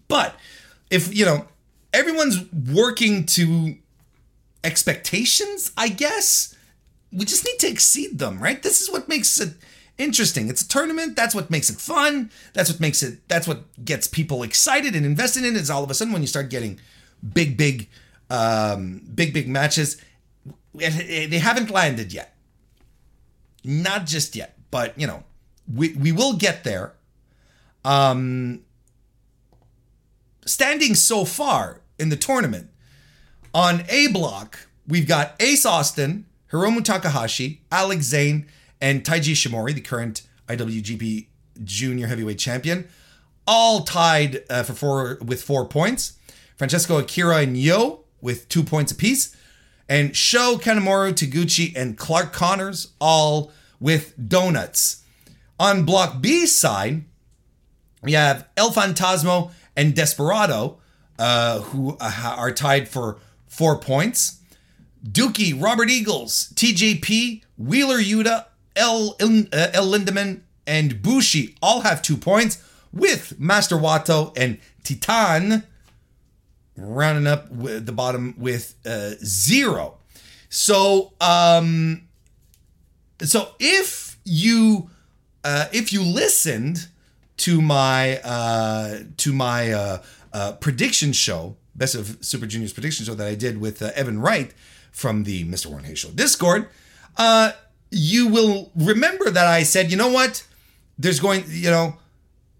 But 0.09 0.35
if, 0.91 1.15
you 1.15 1.25
know, 1.25 1.47
everyone's 1.93 2.45
working 2.53 3.25
to 3.27 3.77
expectations, 4.65 5.73
I 5.77 5.89
guess, 5.89 6.55
we 7.13 7.25
just 7.25 7.45
need 7.45 7.59
to 7.61 7.69
exceed 7.69 8.19
them, 8.19 8.41
right? 8.41 8.63
This 8.63 8.81
is 8.81 8.91
what 8.91 9.09
makes 9.09 9.41
it 9.41 9.55
interesting. 9.97 10.49
It's 10.49 10.63
a 10.63 10.69
tournament. 10.69 11.17
That's 11.17 11.35
what 11.35 11.51
makes 11.51 11.71
it 11.71 11.79
fun. 11.79 12.31
That's 12.55 12.71
what 12.71 12.81
makes 12.81 13.03
it. 13.03 13.27
That's 13.29 13.49
what 13.49 13.63
gets 13.85 14.07
people 14.07 14.43
excited 14.43 14.95
and 14.95 15.05
invested 15.05 15.45
in. 15.45 15.57
it. 15.57 15.61
Is 15.61 15.71
all 15.71 15.85
of 15.85 15.91
a 15.91 15.95
sudden 15.95 16.13
when 16.13 16.23
you 16.23 16.29
start 16.29 16.51
getting 16.51 16.79
big, 17.35 17.57
big, 17.57 17.89
um, 18.31 19.03
big, 19.15 19.33
big 19.35 19.49
matches, 19.49 20.01
they 20.75 21.39
haven't 21.39 21.71
landed 21.71 22.13
yet. 22.13 22.37
Not 23.65 24.07
just 24.07 24.37
yet, 24.37 24.57
but 24.71 24.99
you 24.99 25.07
know, 25.07 25.25
we 25.73 25.95
we 25.95 26.13
will 26.13 26.35
get 26.35 26.65
there. 26.65 26.95
Um, 27.85 28.63
standing 30.45 30.95
so 30.95 31.25
far 31.25 31.81
in 31.99 32.09
the 32.09 32.17
tournament 32.17 32.71
on 33.55 33.85
A 33.89 34.09
block, 34.09 34.67
we've 34.87 35.07
got 35.07 35.35
Ace 35.41 35.65
Austin, 35.65 36.27
Hiromu 36.51 36.83
Takahashi, 36.83 37.63
Alex 37.71 38.07
Zayne, 38.07 38.47
and 38.81 39.05
Taiji 39.05 39.33
Ishimori, 39.33 39.75
the 39.75 39.81
current 39.81 40.23
IWGP 40.49 41.27
Junior 41.65 42.07
Heavyweight 42.07 42.39
Champion, 42.39 42.89
all 43.47 43.81
tied 43.81 44.45
uh, 44.49 44.63
for 44.63 44.73
four 44.75 45.19
with 45.25 45.43
four 45.43 45.67
points. 45.67 46.15
Francesco 46.57 46.99
Akira 46.99 47.39
and 47.39 47.57
Yo 47.57 48.05
with 48.21 48.49
two 48.49 48.63
points 48.63 48.93
apiece, 48.93 49.37
and 49.89 50.15
Sho 50.15 50.57
Kanemaru, 50.57 51.13
Taguchi, 51.13 51.75
and 51.77 51.97
Clark 51.97 52.33
Connors 52.33 52.93
all 53.01 53.53
with 53.81 54.15
donuts. 54.29 55.03
On 55.61 55.85
Block 55.85 56.21
B 56.21 56.47
side, 56.47 57.05
we 58.03 58.13
have 58.13 58.49
El 58.57 58.71
Phantasmo 58.71 59.51
and 59.77 59.95
Desperado, 59.95 60.79
uh, 61.19 61.61
who 61.61 61.97
uh, 62.01 62.35
are 62.37 62.53
tied 62.53 62.89
for 62.89 63.19
four 63.47 63.79
points. 63.79 64.38
Douki, 65.05 65.61
Robert 65.61 65.91
Eagles, 65.91 66.53
TJP, 66.55 67.43
Wheeler 67.57 67.99
Yuta, 67.99 68.47
El, 68.77 69.17
uh, 69.21 69.69
El 69.73 69.87
Lindaman, 69.87 70.43
and 70.67 71.03
Bushi 71.03 71.57
all 71.63 71.81
have 71.81 72.03
two 72.03 72.17
points, 72.17 72.63
with 72.93 73.39
Master 73.39 73.77
Wato 73.77 74.33
and 74.37 74.59
Titan 74.83 75.65
rounding 76.77 77.27
up 77.27 77.49
the 77.51 77.93
bottom 77.93 78.35
with 78.39 78.75
uh, 78.87 79.11
zero. 79.25 79.99
So, 80.49 81.13
um, 81.21 82.09
so 83.21 83.51
if 83.59 84.19
you 84.25 84.91
uh, 85.45 85.67
if 85.73 85.93
you 85.93 86.03
listened 86.03 86.89
to 87.39 87.61
my 87.61 88.19
uh, 88.21 89.01
to 89.19 89.33
my 89.33 89.73
uh, 89.73 90.03
uh, 90.33 90.53
prediction 90.53 91.13
show, 91.13 91.57
best 91.75 91.95
of 91.95 92.19
Super 92.21 92.47
Juniors 92.47 92.73
prediction 92.73 93.05
show 93.05 93.15
that 93.15 93.27
I 93.27 93.35
did 93.35 93.61
with 93.61 93.83
uh, 93.83 93.91
Evan 93.95 94.21
Wright 94.21 94.53
from 94.99 95.23
the 95.23 95.45
Mr. 95.45 95.67
Warren 95.67 95.85
Hayes 95.85 96.01
Show 96.01 96.11
Discord, 96.11 96.69
uh, 97.17 97.53
you 97.91 98.27
will 98.27 98.73
remember 98.75 99.31
that 99.31 99.47
I 99.47 99.63
said, 99.63 99.93
you 99.93 99.97
know 99.97 100.11
what? 100.11 100.45
There's 100.99 101.21
going, 101.21 101.45
you 101.49 101.71
know, 101.71 101.97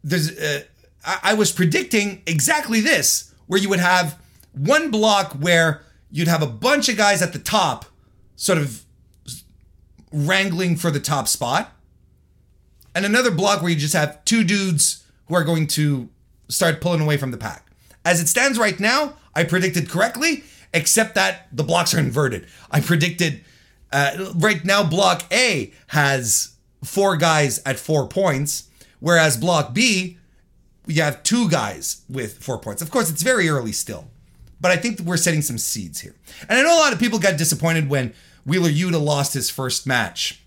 there's. 0.05 0.39
Uh, 0.39 0.63
I, 1.05 1.19
I 1.25 1.35
was 1.35 1.51
predicting 1.51 2.23
exactly 2.27 2.81
this, 2.81 3.35
where 3.49 3.61
you 3.61 3.69
would 3.69 3.81
have 3.81 4.19
one 4.53 4.91
block 4.93 5.33
where 5.33 5.83
you'd 6.13 6.29
have 6.29 6.43
a 6.43 6.47
bunch 6.47 6.89
of 6.89 6.97
guys 6.97 7.23
at 7.23 7.33
the 7.33 7.41
top, 7.41 7.87
sort 8.37 8.59
of 8.59 8.85
wrangling 10.13 10.77
for 10.77 10.93
the 10.93 11.01
top 11.01 11.27
spot, 11.27 11.73
and 12.95 13.05
another 13.05 13.33
block 13.33 13.63
where 13.63 13.71
you 13.71 13.77
just 13.77 13.95
have 13.95 14.25
two 14.25 14.45
dudes 14.45 15.05
who 15.27 15.35
are 15.35 15.45
going 15.45 15.67
to 15.67 16.09
start 16.49 16.81
pulling 16.81 17.01
away 17.01 17.17
from 17.17 17.33
the 17.33 17.37
pack. 17.37 17.67
As 18.05 18.21
it 18.21 18.29
stands 18.29 18.59
right 18.59 18.79
now, 18.79 19.15
I 19.35 19.43
predicted 19.43 19.91
correctly, 19.91 20.45
except 20.73 21.15
that 21.15 21.49
the 21.53 21.65
blocks 21.65 21.95
are 21.95 21.99
inverted. 21.99 22.47
I 22.71 22.81
predicted 22.81 23.45
uh, 23.93 24.33
right 24.35 24.65
now 24.65 24.85
block 24.85 25.25
A 25.33 25.73
has 25.89 26.57
four 26.85 27.17
guys 27.17 27.61
at 27.65 27.79
four 27.79 28.07
points, 28.07 28.69
whereas 29.01 29.37
block 29.37 29.73
B, 29.75 30.19
we 30.87 30.95
have 30.95 31.23
two 31.23 31.49
guys 31.49 32.03
with 32.09 32.39
four 32.43 32.59
points. 32.59 32.83
Of 32.83 32.91
course, 32.91 33.11
it's 33.11 33.23
very 33.23 33.49
early 33.49 33.73
still, 33.73 34.09
but 34.61 34.71
I 34.71 34.77
think 34.77 35.01
we're 35.01 35.17
setting 35.17 35.43
some 35.43 35.59
seeds 35.59 36.01
here. 36.01 36.15
And 36.49 36.59
I 36.59 36.63
know 36.63 36.75
a 36.77 36.81
lot 36.81 36.93
of 36.93 36.99
people 36.99 37.19
got 37.19 37.37
disappointed 37.37 37.89
when 37.89 38.15
Wheeler 38.45 38.71
Yuta 38.71 39.03
lost 39.03 39.35
his 39.35 39.51
first 39.51 39.87
match, 39.87 40.43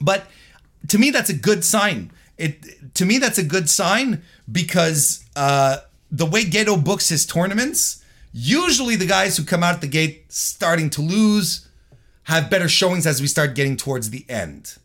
but 0.00 0.26
to 0.88 0.98
me 0.98 1.10
that's 1.10 1.30
a 1.30 1.34
good 1.34 1.64
sign. 1.64 2.10
It 2.38 2.94
to 2.94 3.04
me 3.04 3.18
that's 3.18 3.38
a 3.38 3.44
good 3.44 3.70
sign 3.70 4.22
because 4.50 5.24
uh, 5.36 5.78
the 6.10 6.26
way 6.26 6.44
Gedo 6.44 6.82
books 6.82 7.08
his 7.08 7.24
tournaments, 7.24 8.01
usually 8.32 8.96
the 8.96 9.06
guys 9.06 9.36
who 9.36 9.44
come 9.44 9.62
out 9.62 9.80
the 9.80 9.86
gate 9.86 10.24
starting 10.32 10.90
to 10.90 11.02
lose 11.02 11.68
have 12.24 12.50
better 12.50 12.68
showings 12.68 13.06
as 13.06 13.20
we 13.20 13.26
start 13.26 13.54
getting 13.54 13.76
towards 13.76 14.10
the 14.10 14.24
end. 14.28 14.76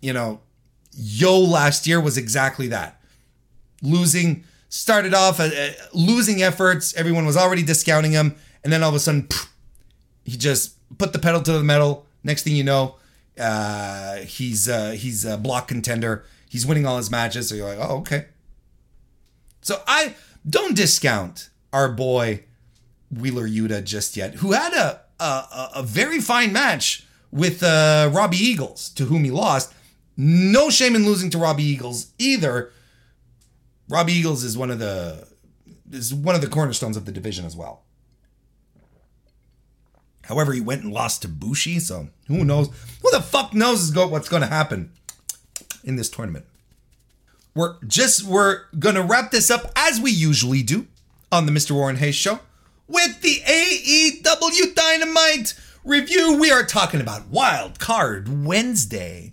You 0.00 0.12
know, 0.12 0.40
Yo 0.94 1.38
last 1.38 1.86
year 1.86 2.00
was 2.00 2.18
exactly 2.18 2.68
that. 2.68 3.00
Losing 3.80 4.44
started 4.68 5.14
off 5.14 5.40
uh, 5.40 5.44
uh, 5.44 5.70
losing 5.92 6.42
efforts, 6.42 6.94
everyone 6.94 7.24
was 7.26 7.36
already 7.36 7.62
discounting 7.62 8.12
him, 8.12 8.34
and 8.62 8.72
then 8.72 8.82
all 8.82 8.90
of 8.90 8.94
a 8.94 8.98
sudden 8.98 9.22
pff, 9.22 9.48
he 10.24 10.36
just 10.36 10.76
put 10.98 11.12
the 11.12 11.18
pedal 11.18 11.40
to 11.42 11.52
the 11.52 11.62
metal. 11.62 12.06
Next 12.24 12.42
thing 12.42 12.54
you 12.54 12.64
know, 12.64 12.96
uh, 13.38 14.16
he's 14.16 14.68
uh, 14.68 14.90
he's 14.90 15.24
a 15.24 15.36
block 15.36 15.68
contender. 15.68 16.24
He's 16.48 16.66
winning 16.66 16.86
all 16.86 16.98
his 16.98 17.10
matches. 17.10 17.48
So 17.48 17.54
you're 17.54 17.68
like, 17.68 17.78
oh, 17.78 17.98
okay. 17.98 18.26
So 19.62 19.80
I 19.86 20.14
don't 20.48 20.76
discount 20.76 21.48
our 21.72 21.88
boy 21.90 22.44
Wheeler 23.10 23.48
Yuta 23.48 23.84
just 23.84 24.16
yet, 24.16 24.36
who 24.36 24.52
had 24.52 24.72
a 24.72 25.00
a, 25.22 25.70
a 25.76 25.82
very 25.82 26.20
fine 26.20 26.52
match 26.52 27.06
with 27.30 27.62
uh, 27.62 28.10
Robbie 28.12 28.38
Eagles, 28.38 28.88
to 28.90 29.06
whom 29.06 29.24
he 29.24 29.30
lost. 29.30 29.72
No 30.16 30.68
shame 30.68 30.94
in 30.94 31.06
losing 31.06 31.30
to 31.30 31.38
Robbie 31.38 31.62
Eagles 31.62 32.12
either. 32.18 32.70
Robbie 33.88 34.12
Eagles 34.12 34.44
is 34.44 34.56
one 34.56 34.70
of 34.70 34.78
the 34.78 35.26
is 35.90 36.12
one 36.12 36.34
of 36.34 36.40
the 36.40 36.48
cornerstones 36.48 36.96
of 36.96 37.04
the 37.04 37.12
division 37.12 37.44
as 37.44 37.56
well. 37.56 37.82
However, 40.24 40.52
he 40.52 40.60
went 40.60 40.82
and 40.82 40.92
lost 40.92 41.22
to 41.22 41.28
Bushi, 41.28 41.78
so 41.78 42.08
who 42.28 42.44
knows? 42.44 42.68
Who 43.02 43.10
the 43.10 43.20
fuck 43.20 43.54
knows 43.54 43.94
what's 43.94 44.28
going 44.28 44.42
to 44.42 44.48
happen 44.48 44.92
in 45.84 45.96
this 45.96 46.08
tournament? 46.08 46.46
We're 47.54 47.76
just 47.86 48.24
we're 48.24 48.64
going 48.78 48.94
to 48.94 49.02
wrap 49.02 49.30
this 49.30 49.50
up 49.50 49.70
as 49.76 50.00
we 50.00 50.10
usually 50.10 50.62
do 50.62 50.86
on 51.32 51.46
the 51.46 51.52
Mr. 51.52 51.70
Warren 51.72 51.96
Hayes 51.96 52.14
show 52.14 52.40
with 52.86 53.22
the 53.22 53.40
AEW 53.46 54.74
Dynamite 54.74 55.54
review. 55.82 56.36
We 56.38 56.50
are 56.52 56.62
talking 56.62 57.00
about 57.00 57.28
Wild 57.28 57.80
Card 57.80 58.44
Wednesday. 58.44 59.32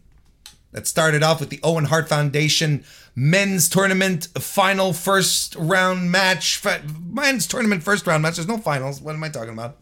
That 0.72 0.88
started 0.88 1.24
off 1.24 1.40
with 1.40 1.50
the 1.50 1.60
Owen 1.62 1.86
Hart 1.86 2.08
Foundation 2.08 2.86
men's 3.16 3.68
tournament 3.68 4.28
final 4.40 4.94
first 4.94 5.56
round 5.56 6.10
match. 6.12 6.64
Men's 7.06 7.48
tournament 7.48 7.84
first 7.84 8.08
round 8.08 8.24
match. 8.24 8.36
There's 8.36 8.48
no 8.48 8.60
finals. 8.60 9.02
What 9.02 9.16
am 9.16 9.24
I 9.24 9.30
talking 9.30 9.54
about? 9.54 9.78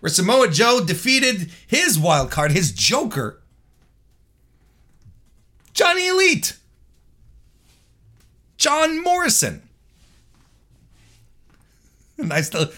Where 0.00 0.10
Samoa 0.10 0.48
Joe 0.48 0.84
defeated 0.84 1.50
his 1.66 1.96
wild 1.96 2.30
card, 2.32 2.50
his 2.50 2.72
Joker, 2.72 3.40
Johnny 5.74 6.08
Elite, 6.08 6.56
John 8.56 9.00
Morrison. 9.00 9.62
And 12.26 12.32
I 12.32 12.40
still, 12.42 12.70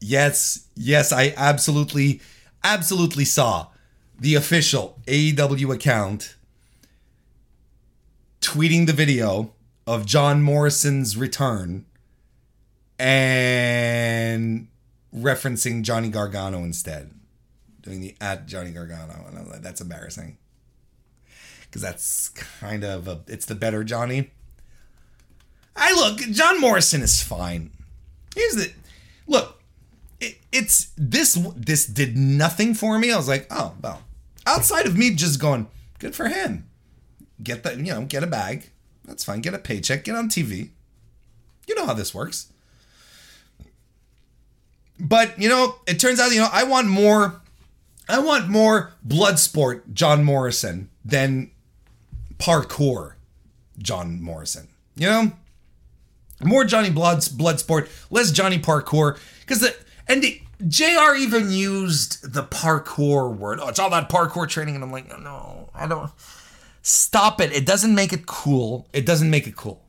yes, 0.00 0.66
yes, 0.76 1.10
I 1.10 1.32
absolutely, 1.36 2.20
absolutely 2.62 3.24
saw 3.24 3.68
the 4.18 4.34
official 4.34 5.00
AEW 5.06 5.74
account 5.74 6.36
tweeting 8.42 8.86
the 8.86 8.92
video 8.92 9.54
of 9.86 10.04
John 10.04 10.42
Morrison's 10.42 11.16
return 11.16 11.86
and 12.98 14.68
referencing 15.14 15.82
Johnny 15.82 16.10
Gargano 16.10 16.58
instead. 16.58 17.12
Doing 17.80 18.00
the 18.00 18.14
at 18.20 18.46
Johnny 18.46 18.70
Gargano. 18.70 19.24
And 19.26 19.38
I 19.38 19.42
was 19.42 19.50
like, 19.50 19.62
that's 19.62 19.80
embarrassing. 19.80 20.36
Because 21.62 21.82
that's 21.82 22.28
kind 22.28 22.84
of 22.84 23.08
a, 23.08 23.20
it's 23.26 23.46
the 23.46 23.54
better 23.54 23.82
Johnny. 23.82 24.30
I 25.74 25.92
look, 25.94 26.18
John 26.18 26.60
Morrison 26.60 27.02
is 27.02 27.22
fine. 27.22 27.70
Here's 28.34 28.54
the 28.54 28.72
look, 29.26 29.60
it, 30.20 30.38
it's 30.52 30.92
this 30.96 31.34
this 31.56 31.86
did 31.86 32.16
nothing 32.16 32.74
for 32.74 32.98
me. 32.98 33.12
I 33.12 33.16
was 33.16 33.28
like, 33.28 33.46
oh 33.50 33.74
well. 33.82 34.02
Outside 34.44 34.86
of 34.86 34.96
me 34.96 35.14
just 35.14 35.40
going, 35.40 35.68
good 36.00 36.16
for 36.16 36.26
him 36.26 36.68
get 37.42 37.62
that, 37.62 37.76
you 37.78 37.92
know, 37.92 38.02
get 38.02 38.22
a 38.22 38.26
bag. 38.26 38.70
That's 39.04 39.24
fine. 39.24 39.40
Get 39.40 39.54
a 39.54 39.58
paycheck. 39.58 40.04
Get 40.04 40.14
on 40.14 40.28
TV. 40.28 40.70
You 41.66 41.74
know 41.74 41.86
how 41.86 41.94
this 41.94 42.14
works. 42.14 42.52
But, 44.98 45.38
you 45.40 45.48
know, 45.48 45.76
it 45.86 45.98
turns 45.98 46.20
out, 46.20 46.32
you 46.32 46.40
know, 46.40 46.48
I 46.52 46.64
want 46.64 46.88
more 46.88 47.40
I 48.08 48.18
want 48.18 48.48
more 48.48 48.92
blood 49.02 49.38
sport 49.38 49.94
John 49.94 50.24
Morrison 50.24 50.90
than 51.04 51.50
parkour 52.38 53.14
John 53.78 54.20
Morrison. 54.20 54.68
You 54.96 55.06
know? 55.06 55.32
More 56.44 56.64
Johnny 56.64 56.90
Blood's 56.90 57.28
blood 57.28 57.60
sport, 57.60 57.88
less 58.10 58.30
Johnny 58.32 58.58
parkour. 58.58 59.18
Because 59.40 59.60
the 59.60 59.74
and 60.08 60.22
the 60.22 60.40
JR 60.66 61.14
even 61.16 61.50
used 61.50 62.32
the 62.32 62.42
parkour 62.44 63.34
word. 63.34 63.58
Oh, 63.60 63.68
it's 63.68 63.78
all 63.78 63.90
that 63.90 64.08
parkour 64.08 64.48
training. 64.48 64.74
And 64.74 64.84
I'm 64.84 64.92
like, 64.92 65.08
no, 65.08 65.70
I 65.74 65.86
don't 65.86 66.10
Stop 66.82 67.40
it. 67.40 67.52
It 67.52 67.64
doesn't 67.64 67.94
make 67.94 68.12
it 68.12 68.26
cool. 68.26 68.88
It 68.92 69.06
doesn't 69.06 69.30
make 69.30 69.46
it 69.46 69.54
cool. 69.56 69.80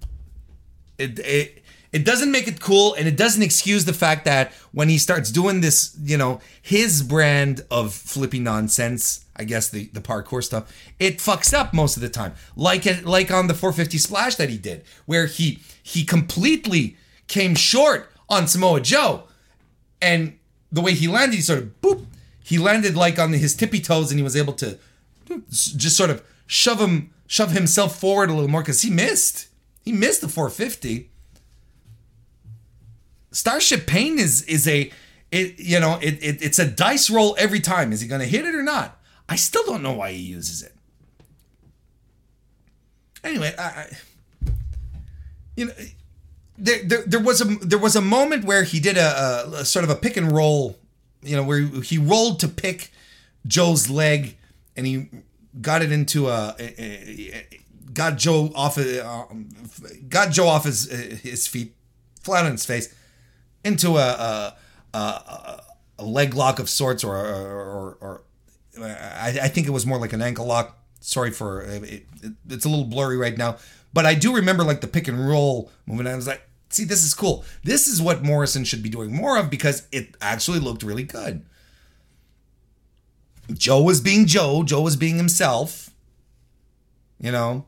It, 1.00 1.20
it 1.20 1.63
it 1.94 2.04
doesn't 2.04 2.32
make 2.32 2.48
it 2.48 2.60
cool 2.60 2.96
and 2.96 3.08
it 3.08 3.16
doesn't 3.16 3.44
excuse 3.44 3.86
the 3.86 3.94
fact 3.94 4.26
that 4.26 4.52
when 4.72 4.90
he 4.90 4.98
starts 4.98 5.30
doing 5.32 5.62
this, 5.62 5.96
you 6.04 6.18
know, 6.18 6.42
his 6.60 7.04
brand 7.04 7.64
of 7.70 7.94
flippy 7.94 8.40
nonsense, 8.40 9.24
I 9.36 9.44
guess 9.44 9.70
the 9.70 9.86
the 9.94 10.02
parkour 10.02 10.44
stuff, 10.44 10.74
it 11.00 11.20
fucks 11.20 11.54
up 11.54 11.74
most 11.74 11.96
of 11.96 12.02
the 12.02 12.10
time. 12.10 12.34
Like 12.56 12.88
it 12.88 13.06
like 13.06 13.32
on 13.32 13.48
the 13.48 13.54
450 13.54 14.00
splash 14.00 14.36
that 14.36 14.50
he 14.50 14.58
did 14.58 14.84
where 15.06 15.28
he 15.28 15.60
he 15.84 16.04
completely 16.04 16.98
came 17.28 17.54
short 17.54 18.12
on 18.28 18.48
Samoa 18.48 18.82
Joe 18.82 19.26
and 20.02 20.38
the 20.72 20.82
way 20.82 20.94
he 20.94 21.08
landed, 21.08 21.36
he 21.36 21.42
sort 21.42 21.60
of 21.60 21.82
boop, 21.82 22.06
he 22.44 22.58
landed 22.58 22.96
like 22.96 23.20
on 23.20 23.32
his 23.34 23.56
tippy 23.56 23.80
toes 23.80 24.10
and 24.10 24.20
he 24.20 24.24
was 24.24 24.36
able 24.36 24.54
to 24.54 24.80
just 25.52 25.96
sort 25.96 26.10
of 26.10 26.24
shove 26.48 26.80
him 26.80 27.12
shove 27.28 27.52
himself 27.52 28.00
forward 28.00 28.30
a 28.30 28.34
little 28.34 28.50
more 28.50 28.62
because 28.62 28.82
he 28.82 28.90
missed. 28.90 29.48
He 29.84 29.92
missed 29.92 30.22
the 30.22 30.28
450. 30.28 31.12
Starship 33.34 33.86
Pain 33.86 34.18
is 34.20 34.44
is 34.44 34.68
a 34.68 34.92
it 35.32 35.60
you 35.60 35.80
know 35.80 36.00
it, 36.02 36.24
it 36.24 36.42
it's 36.42 36.60
a 36.60 36.66
dice 36.66 37.10
roll 37.10 37.36
every 37.38 37.60
time. 37.60 37.92
Is 37.92 38.00
he 38.02 38.08
going 38.08 38.22
to 38.22 38.28
hit 38.28 38.46
it 38.46 38.56
or 38.56 38.64
not? 38.64 39.00
I 39.28 39.36
still 39.36 39.64
don't 39.66 39.84
know 39.84 39.94
why 39.94 40.12
he 40.12 40.20
uses 40.20 40.62
it. 40.62 40.74
Anyway, 43.24 43.54
I, 43.58 43.64
I 43.64 43.98
you 45.56 45.66
know 45.66 45.74
there, 46.58 46.84
there 46.84 47.02
there 47.02 47.20
was 47.20 47.42
a 47.42 47.46
there 47.46 47.80
was 47.80 47.96
a 47.96 48.02
moment 48.02 48.46
where 48.46 48.64
he 48.64 48.80
did 48.80 48.98
a, 48.98 49.48
a, 49.48 49.52
a 49.62 49.66
sort 49.66 49.84
of 49.84 49.90
a 49.90 49.96
pick 49.96 50.18
and 50.18 50.32
roll, 50.32 50.78
you 51.22 51.36
know, 51.36 51.44
where 51.44 51.60
he 51.60 51.98
rolled 51.98 52.40
to 52.42 52.48
pick 52.48 52.92
Joe's 53.48 53.90
leg 53.90 54.38
and 54.76 54.86
he 54.86 55.10
got 55.62 55.82
it 55.82 55.92
into 55.92 56.30
a, 56.30 56.56
a, 56.60 57.48
got 57.94 58.18
Joe 58.18 58.52
off 58.56 58.78
of, 58.78 58.86
uh, 58.86 59.26
got 60.08 60.32
Joe 60.32 60.48
off 60.48 60.66
his 60.66 60.90
his 61.22 61.48
feet, 61.48 61.76
flat 62.22 62.46
on 62.46 62.52
his 62.52 62.66
face, 62.66 62.94
into 63.64 63.98
a 63.98 64.56
a, 64.94 64.98
a, 64.98 65.64
a 66.00 66.04
leg 66.04 66.34
lock 66.34 66.60
of 66.60 66.70
sorts, 66.70 67.04
or 67.04 67.16
or, 67.16 67.98
or, 68.02 68.24
or 68.78 68.84
I, 68.84 69.40
I, 69.44 69.48
think 69.48 69.68
it 69.68 69.72
was 69.72 69.86
more 69.86 69.98
like 69.98 70.14
an 70.14 70.22
ankle 70.22 70.46
lock. 70.46 70.78
Sorry 71.00 71.32
for 71.32 71.62
it, 71.62 71.84
it, 71.84 72.34
it's 72.50 72.66
a 72.66 72.70
little 72.70 72.86
blurry 72.86 73.18
right 73.18 73.38
now, 73.38 73.58
but 73.94 74.06
I 74.06 74.16
do 74.16 74.36
remember 74.36 74.64
like 74.64 74.82
the 74.82 74.88
pick 74.88 75.08
and 75.08 75.28
roll 75.28 75.72
movement. 75.86 76.10
I 76.10 76.16
was 76.16 76.28
like, 76.28 76.42
see, 76.70 76.86
this 76.86 77.04
is 77.04 77.14
cool. 77.14 77.44
This 77.64 77.88
is 77.88 78.02
what 78.02 78.24
Morrison 78.24 78.64
should 78.64 78.84
be 78.84 78.90
doing 78.90 79.14
more 79.14 79.38
of 79.38 79.50
because 79.50 79.88
it 79.92 80.16
actually 80.22 80.60
looked 80.60 80.84
really 80.84 81.04
good. 81.04 81.46
Joe 83.52 83.82
was 83.82 84.00
being 84.00 84.26
Joe, 84.26 84.64
Joe 84.64 84.82
was 84.82 84.96
being 84.96 85.18
himself. 85.18 85.90
You 87.20 87.32
know, 87.32 87.66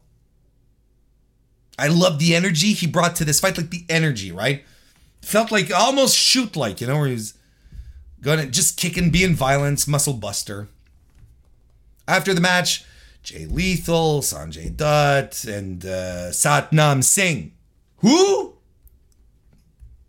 I 1.77 1.88
love 1.88 2.19
the 2.19 2.35
energy 2.35 2.73
he 2.73 2.88
brought 2.88 3.15
to 3.17 3.26
this 3.26 3.39
fight, 3.39 3.57
like 3.57 3.69
the 3.69 3.85
energy, 3.89 4.31
right? 4.31 4.63
Felt 5.26 5.52
like 5.52 5.73
almost 5.73 6.15
shoot 6.15 6.56
like, 6.56 6.80
you 6.80 6.85
know, 6.85 6.99
where 6.99 7.07
he's 7.07 7.34
gonna 8.22 8.45
just 8.45 8.77
kicking, 8.77 9.10
being 9.10 9.34
violence, 9.34 9.88
muscle 9.88 10.14
buster. 10.14 10.68
After 12.07 12.31
the 12.31 12.41
match, 12.41 12.85
Jay 13.23 13.47
Lethal, 13.47 14.22
Sanjay 14.22 14.69
Dutt, 14.69 15.43
and 15.45 15.84
uh, 15.84 16.30
Satnam 16.30 17.03
Singh. 17.03 17.53
Who? 17.97 18.53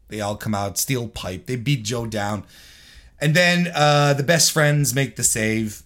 They 0.09 0.21
all 0.21 0.37
come 0.37 0.55
out, 0.55 0.77
steel 0.77 1.09
pipe. 1.09 1.47
They 1.47 1.57
beat 1.57 1.83
Joe 1.83 2.05
down. 2.05 2.45
And 3.19 3.35
then 3.35 3.73
uh, 3.75 4.13
the 4.13 4.23
best 4.23 4.53
friends 4.53 4.95
make 4.95 5.17
the 5.17 5.25
save. 5.25 5.83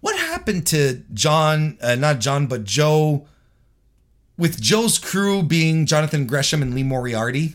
What 0.00 0.18
happened 0.18 0.66
to 0.66 1.04
John, 1.14 1.78
uh, 1.80 1.94
not 1.94 2.18
John, 2.18 2.48
but 2.48 2.64
Joe, 2.64 3.28
with 4.36 4.60
Joe's 4.60 4.98
crew 4.98 5.44
being 5.44 5.86
Jonathan 5.86 6.26
Gresham 6.26 6.60
and 6.60 6.74
Lee 6.74 6.82
Moriarty? 6.82 7.54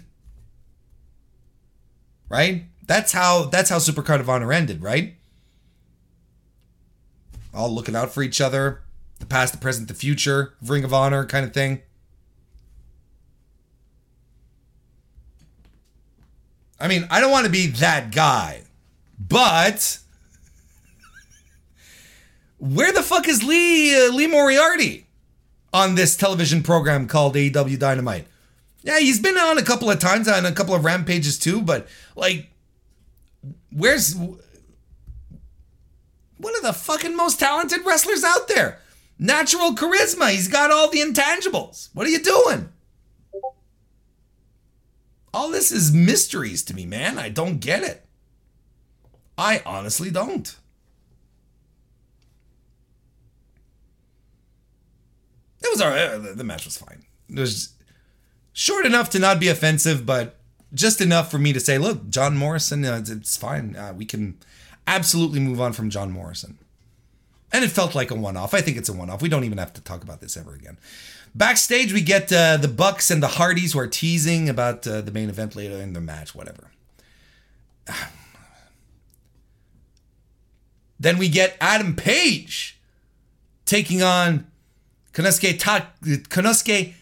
Right? 2.34 2.64
That's 2.88 3.12
how 3.12 3.44
that's 3.44 3.70
how 3.70 3.78
Supercard 3.78 4.20
of 4.20 4.28
Honor 4.28 4.52
ended, 4.52 4.82
right? 4.82 5.14
All 7.54 7.70
looking 7.70 7.96
out 7.96 8.12
for 8.12 8.24
each 8.24 8.42
other, 8.42 8.82
the 9.20 9.28
past, 9.28 9.54
the 9.54 9.60
present, 9.60 9.88
the 9.88 9.94
future, 9.94 10.56
Ring 10.60 10.84
of 10.84 10.96
Honor 10.96 11.28
kind 11.28 11.46
of 11.46 11.54
thing. 11.54 11.84
I 16.80 16.88
mean, 16.88 17.08
I 17.12 17.22
don't 17.22 17.30
want 17.30 17.46
to 17.46 17.52
be 17.52 17.68
that 17.68 18.12
guy, 18.12 18.64
but 19.20 20.00
where 22.58 22.92
the 22.92 23.04
fuck 23.04 23.28
is 23.28 23.44
Lee 23.44 24.08
uh, 24.08 24.12
Lee 24.12 24.26
Moriarty 24.26 25.06
on 25.72 25.94
this 25.94 26.18
television 26.18 26.64
program 26.64 27.08
called 27.08 27.36
AEW 27.36 27.78
Dynamite? 27.78 28.26
Yeah, 28.82 29.00
he's 29.00 29.20
been 29.20 29.38
on 29.38 29.60
a 29.60 29.64
couple 29.64 29.90
of 29.90 30.00
times 30.00 30.28
on 30.28 30.48
a 30.48 30.52
couple 30.52 30.74
of 30.74 30.84
rampages 30.84 31.38
too, 31.38 31.62
but 31.62 31.88
like, 32.16 32.50
where's 33.72 34.16
one 34.16 34.40
of 36.56 36.62
the 36.62 36.74
fucking 36.74 37.16
most 37.16 37.40
talented 37.40 37.86
wrestlers 37.86 38.24
out 38.24 38.48
there? 38.48 38.80
Natural 39.20 39.74
charisma. 39.76 40.32
He's 40.32 40.48
got 40.48 40.72
all 40.72 40.90
the 40.90 41.00
intangibles. 41.00 41.90
What 41.94 42.08
are 42.08 42.12
you 42.12 42.22
doing? 42.22 42.70
All 45.34 45.50
this 45.50 45.72
is 45.72 45.94
mysteries 45.94 46.64
to 46.64 46.76
me, 46.76 46.86
man. 46.86 47.18
I 47.18 47.30
don't 47.30 47.60
get 47.60 47.84
it. 47.84 48.06
I 49.38 49.62
honestly 49.66 50.12
don't. 50.12 50.56
It 55.64 55.70
was 55.72 55.82
all 55.82 55.90
right. 55.90 56.36
The 56.36 56.44
match 56.44 56.66
was 56.66 56.78
fine. 56.78 57.06
It 57.30 57.40
was 57.40 57.74
short 58.52 58.86
enough 58.86 59.10
to 59.12 59.20
not 59.20 59.40
be 59.40 59.48
offensive, 59.48 60.06
but 60.06 60.38
just 60.74 61.02
enough 61.02 61.30
for 61.30 61.38
me 61.38 61.54
to 61.54 61.60
say, 61.60 61.78
look, 61.78 62.10
John 62.10 62.36
Morrison, 62.38 62.84
uh, 62.86 63.04
it's 63.06 63.38
fine. 63.38 63.76
Uh, 63.76 63.94
we 63.96 64.06
can 64.06 64.38
absolutely 64.88 65.40
move 65.40 65.62
on 65.62 65.74
from 65.74 65.90
John 65.90 66.12
Morrison. 66.12 66.58
And 67.52 67.64
it 67.64 67.70
felt 67.70 67.94
like 67.94 68.10
a 68.10 68.16
one 68.16 68.36
off. 68.36 68.54
I 68.54 68.62
think 68.62 68.78
it's 68.78 68.90
a 68.90 68.94
one 68.94 69.10
off. 69.10 69.22
We 69.22 69.30
don't 69.30 69.44
even 69.44 69.60
have 69.60 69.74
to 69.74 69.82
talk 69.82 70.04
about 70.04 70.22
this 70.22 70.36
ever 70.36 70.54
again. 70.56 70.78
Backstage, 71.36 71.94
we 71.94 72.02
get 72.02 72.32
uh, 72.34 72.58
the 72.58 72.68
Bucks 72.68 73.12
and 73.12 73.22
the 73.22 73.28
Hardys 73.28 73.74
who 73.74 73.80
are 73.80 73.88
teasing 73.88 74.50
about 74.50 74.88
uh, 74.88 75.02
the 75.02 75.12
main 75.12 75.30
event 75.30 75.56
later 75.56 75.76
in 75.76 75.94
the 75.94 76.02
match, 76.02 76.34
whatever. 76.34 76.72
then 81.00 81.18
we 81.18 81.30
get 81.30 81.56
Adam 81.62 81.96
Page 81.96 82.80
taking 83.66 84.02
on 84.02 84.48
Konosuke, 85.14 85.60
Ta- 85.60 85.92
Konosuke 86.04 86.94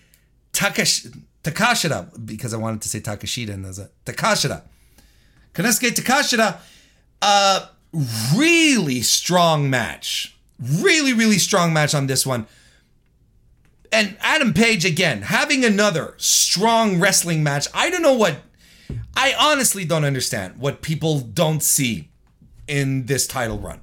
Takash- 0.54 1.18
Takashita, 1.44 2.26
because 2.26 2.54
I 2.54 2.58
wanted 2.58 2.82
to 2.82 2.90
say 2.90 3.00
Takashita 3.00 3.54
and 3.54 3.66
there's 3.66 3.80
a 3.80 3.90
Takashita. 4.06 4.64
Konosuke 5.54 5.90
Takeshita, 5.90 6.60
uh, 7.22 7.68
really 8.36 9.02
strong 9.02 9.70
match. 9.70 10.38
Really, 10.60 11.14
really 11.14 11.40
strong 11.40 11.74
match 11.74 11.96
on 11.96 12.08
this 12.08 12.26
one. 12.26 12.46
And 13.92 14.16
Adam 14.22 14.54
Page, 14.54 14.86
again, 14.86 15.24
having 15.24 15.66
another 15.66 16.14
strong 16.18 17.00
wrestling 17.00 17.44
match. 17.44 17.68
I 17.74 17.90
don't 17.90 18.02
know 18.02 18.14
what, 18.14 18.38
I 19.16 19.34
honestly 19.38 19.84
don't 19.84 20.06
understand 20.06 20.58
what 20.58 20.82
people 20.82 21.20
don't 21.20 21.62
see 21.62 22.10
in 22.68 23.08
this 23.08 23.28
title 23.28 23.60
run. 23.60 23.82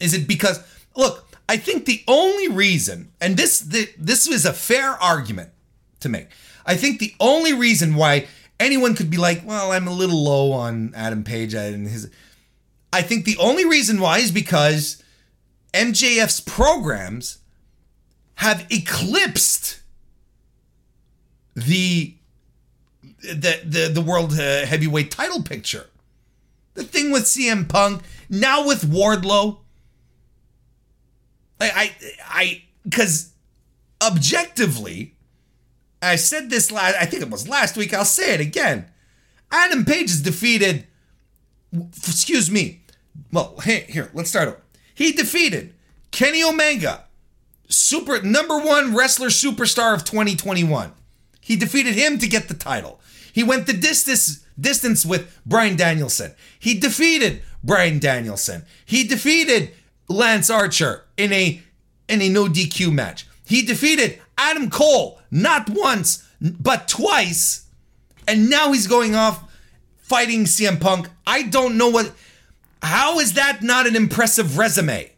Is 0.00 0.14
it 0.14 0.26
because, 0.26 0.60
look, 0.96 1.31
I 1.52 1.58
think 1.58 1.84
the 1.84 2.02
only 2.08 2.48
reason, 2.48 3.12
and 3.20 3.36
this 3.36 3.58
the, 3.58 3.86
this 3.98 4.26
was 4.26 4.46
a 4.46 4.54
fair 4.54 4.92
argument 4.92 5.50
to 6.00 6.08
make. 6.08 6.28
I 6.64 6.76
think 6.76 6.98
the 6.98 7.14
only 7.20 7.52
reason 7.52 7.94
why 7.94 8.26
anyone 8.58 8.94
could 8.94 9.10
be 9.10 9.18
like, 9.18 9.42
well, 9.44 9.70
I'm 9.70 9.86
a 9.86 9.92
little 9.92 10.24
low 10.24 10.52
on 10.52 10.94
Adam 10.96 11.24
Page 11.24 11.52
and 11.52 11.86
his. 11.86 12.10
I 12.90 13.02
think 13.02 13.26
the 13.26 13.36
only 13.36 13.66
reason 13.66 14.00
why 14.00 14.16
is 14.20 14.30
because 14.30 15.04
MJF's 15.74 16.40
programs 16.40 17.40
have 18.36 18.66
eclipsed 18.70 19.82
the 21.54 22.14
the 23.22 23.60
the, 23.62 23.90
the 23.92 24.00
world 24.00 24.32
uh, 24.32 24.64
heavyweight 24.64 25.10
title 25.10 25.42
picture. 25.42 25.84
The 26.72 26.84
thing 26.84 27.10
with 27.10 27.24
CM 27.24 27.68
Punk, 27.68 28.04
now 28.30 28.66
with 28.66 28.84
Wardlow, 28.90 29.58
I, 31.74 31.92
I, 32.26 32.62
because 32.84 33.32
objectively, 34.02 35.14
I 36.00 36.16
said 36.16 36.50
this 36.50 36.72
last, 36.72 36.96
I 37.00 37.06
think 37.06 37.22
it 37.22 37.30
was 37.30 37.48
last 37.48 37.76
week, 37.76 37.94
I'll 37.94 38.04
say 38.04 38.34
it 38.34 38.40
again. 38.40 38.86
Adam 39.50 39.84
Page 39.84 40.10
is 40.10 40.22
defeated, 40.22 40.86
excuse 41.72 42.50
me, 42.50 42.82
well, 43.30 43.56
hey, 43.62 43.86
here, 43.88 44.10
let's 44.14 44.30
start 44.30 44.48
over. 44.48 44.62
He 44.94 45.12
defeated 45.12 45.74
Kenny 46.10 46.42
Omega, 46.42 47.04
super 47.68 48.20
number 48.22 48.58
one 48.58 48.94
wrestler 48.94 49.28
superstar 49.28 49.94
of 49.94 50.04
2021. 50.04 50.92
He 51.40 51.56
defeated 51.56 51.94
him 51.94 52.18
to 52.18 52.28
get 52.28 52.48
the 52.48 52.54
title. 52.54 53.00
He 53.32 53.42
went 53.42 53.66
the 53.66 53.72
distance 53.72 54.44
distance 54.60 55.04
with 55.04 55.40
Bryan 55.46 55.76
Danielson. 55.76 56.34
He 56.58 56.78
defeated 56.78 57.42
Bryan 57.64 57.98
Danielson. 57.98 58.64
He 58.84 59.04
defeated 59.04 59.72
Lance 60.12 60.50
Archer 60.50 61.04
in 61.16 61.32
a 61.32 61.62
in 62.08 62.22
a 62.22 62.28
no 62.28 62.46
DQ 62.46 62.92
match. 62.92 63.26
He 63.44 63.62
defeated 63.62 64.20
Adam 64.38 64.70
Cole 64.70 65.20
not 65.30 65.68
once 65.70 66.28
but 66.40 66.88
twice, 66.88 67.66
and 68.26 68.50
now 68.50 68.72
he's 68.72 68.86
going 68.86 69.14
off 69.14 69.44
fighting 69.98 70.44
CM 70.44 70.80
Punk. 70.80 71.08
I 71.26 71.42
don't 71.42 71.76
know 71.76 71.88
what. 71.88 72.12
How 72.82 73.20
is 73.20 73.34
that 73.34 73.62
not 73.62 73.86
an 73.86 73.96
impressive 73.96 74.58
resume? 74.58 75.10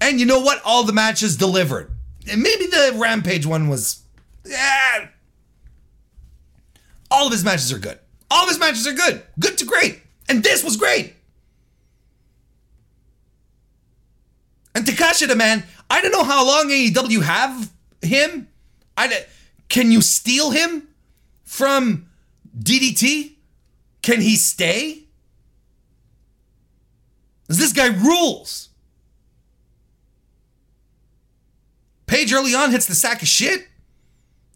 And 0.00 0.20
you 0.20 0.26
know 0.26 0.40
what? 0.40 0.60
All 0.64 0.84
the 0.84 0.92
matches 0.92 1.36
delivered. 1.36 1.90
And 2.30 2.42
maybe 2.42 2.66
the 2.66 2.92
Rampage 2.96 3.46
one 3.46 3.68
was. 3.68 4.02
Yeah. 4.44 5.08
All 7.10 7.26
of 7.26 7.32
his 7.32 7.44
matches 7.44 7.72
are 7.72 7.78
good. 7.78 7.98
All 8.30 8.44
of 8.44 8.48
his 8.48 8.58
matches 8.58 8.86
are 8.86 8.92
good. 8.92 9.22
Good 9.38 9.58
to 9.58 9.64
great. 9.64 10.00
And 10.28 10.42
this 10.42 10.62
was 10.64 10.76
great. 10.76 11.14
And 14.74 14.84
Takeshita, 14.84 15.36
man, 15.36 15.64
I 15.88 16.00
don't 16.00 16.12
know 16.12 16.24
how 16.24 16.46
long 16.46 16.68
AEW 16.68 17.22
have 17.22 17.70
him. 18.02 18.48
I 18.96 19.24
can 19.68 19.90
you 19.90 20.00
steal 20.02 20.50
him 20.50 20.88
from 21.44 22.08
DDT? 22.58 23.32
Can 24.02 24.20
he 24.20 24.36
stay? 24.36 25.04
this 27.46 27.72
guy 27.72 27.86
rules. 27.86 28.70
Page 32.06 32.32
early 32.32 32.54
on 32.54 32.70
hits 32.70 32.86
the 32.86 32.94
sack 32.94 33.22
of 33.22 33.28
shit, 33.28 33.66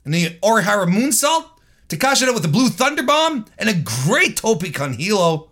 and 0.04 0.12
the 0.12 0.30
Orihara 0.42 0.86
moonsault. 0.86 1.48
Takeshita 1.88 2.34
with 2.34 2.42
the 2.42 2.48
blue 2.48 2.68
thunder 2.68 3.02
bomb 3.02 3.46
and 3.56 3.68
a 3.68 3.74
great 3.74 4.36
tope 4.36 4.72
con 4.74 4.92
hilo. 4.92 5.50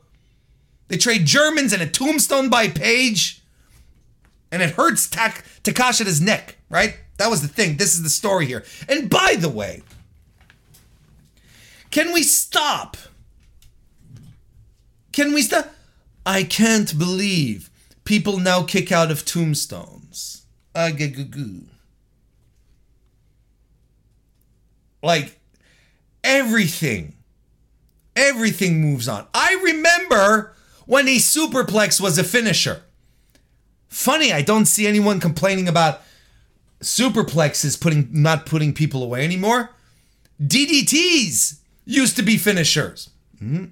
They 0.89 0.99
trade 0.99 1.25
Germans 1.25 1.73
and 1.73 1.83
a 1.83 1.87
tombstone 1.87 2.51
by 2.51 2.69
Page 2.69 3.43
and 4.51 4.63
it 4.63 4.71
hurts 4.71 5.09
Tak- 5.09 5.45
Takeshita's 5.63 6.21
neck, 6.21 6.57
right? 6.69 6.97
That 7.19 7.31
was 7.31 7.43
the 7.43 7.49
thing. 7.49 7.77
This 7.77 7.95
is 7.95 8.03
the 8.03 8.11
story 8.11 8.47
here. 8.47 8.65
And 8.89 9.09
by 9.09 9.37
the 9.39 9.49
way, 9.49 9.83
can 11.91 12.13
we 12.13 12.23
stop? 12.23 12.97
Can 15.13 15.33
we 15.33 15.43
stop? 15.43 15.73
I 16.25 16.43
can't 16.43 16.99
believe 16.99 17.71
people 18.05 18.39
now 18.39 18.63
kick 18.63 18.93
out 18.93 19.11
of 19.11 19.25
tombstones. 19.25 20.45
Agagoo. 20.75 21.67
Like 25.03 25.39
everything, 26.25 27.15
everything 28.15 28.81
moves 28.83 29.09
on. 29.09 29.27
I 29.33 29.59
remember 29.63 30.55
when 30.85 31.09
a 31.09 31.17
superplex 31.17 32.01
was 32.01 32.19
a 32.19 32.25
finisher. 32.25 32.83
Funny, 33.97 34.31
I 34.31 34.43
don't 34.43 34.67
see 34.67 34.87
anyone 34.87 35.21
complaining 35.21 35.69
about 35.69 36.03
superplexes 36.81 37.81
putting 37.81 38.09
not 38.13 38.45
putting 38.45 38.75
people 38.75 39.03
away 39.03 39.25
anymore. 39.25 39.71
DDTs 40.39 41.61
used 41.87 42.15
to 42.17 42.23
be 42.23 42.37
finishers. 42.37 43.09
Mm-hmm. 43.43 43.65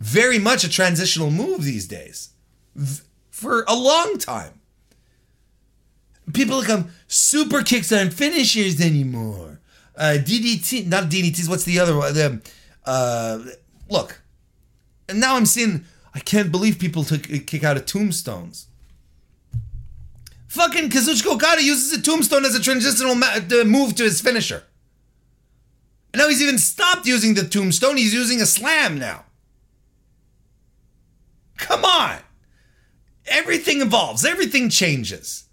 Very 0.00 0.40
much 0.40 0.64
a 0.64 0.68
transitional 0.68 1.30
move 1.30 1.62
these 1.62 1.86
days. 1.86 2.30
V- 2.74 3.04
for 3.30 3.64
a 3.68 3.74
long 3.76 4.18
time. 4.18 4.60
People 6.32 6.60
come 6.62 6.90
super 7.06 7.62
kicks 7.62 7.92
aren't 7.92 8.14
finishers 8.14 8.80
anymore. 8.80 9.60
Uh, 9.96 10.16
DDT, 10.18 10.88
not 10.88 11.04
DDTs. 11.04 11.48
What's 11.48 11.64
the 11.64 11.78
other 11.78 11.96
one? 11.96 12.12
The, 12.14 12.42
uh, 12.84 13.38
look, 13.88 14.20
and 15.08 15.20
now 15.20 15.36
I'm 15.36 15.46
seeing 15.46 15.84
I 16.16 16.20
can't 16.20 16.50
believe 16.50 16.78
people 16.78 17.04
took 17.04 17.24
kick 17.24 17.62
out 17.62 17.76
of 17.76 17.84
tombstones. 17.84 18.68
Fucking 20.48 20.88
Kazuchika 20.88 21.34
Okada 21.34 21.62
uses 21.62 21.92
a 21.92 22.00
tombstone 22.00 22.46
as 22.46 22.54
a 22.54 22.60
transitional 22.60 23.14
ma- 23.14 23.36
uh, 23.36 23.64
move 23.64 23.94
to 23.96 24.04
his 24.04 24.22
finisher. 24.22 24.62
And 26.14 26.22
now 26.22 26.28
he's 26.30 26.40
even 26.40 26.56
stopped 26.56 27.06
using 27.06 27.34
the 27.34 27.44
tombstone. 27.44 27.98
He's 27.98 28.14
using 28.14 28.40
a 28.40 28.46
slam 28.46 28.98
now. 28.98 29.26
Come 31.58 31.84
on. 31.84 32.20
Everything 33.26 33.82
evolves. 33.82 34.24
Everything 34.24 34.70
changes. 34.70 35.44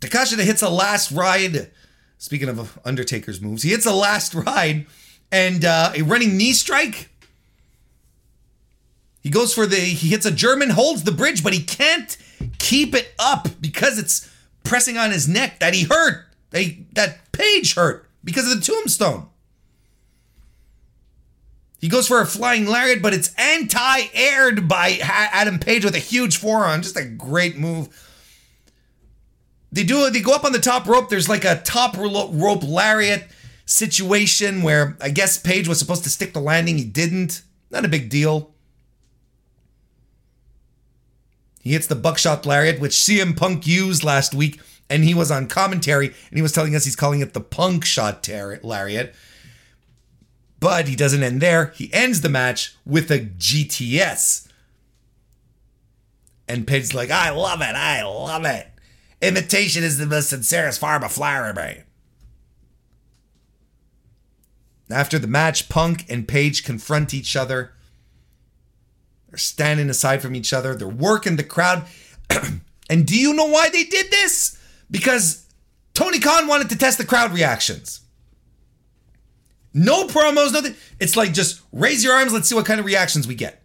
Takeshita 0.00 0.44
hits 0.44 0.60
a 0.60 0.68
last 0.68 1.10
ride. 1.12 1.70
Speaking 2.18 2.50
of 2.50 2.78
Undertaker's 2.84 3.40
moves, 3.40 3.62
he 3.62 3.70
hits 3.70 3.86
a 3.86 3.94
last 3.94 4.34
ride 4.34 4.84
and 5.32 5.64
uh, 5.64 5.92
a 5.94 6.02
running 6.02 6.36
knee 6.36 6.52
strike 6.52 7.08
he 9.28 9.32
goes 9.32 9.52
for 9.52 9.66
the, 9.66 9.76
he 9.76 10.08
hits 10.08 10.24
a 10.24 10.30
German, 10.30 10.70
holds 10.70 11.04
the 11.04 11.12
bridge, 11.12 11.44
but 11.44 11.52
he 11.52 11.62
can't 11.62 12.16
keep 12.58 12.94
it 12.94 13.12
up 13.18 13.46
because 13.60 13.98
it's 13.98 14.26
pressing 14.64 14.96
on 14.96 15.10
his 15.10 15.28
neck 15.28 15.58
that 15.58 15.74
he 15.74 15.84
hurt. 15.84 16.24
They, 16.48 16.86
that 16.92 17.30
page 17.32 17.74
hurt 17.74 18.08
because 18.24 18.50
of 18.50 18.58
the 18.58 18.64
tombstone. 18.64 19.28
He 21.78 21.90
goes 21.90 22.08
for 22.08 22.22
a 22.22 22.26
flying 22.26 22.64
lariat, 22.64 23.02
but 23.02 23.12
it's 23.12 23.34
anti-aired 23.34 24.66
by 24.66 24.98
Adam 25.02 25.58
Page 25.58 25.84
with 25.84 25.94
a 25.94 25.98
huge 25.98 26.38
forearm. 26.38 26.80
Just 26.80 26.96
a 26.96 27.04
great 27.04 27.58
move. 27.58 27.90
they 29.70 29.84
do 29.84 30.08
they 30.08 30.22
go 30.22 30.32
up 30.32 30.46
on 30.46 30.52
the 30.52 30.58
top 30.58 30.86
rope. 30.86 31.10
There's 31.10 31.28
like 31.28 31.44
a 31.44 31.60
top 31.66 31.98
rope 31.98 32.62
lariat 32.62 33.28
situation 33.66 34.62
where 34.62 34.96
I 35.02 35.10
guess 35.10 35.36
Page 35.36 35.68
was 35.68 35.78
supposed 35.78 36.04
to 36.04 36.10
stick 36.10 36.32
the 36.32 36.40
landing. 36.40 36.78
He 36.78 36.84
didn't. 36.84 37.42
Not 37.70 37.84
a 37.84 37.88
big 37.88 38.08
deal. 38.08 38.54
He 41.68 41.74
hits 41.74 41.86
the 41.86 41.94
buckshot 41.94 42.46
lariat, 42.46 42.80
which 42.80 42.92
CM 42.92 43.36
Punk 43.36 43.66
used 43.66 44.02
last 44.02 44.32
week, 44.32 44.58
and 44.88 45.04
he 45.04 45.12
was 45.12 45.30
on 45.30 45.48
commentary 45.48 46.06
and 46.06 46.38
he 46.38 46.40
was 46.40 46.50
telling 46.50 46.74
us 46.74 46.86
he's 46.86 46.96
calling 46.96 47.20
it 47.20 47.34
the 47.34 47.42
Punk 47.42 47.84
shot 47.84 48.22
tar- 48.24 48.58
lariat. 48.62 49.14
But 50.60 50.88
he 50.88 50.96
doesn't 50.96 51.22
end 51.22 51.42
there. 51.42 51.74
He 51.76 51.92
ends 51.92 52.22
the 52.22 52.30
match 52.30 52.74
with 52.86 53.10
a 53.10 53.18
GTS. 53.20 54.48
And 56.48 56.66
Page's 56.66 56.94
like, 56.94 57.10
I 57.10 57.28
love 57.28 57.60
it. 57.60 57.74
I 57.74 58.02
love 58.02 58.46
it. 58.46 58.66
Imitation 59.20 59.84
is 59.84 59.98
the 59.98 60.06
most 60.06 60.30
sincerest 60.30 60.80
form 60.80 61.04
of 61.04 61.12
flattery. 61.12 61.82
After 64.88 65.18
the 65.18 65.26
match, 65.26 65.68
Punk 65.68 66.06
and 66.08 66.26
Page 66.26 66.64
confront 66.64 67.12
each 67.12 67.36
other. 67.36 67.74
They're 69.28 69.38
standing 69.38 69.90
aside 69.90 70.22
from 70.22 70.34
each 70.34 70.52
other. 70.52 70.74
They're 70.74 70.88
working 70.88 71.36
the 71.36 71.44
crowd. 71.44 71.86
and 72.90 73.06
do 73.06 73.18
you 73.18 73.34
know 73.34 73.46
why 73.46 73.68
they 73.68 73.84
did 73.84 74.10
this? 74.10 74.58
Because 74.90 75.46
Tony 75.94 76.18
Khan 76.18 76.46
wanted 76.46 76.70
to 76.70 76.78
test 76.78 76.98
the 76.98 77.04
crowd 77.04 77.32
reactions. 77.32 78.00
No 79.74 80.06
promos, 80.06 80.52
nothing. 80.52 80.74
It's 80.98 81.16
like 81.16 81.32
just 81.32 81.60
raise 81.72 82.02
your 82.02 82.14
arms. 82.14 82.32
Let's 82.32 82.48
see 82.48 82.54
what 82.54 82.66
kind 82.66 82.80
of 82.80 82.86
reactions 82.86 83.28
we 83.28 83.34
get. 83.34 83.62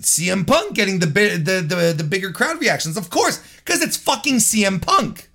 CM 0.00 0.46
Punk 0.46 0.74
getting 0.74 0.98
the 1.00 1.06
the 1.06 1.64
the, 1.66 1.94
the 1.96 2.04
bigger 2.04 2.30
crowd 2.30 2.60
reactions, 2.60 2.96
of 2.96 3.10
course, 3.10 3.42
because 3.56 3.82
it's 3.82 3.96
fucking 3.96 4.36
CM 4.36 4.80
Punk. 4.80 5.28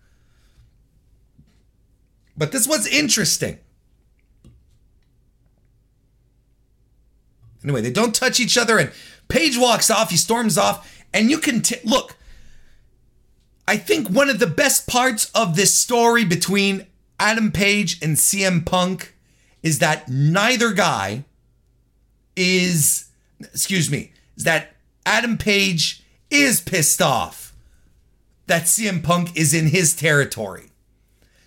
But 2.38 2.52
this 2.52 2.68
was 2.68 2.88
interesting. 2.88 3.60
Anyway, 7.64 7.82
they 7.82 7.92
don't 7.92 8.14
touch 8.14 8.40
each 8.40 8.58
other, 8.58 8.78
and 8.78 8.92
Page 9.28 9.58
walks 9.58 9.90
off. 9.90 10.12
He 10.12 10.18
storms 10.18 10.58
off, 10.58 11.04
and 11.14 11.30
you 11.30 11.38
can 11.38 11.62
t- 11.62 11.78
look. 11.84 12.16
I 13.68 13.78
think 13.78 14.10
one 14.10 14.30
of 14.30 14.40
the 14.40 14.48
best 14.48 14.88
parts 14.88 15.32
of 15.34 15.56
this 15.56 15.74
story 15.74 16.26
between 16.26 16.86
Adam 17.20 17.52
Page 17.52 18.02
and 18.02 18.18
CM 18.18 18.66
Punk 18.66 19.16
is 19.62 19.80
that 19.80 20.10
neither 20.10 20.74
guy 20.74 21.24
is, 22.36 23.10
excuse 23.40 23.90
me, 23.90 24.12
is 24.36 24.44
that 24.44 24.76
Adam 25.06 25.38
Page 25.38 26.04
is 26.30 26.60
pissed 26.60 27.02
off 27.02 27.54
that 28.48 28.64
CM 28.64 29.02
Punk 29.02 29.36
is 29.38 29.54
in 29.54 29.68
his 29.68 29.96
territory. 29.96 30.72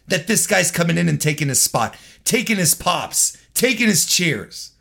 That 0.08 0.26
this 0.26 0.46
guy's 0.46 0.70
coming 0.70 0.96
in 0.96 1.08
and 1.08 1.20
taking 1.20 1.48
his 1.48 1.60
spot, 1.60 1.96
taking 2.24 2.56
his 2.56 2.74
pops, 2.74 3.36
taking 3.54 3.88
his 3.88 4.06
cheers. 4.06 4.72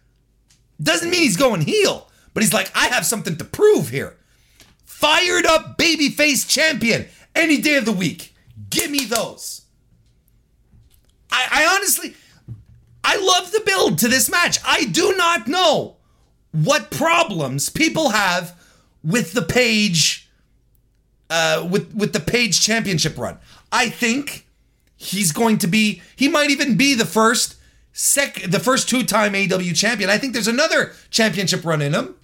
Doesn't 0.81 1.10
mean 1.10 1.22
he's 1.22 1.38
going 1.38 1.61
heel, 1.61 2.10
but 2.34 2.43
he's 2.43 2.53
like, 2.53 2.72
I 2.76 2.88
have 2.88 3.06
something 3.06 3.38
to 3.38 3.45
prove 3.45 3.89
here. 3.89 4.18
Fired 4.85 5.45
up 5.45 5.77
babyface 5.77 6.47
champion 6.47 7.07
any 7.34 7.60
day 7.60 7.76
of 7.76 7.85
the 7.85 7.91
week. 7.91 8.34
Give 8.69 8.89
me 8.89 9.06
those. 9.06 9.61
I, 11.31 11.47
I 11.52 11.76
honestly, 11.76 12.15
I 13.03 13.18
love 13.18 13.52
the 13.52 13.61
build 13.65 13.99
to 13.99 14.07
this 14.07 14.30
match. 14.30 14.57
I 14.65 14.85
do 14.85 15.15
not 15.15 15.47
know 15.47 15.97
what 16.52 16.89
problems 16.89 17.69
people 17.69 18.10
have 18.10 18.57
with 19.03 19.34
the 19.34 19.41
page, 19.41 20.30
uh, 21.30 21.68
with 21.69 21.93
with 21.93 22.14
the 22.14 22.19
page 22.19 22.61
championship 22.61 23.18
run. 23.18 23.38
I 23.72 23.89
think 23.89 24.47
he's 24.95 25.31
going 25.31 25.57
to 25.60 25.68
be. 25.68 26.02
He 26.15 26.27
might 26.27 26.49
even 26.49 26.77
be 26.77 26.93
the 26.95 27.06
first 27.06 27.55
sec 27.97 28.41
the 28.45 28.59
first 28.59 28.89
two-time 28.89 29.31
AEW 29.34 29.73
champion. 29.73 30.09
I 30.09 30.17
think 30.17 30.34
there's 30.34 30.49
another 30.49 30.91
championship 31.09 31.63
run 31.63 31.81
in 31.81 31.93
him. 31.93 32.15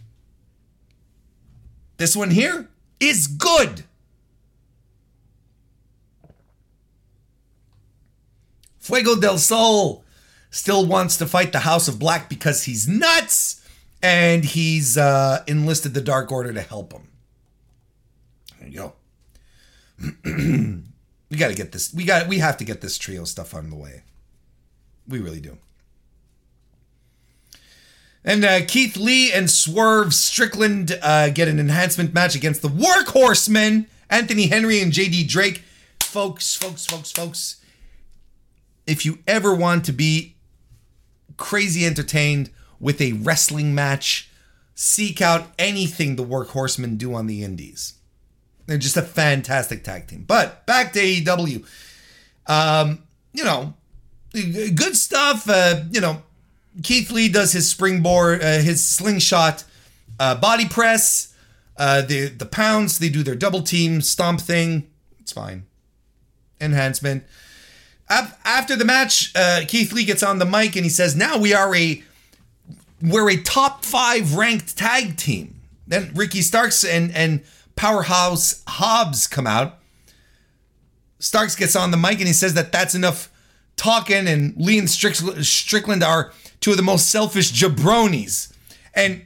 This 1.96 2.14
one 2.14 2.32
here 2.32 2.68
is 3.00 3.28
good. 3.28 3.86
Fuego 8.80 9.16
del 9.16 9.38
Sol 9.38 10.04
still 10.50 10.86
wants 10.86 11.16
to 11.18 11.26
fight 11.26 11.54
the 11.54 11.60
House 11.60 11.88
of 11.88 12.00
Black 12.00 12.28
because 12.28 12.66
he's 12.66 12.88
nuts 12.88 13.66
and 14.04 14.44
he's 14.44 14.98
uh, 14.98 15.42
enlisted 15.48 15.94
the 15.94 16.02
Dark 16.02 16.34
Order 16.34 16.52
to 16.52 16.62
help 16.62 16.92
him. 16.92 17.08
There 18.60 18.68
you 18.68 18.78
go. 18.78 18.94
we 21.30 21.38
got 21.38 21.48
to 21.48 21.56
get 21.56 21.72
this. 21.72 21.94
We 21.94 22.04
got. 22.04 22.28
We 22.28 22.40
have 22.40 22.58
to 22.58 22.66
get 22.66 22.82
this 22.82 22.98
trio 22.98 23.24
stuff 23.24 23.54
on 23.54 23.70
the 23.70 23.76
way. 23.76 24.04
We 25.08 25.20
really 25.20 25.42
do. 25.42 25.58
And 28.24 28.46
uh, 28.46 28.66
Keith 28.68 28.98
Lee 28.98 29.32
and 29.32 29.50
Swerve 29.50 30.14
Strickland 30.14 30.98
uh, 31.02 31.30
get 31.30 31.48
an 31.48 31.60
enhancement 31.60 32.14
match 32.14 32.36
against 32.36 32.62
the 32.62 32.68
Workhorsemen, 32.68 33.88
Anthony 34.10 34.48
Henry 34.48 34.80
and 34.80 34.92
JD 34.92 35.28
Drake. 35.28 35.64
Folks, 36.02 36.56
folks, 36.56 36.86
folks, 36.86 37.12
folks. 37.12 37.62
If 38.86 39.06
you 39.06 39.20
ever 39.28 39.56
want 39.56 39.86
to 39.86 39.92
be 39.92 40.36
crazy 41.38 41.86
entertained 41.86 42.52
with 42.80 43.02
a 43.02 43.14
wrestling 43.14 43.74
match, 43.74 44.30
seek 44.76 45.22
out 45.22 45.48
anything 45.58 46.16
the 46.16 46.26
Workhorsemen 46.26 46.98
do 46.98 47.16
on 47.16 47.26
the 47.26 47.44
Indies. 47.44 47.96
They're 48.68 48.78
just 48.78 48.98
a 48.98 49.02
fantastic 49.02 49.84
tag 49.84 50.08
team. 50.08 50.26
But 50.28 50.66
back 50.66 50.94
to 50.94 51.00
AEW. 51.00 51.66
Um, 52.48 53.04
you 53.34 53.44
know, 53.44 53.74
good 54.34 54.96
stuff. 54.96 55.50
Uh, 55.50 55.84
you 55.92 56.02
know, 56.02 56.24
Keith 56.84 57.12
Lee 57.12 57.30
does 57.30 57.52
his 57.52 57.70
springboard, 57.70 58.42
uh, 58.42 58.60
his 58.60 58.86
slingshot 58.86 59.64
uh, 60.20 60.36
body 60.36 60.68
press. 60.68 61.34
Uh, 61.78 62.02
the 62.02 62.28
the 62.28 62.46
pounds 62.46 63.00
they 63.00 63.10
do 63.10 63.24
their 63.24 63.36
double 63.36 63.62
team 63.62 64.02
stomp 64.02 64.42
thing. 64.42 64.88
It's 65.20 65.32
fine. 65.32 65.66
Enhancement. 66.60 67.24
After 68.44 68.76
the 68.76 68.84
match, 68.84 69.32
uh, 69.36 69.62
Keith 69.68 69.94
Lee 69.94 70.04
gets 70.04 70.22
on 70.22 70.38
the 70.38 70.46
mic 70.46 70.76
and 70.76 70.84
he 70.84 70.90
says, 70.90 71.16
"Now 71.16 71.38
we 71.38 71.54
are 71.54 71.74
a 71.74 72.04
we're 73.02 73.30
a 73.30 73.38
top 73.38 73.86
five 73.86 74.36
ranked 74.36 74.78
tag 74.78 75.16
team." 75.16 75.62
Then 75.88 76.12
Ricky 76.14 76.42
Starks 76.42 76.84
and 76.84 77.12
and 77.16 77.42
Powerhouse 77.76 78.64
Hobbs 78.68 79.28
come 79.28 79.48
out. 79.48 79.80
Starks 81.20 81.56
gets 81.56 81.76
on 81.76 81.92
the 81.92 81.98
mic 81.98 82.20
and 82.20 82.28
he 82.28 82.34
says 82.34 82.54
that 82.56 82.72
that's 82.72 82.94
enough 82.96 83.31
talking, 83.82 84.28
and 84.28 84.56
Lee 84.58 84.78
and 84.78 84.88
Strickland 84.88 86.04
are 86.04 86.32
two 86.60 86.70
of 86.70 86.78
the 86.78 86.84
most 86.84 87.10
selfish 87.10 87.52
jabronis. 87.52 88.54
And 88.94 89.26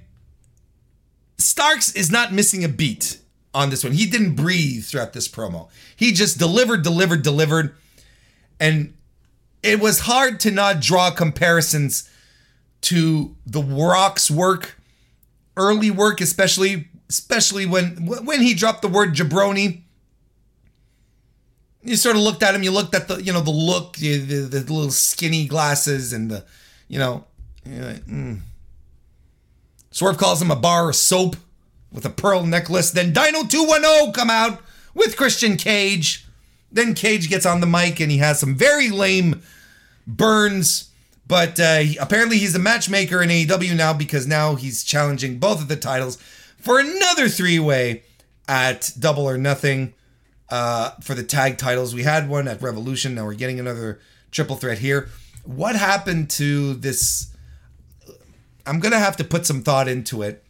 Starks 1.38 1.94
is 1.94 2.10
not 2.10 2.32
missing 2.32 2.64
a 2.64 2.70
beat 2.70 3.20
on 3.54 3.70
this 3.70 3.84
one. 3.84 3.92
He 3.92 4.06
didn't 4.06 4.36
breathe 4.36 4.86
throughout 4.86 5.12
this 5.12 5.28
promo. 5.28 5.68
He 5.96 6.14
just 6.14 6.40
delivered, 6.40 6.84
delivered, 6.84 7.22
delivered. 7.22 7.76
And 8.58 8.94
it 9.62 9.82
was 9.82 10.02
hard 10.02 10.40
to 10.42 10.52
not 10.52 10.80
draw 10.80 11.12
comparisons 11.12 12.10
to 12.82 13.36
the 13.46 13.62
Rock's 13.62 14.32
work, 14.32 14.80
early 15.58 15.92
work, 15.92 16.22
especially, 16.22 16.88
especially 17.10 17.66
when 17.66 18.06
when 18.06 18.42
he 18.42 18.54
dropped 18.54 18.82
the 18.82 18.88
word 18.88 19.16
jabroni. 19.16 19.82
You 21.86 21.96
sort 21.96 22.16
of 22.16 22.24
looked 22.24 22.42
at 22.44 22.56
him. 22.56 22.64
You 22.64 22.72
looked 22.72 22.96
at 22.96 23.08
the, 23.08 23.22
you 23.22 23.32
know, 23.32 23.42
the 23.42 23.52
look, 23.52 23.98
the, 23.98 24.18
the, 24.18 24.36
the 24.36 24.74
little 24.74 24.92
skinny 24.92 25.46
glasses, 25.46 26.12
and 26.12 26.32
the, 26.32 26.44
you 26.88 26.98
know, 26.98 27.26
like, 27.66 28.06
mm. 28.06 28.40
Swerve 29.92 30.18
calls 30.18 30.42
him 30.42 30.52
a 30.52 30.56
bar 30.56 30.90
of 30.90 30.96
soap 30.96 31.38
with 31.92 32.06
a 32.06 32.10
pearl 32.10 32.44
necklace. 32.46 32.92
Then 32.92 33.14
Dino 33.14 33.44
210 33.44 34.12
come 34.12 34.30
out 34.30 34.62
with 34.94 35.16
Christian 35.16 35.56
Cage. 35.56 36.26
Then 36.72 36.94
Cage 36.94 37.30
gets 37.30 37.46
on 37.46 37.62
the 37.62 37.68
mic 37.68 38.02
and 38.02 38.12
he 38.12 38.18
has 38.18 38.40
some 38.40 38.56
very 38.56 38.90
lame 38.90 39.42
burns. 40.06 40.90
But 41.28 41.60
uh, 41.60 41.78
he, 41.78 41.98
apparently 41.98 42.38
he's 42.38 42.56
a 42.56 42.60
matchmaker 42.60 43.22
in 43.22 43.30
AEW 43.30 43.76
now 43.76 43.94
because 43.94 44.28
now 44.28 44.56
he's 44.56 44.84
challenging 44.84 45.40
both 45.40 45.62
of 45.62 45.70
the 45.70 45.78
titles 45.78 46.18
for 46.60 46.80
another 46.80 47.30
three-way 47.30 48.04
at 48.48 48.92
Double 49.00 49.28
or 49.28 49.38
Nothing 49.38 49.94
uh, 50.50 50.92
for 51.02 51.16
the 51.16 51.24
tag 51.24 51.58
titles. 51.58 51.96
We 51.96 52.04
had 52.04 52.30
one 52.30 52.48
at 52.48 52.62
Revolution. 52.62 53.16
Now 53.16 53.26
we're 53.26 53.34
getting 53.34 53.60
another 53.60 54.00
triple 54.32 54.56
threat 54.56 54.80
here. 54.80 55.10
What 55.44 55.76
happened 55.76 56.30
to 56.32 56.74
this? 56.76 57.34
I'm 58.66 58.80
gonna 58.80 59.00
have 59.00 59.18
to 59.18 59.24
put 59.24 59.46
some 59.46 59.62
thought 59.62 59.88
into 59.88 60.22
it. 60.22 60.44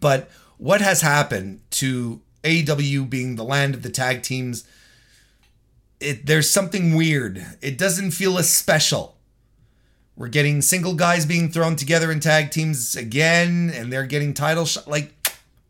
But 0.00 0.30
what 0.58 0.80
has 0.80 1.00
happened 1.00 1.60
to 1.70 2.20
AEW 2.44 3.08
being 3.08 3.36
the 3.36 3.44
land 3.44 3.74
of 3.74 3.82
the 3.82 3.90
tag 3.90 4.22
teams? 4.22 4.64
It 6.00 6.26
there's 6.26 6.50
something 6.50 6.94
weird. 6.94 7.44
It 7.60 7.78
doesn't 7.78 8.12
feel 8.12 8.38
as 8.38 8.50
special. 8.50 9.16
We're 10.16 10.28
getting 10.28 10.62
single 10.62 10.94
guys 10.94 11.26
being 11.26 11.48
thrown 11.48 11.76
together 11.76 12.10
in 12.10 12.18
tag 12.18 12.50
teams 12.50 12.96
again, 12.96 13.70
and 13.72 13.92
they're 13.92 14.06
getting 14.06 14.34
title 14.34 14.64
shot. 14.64 14.88
Like, 14.88 15.12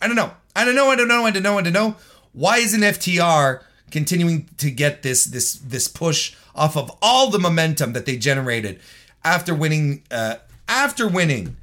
I 0.01 0.07
don't 0.07 0.17
know. 0.17 0.33
I 0.57 0.65
don't 0.65 0.75
know. 0.75 0.89
I 0.89 0.97
don't 0.97 1.07
know. 1.07 1.27
I 1.27 1.31
don't 1.31 1.43
know. 1.43 1.59
I 1.59 1.63
don't 1.63 1.73
know. 1.75 1.97
Why 2.33 2.59
isn't 2.59 2.81
FTR 2.81 3.63
continuing 3.91 4.49
to 4.59 4.71
get 4.71 5.03
this 5.03 5.25
this 5.25 5.55
this 5.55 5.89
push 5.89 6.35
off 6.55 6.77
of 6.77 6.91
all 7.01 7.31
the 7.31 7.39
momentum 7.39 7.93
that 7.93 8.07
they 8.07 8.17
generated 8.17 8.81
after 9.25 9.55
winning 9.55 10.03
uh, 10.11 10.37
after 10.69 11.09
winning 11.09 11.57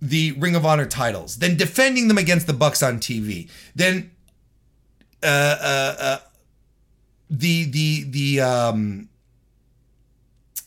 the 0.00 0.32
Ring 0.32 0.56
of 0.56 0.66
Honor 0.66 0.86
titles, 0.86 1.36
then 1.36 1.56
defending 1.56 2.08
them 2.08 2.18
against 2.18 2.48
the 2.48 2.52
Bucks 2.52 2.82
on 2.82 2.98
TV, 2.98 3.48
then 3.74 4.10
uh, 5.22 5.26
uh, 5.26 5.96
uh, 5.98 6.18
the 7.30 7.64
the 7.64 8.04
the 8.04 8.40
um, 8.40 9.08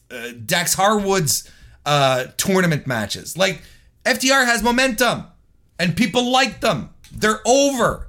uh, 0.10 0.30
Dax 0.46 0.76
Harwood's 0.76 1.52
uh, 1.86 2.26
tournament 2.38 2.88
matches. 2.88 3.38
Like 3.38 3.62
FTR 4.06 4.46
has 4.46 4.64
momentum, 4.64 5.26
and 5.78 5.98
people 5.98 6.32
like 6.32 6.62
them. 6.62 6.92
They're 7.12 7.42
over. 7.46 8.05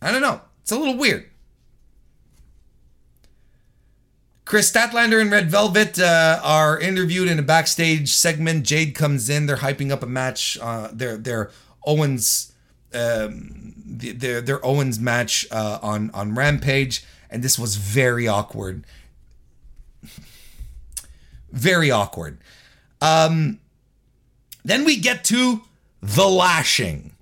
I 0.00 0.12
don't 0.12 0.22
know. 0.22 0.40
It's 0.62 0.72
a 0.72 0.78
little 0.78 0.96
weird. 0.96 1.30
Kris 4.44 4.70
Statlander 4.70 5.20
and 5.20 5.30
Red 5.30 5.50
Velvet 5.50 5.98
uh, 5.98 6.40
are 6.42 6.78
interviewed 6.78 7.26
in 7.28 7.38
a 7.38 7.42
backstage 7.42 8.12
segment. 8.12 8.64
Jade 8.64 8.94
comes 8.94 9.28
in. 9.28 9.46
They're 9.46 9.56
hyping 9.56 9.90
up 9.90 10.02
a 10.04 10.06
match. 10.06 10.56
Uh, 10.60 10.88
their 10.92 11.16
their 11.16 11.50
Owens 11.84 12.52
um, 12.94 13.74
their 13.76 14.40
their 14.40 14.64
Owens 14.64 15.00
match 15.00 15.46
uh, 15.50 15.78
on 15.82 16.10
on 16.12 16.34
Rampage, 16.34 17.04
and 17.28 17.42
this 17.42 17.58
was 17.58 17.76
very 17.76 18.28
awkward. 18.28 18.84
very 21.52 21.90
awkward. 21.90 22.38
Um, 23.00 23.58
then 24.64 24.84
we 24.84 24.96
get 24.96 25.24
to 25.24 25.62
the 26.00 26.26
lashing. 26.26 27.15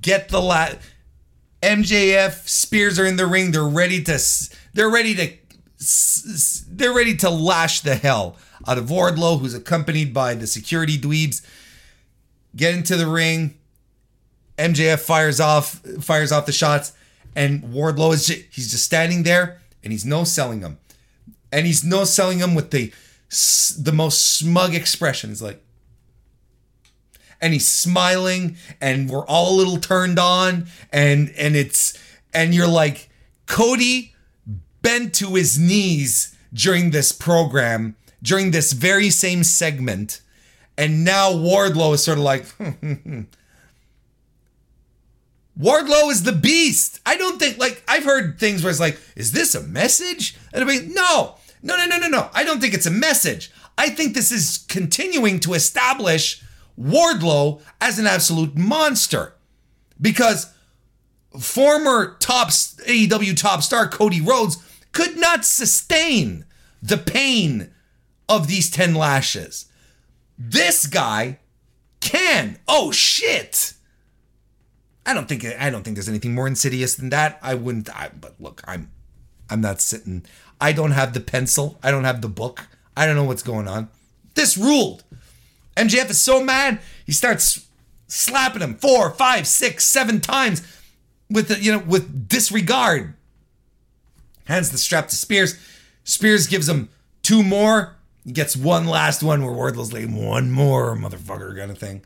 Get 0.00 0.28
the 0.28 0.40
la. 0.40 0.70
MJF 1.62 2.48
Spears 2.48 2.98
are 2.98 3.04
in 3.04 3.16
the 3.16 3.26
ring. 3.26 3.52
They're 3.52 3.64
ready 3.64 4.02
to. 4.04 4.18
They're 4.72 4.90
ready 4.90 5.14
to. 5.14 5.32
They're 6.68 6.94
ready 6.94 7.16
to 7.16 7.30
lash 7.30 7.80
the 7.80 7.96
hell 7.96 8.36
out 8.66 8.78
of 8.78 8.86
Wardlow, 8.86 9.40
who's 9.40 9.54
accompanied 9.54 10.12
by 10.12 10.34
the 10.34 10.46
security 10.46 10.98
dweebs. 10.98 11.44
Get 12.56 12.74
into 12.74 12.96
the 12.96 13.06
ring. 13.06 13.56
MJF 14.58 15.00
fires 15.00 15.40
off 15.40 15.80
fires 16.00 16.32
off 16.32 16.46
the 16.46 16.52
shots, 16.52 16.92
and 17.34 17.62
Wardlow 17.62 18.12
is 18.12 18.26
just, 18.26 18.42
he's 18.50 18.70
just 18.70 18.84
standing 18.84 19.22
there 19.22 19.60
and 19.82 19.92
he's 19.92 20.04
no 20.04 20.24
selling 20.24 20.60
them, 20.60 20.78
and 21.50 21.66
he's 21.66 21.82
no 21.84 22.04
selling 22.04 22.38
them 22.38 22.54
with 22.54 22.70
the 22.70 22.92
the 23.78 23.92
most 23.92 24.38
smug 24.38 24.74
expression. 24.74 25.30
He's 25.30 25.42
like, 25.42 25.62
and 27.40 27.52
he's 27.52 27.66
smiling, 27.66 28.56
and 28.80 29.08
we're 29.08 29.26
all 29.26 29.54
a 29.54 29.56
little 29.56 29.78
turned 29.78 30.18
on, 30.18 30.66
and 30.92 31.32
and 31.36 31.56
it's 31.56 31.98
and 32.32 32.54
you're 32.54 32.68
like, 32.68 33.08
Cody 33.46 34.14
bent 34.82 35.14
to 35.14 35.34
his 35.34 35.58
knees 35.58 36.34
during 36.52 36.90
this 36.90 37.12
program, 37.12 37.96
during 38.22 38.50
this 38.50 38.72
very 38.72 39.10
same 39.10 39.44
segment, 39.44 40.20
and 40.76 41.04
now 41.04 41.30
Wardlow 41.30 41.94
is 41.94 42.02
sort 42.02 42.18
of 42.18 42.24
like. 42.24 42.46
Wardlow 45.58 46.10
is 46.10 46.22
the 46.22 46.32
beast. 46.32 47.00
I 47.04 47.16
don't 47.16 47.38
think 47.38 47.58
like 47.58 47.82
I've 47.86 48.04
heard 48.04 48.38
things 48.38 48.62
where 48.62 48.70
it's 48.70 48.80
like, 48.80 48.98
is 49.14 49.32
this 49.32 49.54
a 49.54 49.62
message? 49.62 50.36
And 50.54 50.64
I 50.64 50.66
mean, 50.66 50.94
no, 50.94 51.34
no, 51.62 51.76
no, 51.76 51.84
no, 51.84 51.98
no, 51.98 52.08
no. 52.08 52.30
I 52.32 52.44
don't 52.44 52.60
think 52.60 52.72
it's 52.72 52.86
a 52.86 52.90
message. 52.90 53.50
I 53.76 53.90
think 53.90 54.14
this 54.14 54.32
is 54.32 54.64
continuing 54.68 55.40
to 55.40 55.52
establish 55.54 56.42
Wardlow 56.78 57.60
as 57.80 57.98
an 57.98 58.06
absolute 58.06 58.56
monster. 58.56 59.34
Because 60.00 60.52
former 61.38 62.16
top 62.18 62.48
AEW 62.48 63.36
top 63.36 63.62
star 63.62 63.88
Cody 63.88 64.20
Rhodes 64.20 64.56
could 64.92 65.16
not 65.16 65.44
sustain 65.44 66.44
the 66.82 66.98
pain 66.98 67.70
of 68.28 68.46
these 68.46 68.70
10 68.70 68.94
lashes. 68.94 69.66
This 70.38 70.86
guy 70.86 71.38
can. 72.00 72.58
Oh 72.66 72.90
shit. 72.92 73.74
I 75.04 75.14
don't 75.14 75.28
think 75.28 75.44
I 75.44 75.70
don't 75.70 75.82
think 75.82 75.96
there's 75.96 76.08
anything 76.08 76.34
more 76.34 76.46
insidious 76.46 76.94
than 76.94 77.10
that. 77.10 77.38
I 77.42 77.54
wouldn't 77.54 77.94
I, 77.94 78.08
but 78.08 78.40
look, 78.40 78.62
I'm 78.66 78.90
I'm 79.48 79.60
not 79.60 79.80
sitting 79.80 80.24
I 80.60 80.72
don't 80.72 80.92
have 80.92 81.14
the 81.14 81.20
pencil. 81.20 81.78
I 81.82 81.90
don't 81.90 82.04
have 82.04 82.20
the 82.20 82.28
book. 82.28 82.66
I 82.96 83.06
don't 83.06 83.16
know 83.16 83.24
what's 83.24 83.42
going 83.42 83.66
on. 83.66 83.88
This 84.34 84.56
ruled. 84.56 85.04
MJF 85.76 86.10
is 86.10 86.20
so 86.20 86.42
mad, 86.42 86.80
he 87.06 87.12
starts 87.12 87.66
slapping 88.06 88.62
him 88.62 88.74
four, 88.74 89.10
five, 89.10 89.46
six, 89.46 89.84
seven 89.84 90.20
times 90.20 90.62
with 91.30 91.48
the, 91.48 91.60
you 91.60 91.72
know 91.72 91.78
with 91.78 92.28
disregard. 92.28 93.14
Hands 94.44 94.68
the 94.68 94.78
strap 94.78 95.08
to 95.08 95.16
Spears. 95.16 95.58
Spears 96.04 96.46
gives 96.48 96.68
him 96.68 96.88
two 97.22 97.42
more. 97.42 97.96
He 98.24 98.32
gets 98.32 98.56
one 98.56 98.86
last 98.86 99.22
one 99.22 99.44
where 99.44 99.54
Wardlow's 99.54 99.92
like 99.92 100.08
one 100.08 100.50
more 100.50 100.96
motherfucker 100.96 101.56
kind 101.56 101.70
of 101.70 101.78
thing. 101.78 102.02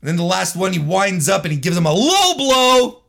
And 0.00 0.08
then 0.08 0.16
the 0.16 0.22
last 0.22 0.56
one, 0.56 0.72
he 0.72 0.78
winds 0.78 1.28
up 1.28 1.44
and 1.44 1.52
he 1.52 1.58
gives 1.58 1.76
him 1.76 1.86
a 1.86 1.92
low 1.92 2.34
blow. 2.34 3.02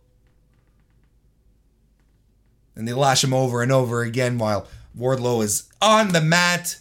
And 2.76 2.88
they 2.88 2.94
lash 2.94 3.23
him 3.23 3.34
over 3.34 3.61
and 3.61 3.72
over 3.72 4.02
again 4.02 4.38
while 4.38 4.68
Wardlow 4.98 5.44
is 5.44 5.69
on 5.81 6.10
the 6.10 6.22
mat. 6.22 6.77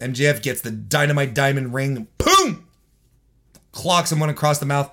MJF 0.00 0.42
gets 0.42 0.60
the 0.60 0.70
dynamite 0.70 1.34
diamond 1.34 1.72
ring. 1.72 2.08
Boom! 2.18 2.66
Clocks 3.72 4.12
him 4.12 4.20
one 4.20 4.30
across 4.30 4.58
the 4.58 4.66
mouth. 4.66 4.90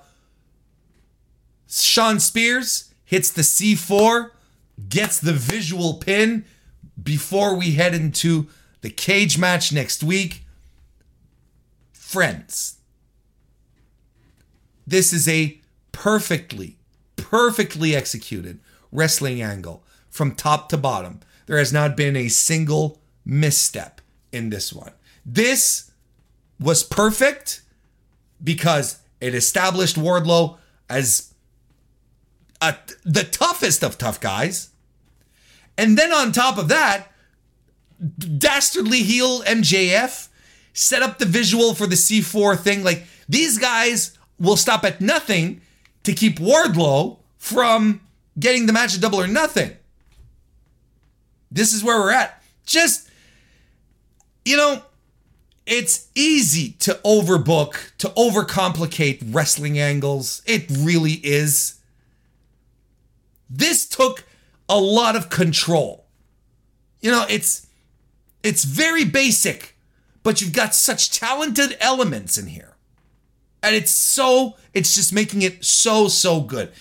Shawn 1.68 2.20
Spears 2.20 2.94
hits 3.04 3.30
the 3.32 3.42
C4, 3.42 4.32
gets 4.90 5.20
the 5.20 5.34
visual 5.34 5.96
pin 5.96 6.46
before 7.02 7.56
we 7.56 7.72
head 7.72 7.94
into 7.94 8.48
the 8.82 8.90
cage 8.90 9.38
match 9.38 9.72
next 9.72 10.04
week. 10.04 10.44
Friends, 11.92 12.78
this 14.86 15.12
is 15.12 15.28
a 15.28 15.60
perfectly, 15.92 16.78
perfectly 17.16 17.96
executed 17.96 18.60
wrestling 18.92 19.42
angle 19.42 19.84
from 20.10 20.36
top 20.36 20.70
to 20.70 20.78
bottom. 20.78 21.22
There 21.48 21.58
has 21.58 21.74
not 21.74 21.98
been 21.98 22.16
a 22.16 22.28
single 22.28 23.02
misstep 23.26 24.02
in 24.34 24.50
this 24.50 24.74
one. 24.74 24.92
This 25.26 25.92
was 26.60 26.84
perfect 26.84 27.62
because 28.44 29.00
it 29.22 29.34
established 29.34 29.96
Wardlow 29.96 30.58
as 30.90 31.34
a, 32.62 32.76
the 33.04 33.24
toughest 33.24 33.84
of 33.84 33.98
tough 33.98 34.20
guys. 34.20 34.70
And 35.78 35.98
then 35.98 36.12
on 36.12 36.32
top 36.32 36.58
of 36.58 36.68
that, 36.68 37.12
dastardly 38.38 39.04
heel 39.04 39.42
MJF 39.44 40.28
set 40.74 41.02
up 41.02 41.20
the 41.20 41.26
visual 41.26 41.74
for 41.74 41.88
the 41.88 41.96
C4 41.96 42.60
thing. 42.60 42.84
Like 42.84 43.06
these 43.30 43.58
guys 43.58 44.18
will 44.40 44.58
stop 44.58 44.84
at 44.84 45.00
nothing 45.00 45.62
to 46.04 46.14
keep 46.14 46.40
Wardlow 46.40 47.20
from 47.38 48.02
getting 48.38 48.66
the 48.66 48.74
match 48.74 48.96
at 48.96 49.02
double 49.02 49.22
or 49.22 49.28
nothing. 49.28 49.72
This 51.52 51.74
is 51.74 51.84
where 51.84 52.00
we're 52.00 52.12
at. 52.12 52.42
Just, 52.66 53.10
you 54.46 54.58
know, 54.58 54.84
it's 55.66 56.10
easy 56.16 56.72
to 56.80 57.00
overbook, 57.06 57.96
to 57.98 58.10
overcomplicate 58.10 59.34
wrestling 59.34 59.80
angles. 59.80 60.42
It 60.46 60.66
really 60.70 61.14
is. 61.24 61.80
This 63.50 63.88
took 63.88 64.26
a 64.68 64.80
lot 64.80 65.16
of 65.16 65.30
control. 65.30 66.06
You 67.02 67.12
know, 67.12 67.26
it's 67.30 67.68
it's 68.44 68.64
very 68.66 69.06
basic, 69.06 69.78
but 70.24 70.42
you've 70.42 70.54
got 70.54 70.76
such 70.76 71.12
talented 71.12 71.78
elements 71.80 72.38
in 72.38 72.48
here. 72.48 72.76
And 73.62 73.76
it's 73.76 73.92
so 73.92 74.58
it's 74.74 74.96
just 74.96 75.14
making 75.14 75.42
it 75.44 75.64
so 75.64 76.08
so 76.08 76.42
good. 76.42 76.72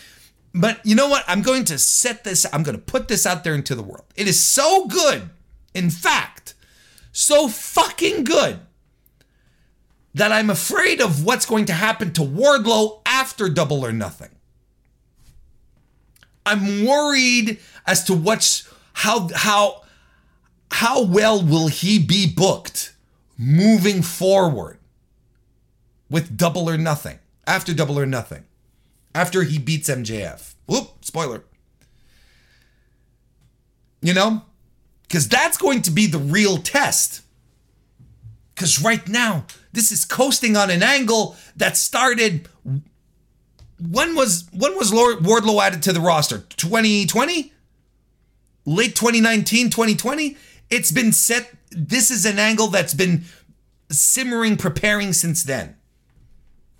But 0.54 0.84
you 0.84 0.94
know 0.94 1.08
what? 1.08 1.24
I'm 1.26 1.42
going 1.42 1.64
to 1.66 1.78
set 1.78 2.24
this, 2.24 2.44
I'm 2.52 2.62
going 2.62 2.76
to 2.76 2.82
put 2.82 3.08
this 3.08 3.26
out 3.26 3.42
there 3.44 3.54
into 3.54 3.74
the 3.74 3.82
world. 3.82 4.04
It 4.16 4.28
is 4.28 4.42
so 4.42 4.86
good, 4.86 5.30
in 5.72 5.88
fact, 5.88 6.41
so 7.12 7.48
fucking 7.48 8.24
good, 8.24 8.60
that 10.14 10.32
I'm 10.32 10.50
afraid 10.50 11.00
of 11.00 11.24
what's 11.24 11.46
going 11.46 11.66
to 11.66 11.72
happen 11.72 12.12
to 12.14 12.22
Wardlow 12.22 13.00
after 13.06 13.48
Double 13.48 13.84
or 13.84 13.92
Nothing. 13.92 14.30
I'm 16.44 16.84
worried 16.84 17.58
as 17.86 18.04
to 18.04 18.14
what's 18.14 18.68
how 18.94 19.28
how 19.34 19.82
how 20.70 21.04
well 21.04 21.42
will 21.42 21.68
he 21.68 21.98
be 21.98 22.32
booked 22.32 22.94
moving 23.38 24.02
forward 24.02 24.78
with 26.10 26.36
Double 26.36 26.68
or 26.68 26.76
Nothing 26.76 27.18
after 27.46 27.72
Double 27.72 27.98
or 27.98 28.06
Nothing 28.06 28.44
after 29.14 29.42
he 29.42 29.58
beats 29.58 29.88
MJF. 29.88 30.54
Whoop, 30.66 31.04
spoiler. 31.04 31.44
You 34.00 34.14
know? 34.14 34.42
Because 35.12 35.28
that's 35.28 35.58
going 35.58 35.82
to 35.82 35.90
be 35.90 36.06
the 36.06 36.16
real 36.16 36.56
test. 36.56 37.20
Because 38.54 38.82
right 38.82 39.06
now, 39.06 39.44
This 39.70 39.92
is 39.92 40.06
coasting 40.06 40.56
on 40.56 40.70
an 40.70 40.82
angle 40.82 41.36
that 41.56 41.76
started. 41.76 42.48
When 43.78 44.14
was 44.14 44.48
when 44.52 44.74
was 44.76 44.92
Lord 44.92 45.18
Wardlow 45.18 45.62
added 45.62 45.82
to 45.82 45.92
the 45.92 46.00
roster? 46.00 46.38
2020? 46.56 47.52
Late 48.64 48.94
2019, 48.94 49.68
2020? 49.68 50.36
It's 50.70 50.90
been 50.90 51.12
set. 51.12 51.54
This 51.70 52.10
is 52.10 52.24
an 52.24 52.38
angle 52.38 52.68
that's 52.68 52.94
been 52.94 53.24
simmering, 53.90 54.56
preparing 54.56 55.12
since 55.12 55.42
then. 55.42 55.76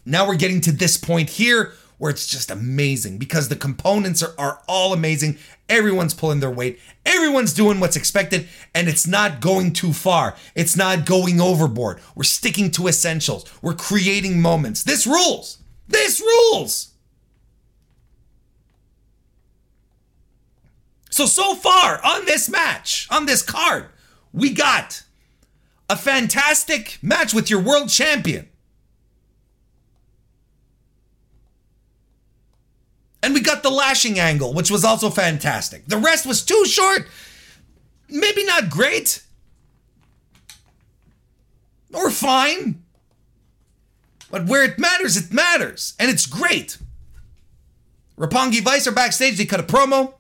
Now 0.07 0.27
we're 0.27 0.37
getting 0.37 0.61
to 0.63 0.73
this 0.73 0.97
point 0.97 1.31
here 1.31 1.73
where 2.03 2.11
it's 2.11 2.27
just 2.27 2.51
amazing 2.51 3.17
because 3.17 3.49
the 3.49 3.55
components 3.55 4.25
are, 4.25 4.35
are 4.37 4.61
all 4.67 4.93
amazing. 4.93 5.39
Everyone's 5.69 6.15
pulling 6.15 6.41
their 6.41 6.51
weight, 6.51 6.81
everyone's 7.07 7.53
doing 7.53 7.79
what's 7.79 7.95
expected, 7.95 8.49
and 8.75 8.89
it's 8.89 9.07
not 9.07 9.41
going 9.41 9.73
too 9.73 9.93
far. 9.93 10.35
It's 10.57 10.77
not 10.77 11.07
going 11.07 11.41
overboard. 11.41 12.01
We're 12.17 12.25
sticking 12.25 12.73
to 12.73 12.89
essentials, 12.89 13.45
we're 13.63 13.75
creating 13.75 14.43
moments. 14.43 14.83
This 14.83 15.07
rules. 15.07 15.59
This 15.87 16.21
rules. 16.21 16.93
So, 21.09 21.27
so 21.27 21.55
far 21.55 22.05
on 22.05 22.25
this 22.25 22.49
match, 22.49 23.07
on 23.13 23.27
this 23.27 23.43
card, 23.43 23.87
we 24.33 24.53
got 24.53 25.05
a 25.89 25.95
fantastic 25.95 26.99
match 27.01 27.33
with 27.33 27.49
your 27.49 27.61
world 27.61 27.91
champion. 27.91 28.49
And 33.23 33.35
we 33.35 33.41
got 33.41 33.63
the 33.63 33.71
lashing 33.71 34.19
angle, 34.19 34.53
which 34.53 34.71
was 34.71 34.85
also 34.85 35.09
fantastic. 35.09 35.87
The 35.87 35.97
rest 35.97 36.27
was 36.27 36.45
too 36.45 36.65
short. 36.67 37.07
Maybe 38.09 38.45
not 38.45 38.69
great. 38.69 39.23
Or 41.95 42.11
fine. 42.11 42.83
But 44.31 44.47
where 44.47 44.65
it 44.65 44.79
matters, 44.79 45.17
it 45.17 45.33
matters. 45.33 45.95
And 45.99 46.11
it's 46.11 46.27
great. 46.27 46.79
Roppongi 48.19 48.61
Vice 48.61 48.87
are 48.87 48.93
backstage. 48.93 49.37
They 49.37 49.45
cut 49.45 49.61
a 49.61 49.65
promo. 49.65 50.15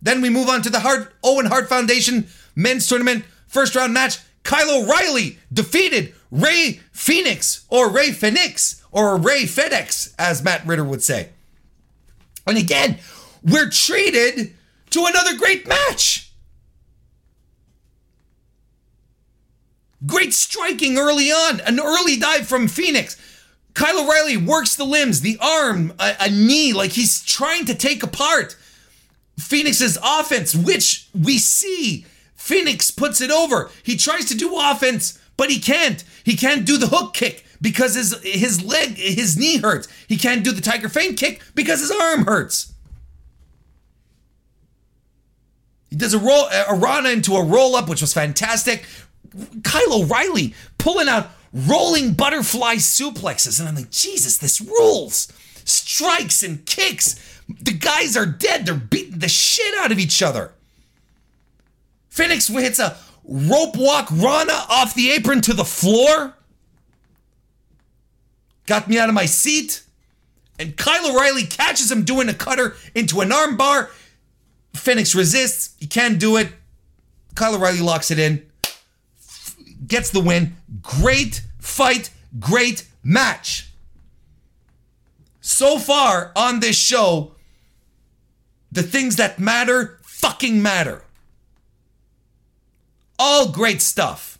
Then 0.00 0.20
we 0.20 0.30
move 0.30 0.48
on 0.48 0.62
to 0.62 0.70
the 0.70 0.80
Hart, 0.80 1.12
Owen 1.22 1.46
Hart 1.46 1.68
Foundation 1.68 2.28
men's 2.54 2.86
tournament 2.86 3.24
first 3.46 3.74
round 3.74 3.92
match. 3.92 4.18
Kyle 4.42 4.82
O'Reilly 4.82 5.38
defeated 5.52 6.14
Ray 6.30 6.80
Phoenix 6.92 7.64
or 7.68 7.90
Ray 7.90 8.12
Phoenix, 8.12 8.82
or 8.92 9.16
Ray 9.16 9.42
FedEx, 9.42 10.14
as 10.18 10.42
Matt 10.42 10.64
Ritter 10.66 10.84
would 10.84 11.02
say. 11.02 11.30
And 12.46 12.58
again, 12.58 12.98
we're 13.42 13.70
treated 13.70 14.54
to 14.90 15.04
another 15.06 15.36
great 15.36 15.66
match. 15.66 16.30
Great 20.04 20.32
striking 20.32 20.98
early 20.98 21.30
on, 21.30 21.60
an 21.60 21.80
early 21.80 22.16
dive 22.16 22.46
from 22.46 22.68
Fenix. 22.68 23.16
Kyle 23.74 24.04
O'Reilly 24.04 24.36
works 24.36 24.76
the 24.76 24.84
limbs, 24.84 25.20
the 25.20 25.38
arm, 25.40 25.92
a, 25.98 26.14
a 26.20 26.30
knee, 26.30 26.72
like 26.72 26.92
he's 26.92 27.22
trying 27.22 27.66
to 27.66 27.74
take 27.74 28.02
apart 28.02 28.56
Fenix's 29.38 29.98
offense, 30.02 30.54
which 30.54 31.08
we 31.14 31.38
see. 31.38 32.06
Fenix 32.34 32.90
puts 32.90 33.20
it 33.20 33.30
over. 33.30 33.70
He 33.82 33.96
tries 33.96 34.26
to 34.26 34.36
do 34.36 34.58
offense, 34.58 35.18
but 35.36 35.50
he 35.50 35.58
can't. 35.58 36.04
He 36.24 36.36
can't 36.36 36.64
do 36.64 36.78
the 36.78 36.86
hook 36.86 37.12
kick 37.12 37.45
because 37.60 37.94
his 37.94 38.18
his 38.22 38.62
leg, 38.62 38.96
his 38.96 39.36
knee 39.36 39.58
hurts. 39.58 39.88
He 40.08 40.16
can't 40.16 40.44
do 40.44 40.52
the 40.52 40.60
tiger 40.60 40.88
feint 40.88 41.18
kick 41.18 41.40
because 41.54 41.80
his 41.80 41.90
arm 41.90 42.24
hurts. 42.24 42.72
He 45.90 45.96
does 45.96 46.14
a 46.14 46.18
roll 46.18 46.46
a 46.46 46.74
Rana 46.74 47.10
into 47.10 47.34
a 47.36 47.44
roll 47.44 47.76
up, 47.76 47.88
which 47.88 48.00
was 48.00 48.12
fantastic. 48.12 48.84
Kyle 49.62 50.02
O'Reilly 50.02 50.54
pulling 50.78 51.08
out 51.08 51.30
rolling 51.52 52.12
butterfly 52.12 52.76
suplexes, 52.76 53.58
and 53.60 53.68
I'm 53.68 53.74
like, 53.74 53.90
Jesus, 53.90 54.38
this 54.38 54.60
rules. 54.60 55.32
Strikes 55.64 56.42
and 56.42 56.64
kicks. 56.66 57.40
The 57.48 57.72
guys 57.72 58.16
are 58.16 58.26
dead. 58.26 58.66
They're 58.66 58.74
beating 58.74 59.18
the 59.18 59.28
shit 59.28 59.74
out 59.78 59.92
of 59.92 59.98
each 59.98 60.22
other. 60.22 60.52
Fenix 62.08 62.48
hits 62.48 62.78
a 62.78 62.96
rope 63.24 63.76
walk 63.76 64.10
Rana 64.10 64.64
off 64.68 64.94
the 64.94 65.10
apron 65.10 65.40
to 65.42 65.54
the 65.54 65.64
floor. 65.64 66.34
Got 68.66 68.88
me 68.88 68.98
out 68.98 69.08
of 69.08 69.14
my 69.14 69.26
seat. 69.26 69.82
And 70.58 70.76
Kyle 70.76 71.12
O'Reilly 71.12 71.44
catches 71.44 71.90
him 71.90 72.04
doing 72.04 72.28
a 72.28 72.34
cutter 72.34 72.76
into 72.94 73.20
an 73.20 73.30
armbar. 73.30 73.90
Fenix 74.74 75.14
resists. 75.14 75.74
He 75.78 75.86
can't 75.86 76.18
do 76.18 76.36
it. 76.36 76.48
Kyle 77.34 77.54
O'Reilly 77.54 77.80
locks 77.80 78.10
it 78.10 78.18
in. 78.18 78.46
Gets 79.86 80.10
the 80.10 80.20
win. 80.20 80.56
Great 80.82 81.42
fight. 81.60 82.10
Great 82.38 82.86
match. 83.02 83.70
So 85.40 85.78
far 85.78 86.32
on 86.34 86.60
this 86.60 86.76
show, 86.76 87.32
the 88.72 88.82
things 88.82 89.16
that 89.16 89.38
matter 89.38 90.00
fucking 90.02 90.60
matter. 90.60 91.04
All 93.18 93.50
great 93.52 93.80
stuff. 93.80 94.35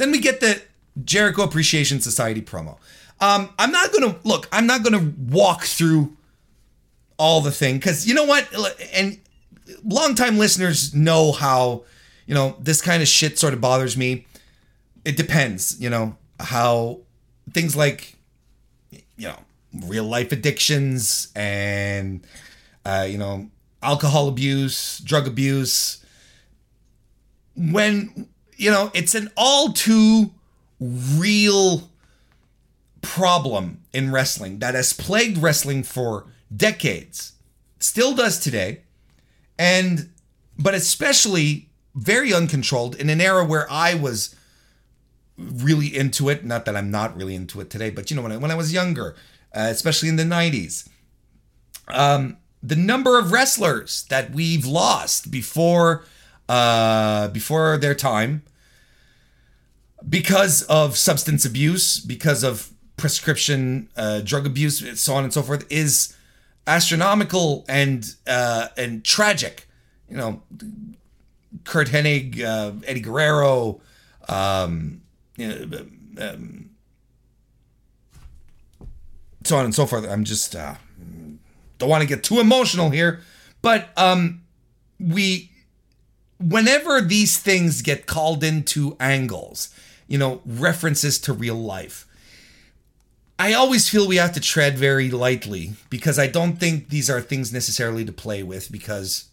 Then 0.00 0.12
we 0.12 0.18
get 0.18 0.40
the 0.40 0.62
Jericho 1.04 1.42
Appreciation 1.42 2.00
Society 2.00 2.40
promo. 2.40 2.78
Um, 3.20 3.50
I'm 3.58 3.70
not 3.70 3.92
gonna 3.92 4.16
look. 4.24 4.48
I'm 4.50 4.66
not 4.66 4.82
gonna 4.82 5.12
walk 5.28 5.64
through 5.64 6.16
all 7.18 7.42
the 7.42 7.50
thing 7.50 7.76
because 7.76 8.06
you 8.06 8.14
know 8.14 8.24
what, 8.24 8.48
and 8.94 9.20
longtime 9.84 10.38
listeners 10.38 10.94
know 10.94 11.32
how 11.32 11.84
you 12.26 12.34
know 12.34 12.56
this 12.58 12.80
kind 12.80 13.02
of 13.02 13.08
shit 13.08 13.38
sort 13.38 13.52
of 13.52 13.60
bothers 13.60 13.94
me. 13.94 14.24
It 15.04 15.18
depends, 15.18 15.78
you 15.78 15.90
know, 15.90 16.16
how 16.38 17.00
things 17.52 17.76
like 17.76 18.14
you 18.90 19.28
know 19.28 19.38
real 19.84 20.04
life 20.04 20.32
addictions 20.32 21.30
and 21.36 22.26
uh, 22.86 23.06
you 23.06 23.18
know 23.18 23.50
alcohol 23.82 24.28
abuse, 24.28 24.98
drug 25.00 25.26
abuse. 25.26 26.02
When 27.54 28.30
you 28.60 28.70
know 28.70 28.90
it's 28.94 29.14
an 29.14 29.30
all 29.36 29.72
too 29.72 30.32
real 30.78 31.90
problem 33.02 33.80
in 33.92 34.12
wrestling 34.12 34.58
that 34.58 34.74
has 34.74 34.92
plagued 34.92 35.38
wrestling 35.38 35.82
for 35.82 36.26
decades, 36.54 37.32
still 37.78 38.14
does 38.14 38.38
today, 38.38 38.82
and 39.58 40.10
but 40.58 40.74
especially 40.74 41.70
very 41.94 42.32
uncontrolled 42.32 42.94
in 42.96 43.08
an 43.08 43.20
era 43.20 43.44
where 43.44 43.66
I 43.70 43.94
was 43.94 44.34
really 45.38 45.96
into 45.96 46.28
it. 46.28 46.44
Not 46.44 46.66
that 46.66 46.76
I'm 46.76 46.90
not 46.90 47.16
really 47.16 47.34
into 47.34 47.60
it 47.60 47.70
today, 47.70 47.90
but 47.90 48.10
you 48.10 48.16
know 48.16 48.22
when 48.22 48.32
I 48.32 48.36
when 48.36 48.50
I 48.50 48.56
was 48.56 48.72
younger, 48.72 49.16
uh, 49.54 49.68
especially 49.70 50.10
in 50.10 50.16
the 50.16 50.24
'90s, 50.24 50.86
um, 51.88 52.36
the 52.62 52.76
number 52.76 53.18
of 53.18 53.32
wrestlers 53.32 54.04
that 54.10 54.32
we've 54.32 54.66
lost 54.66 55.30
before 55.30 56.04
uh, 56.46 57.28
before 57.28 57.78
their 57.78 57.94
time 57.94 58.42
because 60.08 60.62
of 60.62 60.96
substance 60.96 61.44
abuse, 61.44 62.00
because 62.00 62.42
of 62.42 62.70
prescription 62.96 63.88
uh, 63.96 64.20
drug 64.20 64.46
abuse, 64.46 65.00
so 65.00 65.14
on 65.14 65.24
and 65.24 65.32
so 65.32 65.42
forth, 65.42 65.66
is 65.70 66.16
astronomical 66.66 67.64
and 67.68 68.14
uh, 68.26 68.68
and 68.76 69.04
tragic. 69.04 69.66
You 70.08 70.16
know, 70.16 70.42
Curt 71.64 71.88
Hennig, 71.88 72.42
uh, 72.42 72.72
Eddie 72.86 73.00
Guerrero, 73.00 73.80
um, 74.28 75.02
um, 75.38 76.70
so 79.44 79.56
on 79.56 79.64
and 79.64 79.74
so 79.74 79.86
forth. 79.86 80.08
I'm 80.08 80.24
just 80.24 80.54
uh, 80.54 80.74
don't 81.78 81.88
want 81.88 82.02
to 82.02 82.08
get 82.08 82.22
too 82.22 82.40
emotional 82.40 82.90
here, 82.90 83.20
but 83.62 83.88
um, 83.96 84.42
we 84.98 85.50
whenever 86.38 87.00
these 87.00 87.38
things 87.38 87.82
get 87.82 88.06
called 88.06 88.42
into 88.42 88.96
angles, 88.98 89.74
you 90.10 90.18
know, 90.18 90.42
references 90.44 91.18
to 91.20 91.32
real 91.32 91.54
life. 91.54 92.06
I 93.38 93.54
always 93.54 93.88
feel 93.88 94.06
we 94.06 94.16
have 94.16 94.32
to 94.32 94.40
tread 94.40 94.76
very 94.76 95.08
lightly 95.10 95.74
because 95.88 96.18
I 96.18 96.26
don't 96.26 96.58
think 96.58 96.90
these 96.90 97.08
are 97.08 97.22
things 97.22 97.54
necessarily 97.54 98.04
to 98.04 98.12
play 98.12 98.42
with 98.42 98.70
because 98.70 99.28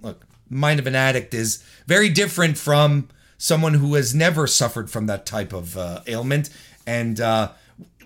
look, 0.00 0.24
mind 0.50 0.78
of 0.78 0.86
an 0.86 0.94
addict 0.94 1.32
is 1.34 1.64
very 1.86 2.10
different 2.10 2.58
from 2.58 3.08
someone 3.38 3.74
who 3.74 3.94
has 3.94 4.14
never 4.14 4.46
suffered 4.46 4.90
from 4.90 5.06
that 5.06 5.26
type 5.26 5.52
of 5.52 5.76
uh, 5.76 6.02
ailment, 6.06 6.50
and 6.86 7.20
uh, 7.20 7.50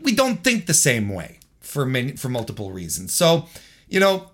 we 0.00 0.14
don't 0.14 0.42
think 0.42 0.66
the 0.66 0.74
same 0.74 1.08
way 1.08 1.40
for 1.60 1.84
many 1.84 2.12
for 2.12 2.28
multiple 2.28 2.70
reasons. 2.70 3.12
So, 3.12 3.46
you 3.88 4.00
know, 4.00 4.30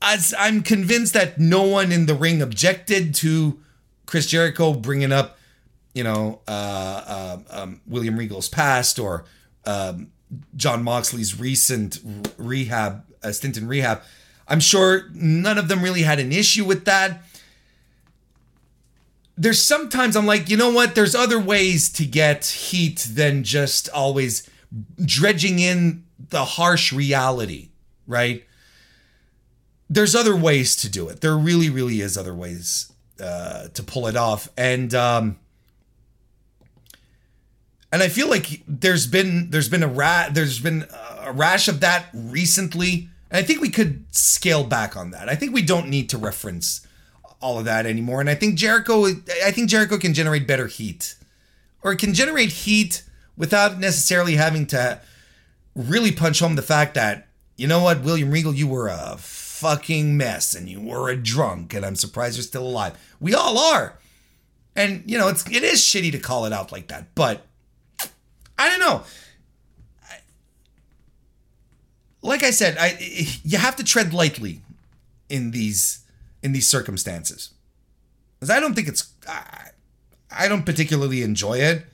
as 0.00 0.34
I'm 0.36 0.62
convinced 0.62 1.12
that 1.12 1.38
no 1.38 1.62
one 1.62 1.92
in 1.92 2.06
the 2.06 2.14
ring 2.14 2.42
objected 2.42 3.14
to 3.16 3.60
Chris 4.06 4.26
Jericho 4.26 4.72
bringing 4.74 5.12
up, 5.12 5.38
you 5.94 6.04
know, 6.04 6.40
uh, 6.48 6.50
uh 6.50 7.38
um, 7.62 7.80
William 7.86 8.18
Regal's 8.18 8.48
past 8.48 8.98
or 8.98 9.24
um, 9.66 10.10
Jon 10.56 10.82
Moxley's 10.82 11.38
recent 11.38 11.98
rehab, 12.36 13.04
uh, 13.22 13.32
stint 13.32 13.56
in 13.56 13.68
rehab. 13.68 14.02
I'm 14.48 14.60
sure 14.60 15.08
none 15.12 15.58
of 15.58 15.68
them 15.68 15.82
really 15.82 16.02
had 16.02 16.18
an 16.18 16.32
issue 16.32 16.64
with 16.64 16.84
that. 16.84 17.22
there's 19.36 19.62
sometimes 19.62 20.16
I'm 20.16 20.26
like, 20.26 20.50
you 20.50 20.56
know 20.56 20.70
what? 20.70 20.94
There's 20.94 21.14
other 21.14 21.38
ways 21.38 21.90
to 21.94 22.04
get 22.04 22.44
heat 22.44 23.08
than 23.10 23.44
just 23.44 23.88
always 23.88 24.48
dredging 25.04 25.58
in 25.58 26.04
the 26.18 26.44
harsh 26.44 26.92
reality, 26.92 27.70
right? 28.06 28.44
There's 29.88 30.14
other 30.14 30.36
ways 30.36 30.76
to 30.76 30.88
do 30.88 31.08
it. 31.08 31.20
There 31.20 31.36
really, 31.36 31.70
really 31.70 32.00
is 32.00 32.16
other 32.16 32.34
ways 32.34 32.92
uh, 33.20 33.68
to 33.68 33.82
pull 33.82 34.06
it 34.06 34.16
off, 34.16 34.48
and 34.56 34.94
um, 34.94 35.38
and 37.92 38.02
I 38.02 38.08
feel 38.08 38.28
like 38.28 38.62
there's 38.66 39.06
been 39.06 39.50
there's 39.50 39.68
been 39.68 39.82
a 39.82 39.88
rat 39.88 40.34
there's 40.34 40.58
been 40.58 40.86
a 41.20 41.30
rash 41.30 41.68
of 41.68 41.80
that 41.80 42.06
recently, 42.14 43.10
and 43.30 43.38
I 43.38 43.42
think 43.42 43.60
we 43.60 43.68
could 43.68 44.04
scale 44.10 44.64
back 44.64 44.96
on 44.96 45.10
that. 45.10 45.28
I 45.28 45.34
think 45.36 45.52
we 45.52 45.62
don't 45.62 45.88
need 45.88 46.08
to 46.10 46.18
reference 46.18 46.86
all 47.40 47.58
of 47.58 47.66
that 47.66 47.84
anymore, 47.84 48.20
and 48.20 48.30
I 48.30 48.34
think 48.34 48.56
Jericho 48.56 49.04
I 49.44 49.50
think 49.52 49.68
Jericho 49.68 49.98
can 49.98 50.14
generate 50.14 50.48
better 50.48 50.66
heat, 50.66 51.16
or 51.82 51.94
can 51.94 52.14
generate 52.14 52.50
heat 52.50 53.04
without 53.36 53.78
necessarily 53.78 54.36
having 54.36 54.66
to 54.68 55.00
really 55.76 56.12
punch 56.12 56.40
home 56.40 56.56
the 56.56 56.62
fact 56.62 56.94
that 56.94 57.28
you 57.56 57.66
know 57.66 57.82
what 57.82 58.02
William 58.02 58.30
Regal 58.30 58.54
you 58.54 58.66
were 58.66 58.88
a 58.88 59.16
fucking 59.18 60.16
mess 60.16 60.54
and 60.54 60.68
you 60.68 60.80
were 60.80 61.08
a 61.08 61.16
drunk 61.16 61.72
and 61.74 61.84
I'm 61.84 61.94
surprised 61.94 62.36
you're 62.36 62.42
still 62.42 62.66
alive. 62.66 62.98
We 63.20 63.34
all 63.34 63.58
are. 63.58 63.98
And 64.74 65.04
you 65.06 65.18
know, 65.18 65.28
it's 65.28 65.46
it 65.48 65.62
is 65.62 65.80
shitty 65.80 66.10
to 66.12 66.18
call 66.18 66.46
it 66.46 66.52
out 66.52 66.72
like 66.72 66.88
that, 66.88 67.14
but 67.14 67.46
I 68.62 68.68
don't 68.68 68.78
know. 68.78 69.02
Like 72.22 72.44
I 72.44 72.52
said, 72.52 72.76
I 72.78 72.96
you 73.42 73.58
have 73.58 73.74
to 73.76 73.84
tread 73.84 74.14
lightly 74.14 74.62
in 75.28 75.50
these 75.50 76.04
in 76.44 76.52
these 76.52 76.68
circumstances. 76.68 77.50
Cuz 78.38 78.50
I 78.50 78.60
don't 78.60 78.74
think 78.74 78.86
it's 78.86 79.10
I, 79.28 79.70
I 80.30 80.46
don't 80.46 80.64
particularly 80.64 81.22
enjoy 81.22 81.58
it. 81.58 81.86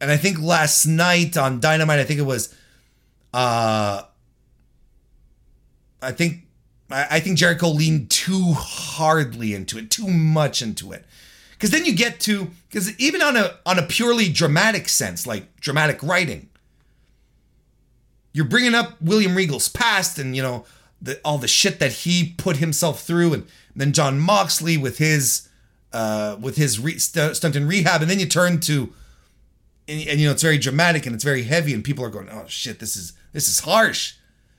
And 0.00 0.10
I 0.10 0.16
think 0.16 0.40
last 0.40 0.84
night 0.84 1.36
on 1.36 1.60
Dynamite, 1.60 2.00
I 2.00 2.04
think 2.04 2.18
it 2.18 2.26
was 2.26 2.52
uh 3.32 4.02
I 6.02 6.10
think 6.10 6.48
I 6.90 7.20
think 7.20 7.38
Jericho 7.38 7.68
leaned 7.68 8.10
too 8.10 8.54
hardly 8.54 9.54
into 9.54 9.78
it, 9.78 9.88
too 9.88 10.08
much 10.08 10.60
into 10.60 10.90
it 10.90 11.06
because 11.62 11.70
then 11.70 11.84
you 11.84 11.94
get 11.94 12.18
to 12.18 12.50
because 12.68 12.98
even 12.98 13.22
on 13.22 13.36
a 13.36 13.58
on 13.64 13.78
a 13.78 13.86
purely 13.86 14.28
dramatic 14.28 14.88
sense 14.88 15.26
like 15.26 15.54
dramatic 15.60 16.02
writing 16.02 16.48
you're 18.32 18.44
bringing 18.44 18.74
up 18.74 19.00
william 19.00 19.36
regal's 19.36 19.68
past 19.68 20.18
and 20.18 20.34
you 20.34 20.42
know 20.42 20.64
the, 21.02 21.20
all 21.24 21.38
the 21.38 21.48
shit 21.48 21.80
that 21.80 21.92
he 21.92 22.34
put 22.38 22.56
himself 22.56 23.02
through 23.02 23.34
and 23.34 23.46
then 23.74 23.92
Jon 23.92 24.18
moxley 24.20 24.76
with 24.76 24.98
his 24.98 25.48
uh 25.92 26.36
with 26.40 26.56
his 26.56 26.78
re- 26.78 26.98
st- 26.98 27.36
stunt 27.36 27.56
in 27.56 27.66
rehab. 27.66 28.00
And 28.00 28.10
then 28.10 28.20
you 28.20 28.26
turn 28.26 28.60
to 28.60 28.92
and, 29.88 30.08
and 30.08 30.20
you 30.20 30.26
know 30.26 30.32
it's 30.32 30.42
very 30.42 30.58
dramatic 30.58 31.04
and 31.04 31.14
it's 31.14 31.24
very 31.24 31.42
heavy 31.42 31.74
and 31.74 31.82
people 31.82 32.04
are 32.04 32.10
going 32.10 32.28
oh 32.30 32.44
shit 32.46 32.78
this 32.78 32.96
is 32.96 33.12
this 33.32 33.48
is 33.48 33.60
harsh. 33.60 34.14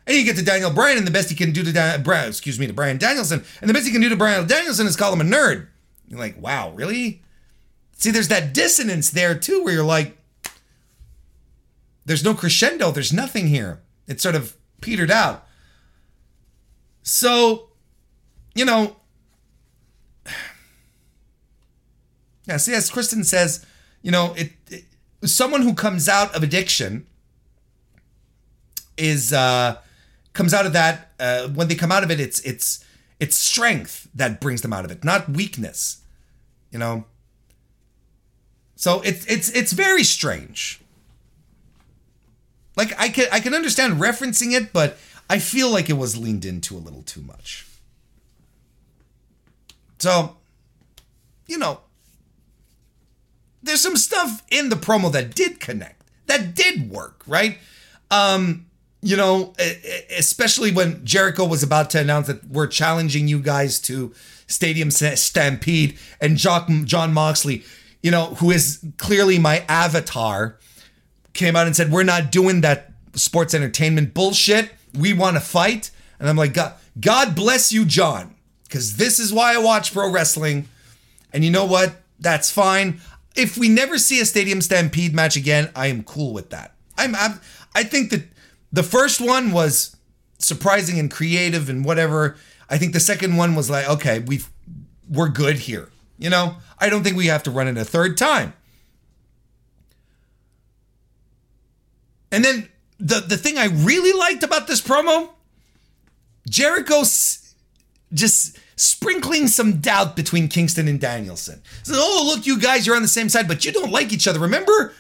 And 0.06 0.18
you 0.18 0.26
get 0.26 0.36
to 0.36 0.44
Daniel 0.44 0.70
Bryan, 0.70 0.98
and 0.98 1.08
the 1.08 1.12
best 1.12 1.30
he 1.30 1.36
can 1.36 1.54
do 1.54 1.64
to 1.64 1.72
Dan- 1.72 2.04
excuse 2.28 2.60
me, 2.60 2.68
to 2.68 2.74
Bryan 2.74 2.98
Danielson, 2.98 3.42
and 3.62 3.70
the 3.70 3.74
best 3.74 3.86
he 3.86 3.92
can 3.94 4.02
do 4.02 4.10
to 4.10 4.18
Bryan 4.18 4.46
Danielson 4.46 4.86
is 4.86 4.98
call 4.98 5.14
him 5.14 5.22
a 5.22 5.24
nerd. 5.24 5.68
You're 6.14 6.22
like, 6.22 6.40
wow, 6.40 6.72
really? 6.72 7.24
See, 7.94 8.12
there's 8.12 8.28
that 8.28 8.54
dissonance 8.54 9.10
there 9.10 9.34
too, 9.34 9.64
where 9.64 9.74
you're 9.74 9.84
like, 9.84 10.16
there's 12.06 12.24
no 12.24 12.36
crescendo, 12.36 12.92
there's 12.92 13.12
nothing 13.12 13.48
here. 13.48 13.82
It 14.08 14.22
sort 14.22 14.36
of 14.36 14.56
petered 14.80 15.10
out. 15.10 15.48
So, 17.02 17.70
you 18.54 18.64
know, 18.64 18.98
yeah, 22.46 22.58
see, 22.58 22.76
as 22.76 22.92
Kristen 22.92 23.24
says, 23.24 23.66
you 24.04 24.12
know, 24.12 24.36
it, 24.38 24.52
it 24.70 24.84
someone 25.24 25.64
who 25.64 25.74
comes 25.74 26.08
out 26.08 26.36
of 26.36 26.44
addiction 26.44 27.08
is 28.98 29.34
uh 29.34 29.78
comes 30.34 30.54
out 30.54 30.68
of 30.68 30.74
that 30.74 31.14
uh 31.20 31.48
when 31.48 31.68
they 31.68 31.74
come 31.74 31.92
out 31.92 32.04
of 32.04 32.12
it 32.12 32.20
it's 32.20 32.40
it's 32.42 32.84
it's 33.24 33.38
strength 33.38 34.10
that 34.14 34.42
brings 34.42 34.62
them 34.64 34.74
out 34.74 34.84
of 34.84 34.92
it, 34.92 35.06
not 35.06 35.30
weakness. 35.30 36.03
You 36.74 36.80
know? 36.80 37.06
So 38.76 39.00
it's 39.02 39.26
it's 39.28 39.50
it's 39.52 39.72
very 39.72 40.04
strange. 40.04 40.82
Like 42.76 42.94
I 43.00 43.08
can 43.08 43.28
I 43.32 43.40
can 43.40 43.54
understand 43.54 44.02
referencing 44.02 44.52
it, 44.52 44.74
but 44.74 44.98
I 45.30 45.40
feel 45.40 45.70
like 45.70 45.90
it 45.90 45.94
was 45.94 46.18
leaned 46.18 46.44
into 46.44 46.76
a 46.76 46.80
little 46.80 47.04
too 47.04 47.22
much. 47.22 47.66
So, 50.00 50.36
you 51.48 51.58
know, 51.58 51.80
there's 53.62 53.80
some 53.80 53.96
stuff 53.96 54.44
in 54.50 54.68
the 54.68 54.76
promo 54.76 55.10
that 55.14 55.34
did 55.34 55.62
connect, 55.62 56.02
that 56.26 56.54
did 56.56 56.92
work, 56.92 57.24
right? 57.26 57.58
Um, 58.12 58.66
you 59.02 59.16
know, 59.16 59.54
especially 60.18 60.72
when 60.72 61.06
Jericho 61.06 61.46
was 61.46 61.64
about 61.64 61.90
to 61.92 62.02
announce 62.02 62.28
that 62.28 62.44
we're 62.50 62.68
challenging 62.68 63.30
you 63.30 63.40
guys 63.40 63.80
to 63.82 64.14
Stadium 64.54 64.92
Stampede 64.92 65.98
and 66.22 66.38
Jon 66.38 67.14
Moxley, 67.14 67.64
you 68.02 68.12
know, 68.12 68.36
who 68.36 68.52
is 68.52 68.86
clearly 68.98 69.40
my 69.40 69.66
avatar, 69.68 70.60
came 71.34 71.56
out 71.56 71.68
and 71.68 71.76
said, 71.76 71.92
We're 71.92 72.04
not 72.04 72.32
doing 72.32 72.62
that 72.62 72.92
sports 73.14 73.54
entertainment 73.54 74.14
bullshit. 74.14 74.72
We 74.94 75.14
want 75.14 75.36
to 75.36 75.42
fight. 75.42 75.92
And 76.20 76.30
I'm 76.30 76.38
like, 76.38 76.54
God, 76.54 76.74
God 77.00 77.36
bless 77.36 77.72
you, 77.72 77.86
John, 77.86 78.36
because 78.64 78.98
this 78.98 79.20
is 79.20 79.34
why 79.34 79.56
I 79.56 79.58
watch 79.58 79.94
pro 79.94 80.12
wrestling. 80.12 80.68
And 81.34 81.44
you 81.44 81.52
know 81.52 81.66
what? 81.66 81.96
That's 82.20 82.52
fine. 82.52 83.02
If 83.36 83.58
we 83.58 83.68
never 83.68 83.98
see 83.98 84.20
a 84.20 84.26
Stadium 84.26 84.62
Stampede 84.62 85.14
match 85.14 85.36
again, 85.36 85.72
I 85.76 85.88
am 85.88 86.04
cool 86.04 86.34
with 86.34 86.52
that. 86.52 86.76
I'm, 86.98 87.16
I'm 87.16 87.42
I 87.74 87.84
think 87.84 88.12
that 88.12 88.24
the 88.72 88.84
first 88.84 89.20
one 89.20 89.52
was 89.52 89.96
surprising 90.38 91.00
and 91.00 91.10
creative 91.10 91.70
and 91.70 91.84
whatever. 91.84 92.38
I 92.70 92.78
think 92.78 92.94
the 92.94 93.00
second 93.00 93.38
one 93.38 93.56
was 93.56 93.70
like, 93.70 93.88
okay, 93.90 94.20
we've 94.20 94.50
we're 95.10 95.30
good 95.30 95.58
here. 95.58 95.90
You 96.18 96.30
know, 96.30 96.58
I 96.80 96.90
don't 96.90 97.04
think 97.04 97.18
we 97.18 97.28
have 97.28 97.44
to 97.44 97.52
run 97.52 97.68
it 97.68 97.78
a 97.78 97.86
third 97.86 98.18
time. 98.18 98.54
And 102.32 102.44
then 102.44 102.70
the 103.00 103.20
the 103.20 103.38
thing 103.38 103.58
I 103.58 103.66
really 103.66 104.18
liked 104.18 104.44
about 104.44 104.68
this 104.68 104.82
promo, 104.82 105.30
Jericho 106.50 107.04
just 108.14 108.58
sprinkling 108.76 109.48
some 109.48 109.80
doubt 109.80 110.16
between 110.16 110.48
Kingston 110.48 110.88
and 110.88 111.00
Danielson. 111.00 111.62
So, 111.84 111.94
oh 111.96 112.34
look, 112.34 112.46
you 112.46 112.60
guys, 112.60 112.86
you're 112.86 112.96
on 112.96 113.02
the 113.02 113.08
same 113.08 113.30
side, 113.30 113.48
but 113.48 113.66
you 113.66 113.72
don't 113.72 113.92
like 113.92 114.12
each 114.12 114.28
other. 114.28 114.40
Remember 114.40 114.94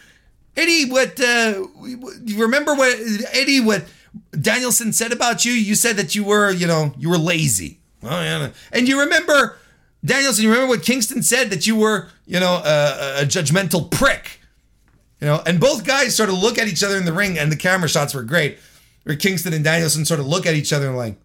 Eddie, 0.55 0.89
what 0.89 1.19
uh, 1.19 1.67
you 2.25 2.41
remember 2.41 2.75
what 2.75 2.95
Eddie 3.31 3.61
what 3.61 3.85
Danielson 4.31 4.93
said 4.93 5.11
about 5.11 5.45
you? 5.45 5.51
You 5.51 5.75
said 5.75 5.97
that 5.97 6.15
you 6.15 6.23
were, 6.23 6.51
you 6.51 6.67
know, 6.67 6.93
you 6.97 7.09
were 7.09 7.17
lazy. 7.17 7.79
Oh 8.03 8.09
yeah, 8.09 8.49
and 8.71 8.87
you 8.87 8.99
remember 8.99 9.57
Danielson. 10.03 10.43
You 10.43 10.51
remember 10.51 10.69
what 10.69 10.83
Kingston 10.83 11.23
said 11.23 11.49
that 11.49 11.65
you 11.65 11.75
were, 11.75 12.09
you 12.25 12.39
know, 12.39 12.61
a, 12.65 13.21
a 13.21 13.25
judgmental 13.25 13.89
prick. 13.89 14.39
You 15.21 15.27
know, 15.27 15.41
and 15.45 15.59
both 15.59 15.85
guys 15.85 16.15
sort 16.15 16.27
of 16.29 16.35
look 16.35 16.57
at 16.57 16.67
each 16.67 16.83
other 16.83 16.97
in 16.97 17.05
the 17.05 17.13
ring, 17.13 17.39
and 17.39 17.51
the 17.51 17.55
camera 17.55 17.87
shots 17.87 18.13
were 18.13 18.23
great. 18.23 18.59
Where 19.03 19.15
Kingston 19.15 19.53
and 19.53 19.63
Danielson 19.63 20.05
sort 20.05 20.19
of 20.19 20.27
look 20.27 20.45
at 20.45 20.53
each 20.53 20.73
other 20.73 20.87
and 20.87 20.97
like, 20.97 21.15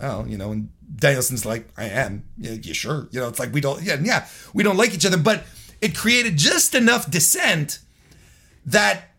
oh, 0.00 0.24
you 0.26 0.36
know, 0.36 0.52
and 0.52 0.68
Danielson's 0.96 1.46
like, 1.46 1.66
I 1.76 1.84
am. 1.84 2.24
Yeah, 2.36 2.52
yeah, 2.60 2.72
sure. 2.72 3.08
You 3.10 3.20
know, 3.20 3.28
it's 3.28 3.38
like 3.38 3.52
we 3.52 3.60
don't, 3.60 3.82
yeah, 3.82 3.96
yeah, 4.02 4.26
we 4.52 4.62
don't 4.62 4.76
like 4.76 4.94
each 4.94 5.06
other, 5.06 5.16
but 5.16 5.44
it 5.80 5.96
created 5.96 6.36
just 6.36 6.74
enough 6.74 7.10
dissent 7.10 7.78
that 8.66 9.11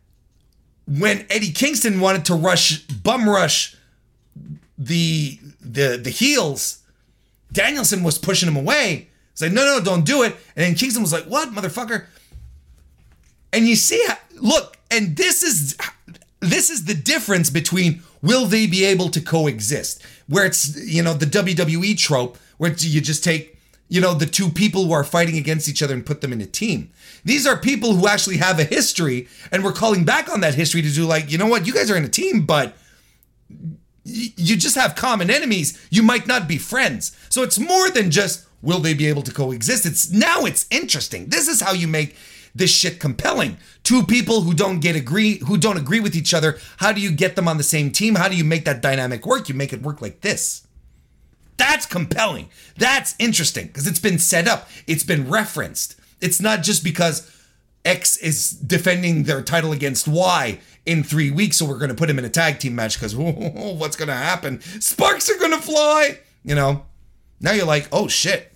when 0.88 1.26
Eddie 1.30 1.52
Kingston 1.52 2.00
wanted 2.00 2.26
to 2.26 2.36
rush 2.36 2.82
bum 2.84 3.28
rush 3.30 3.76
the 4.78 5.40
the 5.62 6.00
the 6.02 6.10
heels, 6.10 6.80
Danielson 7.52 8.04
was 8.04 8.18
pushing 8.18 8.50
him 8.50 8.58
away. 8.58 9.08
He's 9.32 9.42
like, 9.42 9.52
no, 9.52 9.66
no, 9.66 9.84
don't 9.84 10.06
do 10.06 10.24
it. 10.24 10.36
And 10.56 10.66
then 10.66 10.76
Kingston 10.76 11.02
was 11.02 11.14
like, 11.14 11.26
what, 11.26 11.50
motherfucker? 11.50 12.06
And 13.52 13.68
you 13.68 13.76
see, 13.76 14.06
look, 14.40 14.78
and 14.92 15.16
this 15.16 15.44
is 15.44 15.78
this 16.40 16.70
is 16.70 16.86
the 16.86 16.94
difference 16.94 17.50
between 17.50 18.04
will 18.22 18.46
they 18.46 18.68
be 18.68 18.84
able 18.86 19.10
to 19.10 19.22
coexist? 19.22 20.02
Where 20.28 20.46
it's 20.46 20.76
you 20.86 21.02
know 21.02 21.14
the 21.14 21.26
WWE 21.26 21.98
trope 21.98 22.38
where 22.58 22.72
you 22.72 23.02
just 23.02 23.24
take 23.24 23.60
you 23.90 24.02
know 24.02 24.14
the 24.14 24.26
two 24.26 24.50
people 24.50 24.86
who 24.86 24.92
are 24.92 25.04
fighting 25.04 25.38
against 25.38 25.70
each 25.70 25.84
other 25.84 25.94
and 25.94 26.06
put 26.06 26.22
them 26.22 26.34
in 26.34 26.42
a 26.42 26.46
team. 26.46 26.92
These 27.26 27.48
are 27.48 27.58
people 27.58 27.94
who 27.94 28.08
actually 28.08 28.38
have 28.38 28.60
a 28.60 28.64
history, 28.64 29.28
and 29.52 29.64
we're 29.64 29.72
calling 29.72 30.04
back 30.04 30.32
on 30.32 30.42
that 30.42 30.56
history 30.56 30.82
to 30.82 30.90
do 30.90 31.06
like, 31.06 31.32
you 31.32 31.38
know 31.38 31.48
what, 31.48 31.66
you 31.66 31.74
guys 31.74 31.90
are 31.90 31.98
in 31.98 32.04
a 32.04 32.10
team, 32.10 32.46
but 32.46 32.76
you 34.06 34.58
just 34.58 34.76
have 34.76 34.96
common 34.96 35.30
enemies. 35.30 35.80
You 35.90 36.04
might 36.04 36.28
not 36.28 36.48
be 36.48 36.58
friends. 36.58 37.18
So 37.30 37.42
it's 37.44 37.58
more 37.58 37.90
than 37.90 38.12
just 38.12 38.46
will 38.62 38.80
they 38.80 38.94
be 38.94 39.08
able 39.08 39.22
to 39.24 39.34
coexist. 39.34 39.86
It's 39.86 40.12
now 40.12 40.46
it's 40.46 40.66
interesting. 40.70 41.28
This 41.28 41.48
is 41.48 41.62
how 41.62 41.74
you 41.74 41.88
make 41.88 42.16
this 42.56 42.72
shit 42.72 43.00
compelling. 43.00 43.58
Two 43.84 44.04
people 44.04 44.42
who 44.42 44.54
don't 44.54 44.80
get 44.80 44.96
agree 44.96 45.40
who 45.40 45.58
don't 45.58 45.78
agree 45.78 46.00
with 46.00 46.16
each 46.16 46.34
other. 46.34 46.58
How 46.78 46.92
do 46.92 47.02
you 47.02 47.12
get 47.12 47.36
them 47.36 47.48
on 47.48 47.58
the 47.58 47.64
same 47.64 47.92
team? 47.92 48.16
How 48.16 48.28
do 48.28 48.36
you 48.36 48.44
make 48.44 48.66
that 48.66 48.82
dynamic 48.82 49.26
work? 49.26 49.50
You 49.50 49.56
make 49.56 49.74
it 49.74 49.82
work 49.82 50.02
like 50.02 50.22
this. 50.22 50.68
That's 51.58 51.86
compelling. 51.86 52.50
That's 52.78 53.16
interesting 53.20 53.68
because 53.68 53.88
it's 53.88 54.00
been 54.00 54.20
set 54.20 54.48
up, 54.48 54.70
it's 54.88 55.04
been 55.04 55.30
referenced. 55.30 55.96
It's 56.24 56.40
not 56.40 56.64
just 56.64 56.86
because 56.86 57.30
X 57.84 58.16
is 58.18 58.52
defending 58.52 59.24
their 59.24 59.42
title 59.42 59.74
against 59.74 60.08
Y 60.08 60.60
in 60.86 61.04
three 61.04 61.32
weeks, 61.32 61.58
so 61.58 61.66
we're 61.66 61.78
going 61.78 61.90
to 61.90 61.96
put 61.96 62.10
him 62.10 62.18
in 62.18 62.24
a 62.24 62.30
tag 62.30 62.60
team 62.60 62.76
match 62.76 62.96
because 62.96 63.14
what's 63.16 63.98
going 63.98 64.08
to 64.08 64.14
happen? 64.14 64.62
Sparks 64.80 65.30
are 65.30 65.38
going 65.38 65.52
to 65.52 65.58
fly. 65.58 66.20
You 66.46 66.56
know, 66.56 66.86
now 67.42 67.52
you're 67.52 67.66
like, 67.66 67.90
oh 67.92 68.08
shit. 68.08 68.54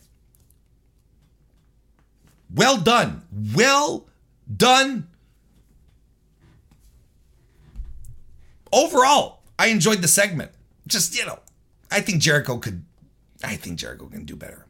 Well 2.53 2.77
done. 2.77 3.23
Well 3.53 4.07
done. 4.55 5.09
Overall, 8.71 9.41
I 9.59 9.67
enjoyed 9.67 10.01
the 10.01 10.07
segment. 10.07 10.51
Just, 10.87 11.17
you 11.17 11.25
know, 11.25 11.39
I 11.91 11.99
think 11.99 12.21
Jericho 12.21 12.57
could, 12.59 12.85
I 13.43 13.57
think 13.57 13.77
Jericho 13.77 14.07
can 14.07 14.23
do 14.23 14.37
better. 14.37 14.66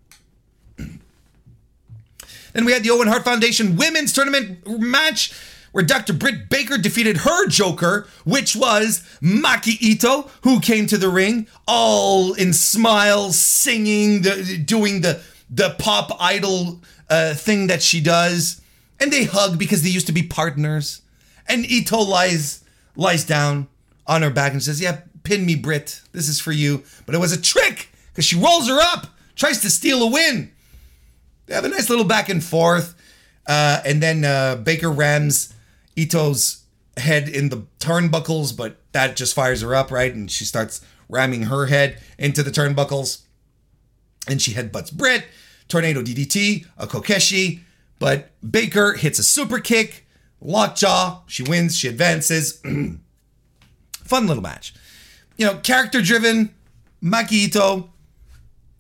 Then 2.54 2.66
we 2.66 2.72
had 2.72 2.84
the 2.84 2.92
Owen 2.92 3.08
Hart 3.08 3.24
Foundation 3.24 3.76
Women's 3.76 4.14
Tournament 4.14 4.68
match 4.68 5.34
where 5.72 5.84
Dr. 5.84 6.14
Britt 6.14 6.50
Baker 6.50 6.78
defeated 6.78 7.18
her 7.18 7.48
Joker, 7.48 8.08
which 8.26 8.56
was 8.56 9.02
Maki 9.22 9.78
Itoh, 9.78 10.30
who 10.42 10.60
came 10.60 10.88
to 10.88 10.98
the 10.98 11.10
ring 11.10 11.48
all 11.68 12.34
in 12.34 12.54
smiles, 12.54 13.38
singing, 13.38 14.24
the, 14.24 14.58
doing 14.58 15.02
the 15.02 15.22
the 15.50 15.76
pop 15.80 16.12
idol 16.20 16.82
uh, 17.10 17.34
thing 17.34 17.68
that 17.68 17.82
she 17.82 18.02
does, 18.02 18.62
and 19.00 19.14
they 19.14 19.24
hug 19.24 19.58
because 19.58 19.84
they 19.84 19.90
used 19.90 20.08
to 20.08 20.14
be 20.14 20.24
partners. 20.24 21.02
And 21.48 21.66
Ito 21.66 22.00
lies 22.02 22.64
lies 22.96 23.24
down 23.24 23.68
on 24.06 24.22
her 24.24 24.30
back 24.30 24.54
and 24.54 24.64
says, 24.64 24.82
"Yeah, 24.82 25.02
pin 25.24 25.46
me, 25.46 25.56
Britt. 25.56 26.02
This 26.12 26.28
is 26.28 26.40
for 26.40 26.52
you." 26.52 26.84
But 27.06 27.16
it 27.16 27.20
was 27.20 27.32
a 27.32 27.42
trick 27.42 27.90
because 28.12 28.26
she 28.26 28.36
rolls 28.36 28.68
her 28.68 28.80
up, 28.82 29.08
tries 29.36 29.62
to 29.62 29.70
steal 29.70 30.02
a 30.02 30.08
win. 30.08 30.52
They 31.48 31.56
have 31.56 31.66
a 31.66 31.70
nice 31.70 31.90
little 31.90 32.06
back 32.06 32.30
and 32.30 32.44
forth, 32.44 32.96
uh, 33.48 33.82
and 33.86 34.04
then 34.04 34.24
uh, 34.24 34.58
Baker 34.58 34.92
rams 34.92 35.54
Itoh's 35.96 36.64
head 36.98 37.28
in 37.28 37.50
the 37.50 37.66
turnbuckles, 37.80 38.56
but 38.56 38.78
that 38.92 39.16
just 39.16 39.34
fires 39.34 39.62
her 39.62 39.74
up, 39.76 39.92
right? 39.92 40.14
And 40.14 40.30
she 40.30 40.46
starts 40.46 40.82
ramming 41.10 41.44
her 41.44 41.68
head 41.68 42.00
into 42.18 42.44
the 42.44 42.52
turnbuckles. 42.52 43.24
And 44.28 44.42
she 44.42 44.54
headbutts 44.54 44.92
Britt, 44.92 45.26
tornado 45.68 46.02
DDT, 46.02 46.66
a 46.78 46.88
Kokeshi, 46.88 47.62
but 48.00 48.30
Baker 48.50 48.94
hits 48.94 49.20
a 49.20 49.24
super 49.24 49.60
kick, 49.60 50.06
lockjaw. 50.42 51.22
She 51.28 51.44
wins, 51.44 51.78
she 51.78 51.88
advances. 51.88 52.62
Fun 54.04 54.28
little 54.28 54.44
match. 54.44 54.74
You 55.38 55.46
know, 55.46 55.58
character 55.58 56.02
driven, 56.02 56.54
Maki 57.02 57.48
Itoh. 57.48 57.90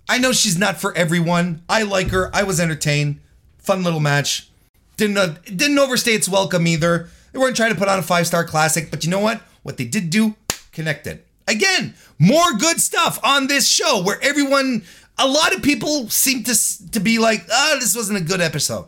I 0.09 0.17
know 0.17 0.31
she's 0.31 0.57
not 0.57 0.79
for 0.79 0.95
everyone. 0.95 1.63
I 1.67 1.83
like 1.83 2.09
her. 2.09 2.29
I 2.33 2.43
was 2.43 2.59
entertained. 2.59 3.19
Fun 3.57 3.83
little 3.83 3.99
match. 3.99 4.49
Didn't 4.95 5.17
uh, 5.17 5.35
didn't 5.45 5.77
overstay 5.79 6.13
its 6.13 6.29
welcome 6.29 6.65
either. 6.65 7.09
They 7.31 7.39
weren't 7.39 7.55
trying 7.55 7.73
to 7.73 7.77
put 7.77 7.87
on 7.87 7.99
a 7.99 8.03
five 8.03 8.25
star 8.25 8.43
classic, 8.43 8.89
but 8.89 9.03
you 9.03 9.11
know 9.11 9.19
what? 9.19 9.41
What 9.63 9.77
they 9.77 9.85
did 9.85 10.09
do 10.09 10.35
connected. 10.71 11.23
Again, 11.47 11.93
more 12.19 12.53
good 12.53 12.79
stuff 12.79 13.19
on 13.23 13.47
this 13.47 13.67
show 13.69 14.01
where 14.01 14.21
everyone, 14.23 14.83
a 15.17 15.27
lot 15.27 15.55
of 15.55 15.61
people 15.61 16.09
seem 16.09 16.43
to 16.43 16.89
to 16.91 16.99
be 16.99 17.19
like, 17.19 17.45
"Ah, 17.51 17.73
oh, 17.73 17.79
this 17.79 17.95
wasn't 17.95 18.19
a 18.19 18.23
good 18.23 18.41
episode." 18.41 18.87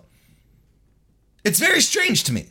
It's 1.44 1.60
very 1.60 1.82
strange 1.82 2.24
to 2.26 2.34
me. 2.34 2.48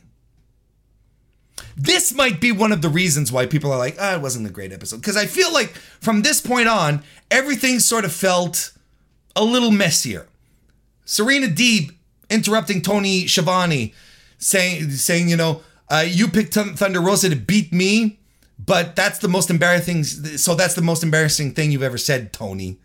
This 1.81 2.13
might 2.13 2.41
be 2.41 2.51
one 2.51 2.73
of 2.73 2.81
the 2.81 2.89
reasons 2.89 3.31
why 3.31 3.45
people 3.45 3.71
are 3.71 3.77
like, 3.77 3.95
"Ah, 3.97 4.11
oh, 4.11 4.15
it 4.15 4.21
wasn't 4.21 4.45
a 4.45 4.49
great 4.49 4.73
episode," 4.73 4.97
because 4.97 5.15
I 5.15 5.25
feel 5.25 5.53
like 5.53 5.69
from 6.01 6.23
this 6.23 6.41
point 6.41 6.67
on, 6.67 7.03
everything 7.31 7.79
sort 7.79 8.03
of 8.03 8.11
felt 8.11 8.73
a 9.33 9.45
little 9.45 9.71
messier. 9.71 10.27
Serena 11.05 11.47
Deeb 11.47 11.95
interrupting 12.29 12.81
Tony 12.81 13.27
Schiavone, 13.27 13.93
saying 14.37 14.91
saying 14.91 15.29
you 15.29 15.37
know 15.37 15.61
uh, 15.89 16.03
you 16.05 16.27
picked 16.27 16.53
Thunder 16.53 16.99
Rosa 16.99 17.29
to 17.29 17.37
beat 17.37 17.71
me, 17.71 18.19
but 18.63 18.97
that's 18.97 19.19
the 19.19 19.29
most 19.29 19.49
embarrassing. 19.49 20.03
So 20.03 20.55
that's 20.55 20.73
the 20.73 20.81
most 20.81 21.01
embarrassing 21.01 21.53
thing 21.53 21.71
you've 21.71 21.81
ever 21.81 21.97
said, 21.97 22.33
Tony. 22.33 22.77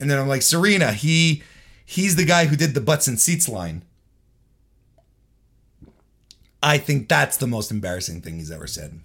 And 0.00 0.10
then 0.10 0.18
I'm 0.18 0.28
like 0.28 0.40
Serena, 0.40 0.92
he 0.92 1.42
he's 1.84 2.16
the 2.16 2.24
guy 2.24 2.46
who 2.46 2.56
did 2.56 2.72
the 2.72 2.80
butts 2.80 3.06
and 3.06 3.20
seats 3.20 3.50
line. 3.50 3.84
I 6.62 6.78
think 6.78 7.08
that's 7.08 7.36
the 7.36 7.46
most 7.46 7.70
embarrassing 7.70 8.20
thing 8.20 8.36
he's 8.36 8.50
ever 8.50 8.66
said. 8.66 9.00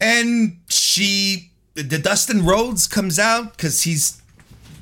And 0.00 0.58
she, 0.68 1.50
the 1.74 1.98
Dustin 1.98 2.44
Rhodes 2.44 2.86
comes 2.86 3.18
out 3.18 3.56
because 3.56 3.82
he's 3.82 4.20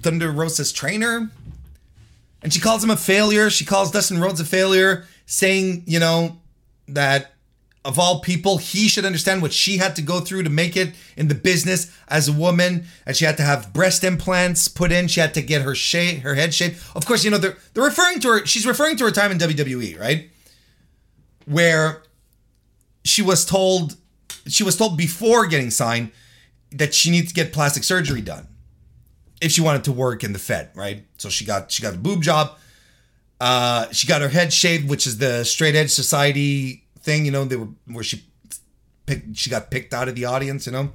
Thunder 0.02 0.30
Rosa's 0.30 0.72
trainer. 0.72 1.30
And 2.42 2.52
she 2.52 2.60
calls 2.60 2.84
him 2.84 2.90
a 2.90 2.96
failure. 2.96 3.48
She 3.50 3.64
calls 3.64 3.90
Dustin 3.90 4.20
Rhodes 4.20 4.40
a 4.40 4.44
failure, 4.44 5.06
saying, 5.26 5.84
you 5.86 5.98
know, 5.98 6.38
that 6.88 7.33
of 7.84 7.98
all 7.98 8.20
people, 8.20 8.56
he 8.56 8.88
should 8.88 9.04
understand 9.04 9.42
what 9.42 9.52
she 9.52 9.76
had 9.76 9.94
to 9.96 10.02
go 10.02 10.20
through 10.20 10.42
to 10.42 10.50
make 10.50 10.76
it 10.76 10.94
in 11.16 11.28
the 11.28 11.34
business 11.34 11.94
as 12.08 12.28
a 12.28 12.32
woman. 12.32 12.86
And 13.06 13.14
she 13.14 13.26
had 13.26 13.36
to 13.36 13.42
have 13.42 13.72
breast 13.74 14.02
implants 14.04 14.68
put 14.68 14.90
in. 14.90 15.06
She 15.06 15.20
had 15.20 15.34
to 15.34 15.42
get 15.42 15.62
her 15.62 15.74
shape, 15.74 16.20
her 16.20 16.34
head 16.34 16.54
shaped. 16.54 16.76
Of 16.96 17.04
course, 17.04 17.24
you 17.24 17.30
know, 17.30 17.38
they're, 17.38 17.56
they're 17.74 17.84
referring 17.84 18.20
to 18.20 18.28
her, 18.28 18.46
she's 18.46 18.66
referring 18.66 18.96
to 18.96 19.04
her 19.04 19.10
time 19.10 19.30
in 19.30 19.38
WWE, 19.38 20.00
right? 20.00 20.30
Where 21.44 22.02
she 23.04 23.20
was 23.20 23.44
told, 23.44 23.96
she 24.46 24.62
was 24.62 24.76
told 24.76 24.96
before 24.96 25.46
getting 25.46 25.70
signed 25.70 26.10
that 26.72 26.94
she 26.94 27.10
needs 27.10 27.28
to 27.28 27.34
get 27.34 27.52
plastic 27.52 27.84
surgery 27.84 28.22
done 28.22 28.48
if 29.42 29.52
she 29.52 29.60
wanted 29.60 29.84
to 29.84 29.92
work 29.92 30.24
in 30.24 30.32
the 30.32 30.38
Fed, 30.38 30.70
right? 30.74 31.04
So 31.18 31.28
she 31.28 31.44
got 31.44 31.70
she 31.70 31.82
got 31.82 31.94
a 31.94 31.98
boob 31.98 32.22
job. 32.22 32.56
Uh, 33.40 33.90
she 33.92 34.06
got 34.06 34.22
her 34.22 34.28
head 34.28 34.52
shaved, 34.52 34.88
which 34.88 35.06
is 35.06 35.18
the 35.18 35.44
straight 35.44 35.74
edge 35.74 35.90
society 35.90 36.83
thing, 37.04 37.24
you 37.24 37.30
know, 37.30 37.44
they 37.44 37.56
were 37.56 37.68
where 37.86 38.04
she 38.04 38.24
picked, 39.06 39.36
she 39.36 39.50
got 39.50 39.70
picked 39.70 39.94
out 39.94 40.08
of 40.08 40.14
the 40.14 40.24
audience, 40.24 40.66
you 40.66 40.72
know. 40.72 40.92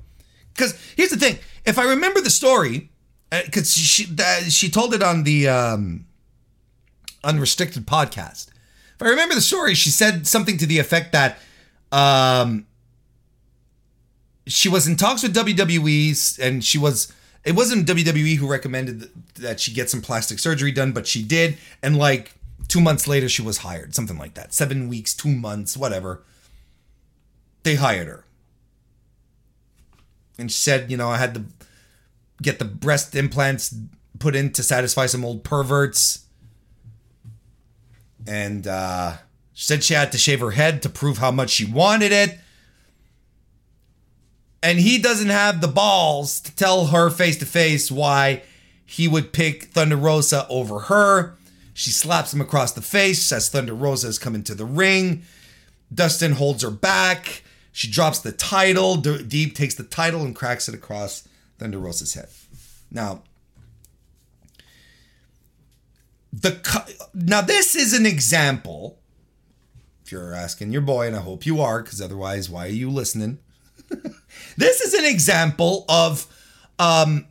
Because 0.53 0.77
here's 0.95 1.11
the 1.11 1.17
thing: 1.17 1.37
if 1.65 1.77
I 1.77 1.83
remember 1.83 2.21
the 2.21 2.29
story, 2.29 2.89
because 3.31 3.63
uh, 3.63 3.79
she 3.79 4.03
she, 4.03 4.49
she 4.49 4.69
told 4.69 4.93
it 4.93 5.03
on 5.03 5.23
the 5.23 5.47
um, 5.47 6.05
unrestricted 7.23 7.85
podcast. 7.85 8.49
If 8.95 9.03
I 9.03 9.09
remember 9.09 9.35
the 9.35 9.41
story, 9.41 9.75
she 9.75 9.89
said 9.89 10.27
something 10.27 10.57
to 10.57 10.65
the 10.65 10.79
effect 10.79 11.13
that 11.13 11.37
um, 11.91 12.65
she 14.45 14.67
was 14.67 14.87
in 14.87 14.97
talks 14.97 15.23
with 15.23 15.33
WWE 15.33 16.39
and 16.39 16.63
she 16.63 16.77
was 16.77 17.13
it 17.45 17.53
wasn't 17.53 17.87
WWE 17.87 18.35
who 18.35 18.47
recommended 18.47 19.09
that 19.35 19.59
she 19.59 19.71
get 19.71 19.89
some 19.89 20.01
plastic 20.01 20.39
surgery 20.39 20.71
done, 20.71 20.91
but 20.91 21.07
she 21.07 21.23
did. 21.23 21.57
And 21.81 21.97
like 21.97 22.33
two 22.69 22.79
months 22.79 23.07
later, 23.07 23.27
she 23.27 23.41
was 23.41 23.57
hired, 23.57 23.93
something 23.93 24.17
like 24.17 24.35
that. 24.35 24.53
Seven 24.53 24.87
weeks, 24.87 25.13
two 25.13 25.29
months, 25.29 25.75
whatever. 25.75 26.23
They 27.63 27.75
hired 27.75 28.07
her. 28.07 28.23
And 30.37 30.49
she 30.49 30.59
said, 30.59 30.89
you 30.89 30.95
know, 30.95 31.09
I 31.09 31.17
had 31.17 31.33
to 31.33 31.43
get 32.41 32.59
the 32.59 32.65
breast 32.65 33.13
implants 33.13 33.75
put 34.17 34.35
in 34.35 34.53
to 34.53 34.63
satisfy 34.63 35.05
some 35.07 35.25
old 35.25 35.43
perverts. 35.43 36.25
And 38.25 38.65
uh, 38.65 39.17
she 39.53 39.65
said 39.65 39.83
she 39.83 39.93
had 39.93 40.13
to 40.13 40.17
shave 40.17 40.39
her 40.39 40.51
head 40.51 40.81
to 40.83 40.89
prove 40.89 41.17
how 41.17 41.31
much 41.31 41.49
she 41.49 41.65
wanted 41.65 42.13
it 42.13 42.39
and 44.61 44.79
he 44.79 44.97
doesn't 44.97 45.29
have 45.29 45.61
the 45.61 45.67
balls 45.67 46.39
to 46.41 46.55
tell 46.55 46.87
her 46.87 47.09
face 47.09 47.37
to 47.37 47.45
face 47.45 47.91
why 47.91 48.43
he 48.85 49.07
would 49.07 49.31
pick 49.31 49.65
Thunder 49.65 49.95
Rosa 49.95 50.45
over 50.49 50.79
her. 50.81 51.37
She 51.79 51.91
slaps 51.91 52.33
him 52.33 52.41
across 52.41 52.73
the 52.73 52.81
face 52.81 53.31
as 53.31 53.47
Thunder 53.47 53.73
Rosa 53.73 54.09
is 54.09 54.19
coming 54.19 54.43
to 54.43 54.53
the 54.53 54.65
ring. 54.65 55.23
Dustin 55.93 56.33
holds 56.33 56.61
her 56.61 56.69
back. 56.69 57.41
She 57.71 57.89
drops 57.89 58.19
the 58.19 58.33
title. 58.33 58.97
Deeb 58.97 59.55
takes 59.55 59.75
the 59.75 59.85
title 59.85 60.23
and 60.23 60.35
cracks 60.35 60.67
it 60.67 60.75
across 60.75 61.25
Thunder 61.57 61.79
Rosa's 61.79 62.15
head. 62.15 62.27
Now, 62.91 63.23
the 66.33 66.59
now 67.13 67.39
this 67.39 67.77
is 67.77 67.93
an 67.93 68.05
example. 68.05 68.99
If 70.03 70.11
you're 70.11 70.33
asking 70.33 70.73
your 70.73 70.81
boy, 70.81 71.07
and 71.07 71.15
I 71.15 71.21
hope 71.21 71.45
you 71.45 71.61
are, 71.61 71.81
because 71.81 72.01
otherwise, 72.01 72.49
why 72.49 72.65
are 72.65 72.71
you 72.71 72.89
listening? 72.89 73.39
This 74.57 74.81
is 74.81 74.93
an 74.93 75.05
example 75.05 75.85
of 75.87 76.27
um, 76.77 77.25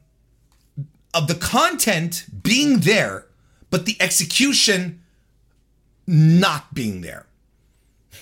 of 1.12 1.26
the 1.26 1.34
content 1.34 2.24
being 2.42 2.80
there, 2.80 3.27
but 3.70 3.86
the 3.86 3.96
execution 4.00 5.02
not 6.06 6.74
being 6.74 7.02
there. 7.02 7.26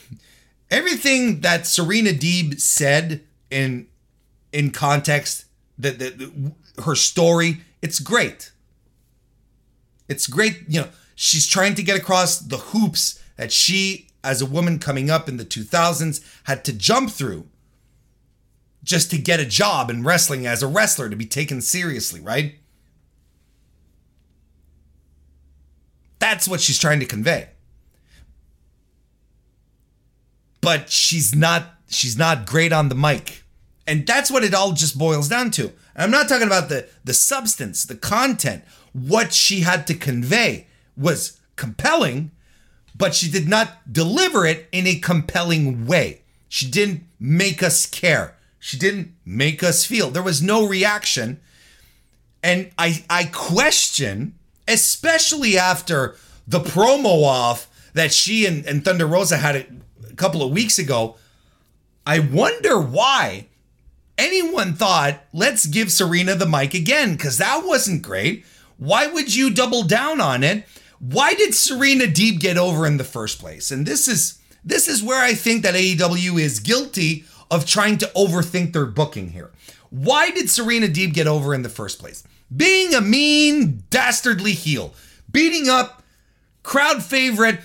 Everything 0.70 1.40
that 1.40 1.66
Serena 1.66 2.10
Deeb 2.10 2.60
said 2.60 3.22
in 3.50 3.86
in 4.52 4.70
context, 4.70 5.44
that 5.78 5.98
the 5.98 6.52
her 6.82 6.94
story, 6.94 7.58
it's 7.82 7.98
great. 7.98 8.52
It's 10.08 10.26
great, 10.26 10.62
you 10.68 10.80
know, 10.80 10.88
she's 11.14 11.46
trying 11.46 11.74
to 11.74 11.82
get 11.82 11.98
across 11.98 12.38
the 12.38 12.58
hoops 12.58 13.20
that 13.36 13.52
she 13.52 14.08
as 14.22 14.40
a 14.40 14.46
woman 14.46 14.78
coming 14.78 15.10
up 15.10 15.28
in 15.28 15.36
the 15.36 15.44
2000s 15.44 16.20
had 16.44 16.64
to 16.64 16.72
jump 16.72 17.10
through 17.10 17.46
just 18.82 19.10
to 19.10 19.18
get 19.18 19.40
a 19.40 19.44
job 19.44 19.90
in 19.90 20.04
wrestling 20.04 20.46
as 20.46 20.62
a 20.62 20.66
wrestler, 20.66 21.08
to 21.08 21.16
be 21.16 21.26
taken 21.26 21.60
seriously, 21.60 22.20
right? 22.20 22.54
That's 26.18 26.48
what 26.48 26.60
she's 26.60 26.78
trying 26.78 27.00
to 27.00 27.06
convey. 27.06 27.48
But 30.60 30.90
she's 30.90 31.34
not 31.34 31.74
she's 31.88 32.16
not 32.16 32.46
great 32.46 32.72
on 32.72 32.88
the 32.88 32.94
mic. 32.94 33.44
And 33.86 34.06
that's 34.06 34.30
what 34.30 34.42
it 34.42 34.54
all 34.54 34.72
just 34.72 34.98
boils 34.98 35.28
down 35.28 35.50
to. 35.52 35.72
I'm 35.94 36.10
not 36.10 36.28
talking 36.28 36.46
about 36.46 36.68
the 36.68 36.88
the 37.04 37.14
substance, 37.14 37.84
the 37.84 37.94
content. 37.94 38.64
What 38.92 39.32
she 39.32 39.60
had 39.60 39.86
to 39.88 39.94
convey 39.94 40.66
was 40.96 41.38
compelling, 41.56 42.30
but 42.96 43.14
she 43.14 43.30
did 43.30 43.48
not 43.48 43.92
deliver 43.92 44.46
it 44.46 44.68
in 44.72 44.86
a 44.86 44.98
compelling 44.98 45.86
way. 45.86 46.22
She 46.48 46.68
didn't 46.68 47.04
make 47.20 47.62
us 47.62 47.86
care. 47.86 48.36
She 48.58 48.78
didn't 48.78 49.14
make 49.24 49.62
us 49.62 49.84
feel. 49.84 50.10
There 50.10 50.22
was 50.22 50.42
no 50.42 50.66
reaction. 50.66 51.40
And 52.42 52.70
I 52.78 53.04
I 53.08 53.24
question, 53.24 54.38
especially 54.68 55.58
after 55.58 56.16
the 56.46 56.60
promo 56.60 57.24
off 57.24 57.68
that 57.94 58.12
she 58.12 58.46
and, 58.46 58.64
and 58.66 58.84
Thunder 58.84 59.06
Rosa 59.06 59.38
had 59.38 59.56
a, 59.56 59.66
couple 60.16 60.42
of 60.42 60.50
weeks 60.50 60.78
ago. 60.78 61.16
I 62.06 62.20
wonder 62.20 62.80
why 62.80 63.48
anyone 64.16 64.72
thought, 64.72 65.20
let's 65.32 65.66
give 65.66 65.92
Serena 65.92 66.34
the 66.34 66.46
mic 66.46 66.72
again, 66.72 67.12
because 67.12 67.38
that 67.38 67.62
wasn't 67.64 68.02
great. 68.02 68.44
Why 68.78 69.06
would 69.06 69.34
you 69.34 69.50
double 69.50 69.82
down 69.82 70.20
on 70.20 70.42
it? 70.42 70.66
Why 70.98 71.34
did 71.34 71.54
Serena 71.54 72.04
Deeb 72.04 72.40
get 72.40 72.56
over 72.56 72.86
in 72.86 72.96
the 72.96 73.04
first 73.04 73.38
place? 73.38 73.70
And 73.70 73.86
this 73.86 74.08
is 74.08 74.38
this 74.64 74.88
is 74.88 75.02
where 75.02 75.22
I 75.22 75.34
think 75.34 75.62
that 75.62 75.74
AEW 75.74 76.40
is 76.40 76.58
guilty 76.58 77.24
of 77.50 77.66
trying 77.66 77.98
to 77.98 78.10
overthink 78.16 78.72
their 78.72 78.86
booking 78.86 79.30
here. 79.30 79.52
Why 79.90 80.30
did 80.30 80.50
Serena 80.50 80.88
Deeb 80.88 81.12
get 81.12 81.28
over 81.28 81.54
in 81.54 81.62
the 81.62 81.68
first 81.68 82.00
place? 82.00 82.24
Being 82.54 82.94
a 82.94 83.00
mean, 83.00 83.84
dastardly 83.90 84.52
heel, 84.52 84.94
beating 85.30 85.68
up 85.68 86.02
crowd 86.62 87.02
favorite 87.02 87.60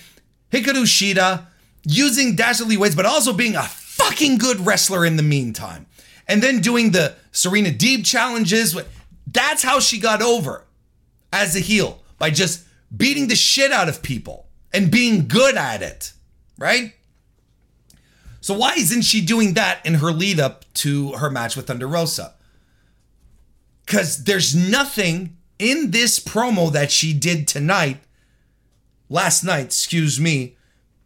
Hikaru 0.51 0.83
Shida, 0.83 1.45
using 1.83 2.35
dastardly 2.35 2.77
ways, 2.77 2.95
but 2.95 3.05
also 3.05 3.33
being 3.33 3.55
a 3.55 3.63
fucking 3.63 4.37
good 4.37 4.65
wrestler 4.65 5.05
in 5.05 5.17
the 5.17 5.23
meantime. 5.23 5.85
And 6.27 6.41
then 6.41 6.61
doing 6.61 6.91
the 6.91 7.15
Serena 7.31 7.69
Deeb 7.69 8.05
challenges. 8.05 8.77
That's 9.27 9.63
how 9.63 9.79
she 9.79 9.99
got 9.99 10.21
over 10.21 10.65
as 11.31 11.55
a 11.55 11.59
heel 11.59 12.01
by 12.17 12.29
just 12.29 12.65
beating 12.95 13.27
the 13.27 13.35
shit 13.35 13.71
out 13.71 13.89
of 13.89 14.01
people 14.01 14.47
and 14.73 14.91
being 14.91 15.27
good 15.27 15.55
at 15.55 15.81
it, 15.81 16.13
right? 16.57 16.93
So 18.41 18.53
why 18.55 18.73
isn't 18.73 19.03
she 19.03 19.21
doing 19.21 19.53
that 19.53 19.85
in 19.85 19.95
her 19.95 20.11
lead 20.11 20.39
up 20.39 20.65
to 20.75 21.13
her 21.13 21.29
match 21.29 21.55
with 21.55 21.67
Thunder 21.67 21.87
Rosa? 21.87 22.33
Because 23.85 24.23
there's 24.23 24.55
nothing 24.55 25.37
in 25.59 25.91
this 25.91 26.19
promo 26.19 26.71
that 26.71 26.91
she 26.91 27.13
did 27.13 27.47
tonight, 27.47 27.99
last 29.09 29.43
night, 29.43 29.65
excuse 29.65 30.19
me, 30.19 30.55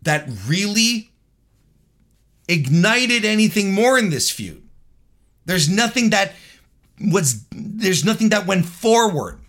that 0.02 0.30
really 0.48 1.12
ignited 2.48 3.26
anything 3.26 3.74
more 3.74 3.98
in 3.98 4.12
this 4.12 4.30
feud. 4.30 4.62
There's 5.46 5.68
nothing 5.68 6.12
that 6.12 6.34
was, 7.12 7.44
there's 7.52 8.06
nothing 8.06 8.30
that 8.30 8.46
went 8.46 8.66
forward. 8.66 9.40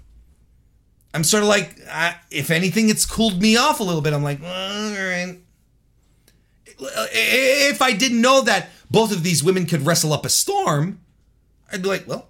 I'm 1.15 1.25
sort 1.25 1.43
of 1.43 1.49
like, 1.49 1.79
I, 1.91 2.17
if 2.31 2.51
anything, 2.51 2.89
it's 2.89 3.07
cooled 3.07 3.41
me 3.41 3.57
off 3.57 3.81
a 3.81 3.83
little 3.83 4.03
bit. 4.03 4.13
I'm 4.13 4.23
like, 4.23 4.43
well, 4.43 4.53
all 4.53 5.09
right. 5.09 5.39
If 6.79 7.81
I 7.81 7.93
didn't 7.93 8.21
know 8.21 8.43
that 8.43 8.71
both 8.91 9.13
of 9.13 9.23
these 9.23 9.43
women 9.43 9.65
could 9.67 9.87
wrestle 9.87 10.13
up 10.13 10.27
a 10.27 10.29
storm, 10.29 11.01
I'd 11.73 11.83
be 11.83 11.89
like, 11.89 12.07
well, 12.07 12.29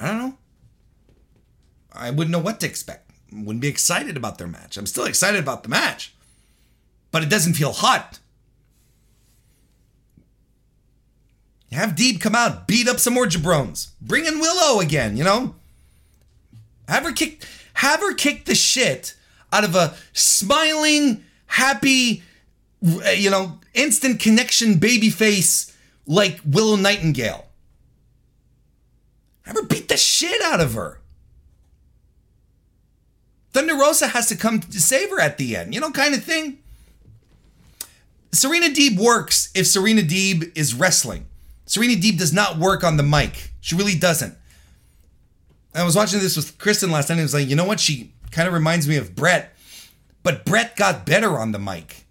I 0.00 0.08
don't 0.08 0.18
know. 0.18 0.34
I 1.92 2.10
wouldn't 2.10 2.30
know 2.30 2.38
what 2.38 2.60
to 2.60 2.66
expect. 2.66 3.10
Wouldn't 3.32 3.60
be 3.60 3.68
excited 3.68 4.16
about 4.16 4.38
their 4.38 4.46
match. 4.46 4.76
I'm 4.76 4.86
still 4.86 5.04
excited 5.04 5.40
about 5.40 5.62
the 5.62 5.68
match, 5.68 6.14
but 7.10 7.22
it 7.22 7.28
doesn't 7.28 7.54
feel 7.54 7.72
hot. 7.72 8.18
Have 11.72 11.94
Deeb 11.94 12.20
come 12.20 12.34
out, 12.34 12.66
beat 12.66 12.88
up 12.88 12.98
some 12.98 13.14
more 13.14 13.26
jabrones. 13.26 13.90
Bring 14.00 14.26
in 14.26 14.40
Willow 14.40 14.80
again, 14.80 15.16
you 15.16 15.22
know? 15.22 15.54
Have 16.88 17.04
her 17.04 17.12
kick 17.12 17.44
have 17.74 18.00
her 18.00 18.14
kick 18.14 18.44
the 18.44 18.54
shit 18.54 19.14
out 19.52 19.64
of 19.64 19.76
a 19.76 19.94
smiling, 20.12 21.24
happy, 21.46 22.22
you 22.82 23.30
know, 23.30 23.60
instant 23.74 24.18
connection 24.18 24.78
baby 24.78 25.10
face 25.10 25.76
like 26.06 26.40
Willow 26.44 26.76
Nightingale. 26.76 27.46
Her 29.42 29.62
beat 29.62 29.88
the 29.88 29.96
shit 29.96 30.40
out 30.42 30.60
of 30.60 30.74
her. 30.74 31.00
Thunder 33.52 33.74
Rosa 33.74 34.08
has 34.08 34.28
to 34.28 34.36
come 34.36 34.60
to 34.60 34.80
save 34.80 35.10
her 35.10 35.20
at 35.20 35.38
the 35.38 35.56
end, 35.56 35.74
you 35.74 35.80
know, 35.80 35.90
kind 35.90 36.14
of 36.14 36.22
thing. 36.22 36.58
Serena 38.32 38.66
Deeb 38.66 38.98
works 38.98 39.50
if 39.54 39.66
Serena 39.66 40.02
Deeb 40.02 40.56
is 40.56 40.72
wrestling. 40.72 41.26
Serena 41.66 41.94
Deeb 41.94 42.18
does 42.18 42.32
not 42.32 42.58
work 42.58 42.84
on 42.84 42.96
the 42.96 43.02
mic. 43.02 43.52
She 43.60 43.74
really 43.74 43.96
doesn't. 43.96 44.36
I 45.74 45.84
was 45.84 45.96
watching 45.96 46.20
this 46.20 46.36
with 46.36 46.58
Kristen 46.58 46.90
last 46.90 47.08
night 47.08 47.14
and 47.14 47.20
it 47.20 47.24
was 47.24 47.34
like, 47.34 47.48
you 47.48 47.56
know 47.56 47.64
what? 47.64 47.80
She 47.80 48.12
kind 48.30 48.46
of 48.46 48.54
reminds 48.54 48.88
me 48.88 48.96
of 48.96 49.14
Britt, 49.14 49.50
but 50.22 50.44
Britt 50.44 50.76
got 50.76 51.06
better 51.06 51.38
on 51.38 51.52
the 51.52 51.58
mic. 51.58 52.04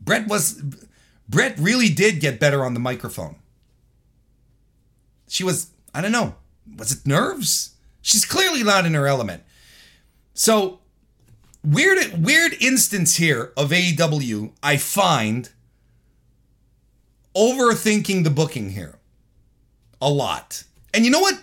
Britt 0.00 0.26
was, 0.26 0.62
Britt 1.28 1.58
really 1.58 1.88
did 1.88 2.20
get 2.20 2.40
better 2.40 2.64
on 2.64 2.74
the 2.74 2.80
microphone. 2.80 3.36
She 5.28 5.44
was, 5.44 5.70
I 5.94 6.00
don't 6.00 6.12
know, 6.12 6.34
was 6.76 6.92
it 6.92 7.06
nerves? 7.06 7.74
She's 8.02 8.24
clearly 8.24 8.62
not 8.62 8.86
in 8.86 8.94
her 8.94 9.06
element. 9.06 9.42
So, 10.34 10.80
weird, 11.64 12.24
weird 12.24 12.54
instance 12.60 13.16
here 13.16 13.52
of 13.56 13.70
AEW, 13.70 14.52
I 14.62 14.76
find 14.76 15.50
overthinking 17.34 18.24
the 18.24 18.30
booking 18.30 18.70
here 18.70 18.98
a 20.00 20.10
lot. 20.10 20.64
And 20.94 21.04
you 21.04 21.10
know 21.10 21.20
what? 21.20 21.40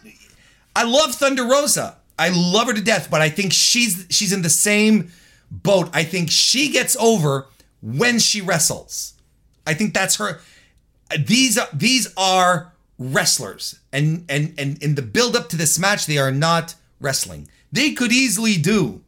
I 0.75 0.83
love 0.83 1.15
Thunder 1.15 1.43
Rosa. 1.43 1.97
I 2.17 2.29
love 2.29 2.67
her 2.67 2.73
to 2.73 2.81
death, 2.81 3.09
but 3.09 3.21
I 3.21 3.29
think 3.29 3.51
she's 3.53 4.05
she's 4.09 4.31
in 4.31 4.41
the 4.41 4.49
same 4.49 5.11
boat. 5.51 5.89
I 5.93 6.03
think 6.03 6.31
she 6.31 6.69
gets 6.71 6.95
over 6.97 7.47
when 7.81 8.19
she 8.19 8.41
wrestles. 8.41 9.13
I 9.67 9.73
think 9.73 9.93
that's 9.93 10.15
her. 10.17 10.39
These 11.17 11.57
are 11.57 11.67
these 11.73 12.13
are 12.17 12.73
wrestlers, 12.97 13.79
and 13.95 14.25
and 14.29 14.53
and 14.57 14.81
in 14.83 14.95
the 14.95 15.01
build 15.01 15.35
up 15.35 15.49
to 15.49 15.57
this 15.57 15.79
match, 15.79 16.05
they 16.05 16.17
are 16.17 16.31
not 16.31 16.75
wrestling. 16.99 17.47
They 17.71 17.91
could 17.91 18.11
easily 18.11 18.57
do 18.57 19.01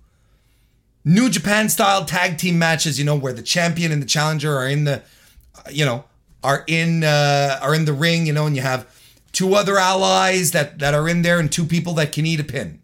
New 1.03 1.29
Japan 1.29 1.69
style 1.69 2.05
tag 2.05 2.37
team 2.37 2.57
matches, 2.59 2.99
you 2.99 3.05
know, 3.05 3.15
where 3.15 3.33
the 3.33 3.41
champion 3.41 3.91
and 3.91 4.01
the 4.01 4.05
challenger 4.05 4.57
are 4.57 4.67
in 4.67 4.83
the, 4.83 5.03
you 5.69 5.85
know, 5.85 6.03
are 6.43 6.63
in 6.67 7.03
uh, 7.03 7.59
are 7.61 7.73
in 7.73 7.85
the 7.85 7.93
ring, 7.93 8.25
you 8.25 8.33
know, 8.33 8.45
and 8.45 8.55
you 8.55 8.61
have 8.61 8.87
two 9.31 9.55
other 9.55 9.77
allies 9.77 10.51
that 10.51 10.79
that 10.79 10.93
are 10.93 11.07
in 11.07 11.21
there 11.21 11.39
and 11.39 11.51
two 11.51 11.65
people 11.65 11.93
that 11.93 12.11
can 12.11 12.25
eat 12.25 12.39
a 12.39 12.43
pin. 12.43 12.81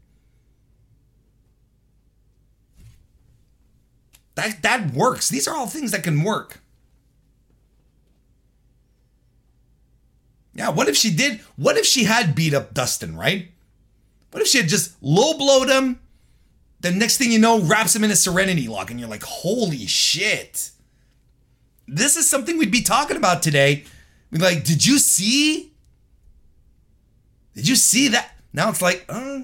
That 4.36 4.62
that 4.62 4.94
works. 4.94 5.30
These 5.30 5.48
are 5.48 5.56
all 5.56 5.68
things 5.68 5.92
that 5.92 6.04
can 6.04 6.24
work. 6.24 6.63
Yeah, 10.54 10.70
what 10.70 10.88
if 10.88 10.96
she 10.96 11.14
did? 11.14 11.40
What 11.56 11.78
if 11.78 11.86
she 11.86 12.04
had 12.04 12.36
beat 12.36 12.54
up 12.54 12.74
Dustin, 12.74 13.16
right? 13.16 13.50
What 14.32 14.42
if 14.42 14.48
she 14.48 14.60
had 14.60 14.68
just 14.68 14.96
low 15.02 15.38
blowed 15.38 15.70
him? 15.70 16.00
The 16.82 16.92
next 16.92 17.18
thing 17.18 17.32
you 17.32 17.40
know, 17.40 17.62
wraps 17.62 17.96
him 17.96 18.04
in 18.04 18.12
a 18.12 18.16
serenity 18.16 18.68
lock, 18.68 18.92
and 18.92 19.00
you're 19.00 19.10
like, 19.10 19.24
holy 19.24 19.86
shit. 19.88 20.72
This 21.88 22.18
is 22.18 22.30
something 22.30 22.58
we'd 22.58 22.72
be 22.72 22.82
talking 22.82 23.18
about 23.18 23.42
today. 23.42 23.86
We'd 24.32 24.42
like, 24.42 24.64
did 24.64 24.86
you 24.86 25.00
see? 25.00 25.72
Did 27.56 27.68
you 27.68 27.76
see 27.76 28.10
that? 28.10 28.32
Now 28.52 28.70
it's 28.70 28.82
like, 28.82 29.06
uh, 29.10 29.42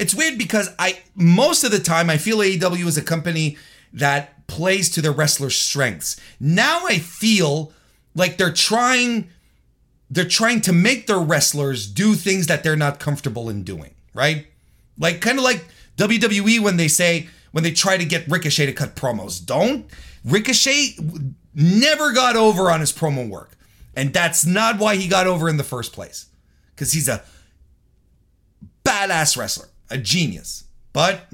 It's 0.00 0.14
weird 0.14 0.38
because 0.38 0.70
I 0.78 0.98
most 1.14 1.62
of 1.62 1.70
the 1.72 1.78
time 1.78 2.08
I 2.08 2.16
feel 2.16 2.38
AEW 2.38 2.86
is 2.86 2.96
a 2.96 3.02
company 3.02 3.58
that 3.92 4.46
plays 4.46 4.90
to 4.90 5.02
their 5.02 5.12
wrestlers' 5.12 5.56
strengths. 5.56 6.20
Now 6.38 6.86
I 6.86 6.98
feel 6.98 7.72
like 8.14 8.36
they're 8.36 8.52
trying 8.52 9.30
they're 10.10 10.24
trying 10.24 10.60
to 10.60 10.72
make 10.72 11.06
their 11.06 11.20
wrestlers 11.20 11.86
do 11.86 12.14
things 12.14 12.48
that 12.48 12.64
they're 12.64 12.74
not 12.74 12.98
comfortable 12.98 13.48
in 13.48 13.62
doing, 13.62 13.94
right? 14.12 14.48
Like 14.98 15.20
kind 15.20 15.38
of 15.38 15.44
like 15.44 15.64
WWE 15.96 16.60
when 16.60 16.76
they 16.76 16.88
say 16.88 17.28
when 17.52 17.62
they 17.64 17.70
try 17.70 17.96
to 17.96 18.04
get 18.04 18.28
Ricochet 18.28 18.66
to 18.66 18.72
cut 18.72 18.96
promos. 18.96 19.44
Don't 19.44 19.86
Ricochet 20.24 20.96
never 21.54 22.12
got 22.12 22.36
over 22.36 22.70
on 22.70 22.80
his 22.80 22.92
promo 22.92 23.28
work. 23.28 23.56
And 23.94 24.12
that's 24.12 24.46
not 24.46 24.78
why 24.78 24.96
he 24.96 25.08
got 25.08 25.26
over 25.26 25.48
in 25.48 25.56
the 25.56 25.64
first 25.64 25.92
place. 25.92 26.26
Cuz 26.76 26.92
he's 26.92 27.08
a 27.08 27.22
badass 28.84 29.36
wrestler, 29.36 29.68
a 29.90 29.98
genius. 29.98 30.64
But 30.92 31.28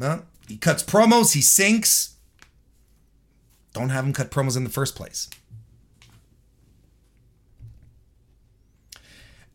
he 0.48 0.56
cuts 0.56 0.82
promos, 0.82 1.32
he 1.32 1.40
sinks. 1.40 2.15
Don't 3.76 3.90
have 3.90 4.06
him 4.06 4.14
cut 4.14 4.30
promos 4.30 4.56
in 4.56 4.64
the 4.64 4.70
first 4.70 4.96
place. 4.96 5.28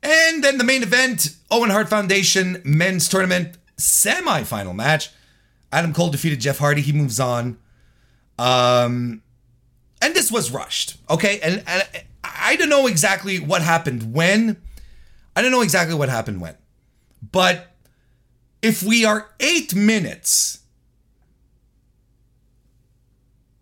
And 0.04 0.44
then 0.44 0.60
the 0.60 0.64
main 0.64 0.84
event 0.84 1.36
Owen 1.50 1.72
Hart 1.72 1.90
Foundation 1.90 2.62
men's 2.64 3.10
tournament 3.10 3.58
semi-final 3.78 4.76
match. 4.76 5.10
Adam 5.72 5.92
Cole 5.92 6.12
defeated 6.12 6.40
Jeff 6.40 6.60
Hardy. 6.60 6.82
He 6.82 6.92
moves 6.92 7.20
on. 7.20 7.58
Um, 8.38 9.24
and 10.04 10.14
this 10.14 10.32
was 10.32 10.52
rushed. 10.52 10.98
Okay, 11.10 11.40
and, 11.40 11.64
and 11.66 11.84
I 12.24 12.56
don't 12.58 12.70
know 12.70 12.86
exactly 12.86 13.40
what 13.40 13.64
happened 13.64 14.14
when. 14.14 14.62
I 15.36 15.42
don't 15.42 15.52
know 15.52 15.62
exactly 15.62 15.96
what 15.96 16.10
happened 16.10 16.42
when, 16.42 16.58
but 17.32 17.76
if 18.62 18.84
we 18.84 19.04
are 19.04 19.32
eight 19.40 19.74
minutes 19.74 20.61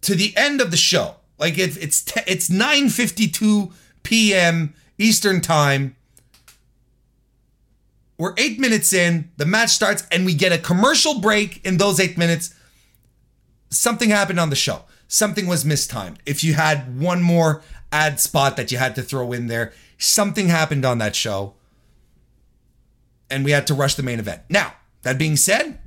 to 0.10 0.16
the 0.16 0.36
end 0.36 0.60
of 0.60 0.72
the 0.72 0.78
show, 0.78 1.16
like 1.38 1.58
if 1.58 1.82
it's 1.82 2.02
te- 2.02 2.28
it's 2.28 2.50
nine 2.50 2.90
fifty 2.90 3.28
two 3.28 3.72
p.m. 4.04 4.74
Eastern 4.98 5.40
time 5.40 5.96
we're 8.20 8.34
eight 8.38 8.60
minutes 8.60 8.92
in, 8.92 9.32
the 9.38 9.46
match 9.46 9.70
starts, 9.70 10.04
and 10.12 10.26
we 10.26 10.34
get 10.34 10.52
a 10.52 10.58
commercial 10.58 11.22
break 11.22 11.66
in 11.66 11.78
those 11.78 12.02
eight 12.02 12.18
minutes. 12.18 12.54
Something 13.70 14.10
happened 14.10 14.42
on 14.42 14.50
the 14.50 14.58
show. 14.58 14.84
Something 15.08 15.48
was 15.48 15.64
mistimed. 15.64 16.20
If 16.26 16.44
you 16.44 16.54
had 16.56 17.00
one 17.00 17.22
more 17.22 17.62
ad 17.94 18.20
spot 18.20 18.58
that 18.58 18.74
you 18.74 18.78
had 18.78 18.94
to 18.96 19.02
throw 19.02 19.32
in 19.32 19.48
there, 19.48 19.72
something 19.98 20.50
happened 20.50 20.84
on 20.84 20.98
that 20.98 21.16
show. 21.16 21.54
And 23.30 23.46
we 23.46 23.52
had 23.52 23.66
to 23.68 23.74
rush 23.74 23.96
the 23.96 24.04
main 24.04 24.20
event. 24.20 24.42
Now, 24.50 24.74
that 25.04 25.18
being 25.18 25.38
said, 25.38 25.80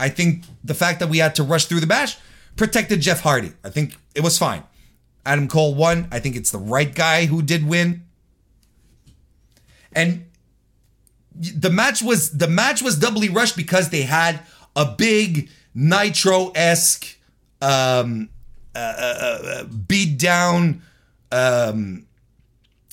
I 0.00 0.08
think 0.08 0.44
the 0.64 0.74
fact 0.74 1.00
that 1.00 1.10
we 1.10 1.18
had 1.18 1.34
to 1.34 1.42
rush 1.42 1.66
through 1.66 1.80
the 1.80 1.86
match 1.86 2.16
protected 2.56 3.00
Jeff 3.00 3.20
Hardy. 3.20 3.52
I 3.62 3.70
think 3.70 3.96
it 4.14 4.22
was 4.22 4.38
fine. 4.38 4.62
Adam 5.26 5.48
Cole 5.48 5.74
won. 5.74 6.08
I 6.10 6.20
think 6.20 6.36
it's 6.36 6.50
the 6.50 6.58
right 6.58 6.94
guy 6.94 7.26
who 7.26 7.42
did 7.42 7.66
win. 7.66 8.04
And 9.92 10.26
the 11.34 11.70
match 11.70 12.02
was 12.02 12.30
the 12.36 12.48
match 12.48 12.82
was 12.82 12.98
doubly 12.98 13.28
rushed 13.28 13.56
because 13.56 13.90
they 13.90 14.02
had 14.02 14.40
a 14.76 14.84
big 14.84 15.48
nitro 15.74 16.50
esque 16.54 17.18
um, 17.60 18.28
uh, 18.74 18.78
uh, 18.78 19.38
uh, 19.44 19.64
beat 19.64 20.18
down 20.18 20.82
um, 21.32 22.06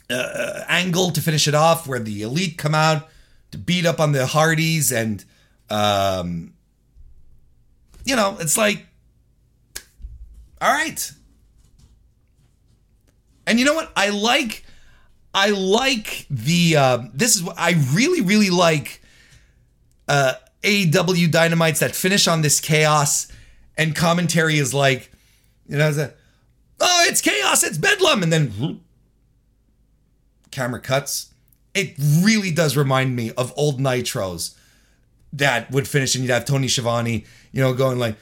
uh, 0.10 0.14
uh, 0.14 0.66
angle 0.68 1.12
to 1.12 1.22
finish 1.22 1.48
it 1.48 1.56
off, 1.56 1.88
where 1.88 2.00
the 2.00 2.22
elite 2.22 2.58
come 2.58 2.76
out 2.76 3.10
to 3.52 3.58
beat 3.58 3.86
up 3.86 4.00
on 4.00 4.12
the 4.12 4.26
Hardys, 4.26 4.92
and 4.92 5.24
um, 5.70 6.54
you 8.06 8.16
know 8.16 8.38
it's 8.40 8.58
like, 8.58 8.86
all 10.62 10.72
right. 10.72 11.12
And 13.48 13.60
you 13.60 13.66
know 13.66 13.74
what? 13.74 13.92
I 13.96 14.10
like 14.10 14.64
I 15.34 15.50
like 15.50 16.26
the 16.30 16.76
uh, 16.78 17.04
this 17.14 17.36
is 17.36 17.44
what 17.44 17.58
I 17.58 17.74
really 17.94 18.22
really 18.22 18.50
like 18.50 19.02
uh 20.08 20.34
AEW 20.64 21.32
dynamites 21.32 21.80
that 21.80 21.96
finish 21.96 22.28
on 22.28 22.42
this 22.42 22.60
chaos 22.60 23.28
and 23.78 23.96
commentary 23.96 24.58
is 24.58 24.74
like 24.74 25.12
you 25.68 25.78
know 25.78 25.90
a, 25.90 26.12
oh 26.80 27.06
it's 27.08 27.22
chaos 27.22 27.64
it's 27.64 27.78
bedlam 27.78 28.22
and 28.22 28.32
then 28.32 28.82
camera 30.52 30.80
cuts 30.80 31.34
it 31.74 31.96
really 31.98 32.52
does 32.52 32.76
remind 32.76 33.16
me 33.16 33.32
of 33.32 33.54
old 33.56 33.80
nitros 33.80 34.56
that 35.34 35.72
would 35.72 35.88
finish 35.88 36.14
and 36.14 36.24
you'd 36.24 36.32
have 36.32 36.46
Tony 36.46 36.68
Schiavone 36.68 37.26
you 37.52 37.62
know 37.62 37.74
going 37.74 37.98
like 37.98 38.18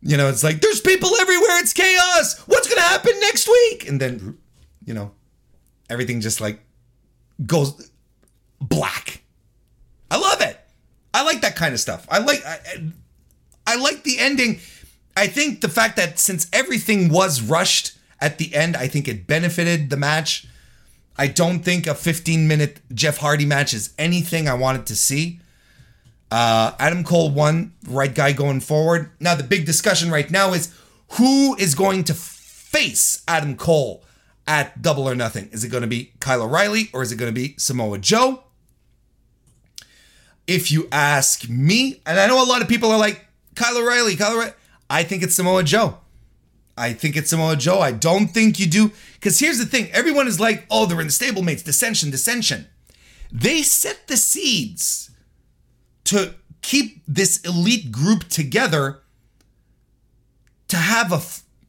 you 0.00 0.16
know 0.16 0.28
it's 0.28 0.42
like 0.42 0.60
there's 0.60 0.80
people 0.80 1.10
everywhere 1.20 1.41
it's 1.62 1.72
chaos 1.72 2.38
what's 2.46 2.68
gonna 2.68 2.80
happen 2.80 3.12
next 3.20 3.48
week 3.48 3.88
and 3.88 4.00
then 4.00 4.36
you 4.84 4.92
know 4.92 5.12
everything 5.88 6.20
just 6.20 6.40
like 6.40 6.60
goes 7.46 7.90
black. 8.60 9.22
I 10.10 10.16
love 10.18 10.40
it. 10.40 10.58
I 11.14 11.24
like 11.24 11.42
that 11.42 11.56
kind 11.56 11.74
of 11.74 11.80
stuff. 11.80 12.06
I 12.10 12.18
like 12.18 12.44
I, 12.44 12.58
I 13.66 13.76
like 13.76 14.02
the 14.02 14.18
ending. 14.18 14.60
I 15.16 15.26
think 15.26 15.60
the 15.60 15.68
fact 15.68 15.96
that 15.96 16.18
since 16.18 16.48
everything 16.52 17.10
was 17.10 17.42
rushed 17.42 17.98
at 18.20 18.38
the 18.38 18.54
end, 18.54 18.76
I 18.76 18.88
think 18.88 19.08
it 19.08 19.26
benefited 19.26 19.90
the 19.90 19.96
match. 19.96 20.46
I 21.18 21.26
don't 21.26 21.60
think 21.60 21.86
a 21.86 21.94
15 21.94 22.48
minute 22.48 22.80
Jeff 22.94 23.18
Hardy 23.18 23.44
match 23.44 23.74
is 23.74 23.92
anything 23.98 24.48
I 24.48 24.54
wanted 24.54 24.86
to 24.86 24.96
see. 24.96 25.40
Uh, 26.30 26.72
Adam 26.78 27.04
Cole 27.04 27.28
won, 27.28 27.74
right 27.86 28.14
guy 28.14 28.32
going 28.32 28.60
forward. 28.60 29.10
Now, 29.20 29.34
the 29.34 29.42
big 29.42 29.66
discussion 29.66 30.10
right 30.10 30.30
now 30.30 30.54
is 30.54 30.74
who 31.14 31.54
is 31.56 31.74
going 31.74 32.04
to 32.04 32.14
face 32.14 33.22
Adam 33.28 33.56
Cole 33.56 34.04
at 34.46 34.80
Double 34.80 35.08
or 35.08 35.14
Nothing? 35.14 35.48
Is 35.52 35.64
it 35.64 35.68
going 35.68 35.82
to 35.82 35.88
be 35.88 36.12
Kyle 36.20 36.42
O'Reilly 36.42 36.88
or 36.92 37.02
is 37.02 37.12
it 37.12 37.16
going 37.16 37.32
to 37.32 37.38
be 37.38 37.54
Samoa 37.58 37.98
Joe? 37.98 38.44
If 40.46 40.72
you 40.72 40.88
ask 40.90 41.48
me, 41.48 42.00
and 42.06 42.18
I 42.18 42.26
know 42.26 42.42
a 42.42 42.48
lot 42.48 42.62
of 42.62 42.68
people 42.68 42.90
are 42.90 42.98
like, 42.98 43.26
Kyle 43.54 43.76
O'Reilly, 43.76 44.16
Kyle 44.16 44.34
O'Reilly. 44.34 44.52
I 44.88 45.04
think 45.04 45.22
it's 45.22 45.34
Samoa 45.34 45.62
Joe. 45.62 45.98
I 46.76 46.94
think 46.94 47.16
it's 47.16 47.30
Samoa 47.30 47.56
Joe. 47.56 47.80
I 47.80 47.92
don't 47.92 48.28
think 48.28 48.58
you 48.58 48.66
do. 48.66 48.90
Because 49.14 49.38
here's 49.38 49.58
the 49.58 49.66
thing 49.66 49.90
everyone 49.92 50.26
is 50.26 50.40
like, 50.40 50.66
oh, 50.70 50.86
they're 50.86 51.00
in 51.00 51.06
the 51.06 51.12
stablemates, 51.12 51.62
dissension, 51.62 52.10
dissension. 52.10 52.66
They 53.30 53.62
set 53.62 54.08
the 54.08 54.16
seeds 54.16 55.10
to 56.04 56.34
keep 56.62 57.02
this 57.06 57.40
elite 57.42 57.92
group 57.92 58.24
together 58.24 59.01
to 60.72 60.78
have 60.78 61.12
a 61.12 61.20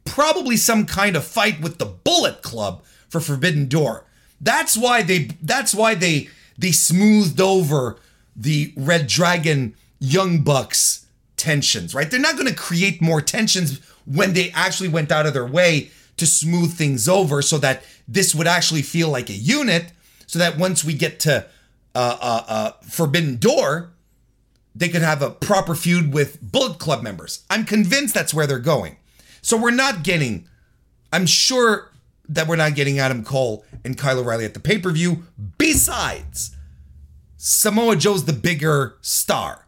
probably 0.08 0.56
some 0.56 0.86
kind 0.86 1.14
of 1.14 1.24
fight 1.24 1.60
with 1.60 1.76
the 1.76 1.84
Bullet 1.84 2.40
Club 2.40 2.82
for 3.10 3.20
Forbidden 3.20 3.68
Door. 3.68 4.06
That's 4.40 4.78
why 4.78 5.02
they 5.02 5.28
that's 5.42 5.74
why 5.74 5.94
they 5.94 6.30
they 6.56 6.72
smoothed 6.72 7.38
over 7.38 7.98
the 8.34 8.72
Red 8.78 9.06
Dragon 9.06 9.74
Young 10.00 10.40
Bucks 10.40 11.04
tensions, 11.36 11.94
right? 11.94 12.10
They're 12.10 12.18
not 12.18 12.36
going 12.36 12.48
to 12.48 12.54
create 12.54 13.02
more 13.02 13.20
tensions 13.20 13.78
when 14.06 14.32
they 14.32 14.50
actually 14.52 14.88
went 14.88 15.12
out 15.12 15.26
of 15.26 15.34
their 15.34 15.46
way 15.46 15.90
to 16.16 16.26
smooth 16.26 16.72
things 16.72 17.06
over 17.06 17.42
so 17.42 17.58
that 17.58 17.84
this 18.08 18.34
would 18.34 18.46
actually 18.46 18.82
feel 18.82 19.10
like 19.10 19.28
a 19.28 19.34
unit 19.34 19.92
so 20.26 20.38
that 20.38 20.56
once 20.56 20.82
we 20.82 20.94
get 20.94 21.20
to 21.20 21.46
uh, 21.94 22.18
uh, 22.20 22.44
uh, 22.48 22.72
Forbidden 22.88 23.36
Door, 23.36 23.90
they 24.74 24.88
could 24.88 25.02
have 25.02 25.22
a 25.22 25.30
proper 25.30 25.74
feud 25.74 26.12
with 26.12 26.40
Bullet 26.40 26.78
Club 26.78 27.02
members. 27.02 27.44
I'm 27.48 27.64
convinced 27.64 28.14
that's 28.14 28.34
where 28.34 28.46
they're 28.46 28.58
going. 28.58 28.96
So 29.40 29.56
we're 29.56 29.70
not 29.70 30.02
getting, 30.02 30.48
I'm 31.12 31.26
sure 31.26 31.92
that 32.28 32.48
we're 32.48 32.56
not 32.56 32.74
getting 32.74 32.98
Adam 32.98 33.24
Cole 33.24 33.64
and 33.84 33.96
Kyle 33.96 34.18
O'Reilly 34.18 34.44
at 34.44 34.54
the 34.54 34.60
pay 34.60 34.78
per 34.78 34.90
view. 34.90 35.24
Besides, 35.58 36.56
Samoa 37.36 37.96
Joe's 37.96 38.24
the 38.24 38.32
bigger 38.32 38.96
star. 39.00 39.66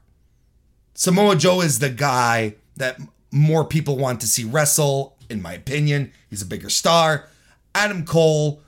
Samoa 0.94 1.36
Joe 1.36 1.60
is 1.60 1.78
the 1.78 1.90
guy 1.90 2.54
that 2.76 2.98
more 3.30 3.64
people 3.64 3.98
want 3.98 4.20
to 4.22 4.26
see 4.26 4.44
wrestle, 4.44 5.16
in 5.28 5.42
my 5.42 5.52
opinion. 5.52 6.12
He's 6.30 6.42
a 6.42 6.46
bigger 6.46 6.70
star. 6.70 7.28
Adam 7.74 8.06
Cole 8.06 8.62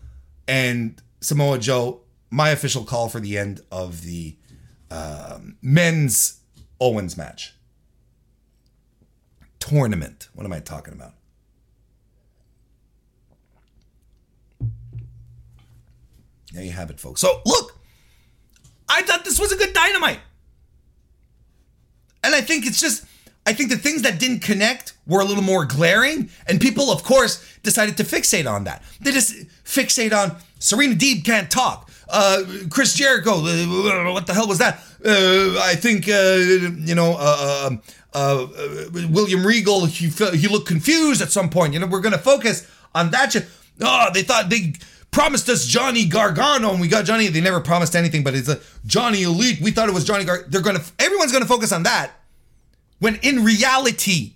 and 0.46 1.00
Samoa 1.20 1.58
Joe, 1.58 2.02
my 2.30 2.50
official 2.50 2.84
call 2.84 3.08
for 3.08 3.20
the 3.20 3.38
end 3.38 3.62
of 3.72 4.02
the 4.02 4.36
um, 4.90 5.56
men's 5.62 6.40
Owens 6.80 7.16
match 7.16 7.54
tournament. 9.58 10.28
What 10.34 10.44
am 10.44 10.52
I 10.52 10.60
talking 10.60 10.94
about? 10.94 11.12
There 16.52 16.64
you 16.64 16.72
have 16.72 16.90
it, 16.90 16.98
folks. 16.98 17.20
So, 17.20 17.42
look, 17.44 17.78
I 18.88 19.02
thought 19.02 19.24
this 19.24 19.38
was 19.38 19.52
a 19.52 19.56
good 19.56 19.74
dynamite. 19.74 20.20
And 22.24 22.34
I 22.34 22.40
think 22.40 22.66
it's 22.66 22.80
just, 22.80 23.04
I 23.46 23.52
think 23.52 23.70
the 23.70 23.76
things 23.76 24.02
that 24.02 24.18
didn't 24.18 24.40
connect 24.40 24.94
were 25.06 25.20
a 25.20 25.24
little 25.24 25.42
more 25.42 25.64
glaring. 25.66 26.30
And 26.46 26.60
people, 26.60 26.90
of 26.90 27.04
course, 27.04 27.58
decided 27.62 27.96
to 27.98 28.04
fixate 28.04 28.50
on 28.50 28.64
that. 28.64 28.82
They 29.00 29.12
just 29.12 29.34
fixate 29.64 30.12
on 30.12 30.36
Serena 30.58 30.94
Deeb 30.94 31.24
can't 31.24 31.50
talk. 31.50 31.87
Uh, 32.08 32.42
Chris 32.70 32.94
Jericho, 32.94 33.32
uh, 33.44 34.12
what 34.12 34.26
the 34.26 34.34
hell 34.34 34.48
was 34.48 34.58
that? 34.58 34.78
Uh, 35.04 35.60
I 35.62 35.74
think, 35.76 36.08
uh, 36.08 36.36
you 36.84 36.94
know, 36.94 37.16
uh, 37.18 37.70
uh, 38.14 38.46
William 39.10 39.46
Regal, 39.46 39.84
he 39.86 40.08
he 40.08 40.48
looked 40.48 40.66
confused 40.66 41.20
at 41.20 41.30
some 41.30 41.50
point. 41.50 41.74
You 41.74 41.80
know, 41.80 41.86
we're 41.86 42.00
going 42.00 42.12
to 42.12 42.18
focus 42.18 42.66
on 42.94 43.10
that. 43.10 43.36
Oh, 43.80 44.08
they 44.12 44.22
thought 44.22 44.48
they 44.48 44.72
promised 45.10 45.48
us 45.48 45.66
Johnny 45.66 46.06
Gargano, 46.06 46.70
and 46.70 46.80
we 46.80 46.88
got 46.88 47.04
Johnny. 47.04 47.28
They 47.28 47.40
never 47.40 47.60
promised 47.60 47.94
anything, 47.94 48.24
but 48.24 48.34
it's 48.34 48.48
a 48.48 48.60
Johnny 48.86 49.22
Elite. 49.22 49.60
We 49.60 49.70
thought 49.70 49.88
it 49.88 49.94
was 49.94 50.04
Johnny 50.04 50.24
Gar. 50.24 50.44
They're 50.48 50.62
gonna. 50.62 50.82
Everyone's 50.98 51.32
gonna 51.32 51.46
focus 51.46 51.72
on 51.72 51.84
that. 51.84 52.12
When 52.98 53.16
in 53.16 53.44
reality, 53.44 54.34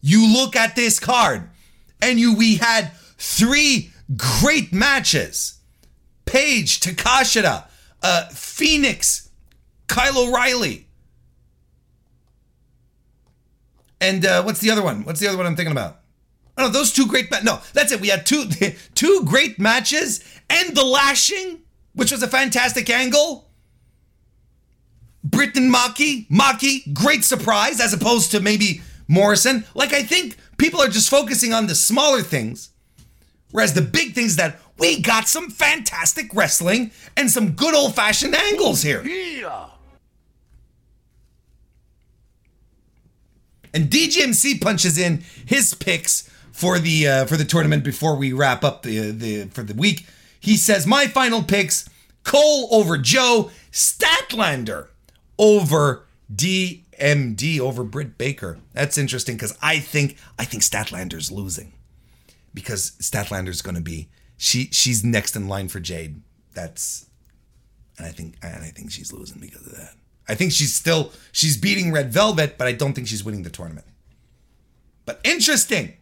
you 0.00 0.32
look 0.32 0.56
at 0.56 0.74
this 0.74 0.98
card, 0.98 1.48
and 2.02 2.18
you 2.18 2.34
we 2.34 2.56
had 2.56 2.92
three 3.18 3.90
great 4.16 4.72
matches: 4.72 5.59
Page, 6.30 6.78
Takeshita, 6.78 7.64
uh, 8.02 8.28
Fenix, 8.28 9.30
Kyle 9.88 10.16
O'Reilly. 10.16 10.86
And 14.00 14.24
uh, 14.24 14.42
what's 14.44 14.60
the 14.60 14.70
other 14.70 14.82
one? 14.82 15.04
What's 15.04 15.18
the 15.18 15.26
other 15.26 15.36
one 15.36 15.46
I'm 15.46 15.56
thinking 15.56 15.72
about? 15.72 16.00
Oh, 16.56 16.66
no, 16.66 16.68
those 16.68 16.92
two 16.92 17.06
great. 17.06 17.30
Ma- 17.32 17.40
no, 17.42 17.60
that's 17.72 17.90
it. 17.90 18.00
We 18.00 18.08
had 18.08 18.24
two 18.24 18.44
two 18.94 19.22
great 19.24 19.58
matches 19.58 20.24
and 20.48 20.76
the 20.76 20.84
lashing, 20.84 21.60
which 21.94 22.12
was 22.12 22.22
a 22.22 22.28
fantastic 22.28 22.88
angle. 22.88 23.50
Britton 25.24 25.70
Maki, 25.70 26.28
Maki, 26.28 26.94
great 26.94 27.24
surprise 27.24 27.80
as 27.80 27.92
opposed 27.92 28.30
to 28.30 28.40
maybe 28.40 28.82
Morrison. 29.08 29.64
Like 29.74 29.92
I 29.92 30.02
think 30.02 30.36
people 30.58 30.80
are 30.80 30.88
just 30.88 31.10
focusing 31.10 31.52
on 31.52 31.66
the 31.66 31.74
smaller 31.74 32.22
things, 32.22 32.70
whereas 33.50 33.74
the 33.74 33.82
big 33.82 34.14
things 34.14 34.36
that 34.36 34.60
we 34.80 35.00
got 35.00 35.28
some 35.28 35.50
fantastic 35.50 36.34
wrestling 36.34 36.90
and 37.16 37.30
some 37.30 37.52
good 37.52 37.74
old 37.74 37.94
fashioned 37.94 38.34
angles 38.34 38.82
here. 38.82 39.02
Yeah. 39.04 39.66
And 43.72 43.88
DGMC 43.88 44.60
punches 44.60 44.98
in 44.98 45.22
his 45.46 45.74
picks 45.74 46.28
for 46.50 46.78
the 46.78 47.06
uh, 47.06 47.26
for 47.26 47.36
the 47.36 47.44
tournament 47.44 47.84
before 47.84 48.16
we 48.16 48.32
wrap 48.32 48.64
up 48.64 48.82
the 48.82 49.12
the 49.12 49.44
for 49.44 49.62
the 49.62 49.74
week. 49.74 50.06
He 50.40 50.56
says 50.56 50.86
my 50.86 51.06
final 51.06 51.44
picks: 51.44 51.88
Cole 52.24 52.68
over 52.72 52.98
Joe, 52.98 53.50
Statlander 53.70 54.88
over 55.38 56.06
DMD 56.34 57.60
over 57.60 57.84
Britt 57.84 58.18
Baker. 58.18 58.58
That's 58.72 58.98
interesting 58.98 59.36
because 59.36 59.56
I 59.62 59.78
think 59.78 60.16
I 60.38 60.44
think 60.44 60.64
Statlander's 60.64 61.30
losing 61.30 61.72
because 62.52 62.92
Statlander's 63.00 63.62
going 63.62 63.76
to 63.76 63.80
be 63.80 64.08
she 64.40 64.70
she's 64.72 65.04
next 65.04 65.36
in 65.36 65.48
line 65.48 65.68
for 65.68 65.80
Jade. 65.80 66.22
That's 66.54 67.06
and 67.98 68.06
I 68.06 68.10
think 68.10 68.36
and 68.42 68.64
I 68.64 68.68
think 68.68 68.90
she's 68.90 69.12
losing 69.12 69.38
because 69.38 69.66
of 69.66 69.76
that. 69.76 69.92
I 70.26 70.34
think 70.34 70.52
she's 70.52 70.74
still 70.74 71.12
she's 71.30 71.58
beating 71.58 71.92
Red 71.92 72.10
Velvet, 72.10 72.56
but 72.56 72.66
I 72.66 72.72
don't 72.72 72.94
think 72.94 73.06
she's 73.06 73.22
winning 73.22 73.42
the 73.42 73.50
tournament. 73.50 73.86
But 75.04 75.20
interesting. 75.24 75.98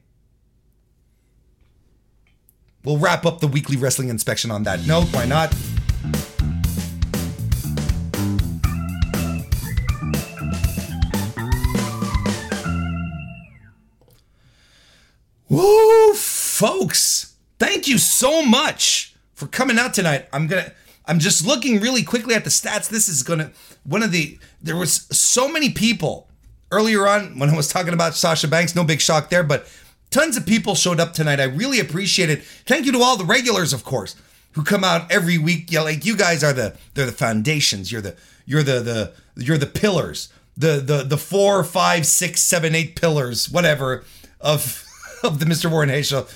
We'll 2.84 2.98
wrap 2.98 3.26
up 3.26 3.40
the 3.40 3.48
weekly 3.48 3.76
wrestling 3.76 4.08
inspection 4.08 4.52
on 4.52 4.62
that 4.62 4.86
note. 4.86 5.08
Why 5.12 5.26
not? 5.26 5.52
Woo, 15.48 16.14
folks! 16.14 17.27
Thank 17.58 17.88
you 17.88 17.98
so 17.98 18.42
much 18.42 19.14
for 19.34 19.46
coming 19.46 19.78
out 19.78 19.94
tonight. 19.94 20.26
I'm 20.32 20.46
gonna. 20.46 20.72
I'm 21.06 21.18
just 21.18 21.46
looking 21.46 21.80
really 21.80 22.02
quickly 22.02 22.34
at 22.34 22.44
the 22.44 22.50
stats. 22.50 22.88
This 22.88 23.08
is 23.08 23.22
gonna 23.22 23.50
one 23.84 24.02
of 24.02 24.12
the. 24.12 24.38
There 24.62 24.76
was 24.76 25.06
so 25.16 25.48
many 25.48 25.70
people 25.70 26.28
earlier 26.70 27.06
on 27.06 27.38
when 27.38 27.50
I 27.50 27.56
was 27.56 27.68
talking 27.68 27.94
about 27.94 28.14
Sasha 28.14 28.48
Banks. 28.48 28.74
No 28.74 28.84
big 28.84 29.00
shock 29.00 29.30
there, 29.30 29.42
but 29.42 29.66
tons 30.10 30.36
of 30.36 30.46
people 30.46 30.74
showed 30.74 31.00
up 31.00 31.14
tonight. 31.14 31.40
I 31.40 31.44
really 31.44 31.80
appreciate 31.80 32.30
it. 32.30 32.42
Thank 32.42 32.86
you 32.86 32.92
to 32.92 33.02
all 33.02 33.16
the 33.16 33.24
regulars, 33.24 33.72
of 33.72 33.84
course, 33.84 34.14
who 34.52 34.62
come 34.62 34.84
out 34.84 35.10
every 35.10 35.38
week. 35.38 35.72
Yeah, 35.72 35.80
like 35.82 36.04
you 36.04 36.16
guys 36.16 36.44
are 36.44 36.52
the 36.52 36.76
they're 36.94 37.06
the 37.06 37.12
foundations. 37.12 37.90
You're 37.90 38.02
the 38.02 38.16
you're 38.46 38.62
the 38.62 38.80
the 38.80 39.12
you're 39.36 39.58
the 39.58 39.66
pillars. 39.66 40.32
The 40.56 40.80
the 40.80 41.04
the 41.04 41.18
four, 41.18 41.64
five, 41.64 42.06
six, 42.06 42.42
seven, 42.42 42.74
eight 42.74 43.00
pillars, 43.00 43.50
whatever 43.50 44.04
of 44.40 44.84
of 45.22 45.38
the 45.40 45.46
Mr. 45.46 45.70
Warren 45.70 45.88
Hayes 45.88 46.08
show. 46.08 46.26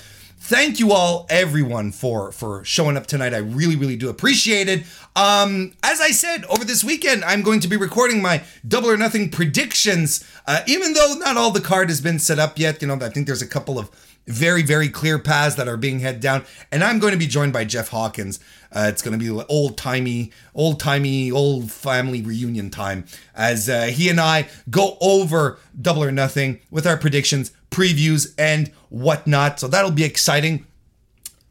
Thank 0.53 0.79
you 0.79 0.91
all, 0.91 1.25
everyone, 1.31 1.91
for 1.91 2.31
for 2.31 2.63
showing 2.63 2.95
up 2.95 3.07
tonight. 3.07 3.33
I 3.33 3.37
really, 3.37 3.75
really 3.75 3.95
do 3.95 4.07
appreciate 4.07 4.69
it. 4.69 4.83
Um, 5.15 5.73
as 5.81 5.99
I 5.99 6.11
said, 6.11 6.45
over 6.45 6.63
this 6.63 6.83
weekend, 6.83 7.23
I'm 7.23 7.41
going 7.41 7.59
to 7.61 7.67
be 7.67 7.75
recording 7.75 8.21
my 8.21 8.43
double 8.67 8.91
or 8.91 8.95
nothing 8.95 9.31
predictions. 9.31 10.23
Uh, 10.45 10.59
even 10.67 10.93
though 10.93 11.15
not 11.17 11.37
all 11.37 11.49
the 11.49 11.59
card 11.59 11.89
has 11.89 12.01
been 12.01 12.19
set 12.19 12.37
up 12.37 12.59
yet, 12.59 12.83
you 12.83 12.87
know, 12.87 12.99
I 13.01 13.09
think 13.09 13.25
there's 13.25 13.41
a 13.41 13.47
couple 13.47 13.79
of 13.79 13.89
very, 14.27 14.61
very 14.61 14.89
clear 14.89 15.19
paths 15.19 15.55
that 15.55 15.67
are 15.67 15.75
being 15.75 15.99
head 15.99 16.19
down. 16.19 16.45
And 16.71 16.83
I'm 16.83 16.99
going 16.99 17.13
to 17.13 17.19
be 17.19 17.27
joined 17.27 17.51
by 17.51 17.65
Jeff 17.65 17.89
Hawkins. 17.89 18.39
Uh, 18.71 18.85
it's 18.89 19.01
going 19.01 19.17
to 19.17 19.23
be 19.23 19.43
old 19.49 19.77
timey, 19.77 20.31
old 20.55 20.79
timey, 20.79 21.31
old 21.31 21.71
family 21.71 22.21
reunion 22.21 22.69
time 22.69 23.05
as 23.35 23.69
uh, 23.69 23.85
he 23.85 24.09
and 24.09 24.19
I 24.19 24.47
go 24.69 24.97
over 25.01 25.59
double 25.79 26.03
or 26.03 26.11
nothing 26.11 26.59
with 26.71 26.87
our 26.87 26.97
predictions, 26.97 27.51
previews, 27.73 28.33
and 28.37 28.69
whatnot. 28.89 29.59
So 29.59 29.67
that'll 29.67 29.91
be 29.91 30.03
exciting. 30.03 30.65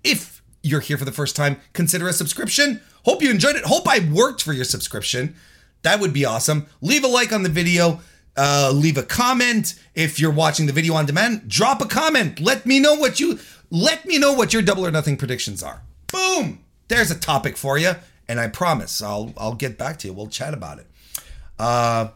If 0.04 0.42
you're 0.62 0.80
here 0.80 0.96
for 0.96 1.04
the 1.04 1.12
first 1.12 1.36
time, 1.36 1.60
consider 1.72 2.08
a 2.08 2.12
subscription. 2.12 2.80
Hope 3.04 3.22
you 3.22 3.30
enjoyed 3.30 3.56
it. 3.56 3.64
Hope 3.64 3.88
I 3.88 3.98
worked 3.98 4.42
for 4.42 4.52
your 4.52 4.64
subscription. 4.64 5.34
That 5.82 6.00
would 6.00 6.12
be 6.12 6.24
awesome. 6.24 6.66
Leave 6.80 7.04
a 7.04 7.08
like 7.08 7.32
on 7.32 7.42
the 7.42 7.48
video. 7.48 8.00
Uh, 8.36 8.70
leave 8.72 8.96
a 8.96 9.02
comment 9.02 9.74
if 9.94 10.18
you're 10.18 10.32
watching 10.32 10.66
the 10.66 10.72
video 10.72 10.94
on 10.94 11.04
demand. 11.04 11.48
Drop 11.48 11.82
a 11.82 11.86
comment. 11.86 12.40
Let 12.40 12.64
me 12.64 12.80
know 12.80 12.94
what 12.94 13.20
you 13.20 13.38
let 13.70 14.06
me 14.06 14.18
know 14.18 14.32
what 14.32 14.52
your 14.52 14.62
double 14.62 14.86
or 14.86 14.90
nothing 14.90 15.16
predictions 15.16 15.62
are. 15.62 15.82
Boom. 16.06 16.60
There's 16.88 17.10
a 17.10 17.18
topic 17.18 17.56
for 17.56 17.78
you, 17.78 17.92
and 18.28 18.38
I 18.38 18.48
promise 18.48 19.02
I'll 19.02 19.34
I'll 19.36 19.54
get 19.54 19.76
back 19.76 19.98
to 19.98 20.08
you. 20.08 20.14
We'll 20.14 20.28
chat 20.28 20.54
about 20.54 20.78
it. 20.78 20.86
Uh, 21.58 22.08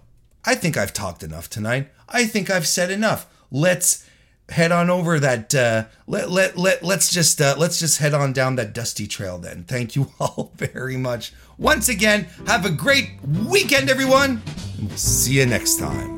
I 0.44 0.54
think 0.54 0.76
I've 0.76 0.92
talked 0.92 1.22
enough 1.22 1.50
tonight. 1.50 1.90
I 2.08 2.24
think 2.24 2.48
I've 2.50 2.66
said 2.66 2.90
enough. 2.90 3.26
Let's 3.50 4.08
head 4.48 4.72
on 4.72 4.90
over 4.90 5.18
that. 5.20 5.54
Uh, 5.54 5.84
let 6.06 6.30
let 6.30 6.56
let 6.56 6.82
let's 6.82 7.10
just 7.10 7.40
uh, 7.40 7.54
let's 7.58 7.78
just 7.78 7.98
head 7.98 8.14
on 8.14 8.32
down 8.32 8.56
that 8.56 8.72
dusty 8.72 9.06
trail. 9.06 9.38
Then. 9.38 9.64
Thank 9.64 9.96
you 9.96 10.10
all 10.20 10.52
very 10.56 10.96
much 10.96 11.32
once 11.58 11.88
again. 11.88 12.28
Have 12.46 12.64
a 12.64 12.70
great 12.70 13.10
weekend, 13.46 13.90
everyone. 13.90 14.42
We'll 14.80 14.96
see 14.96 15.34
you 15.34 15.46
next 15.46 15.78
time. 15.78 16.15